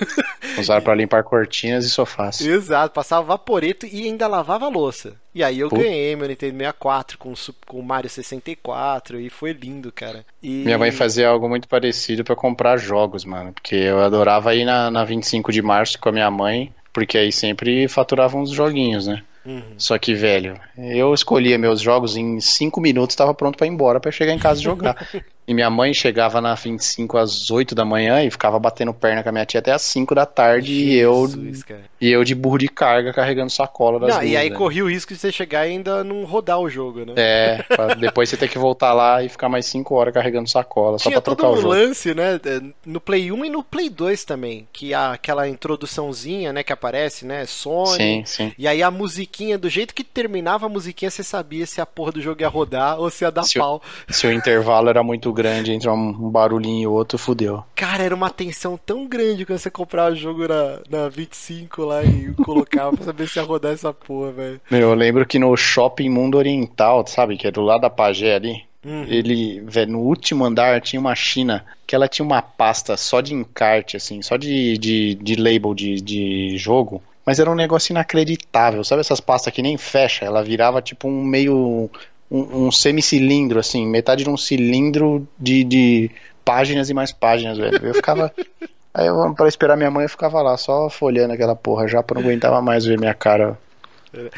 Usaram 0.59 0.83
para 0.83 0.93
limpar 0.93 1.23
cortinas 1.23 1.83
e 1.83 1.89
sofás. 1.89 2.41
Exato, 2.41 2.93
passava 2.93 3.25
vaporeto 3.25 3.87
e 3.87 4.03
ainda 4.03 4.27
lavava 4.27 4.67
a 4.67 4.69
louça. 4.69 5.15
E 5.33 5.43
aí 5.43 5.61
eu 5.61 5.69
Pô. 5.69 5.77
ganhei 5.77 6.15
meu 6.15 6.27
Nintendo 6.27 6.57
64 6.59 7.17
com, 7.17 7.33
com 7.65 7.79
o 7.79 7.83
Mario 7.83 8.07
64 8.07 9.19
e 9.19 9.31
foi 9.31 9.51
lindo, 9.51 9.91
cara. 9.91 10.23
E... 10.43 10.63
Minha 10.63 10.77
mãe 10.77 10.91
fazia 10.91 11.27
algo 11.27 11.49
muito 11.49 11.67
parecido 11.67 12.23
para 12.23 12.35
comprar 12.35 12.77
jogos, 12.77 13.25
mano. 13.25 13.51
Porque 13.51 13.73
eu 13.73 13.99
adorava 13.99 14.53
ir 14.53 14.63
na, 14.63 14.91
na 14.91 15.03
25 15.03 15.51
de 15.51 15.63
março 15.63 15.97
com 15.97 16.09
a 16.09 16.11
minha 16.11 16.29
mãe, 16.29 16.71
porque 16.93 17.17
aí 17.17 17.31
sempre 17.31 17.87
faturavam 17.87 18.43
uns 18.43 18.51
joguinhos, 18.51 19.07
né? 19.07 19.23
Uhum. 19.49 19.79
Só 19.79 19.97
que, 19.97 20.13
velho, 20.13 20.59
eu 20.77 21.11
escolhia 21.11 21.57
meus 21.57 21.81
jogos 21.81 22.15
em 22.15 22.39
5 22.39 22.79
minutos, 22.79 23.13
estava 23.13 23.33
pronto 23.33 23.57
para 23.57 23.65
ir 23.65 23.71
embora 23.71 23.99
para 23.99 24.11
chegar 24.11 24.33
em 24.33 24.37
casa 24.37 24.59
e 24.59 24.63
jogar. 24.63 24.95
E 25.49 25.53
minha 25.55 25.67
mãe 25.67 25.91
chegava 25.95 26.39
na 26.39 26.53
25 26.53 27.17
às 27.17 27.49
8 27.49 27.73
da 27.73 27.83
manhã 27.83 28.23
e 28.23 28.29
ficava 28.29 28.59
batendo 28.59 28.93
perna 28.93 29.23
com 29.23 29.29
a 29.29 29.31
minha 29.31 29.45
tia 29.47 29.59
até 29.59 29.71
às 29.71 29.81
5 29.81 30.13
da 30.13 30.23
tarde 30.23 30.91
Jesus, 30.91 31.63
e 31.67 31.73
eu 31.73 31.79
e 31.99 32.11
eu 32.11 32.23
de 32.23 32.35
burro 32.35 32.59
de 32.59 32.67
carga 32.67 33.11
carregando 33.11 33.49
sacola 33.49 33.99
das 33.99 34.15
não, 34.15 34.23
E 34.23 34.37
aí 34.37 34.51
né? 34.51 34.55
corria 34.55 34.85
o 34.85 34.87
risco 34.87 35.11
de 35.11 35.19
você 35.19 35.31
chegar 35.31 35.65
e 35.65 35.71
ainda 35.71 36.03
não 36.03 36.23
rodar 36.23 36.59
o 36.59 36.69
jogo, 36.69 37.03
né? 37.03 37.13
É, 37.15 37.65
depois 37.99 38.29
você 38.29 38.37
ter 38.37 38.47
que 38.47 38.59
voltar 38.59 38.93
lá 38.93 39.23
e 39.23 39.27
ficar 39.27 39.49
mais 39.49 39.65
5 39.65 39.95
horas 39.95 40.13
carregando 40.13 40.47
sacola 40.47 40.97
Tinha 40.97 41.15
só 41.15 41.19
pra 41.21 41.35
trocar 41.35 41.49
um 41.49 41.53
o 41.53 41.61
jogo. 41.61 41.69
lance, 41.69 42.13
né, 42.13 42.39
é, 42.45 42.61
no 42.85 43.01
Play 43.01 43.31
1 43.31 43.45
e 43.45 43.49
no 43.49 43.63
Play 43.63 43.89
2 43.89 44.23
também, 44.25 44.67
que 44.71 44.93
há 44.93 45.13
aquela 45.13 45.47
introduçãozinha, 45.47 46.53
né, 46.53 46.61
que 46.61 46.71
aparece, 46.71 47.25
né, 47.25 47.47
Sony. 47.47 47.97
Sim, 47.97 48.23
sim. 48.23 48.53
E 48.55 48.67
aí 48.67 48.83
a 48.83 48.91
musiquinha, 48.91 49.57
do 49.57 49.67
jeito 49.67 49.95
que 49.95 50.03
terminava 50.03 50.67
a 50.67 50.69
musiquinha, 50.69 51.09
você 51.09 51.23
sabia 51.23 51.65
se 51.65 51.81
a 51.81 51.87
porra 51.87 52.11
do 52.11 52.21
jogo 52.21 52.39
ia 52.39 52.47
rodar 52.47 52.99
ou 52.99 53.09
se 53.09 53.23
ia 53.25 53.31
dar 53.31 53.41
se 53.41 53.57
pau. 53.57 53.81
O, 54.07 54.13
se 54.13 54.27
o 54.27 54.31
intervalo 54.31 54.89
era 54.89 55.01
muito 55.01 55.33
grande 55.39 55.71
entre 55.71 55.89
um 55.89 56.29
barulhinho 56.29 56.83
e 56.83 56.87
outro, 56.87 57.17
fudeu. 57.17 57.63
Cara, 57.75 58.03
era 58.03 58.13
uma 58.13 58.29
tensão 58.29 58.77
tão 58.77 59.07
grande 59.07 59.45
quando 59.45 59.59
você 59.59 59.71
comprava 59.71 60.11
o 60.11 60.17
jogo 60.17 60.47
na, 60.47 60.79
na 60.89 61.09
25 61.09 61.83
lá 61.83 62.03
e 62.03 62.33
colocava 62.43 62.95
pra 62.95 63.05
saber 63.05 63.27
se 63.27 63.39
ia 63.39 63.45
rodar 63.45 63.71
essa 63.73 63.93
porra, 63.93 64.31
velho. 64.31 64.61
Meu, 64.69 64.81
eu 64.81 64.93
lembro 64.93 65.25
que 65.25 65.39
no 65.39 65.55
Shopping 65.55 66.09
Mundo 66.09 66.37
Oriental, 66.37 67.05
sabe, 67.07 67.37
que 67.37 67.47
é 67.47 67.51
do 67.51 67.61
lado 67.61 67.81
da 67.81 67.89
Pagé 67.89 68.35
ali, 68.35 68.69
Uhum. 68.85 69.03
Ele, 69.09 69.59
velho, 69.61 69.91
no 69.91 69.99
último 69.99 70.45
andar 70.45 70.79
tinha 70.79 70.99
uma 70.99 71.13
China 71.13 71.65
que 71.85 71.93
ela 71.93 72.07
tinha 72.07 72.25
uma 72.25 72.41
pasta 72.41 72.95
só 72.95 73.19
de 73.19 73.33
encarte, 73.33 73.97
assim, 73.97 74.21
só 74.21 74.37
de, 74.37 74.77
de, 74.77 75.15
de 75.15 75.35
label 75.35 75.73
de, 75.73 75.99
de 75.99 76.57
jogo. 76.57 77.01
Mas 77.25 77.39
era 77.39 77.51
um 77.51 77.55
negócio 77.55 77.91
inacreditável. 77.91 78.83
Sabe 78.83 79.01
essas 79.01 79.19
pastas 79.19 79.53
que 79.53 79.61
nem 79.61 79.77
fecha? 79.77 80.25
Ela 80.25 80.43
virava 80.43 80.81
tipo 80.81 81.07
um 81.07 81.23
meio 81.23 81.89
um, 82.29 82.67
um 82.67 82.71
semicilindro, 82.71 83.59
assim, 83.59 83.87
metade 83.87 84.23
de 84.23 84.29
um 84.29 84.37
cilindro 84.37 85.27
de, 85.37 85.63
de 85.63 86.11
páginas 86.45 86.89
e 86.89 86.93
mais 86.93 87.11
páginas, 87.11 87.57
velho. 87.57 87.85
Eu 87.85 87.93
ficava. 87.93 88.33
Aí 88.93 89.05
eu, 89.05 89.33
pra 89.35 89.47
esperar 89.47 89.77
minha 89.77 89.91
mãe, 89.91 90.03
eu 90.03 90.09
ficava 90.09 90.41
lá, 90.41 90.57
só 90.57 90.89
folhando 90.89 91.33
aquela 91.33 91.55
porra, 91.55 91.87
já 91.87 92.03
não 92.13 92.21
aguentava 92.21 92.59
mais 92.59 92.85
ver 92.85 92.99
minha 92.99 93.13
cara. 93.13 93.57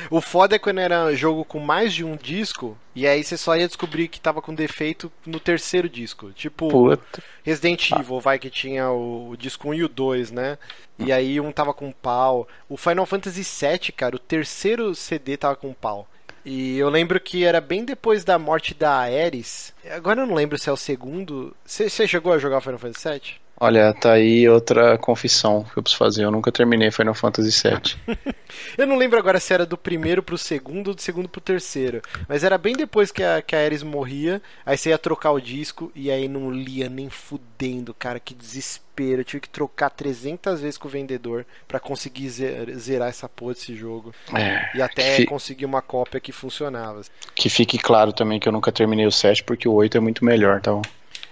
O 0.10 0.20
foda 0.20 0.56
é 0.56 0.60
quando 0.60 0.80
era 0.80 1.16
jogo 1.16 1.46
com 1.46 1.60
mais 1.60 1.94
de 1.94 2.04
um 2.04 2.18
disco, 2.18 2.78
e 2.94 3.08
aí 3.08 3.24
você 3.24 3.38
só 3.38 3.56
ia 3.56 3.68
descobrir 3.68 4.10
que 4.10 4.20
tava 4.20 4.42
com 4.42 4.54
defeito 4.54 5.10
no 5.26 5.40
terceiro 5.40 5.88
disco. 5.88 6.32
Tipo, 6.34 6.70
Puta. 6.70 7.24
Resident 7.44 7.92
Evil, 7.92 8.20
vai, 8.20 8.38
que 8.38 8.50
tinha 8.50 8.90
o, 8.90 9.30
o, 9.30 9.38
disco 9.38 9.70
1 9.70 9.74
e 9.76 9.84
o 9.84 9.88
2, 9.88 10.32
né? 10.32 10.58
E 11.00 11.12
aí 11.12 11.40
um 11.40 11.52
tava 11.52 11.74
com 11.74 11.92
pau. 11.92 12.48
O 12.68 12.76
Final 12.76 13.06
Fantasy 13.06 13.44
VII, 13.44 13.94
cara, 13.94 14.16
o 14.16 14.20
terceiro 14.20 14.94
CD 14.94 15.38
tava 15.38 15.56
com 15.56 15.74
pau. 15.74 16.06
E 16.44 16.78
eu 16.78 16.90
lembro 16.90 17.20
que 17.20 17.44
era 17.44 17.62
bem 17.62 17.86
depois 17.86 18.24
da 18.24 18.40
morte 18.40 18.74
da 18.74 18.92
Ares. 18.92 19.74
Agora 19.92 20.22
eu 20.22 20.26
não 20.26 20.36
lembro 20.36 20.58
se 20.58 20.70
é 20.70 20.72
o 20.72 20.78
segundo. 20.78 21.56
Você 21.66 21.90
chegou 22.08 22.34
a 22.34 22.40
jogar 22.40 22.62
Final 22.62 22.80
Fantasy 22.80 23.10
VII? 23.10 23.42
Olha, 23.64 23.94
tá 23.94 24.14
aí 24.14 24.50
outra 24.50 24.98
confissão 24.98 25.64
que 25.64 25.78
eu 25.78 25.84
preciso 25.84 26.00
fazer. 26.00 26.24
Eu 26.24 26.32
nunca 26.32 26.52
terminei 26.52 26.90
Final 26.90 27.14
Fantasy 27.14 27.52
VII. 27.52 28.16
eu 28.76 28.88
não 28.88 28.96
lembro 28.96 29.20
agora 29.20 29.40
se 29.40 29.54
era 29.54 29.68
do 29.68 29.78
primeiro 29.78 30.24
pro 30.24 30.36
segundo 30.36 30.88
ou 30.88 30.96
do 30.96 31.02
segundo 31.02 31.30
pro 31.30 31.40
terceiro. 31.40 32.02
Mas 32.28 32.44
era 32.44 32.58
bem 32.58 32.74
depois 32.74 33.12
que 33.12 33.24
a, 33.24 33.40
que 33.40 33.56
a 33.56 33.60
Ares 33.64 33.84
morria. 33.84 34.42
Aí 34.66 34.76
você 34.76 34.90
ia 34.90 34.98
trocar 34.98 35.30
o 35.30 35.40
disco 35.40 35.92
e 35.94 36.10
aí 36.10 36.28
não 36.28 36.52
lia 36.52 36.90
nem 36.90 37.08
fudendo, 37.08 37.94
cara. 37.94 38.20
Que 38.20 38.34
desespero. 38.34 39.22
Eu 39.22 39.26
tive 39.26 39.42
que 39.42 39.50
trocar 39.50 39.92
300 39.92 40.60
vezes 40.60 40.78
com 40.80 40.88
o 40.88 40.92
vendedor 40.92 41.46
para 41.68 41.80
conseguir 41.80 42.30
zerar 42.30 43.10
essa 43.10 43.30
porra 43.30 43.54
desse 43.54 43.76
jogo. 43.76 44.12
É, 44.34 44.76
e 44.76 44.82
até 44.82 45.18
fi... 45.18 45.26
conseguir 45.26 45.66
uma 45.66 45.84
cópia 45.84 46.20
que 46.20 46.32
funcionava. 46.32 47.04
Que 47.36 47.48
fique 47.48 47.78
claro 47.78 48.12
também 48.12 48.40
que 48.40 48.48
eu 48.48 48.52
nunca 48.52 48.72
terminei 48.72 49.06
o 49.06 49.12
7 49.12 49.44
porque 49.44 49.68
o 49.68 49.74
8 49.74 49.98
é 49.98 50.00
muito 50.00 50.26
melhor, 50.26 50.58
então. 50.58 50.82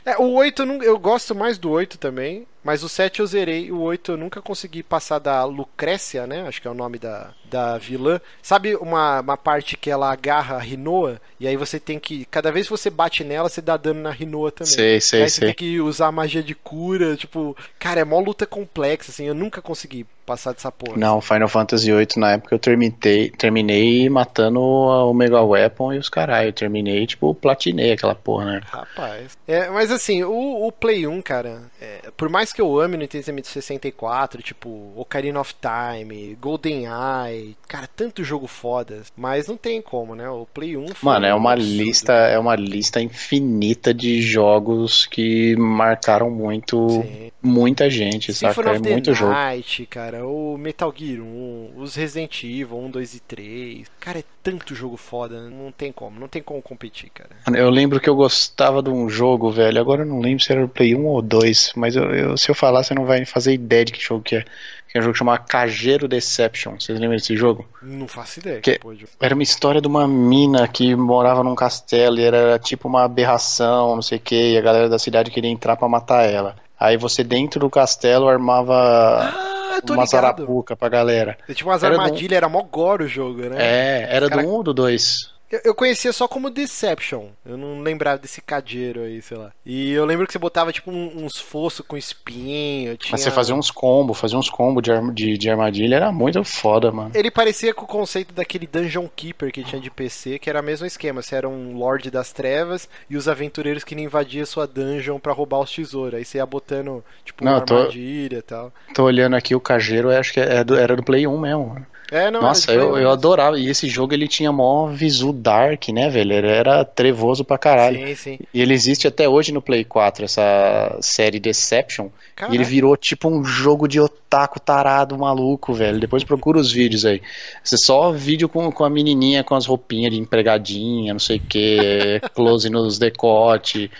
É, 0.10 0.18
o 0.18 0.34
8 0.34 0.64
eu, 0.82 0.98
gosto 0.98 1.36
mais 1.36 1.60
do 1.60 1.70
8 1.70 2.00
também. 2.00 2.48
Mas 2.64 2.84
o 2.84 2.90
7 2.90 3.20
eu 3.20 3.28
zerei, 3.28 3.72
o 3.72 3.80
8 3.80 4.12
eu 4.12 4.18
nunca 4.18 4.42
consegui 4.42 4.84
passar 4.84 5.20
da 5.20 5.44
Lucrécia, 5.46 6.28
né? 6.28 6.46
Acho 6.48 6.62
que 6.62 6.68
é 6.68 6.72
o 6.72 6.76
nome 6.76 6.98
da, 6.98 7.32
da 7.50 7.78
vilã. 7.78 8.20
Sabe 8.42 8.76
uma, 8.76 9.22
uma 9.22 9.38
parte 9.38 9.78
que 9.78 9.90
ela 9.90 10.12
agarra 10.12 10.56
a 10.56 10.60
Rinoa? 10.60 11.22
E 11.40 11.48
aí 11.48 11.56
você 11.56 11.80
tem 11.80 12.00
que. 12.00 12.26
Cada 12.26 12.52
vez 12.52 12.68
que 12.68 12.72
você 12.72 12.90
bate 12.90 13.24
nela, 13.24 13.50
você 13.50 13.62
dá 13.62 13.78
dano 13.78 14.02
na 14.02 14.12
Rinoa 14.12 14.52
também. 14.52 14.74
Sei, 14.74 15.00
sei, 15.00 15.24
aí 15.24 15.30
você 15.30 15.46
tem 15.46 15.54
que 15.54 15.80
usar 15.80 16.12
magia 16.12 16.44
de 16.44 16.54
cura. 16.54 17.16
Tipo, 17.16 17.56
cara, 17.78 18.02
é 18.02 18.04
mó 18.04 18.20
luta 18.20 18.46
complexa, 18.46 19.12
assim. 19.12 19.26
Eu 19.26 19.34
nunca 19.34 19.62
consegui 19.62 20.06
passar 20.26 20.54
dessa 20.54 20.72
porra. 20.72 20.96
Não, 20.96 21.18
assim. 21.18 21.28
Final 21.28 21.48
Fantasy 21.48 21.92
VIII, 21.92 22.08
na 22.18 22.34
época 22.34 22.54
eu 22.54 22.60
terminei, 22.60 23.32
terminei 23.32 24.10
matando 24.10 24.60
o 24.62 25.14
Mega 25.14 25.42
Weapon 25.42 25.94
e 25.94 25.98
os 25.98 26.10
caralho. 26.10 26.50
Eu 26.50 26.54
terminei, 26.54 27.08
tipo, 27.08 27.34
platinei 27.34 27.94
aquela 27.94 28.14
porra, 28.14 28.46
né? 28.46 28.62
Rapaz. 28.66 29.38
É, 29.48 29.70
mas 29.70 29.92
assim, 29.92 30.24
o, 30.24 30.68
o 30.68 30.72
Play 30.72 31.08
1, 31.08 31.22
cara, 31.22 31.64
é, 31.82 32.12
por 32.16 32.30
mais 32.30 32.49
que 32.54 32.62
eu 32.62 32.80
ame 32.80 32.98
no 32.98 33.02
Nintendo 33.02 33.46
64, 33.46 34.42
tipo 34.42 34.92
Ocarina 34.96 35.40
of 35.40 35.56
Time, 35.56 36.38
GoldenEye, 36.40 37.56
cara, 37.68 37.88
tanto 37.88 38.24
jogo 38.24 38.48
foda, 38.48 39.02
mas 39.16 39.48
não 39.48 39.58
tem 39.58 39.82
como, 39.82 40.16
né? 40.16 40.30
O 40.30 40.46
Play 40.46 40.78
1 40.78 40.88
foi 40.90 41.12
Mano, 41.12 41.26
é 41.26 41.34
uma 41.34 41.54
absurdo. 41.54 41.76
lista, 41.76 42.14
é 42.14 42.40
uma 42.40 42.56
lista 42.56 43.02
infinita 43.02 43.94
de 43.94 44.22
jogos 44.22 45.06
que 45.06 45.56
marcaram 45.58 46.30
muito 46.30 46.90
Sim. 46.90 47.32
muita 47.42 47.90
gente, 47.90 48.34
Symphony 48.34 48.68
saca? 48.68 48.90
É 48.90 48.92
muito 48.92 49.14
jogo. 49.14 49.32
Night, 49.32 49.86
cara, 49.86 50.26
o 50.26 50.58
Metal 50.58 50.94
Gear 50.96 51.22
1, 51.22 51.74
os 51.78 51.96
Resident 51.96 52.44
Evil 52.44 52.78
1, 52.78 52.92
2 52.92 53.14
e 53.14 53.20
3. 53.22 53.88
Cara, 54.00 54.20
é 54.20 54.24
tanto 54.42 54.74
jogo 54.74 54.98
foda, 54.98 55.50
não 55.50 55.72
tem 55.72 55.92
como, 55.92 56.20
não 56.20 56.28
tem 56.28 56.42
como 56.42 56.62
competir, 56.62 57.10
cara. 57.12 57.30
Eu 57.54 57.70
lembro 57.70 58.00
que 58.00 58.10
eu 58.10 58.16
gostava 58.16 58.82
de 58.82 58.90
um 58.90 59.10
jogo, 59.10 59.52
velho, 59.52 59.80
agora 59.80 60.02
eu 60.02 60.06
não 60.06 60.20
lembro 60.20 60.44
se 60.44 60.52
era 60.52 60.64
o 60.64 60.70
Play 60.70 60.96
1 60.96 61.06
ou 61.06 61.22
2, 61.22 61.74
mas 61.76 61.96
eu, 61.96 62.04
eu, 62.12 62.38
se 62.40 62.50
eu 62.50 62.56
falar, 62.56 62.84
você 62.84 62.94
não 62.94 63.06
vai 63.06 63.26
fazer 63.26 63.54
ideia 63.54 63.86
de 63.86 63.92
que 63.92 64.02
jogo 64.02 64.24
que 64.24 64.38
é. 64.38 64.46
Que 64.92 64.98
é 64.98 65.02
um 65.02 65.04
jogo 65.04 65.16
chamado 65.16 65.46
Cageiro 65.46 66.08
Deception. 66.08 66.80
Vocês 66.80 67.00
lembram 67.00 67.16
desse 67.16 67.38
jogo? 67.38 67.68
Não 67.80 68.08
faço 68.08 68.40
ideia. 68.40 68.60
Que 68.60 68.80
que 68.80 69.08
era 69.20 69.36
uma 69.36 69.44
história 69.44 69.80
de 69.80 69.88
uma 69.88 70.08
mina 70.08 70.68
que 70.68 70.96
morava 70.96 71.44
num 71.44 71.54
castelo 71.54 72.20
e 72.20 72.24
era 72.24 72.58
tipo 72.58 72.88
uma 72.88 73.04
aberração, 73.04 73.94
não 73.94 74.02
sei 74.02 74.18
o 74.18 74.22
que, 74.22 74.54
e 74.54 74.58
a 74.58 74.62
galera 74.62 74.90
da 74.90 74.98
cidade 74.98 75.30
queria 75.30 75.52
entrar 75.52 75.76
para 75.76 75.88
matar 75.88 76.24
ela. 76.24 76.56
Aí 76.80 76.98
você 76.98 77.24
dentro 77.24 77.60
do 77.60 77.70
castelo 77.70 78.28
armava 78.28 78.74
ah, 78.74 79.82
uma 79.92 80.06
zarapuca 80.08 80.76
pra 80.76 80.90
galera. 80.90 81.38
Tinha 81.54 81.68
umas 81.68 81.84
armadilhas, 81.84 82.30
do... 82.30 82.36
era 82.36 82.50
mó 82.50 82.64
gore 82.64 83.04
o 83.04 83.08
jogo, 83.08 83.42
né? 83.42 83.58
É, 83.60 84.08
era 84.10 84.28
Cara... 84.28 84.42
do 84.42 84.48
1 84.48 84.52
ou 84.52 84.64
do 84.64 84.74
2? 84.74 85.39
Eu, 85.52 85.60
eu 85.66 85.76
conhecia 85.76 86.14
só 86.14 86.28
como 86.28 86.50
Deception. 86.50 87.28
Eu 87.46 87.58
não 87.58 87.82
lembrava 87.82 88.18
desse 88.20 88.42
cadeiro 88.42 89.02
aí, 89.02 89.22
sei 89.22 89.38
lá. 89.38 89.52
E 89.66 89.92
eu 89.92 90.06
lembro 90.06 90.26
que 90.28 90.34
você 90.34 90.40
botava, 90.40 90.72
tipo, 90.72 90.92
um- 90.92 91.26
uns 91.26 91.40
fossos 91.40 91.86
com 91.86 91.98
espinho. 91.98 92.96
Tinha... 92.98 93.12
Mas 93.12 93.22
você 93.22 93.32
fazia 93.32 93.56
uns 93.56 93.72
combos, 93.72 94.20
fazia 94.20 94.38
uns 94.38 94.50
combos 94.50 94.84
de, 94.84 94.92
de, 95.14 95.38
de 95.38 95.50
armadilha, 95.50 95.96
era 95.96 96.12
muito 96.12 96.44
foda, 96.44 96.92
mano. 96.92 97.12
Ele 97.16 97.32
parecia 97.32 97.74
com 97.74 97.86
o 97.86 97.88
conceito 97.88 98.34
daquele 98.34 98.68
Dungeon 98.68 99.08
Keeper 99.16 99.52
que 99.52 99.64
tinha 99.64 99.82
de 99.82 99.90
PC, 99.90 100.40
que 100.40 100.50
era 100.50 100.62
o 100.62 100.64
mesmo 100.64 100.86
esquema. 100.86 101.22
Você 101.22 101.36
era 101.36 101.48
um 101.50 101.78
Lorde 101.78 102.12
das 102.12 102.32
Trevas 102.32 102.88
e 103.10 103.18
os 103.18 103.28
aventureiros 103.28 103.84
que 103.84 103.96
nem 103.96 104.06
invadiam 104.06 104.46
sua 104.46 104.68
dungeon 104.68 105.20
pra 105.20 105.34
roubar 105.34 105.60
os 105.62 105.72
tesouros. 105.74 106.16
Aí 106.16 106.26
você 106.26 106.38
ia 106.38 106.46
botando, 106.46 107.04
tipo, 107.26 107.44
Não, 107.44 107.54
uma 107.54 107.62
tô- 107.62 107.76
armadilha 107.78 108.38
e 108.38 108.42
tal. 108.42 108.72
Tô 108.94 109.04
olhando 109.04 109.36
aqui 109.36 109.56
o 109.56 109.60
Cageiro, 109.60 110.12
eu 110.12 110.20
acho 110.20 110.34
que 110.34 110.40
é 110.40 110.64
do- 110.64 110.76
era 110.78 110.96
do 110.96 111.04
Play 111.04 111.26
1 111.28 111.38
mesmo. 111.40 111.68
mano. 111.70 111.88
É, 112.12 112.32
não, 112.32 112.42
Nossa, 112.42 112.72
eu, 112.72 112.98
eu 112.98 113.10
adorava. 113.10 113.60
E 113.60 113.68
esse 113.68 113.88
jogo 113.88 114.14
ele 114.14 114.28
tinha 114.28 114.52
mó 114.52 114.88
visu 114.88 115.32
dark, 115.32 115.90
né, 115.90 116.10
velho? 116.10 116.34
Ele 116.34 116.48
era 116.48 116.84
trevoso 116.84 117.44
pra 117.44 117.58
caralho. 117.58 118.08
Sim, 118.08 118.16
sim. 118.16 118.40
E 118.54 118.62
ele 118.62 118.74
existe 118.74 119.08
até 119.08 119.30
hoje 119.30 119.52
no 119.52 119.62
Play 119.62 119.84
4, 119.84 120.26
essa 120.26 120.98
série 121.02 121.40
Deception. 121.40 122.08
E 122.08 122.36
Caraca. 122.36 122.56
ele 122.56 122.64
virou 122.64 122.98
tipo 122.98 123.30
um 123.30 123.44
jogo 123.44 123.88
de 123.88 124.00
otaku 124.00 124.60
tarado 124.60 125.18
maluco, 125.18 125.74
velho. 125.74 126.00
Depois 126.00 126.24
procura 126.24 126.60
os 126.60 126.72
vídeos 126.72 127.06
aí. 127.06 127.22
Você 127.64 127.78
só 127.78 128.12
vídeo 128.12 128.50
com, 128.50 128.72
com 128.72 128.84
a 128.84 128.90
menininha 128.90 129.44
com 129.44 129.56
as 129.56 129.66
roupinhas 129.66 130.12
de 130.12 130.20
empregadinha, 130.20 131.14
não 131.14 131.20
sei 131.20 131.38
o 131.38 131.42
que, 131.42 132.22
close 132.34 132.70
nos 132.70 132.98
decote. 132.98 133.92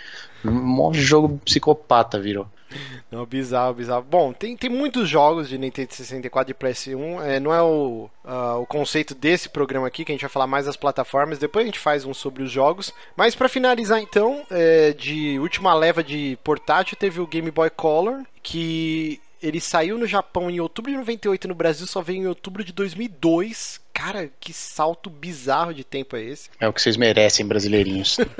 Um 0.44 0.50
monte 0.50 0.94
de 0.94 1.02
jogo 1.02 1.40
psicopata 1.44 2.18
virou. 2.18 2.46
Não, 3.10 3.26
bizarro, 3.26 3.74
bizarro. 3.74 4.04
Bom, 4.08 4.32
tem, 4.32 4.56
tem 4.56 4.70
muitos 4.70 5.08
jogos 5.08 5.48
de 5.48 5.58
Nintendo 5.58 5.92
64 5.92 6.52
e 6.52 6.54
PS1. 6.54 7.22
É, 7.24 7.40
não 7.40 7.52
é 7.52 7.62
o, 7.62 8.08
ah, 8.24 8.56
o 8.56 8.66
conceito 8.66 9.14
desse 9.14 9.48
programa 9.48 9.86
aqui, 9.86 10.04
que 10.04 10.12
a 10.12 10.14
gente 10.14 10.22
vai 10.22 10.30
falar 10.30 10.46
mais 10.46 10.66
das 10.66 10.76
plataformas. 10.76 11.38
Depois 11.38 11.64
a 11.64 11.66
gente 11.66 11.78
faz 11.78 12.04
um 12.04 12.14
sobre 12.14 12.42
os 12.42 12.50
jogos. 12.50 12.92
Mas 13.16 13.34
pra 13.34 13.48
finalizar, 13.48 14.00
então, 14.00 14.42
é, 14.50 14.92
de 14.92 15.38
última 15.38 15.74
leva 15.74 16.02
de 16.02 16.38
portátil, 16.44 16.96
teve 16.96 17.20
o 17.20 17.26
Game 17.26 17.50
Boy 17.50 17.70
Color, 17.70 18.22
que 18.42 19.20
ele 19.42 19.60
saiu 19.60 19.98
no 19.98 20.06
Japão 20.06 20.50
em 20.50 20.60
outubro 20.60 20.90
de 20.90 20.98
98 20.98 21.44
e 21.44 21.48
no 21.48 21.54
Brasil 21.54 21.86
só 21.86 22.02
veio 22.02 22.22
em 22.22 22.26
outubro 22.26 22.64
de 22.64 22.72
2002. 22.72 23.80
Cara, 23.92 24.30
que 24.40 24.52
salto 24.52 25.10
bizarro 25.10 25.74
de 25.74 25.84
tempo 25.84 26.16
é 26.16 26.22
esse? 26.22 26.48
É 26.58 26.66
o 26.68 26.72
que 26.72 26.80
vocês 26.80 26.96
merecem, 26.96 27.46
brasileirinhos. 27.46 28.18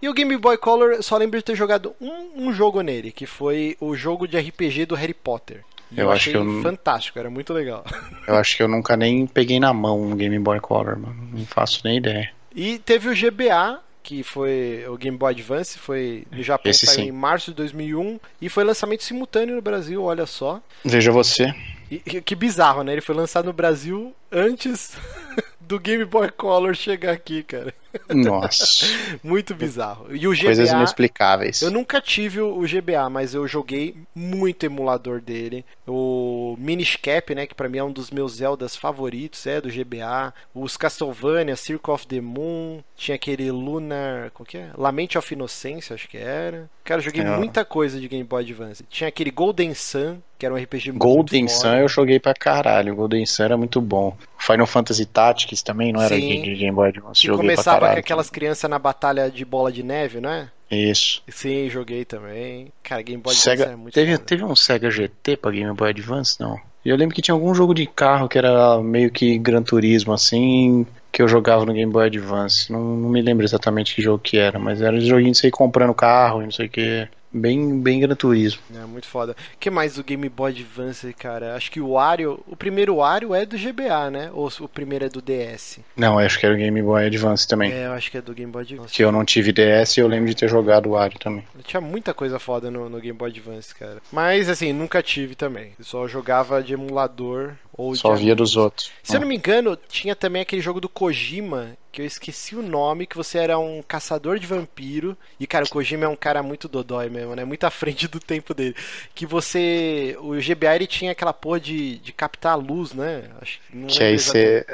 E 0.00 0.08
o 0.08 0.14
Game 0.14 0.36
Boy 0.36 0.58
Color, 0.58 0.92
eu 0.92 1.02
só 1.02 1.16
lembro 1.16 1.38
de 1.38 1.44
ter 1.44 1.56
jogado 1.56 1.94
um, 2.00 2.48
um 2.48 2.52
jogo 2.52 2.80
nele, 2.82 3.10
que 3.10 3.26
foi 3.26 3.76
o 3.80 3.96
jogo 3.96 4.28
de 4.28 4.38
RPG 4.38 4.86
do 4.86 4.94
Harry 4.94 5.14
Potter. 5.14 5.64
E 5.90 6.00
Eu 6.00 6.10
acho 6.10 6.30
achei 6.30 6.32
que 6.32 6.38
eu 6.38 6.62
fantástico, 6.62 7.18
era 7.18 7.30
muito 7.30 7.52
legal. 7.52 7.84
Eu 8.26 8.36
acho 8.36 8.56
que 8.56 8.62
eu 8.62 8.68
nunca 8.68 8.96
nem 8.96 9.26
peguei 9.26 9.60
na 9.60 9.72
mão 9.72 10.00
um 10.02 10.16
Game 10.16 10.38
Boy 10.38 10.60
Color, 10.60 10.98
mano. 10.98 11.28
Não 11.32 11.46
faço 11.46 11.80
nem 11.84 11.98
ideia. 11.98 12.30
E 12.54 12.78
teve 12.78 13.08
o 13.08 13.14
GBA, 13.14 13.80
que 14.06 14.22
foi 14.22 14.84
o 14.88 14.96
Game 14.96 15.18
Boy 15.18 15.32
Advance, 15.32 15.76
foi 15.76 16.24
no 16.30 16.40
Japão, 16.40 16.70
Esse 16.70 16.86
saiu 16.86 17.06
sim. 17.06 17.08
em 17.08 17.12
março 17.12 17.50
de 17.50 17.56
2001 17.56 18.20
e 18.40 18.48
foi 18.48 18.62
lançamento 18.62 19.02
simultâneo 19.02 19.56
no 19.56 19.60
Brasil, 19.60 20.00
olha 20.00 20.26
só. 20.26 20.62
Veja 20.84 21.10
você. 21.10 21.52
E, 21.90 21.98
que 21.98 22.36
bizarro, 22.36 22.84
né? 22.84 22.92
Ele 22.92 23.00
foi 23.00 23.16
lançado 23.16 23.46
no 23.46 23.52
Brasil 23.52 24.14
antes 24.30 24.92
do 25.60 25.78
Game 25.80 26.04
Boy 26.04 26.30
Color 26.30 26.74
chegar 26.76 27.12
aqui, 27.12 27.42
cara. 27.42 27.74
Nossa. 28.08 28.86
Muito 29.24 29.54
bizarro. 29.54 30.06
E 30.14 30.28
o 30.28 30.32
GBA 30.32 30.44
Coisas 30.44 30.70
inexplicáveis. 30.70 31.62
Eu 31.62 31.70
nunca 31.70 32.00
tive 32.00 32.40
o 32.40 32.56
o 32.56 32.62
GBA, 32.62 33.10
mas 33.10 33.34
eu 33.34 33.46
joguei 33.46 33.94
muito 34.14 34.64
emulador 34.64 35.20
dele. 35.20 35.64
O 35.86 36.35
Minish 36.56 36.96
Cap, 36.96 37.34
né, 37.34 37.46
que 37.46 37.54
pra 37.54 37.68
mim 37.68 37.78
é 37.78 37.84
um 37.84 37.92
dos 37.92 38.10
meus 38.10 38.36
Zeldas 38.36 38.74
favoritos, 38.76 39.46
é 39.46 39.60
do 39.60 39.68
GBA. 39.68 40.32
Os 40.54 40.76
Castlevania, 40.76 41.56
Circle 41.56 41.92
of 41.94 42.06
the 42.06 42.20
Moon, 42.20 42.80
tinha 42.96 43.14
aquele 43.14 43.50
Lunar, 43.50 44.30
como 44.32 44.46
que 44.46 44.58
é? 44.58 44.70
Lament 44.76 45.16
of 45.16 45.32
Innocence, 45.34 45.92
acho 45.92 46.08
que 46.08 46.16
era. 46.16 46.68
Cara, 46.84 47.00
eu 47.00 47.04
joguei 47.04 47.22
É. 47.22 47.36
muita 47.36 47.64
coisa 47.64 47.98
de 48.00 48.08
Game 48.08 48.24
Boy 48.24 48.42
Advance. 48.42 48.84
Tinha 48.88 49.08
aquele 49.08 49.30
Golden 49.30 49.74
Sun, 49.74 50.18
que 50.38 50.46
era 50.46 50.54
um 50.54 50.58
RPG 50.58 50.92
muito 50.92 51.02
Golden. 51.02 51.48
Sun 51.48 51.74
eu 51.74 51.88
joguei 51.88 52.20
pra 52.20 52.32
caralho. 52.34 52.94
Golden 52.94 53.26
Sun 53.26 53.42
era 53.44 53.56
muito 53.56 53.80
bom. 53.80 54.16
Final 54.38 54.66
Fantasy 54.66 55.04
Tactics 55.06 55.62
também 55.62 55.92
não 55.92 56.00
era 56.00 56.14
Sim. 56.14 56.20
de, 56.42 56.42
de 56.42 56.54
Game 56.56 56.74
Boy 56.74 56.88
Advance. 56.90 57.20
Que 57.20 57.28
começava 57.28 57.92
com 57.92 57.98
aquelas 57.98 58.30
crianças 58.30 58.70
na 58.70 58.78
batalha 58.78 59.30
de 59.30 59.44
bola 59.44 59.72
de 59.72 59.82
neve, 59.82 60.20
não 60.20 60.30
é? 60.30 60.48
Isso. 60.70 61.22
Sim, 61.28 61.68
joguei 61.68 62.04
também. 62.04 62.72
Cara, 62.82 63.02
Game 63.02 63.22
Boy 63.22 63.34
Sega... 63.34 63.64
Advance 63.64 63.72
é 63.72 63.76
muito 63.76 63.94
teve, 63.94 64.12
foda. 64.12 64.24
teve 64.24 64.44
um 64.44 64.56
Sega 64.56 64.90
GT 64.90 65.36
pra 65.36 65.50
Game 65.50 65.72
Boy 65.74 65.90
Advance? 65.90 66.40
Não. 66.40 66.58
E 66.84 66.88
eu 66.88 66.96
lembro 66.96 67.14
que 67.14 67.22
tinha 67.22 67.34
algum 67.34 67.54
jogo 67.54 67.74
de 67.74 67.86
carro 67.86 68.28
que 68.28 68.38
era 68.38 68.80
meio 68.80 69.10
que 69.10 69.38
Gran 69.38 69.62
Turismo, 69.62 70.12
assim, 70.12 70.86
que 71.10 71.20
eu 71.22 71.28
jogava 71.28 71.64
no 71.64 71.72
Game 71.72 71.90
Boy 71.90 72.06
Advance. 72.06 72.70
Não, 72.70 72.80
não 72.80 73.08
me 73.08 73.22
lembro 73.22 73.44
exatamente 73.44 73.94
que 73.94 74.02
jogo 74.02 74.18
que 74.18 74.38
era, 74.38 74.58
mas 74.58 74.80
era 74.80 74.96
um 74.96 75.00
joguinho 75.00 75.32
de 75.32 75.38
você 75.38 75.48
ir 75.48 75.52
comprando 75.52 75.94
carro 75.94 76.42
e 76.42 76.44
não 76.44 76.52
sei 76.52 76.66
o 76.66 76.70
que. 76.70 77.08
Bem, 77.36 77.80
bem 77.80 78.00
Gran 78.00 78.14
Turismo. 78.14 78.62
É, 78.74 78.84
muito 78.86 79.06
foda. 79.06 79.32
O 79.32 79.58
que 79.58 79.70
mais 79.70 79.96
do 79.96 80.04
Game 80.04 80.28
Boy 80.28 80.52
Advance, 80.52 81.12
cara? 81.12 81.54
Acho 81.54 81.70
que 81.70 81.80
o 81.80 81.92
Wario, 81.92 82.42
o 82.46 82.56
primeiro 82.56 82.96
Wario 82.96 83.34
é 83.34 83.44
do 83.44 83.58
GBA, 83.58 84.10
né? 84.10 84.30
Ou 84.32 84.50
o 84.60 84.68
primeiro 84.68 85.04
é 85.04 85.08
do 85.08 85.20
DS? 85.20 85.80
Não, 85.94 86.18
acho 86.18 86.38
que 86.38 86.46
era 86.46 86.54
o 86.54 86.58
Game 86.58 86.80
Boy 86.82 87.06
Advance 87.06 87.46
também. 87.46 87.72
É, 87.72 87.86
eu 87.86 87.92
acho 87.92 88.10
que 88.10 88.16
é 88.18 88.22
do 88.22 88.34
Game 88.34 88.50
Boy 88.50 88.62
Advance. 88.62 88.94
Que 88.94 89.04
eu 89.04 89.12
não 89.12 89.24
tive 89.24 89.52
DS 89.52 89.96
e 89.96 90.00
eu 90.00 90.08
lembro 90.08 90.28
de 90.28 90.36
ter 90.36 90.48
jogado 90.48 90.86
o 90.88 90.92
Wario 90.92 91.18
também. 91.18 91.44
Tinha 91.64 91.80
muita 91.80 92.14
coisa 92.14 92.38
foda 92.38 92.70
no, 92.70 92.88
no 92.88 93.00
Game 93.00 93.16
Boy 93.16 93.30
Advance, 93.30 93.74
cara. 93.74 93.98
Mas, 94.10 94.48
assim, 94.48 94.72
nunca 94.72 95.02
tive 95.02 95.34
também. 95.34 95.72
Eu 95.78 95.84
só 95.84 96.08
jogava 96.08 96.62
de 96.62 96.72
emulador 96.72 97.52
ou 97.76 97.94
Só 97.94 98.14
de 98.14 98.24
via 98.24 98.34
dos 98.34 98.56
outros. 98.56 98.90
Se 99.02 99.16
eu 99.16 99.20
não 99.20 99.28
me 99.28 99.36
engano, 99.36 99.76
tinha 99.88 100.16
também 100.16 100.42
aquele 100.42 100.62
jogo 100.62 100.80
do 100.80 100.88
Kojima, 100.88 101.76
que 101.96 102.02
eu 102.02 102.06
esqueci 102.06 102.54
o 102.54 102.60
nome, 102.62 103.06
que 103.06 103.16
você 103.16 103.38
era 103.38 103.58
um 103.58 103.82
caçador 103.82 104.38
de 104.38 104.46
vampiro. 104.46 105.16
E, 105.40 105.46
cara, 105.46 105.64
o 105.64 105.68
Kojima 105.68 106.04
é 106.04 106.08
um 106.08 106.14
cara 106.14 106.42
muito 106.42 106.68
dodói 106.68 107.08
mesmo, 107.08 107.34
né? 107.34 107.42
Muito 107.44 107.64
à 107.64 107.70
frente 107.72 108.06
do 108.06 108.20
tempo 108.20 108.52
dele. 108.52 108.76
Que 109.14 109.24
você. 109.24 110.14
O 110.20 110.32
GBA 110.34 110.74
ele 110.76 110.86
tinha 110.86 111.12
aquela 111.12 111.32
porra 111.32 111.58
de, 111.58 111.98
de 111.98 112.12
captar 112.12 112.52
a 112.52 112.56
luz, 112.56 112.92
né? 112.92 113.30
Acho 113.40 113.58
que 113.60 113.76
não 113.76 113.88
Que 113.88 113.98
lembro 114.00 114.04
aí 114.04 114.18
você. 114.18 114.66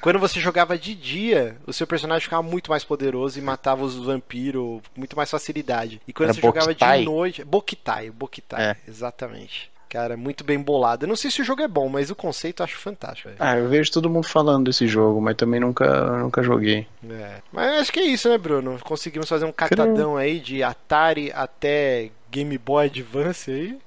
Quando 0.00 0.18
você 0.18 0.40
jogava 0.40 0.76
de 0.76 0.96
dia, 0.96 1.56
o 1.64 1.72
seu 1.72 1.86
personagem 1.86 2.22
ficava 2.24 2.42
muito 2.42 2.70
mais 2.70 2.82
poderoso 2.82 3.38
e 3.38 3.42
matava 3.42 3.84
os 3.84 3.94
vampiros 3.96 4.80
com 4.92 4.98
muito 5.00 5.16
mais 5.16 5.30
facilidade. 5.30 6.00
E 6.08 6.12
quando 6.12 6.30
Era 6.30 6.34
você 6.34 6.40
jogava 6.40 6.74
de 6.74 6.80
Bokitai? 6.80 7.04
noite. 7.04 7.44
Bokitai, 7.44 8.10
Bokitai, 8.10 8.64
É. 8.72 8.76
exatamente. 8.88 9.71
Cara, 9.92 10.16
muito 10.16 10.42
bem 10.42 10.58
bolado. 10.58 11.04
Eu 11.04 11.08
não 11.08 11.14
sei 11.16 11.30
se 11.30 11.42
o 11.42 11.44
jogo 11.44 11.60
é 11.60 11.68
bom, 11.68 11.86
mas 11.86 12.10
o 12.10 12.14
conceito 12.14 12.62
eu 12.62 12.64
acho 12.64 12.78
fantástico. 12.78 13.28
velho. 13.28 13.36
Ah, 13.38 13.58
eu 13.58 13.68
vejo 13.68 13.92
todo 13.92 14.08
mundo 14.08 14.26
falando 14.26 14.64
desse 14.64 14.86
jogo, 14.86 15.20
mas 15.20 15.36
também 15.36 15.60
nunca, 15.60 16.16
nunca 16.16 16.42
joguei. 16.42 16.86
É. 17.10 17.42
Mas 17.52 17.82
acho 17.82 17.92
que 17.92 18.00
é 18.00 18.04
isso, 18.06 18.26
né, 18.26 18.38
Bruno? 18.38 18.78
Conseguimos 18.82 19.28
fazer 19.28 19.44
um 19.44 19.52
catadão 19.52 20.16
aí 20.16 20.40
de 20.40 20.62
Atari 20.62 21.30
até 21.34 22.08
Game 22.30 22.56
Boy 22.56 22.86
Advance 22.86 23.50
aí. 23.50 23.78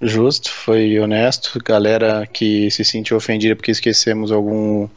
Justo, 0.00 0.50
foi 0.50 0.98
honesto. 0.98 1.56
Galera 1.64 2.26
que 2.26 2.68
se 2.72 2.84
sentiu 2.84 3.16
ofendida 3.16 3.54
porque 3.54 3.70
esquecemos 3.70 4.32
algum. 4.32 4.88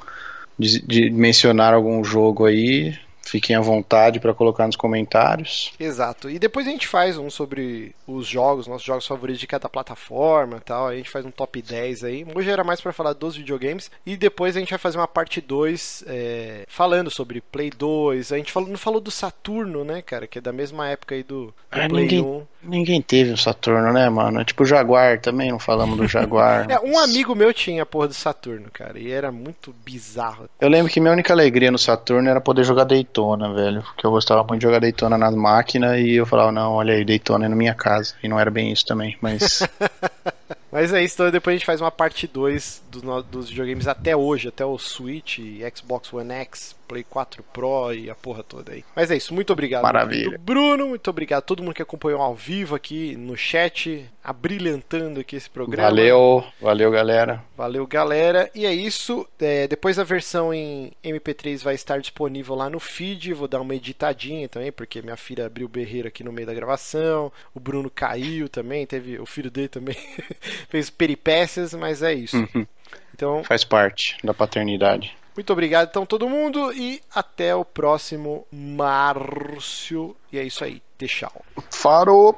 de, 0.57 0.81
de 0.81 1.11
mencionar 1.11 1.75
algum 1.75 2.03
jogo 2.03 2.43
aí, 2.43 2.97
fiquem 3.25 3.55
à 3.55 3.59
vontade 3.59 4.19
para 4.19 4.33
colocar 4.33 4.65
nos 4.67 4.75
comentários. 4.75 5.73
Exato. 5.79 6.29
E 6.29 6.37
depois 6.39 6.67
a 6.67 6.69
gente 6.69 6.87
faz 6.87 7.17
um 7.17 7.29
sobre 7.29 7.93
os 8.07 8.27
jogos, 8.27 8.67
nossos 8.67 8.85
jogos 8.85 9.05
favoritos 9.07 9.39
de 9.41 9.47
cada 9.47 9.67
plataforma 9.67 10.57
e 10.57 10.61
tal. 10.61 10.87
A 10.87 10.95
gente 10.95 11.09
faz 11.09 11.25
um 11.25 11.31
top 11.31 11.61
10 11.61 12.03
aí. 12.03 12.25
Hoje 12.35 12.49
era 12.49 12.63
mais 12.63 12.79
pra 12.79 12.93
falar 12.93 13.13
dos 13.13 13.35
videogames. 13.35 13.89
E 14.05 14.15
depois 14.15 14.55
a 14.55 14.59
gente 14.59 14.69
vai 14.69 14.79
fazer 14.79 14.97
uma 14.97 15.07
parte 15.07 15.41
2 15.41 16.03
é, 16.07 16.65
falando 16.67 17.09
sobre 17.09 17.41
Play 17.41 17.69
2. 17.71 18.31
A 18.31 18.37
gente 18.37 18.51
falou, 18.51 18.69
não 18.69 18.77
falou 18.77 19.01
do 19.01 19.11
Saturno, 19.11 19.83
né, 19.83 20.01
cara? 20.01 20.27
Que 20.27 20.37
é 20.37 20.41
da 20.41 20.53
mesma 20.53 20.87
época 20.87 21.15
aí 21.15 21.23
do, 21.23 21.47
do 21.47 21.53
Ah, 21.71 21.87
Play 21.89 22.03
ninguém- 22.03 22.21
1. 22.21 22.47
Ninguém 22.67 23.01
teve 23.01 23.31
o 23.31 23.37
Saturno, 23.37 23.93
né, 23.93 24.09
mano? 24.09 24.43
Tipo 24.43 24.63
o 24.63 24.65
Jaguar 24.65 25.19
também, 25.19 25.51
não 25.51 25.59
falamos 25.59 25.97
do 25.97 26.07
Jaguar. 26.07 26.65
É, 26.71 26.79
um 26.79 26.97
amigo 26.99 27.35
meu 27.35 27.53
tinha 27.53 27.83
a 27.83 27.85
porra 27.85 28.07
do 28.07 28.13
Saturno, 28.13 28.67
cara. 28.73 28.97
E 28.99 29.11
era 29.11 29.31
muito 29.31 29.73
bizarro. 29.85 30.49
Eu 30.59 30.69
lembro 30.69 30.91
que 30.91 30.99
minha 30.99 31.11
única 31.13 31.31
alegria 31.33 31.71
no 31.71 31.77
Saturno 31.77 32.29
era 32.29 32.41
poder 32.41 32.63
jogar 32.63 32.83
Daytona, 32.85 33.53
velho. 33.53 33.81
Porque 33.83 34.05
eu 34.05 34.11
gostava 34.11 34.43
muito 34.43 34.59
de 34.61 34.65
jogar 34.67 34.79
Daytona 34.79 35.17
nas 35.17 35.35
máquinas 35.35 35.99
e 35.99 36.15
eu 36.15 36.25
falava, 36.25 36.51
não, 36.51 36.73
olha 36.73 36.93
aí, 36.93 37.05
Daytona 37.05 37.45
é 37.45 37.49
na 37.49 37.55
minha 37.55 37.73
casa. 37.75 38.13
E 38.23 38.27
não 38.27 38.39
era 38.39 38.49
bem 38.51 38.71
isso 38.71 38.85
também, 38.85 39.17
mas. 39.21 39.61
Mas 40.71 40.91
é 40.91 41.01
isso, 41.01 41.15
então 41.15 41.31
depois 41.31 41.53
a 41.53 41.57
gente 41.57 41.65
faz 41.65 41.79
uma 41.79 41.89
parte 41.91 42.27
2 42.27 42.83
dos, 42.91 43.01
no- 43.01 43.23
dos 43.23 43.47
videogames 43.47 43.87
até 43.87 44.13
hoje, 44.13 44.49
até 44.49 44.65
o 44.65 44.77
Switch, 44.77 45.39
Xbox 45.73 46.11
One 46.11 46.33
X, 46.33 46.75
Play 46.87 47.03
4 47.03 47.43
Pro 47.51 47.93
e 47.93 48.09
a 48.09 48.15
porra 48.15 48.43
toda 48.43 48.71
aí. 48.71 48.83
Mas 48.95 49.11
é 49.11 49.17
isso, 49.17 49.33
muito 49.33 49.51
obrigado. 49.51 49.83
Maravilha. 49.83 50.25
querido 50.25 50.43
Bruno, 50.43 50.87
muito 50.87 51.09
obrigado 51.09 51.39
a 51.39 51.41
todo 51.41 51.63
mundo 51.63 51.73
que 51.73 51.81
acompanhou 51.81 52.21
ao 52.21 52.35
vivo 52.35 52.75
aqui 52.75 53.15
no 53.15 53.35
chat, 53.35 54.09
abrilhantando 54.23 55.19
aqui 55.19 55.35
esse 55.35 55.49
programa. 55.49 55.89
valeu, 55.89 56.43
valeu, 56.61 56.91
galera. 56.91 57.43
Valeu, 57.57 57.85
galera. 57.87 58.49
E 58.53 58.65
é 58.65 58.73
isso. 58.73 59.27
É, 59.39 59.67
depois 59.67 59.99
a 59.99 60.03
versão 60.03 60.53
em 60.53 60.91
MP3 61.03 61.63
vai 61.63 61.75
estar 61.75 61.99
disponível 61.99 62.55
lá 62.55 62.69
no 62.69 62.79
feed. 62.79 63.33
Vou 63.33 63.47
dar 63.47 63.61
uma 63.61 63.75
editadinha 63.75 64.47
também, 64.47 64.71
porque 64.71 65.01
minha 65.01 65.17
filha 65.17 65.45
abriu 65.45 65.65
o 65.67 65.69
berreiro 65.69 66.07
aqui 66.07 66.23
no 66.23 66.31
meio 66.31 66.47
da 66.47 66.53
gravação. 66.53 67.31
O 67.53 67.59
Bruno 67.59 67.89
caiu 67.89 68.47
também. 68.49 68.85
Teve 68.85 69.19
o 69.19 69.25
filho 69.25 69.51
dele 69.51 69.67
também 69.67 69.97
fez 70.69 70.89
peripécias, 70.89 71.73
mas 71.73 72.01
é 72.01 72.13
isso. 72.13 72.37
Uhum. 72.37 72.65
Então, 73.13 73.43
Faz 73.43 73.63
parte 73.63 74.17
da 74.23 74.33
paternidade. 74.33 75.15
Muito 75.35 75.51
obrigado, 75.51 75.89
então, 75.89 76.05
todo 76.05 76.29
mundo, 76.29 76.71
e 76.73 77.01
até 77.13 77.53
o 77.53 77.65
próximo 77.65 78.47
Márcio. 78.51 80.15
E 80.31 80.39
é 80.39 80.43
isso 80.43 80.63
aí. 80.63 80.81
Tchau. 80.97 81.43
Faro! 81.69 82.35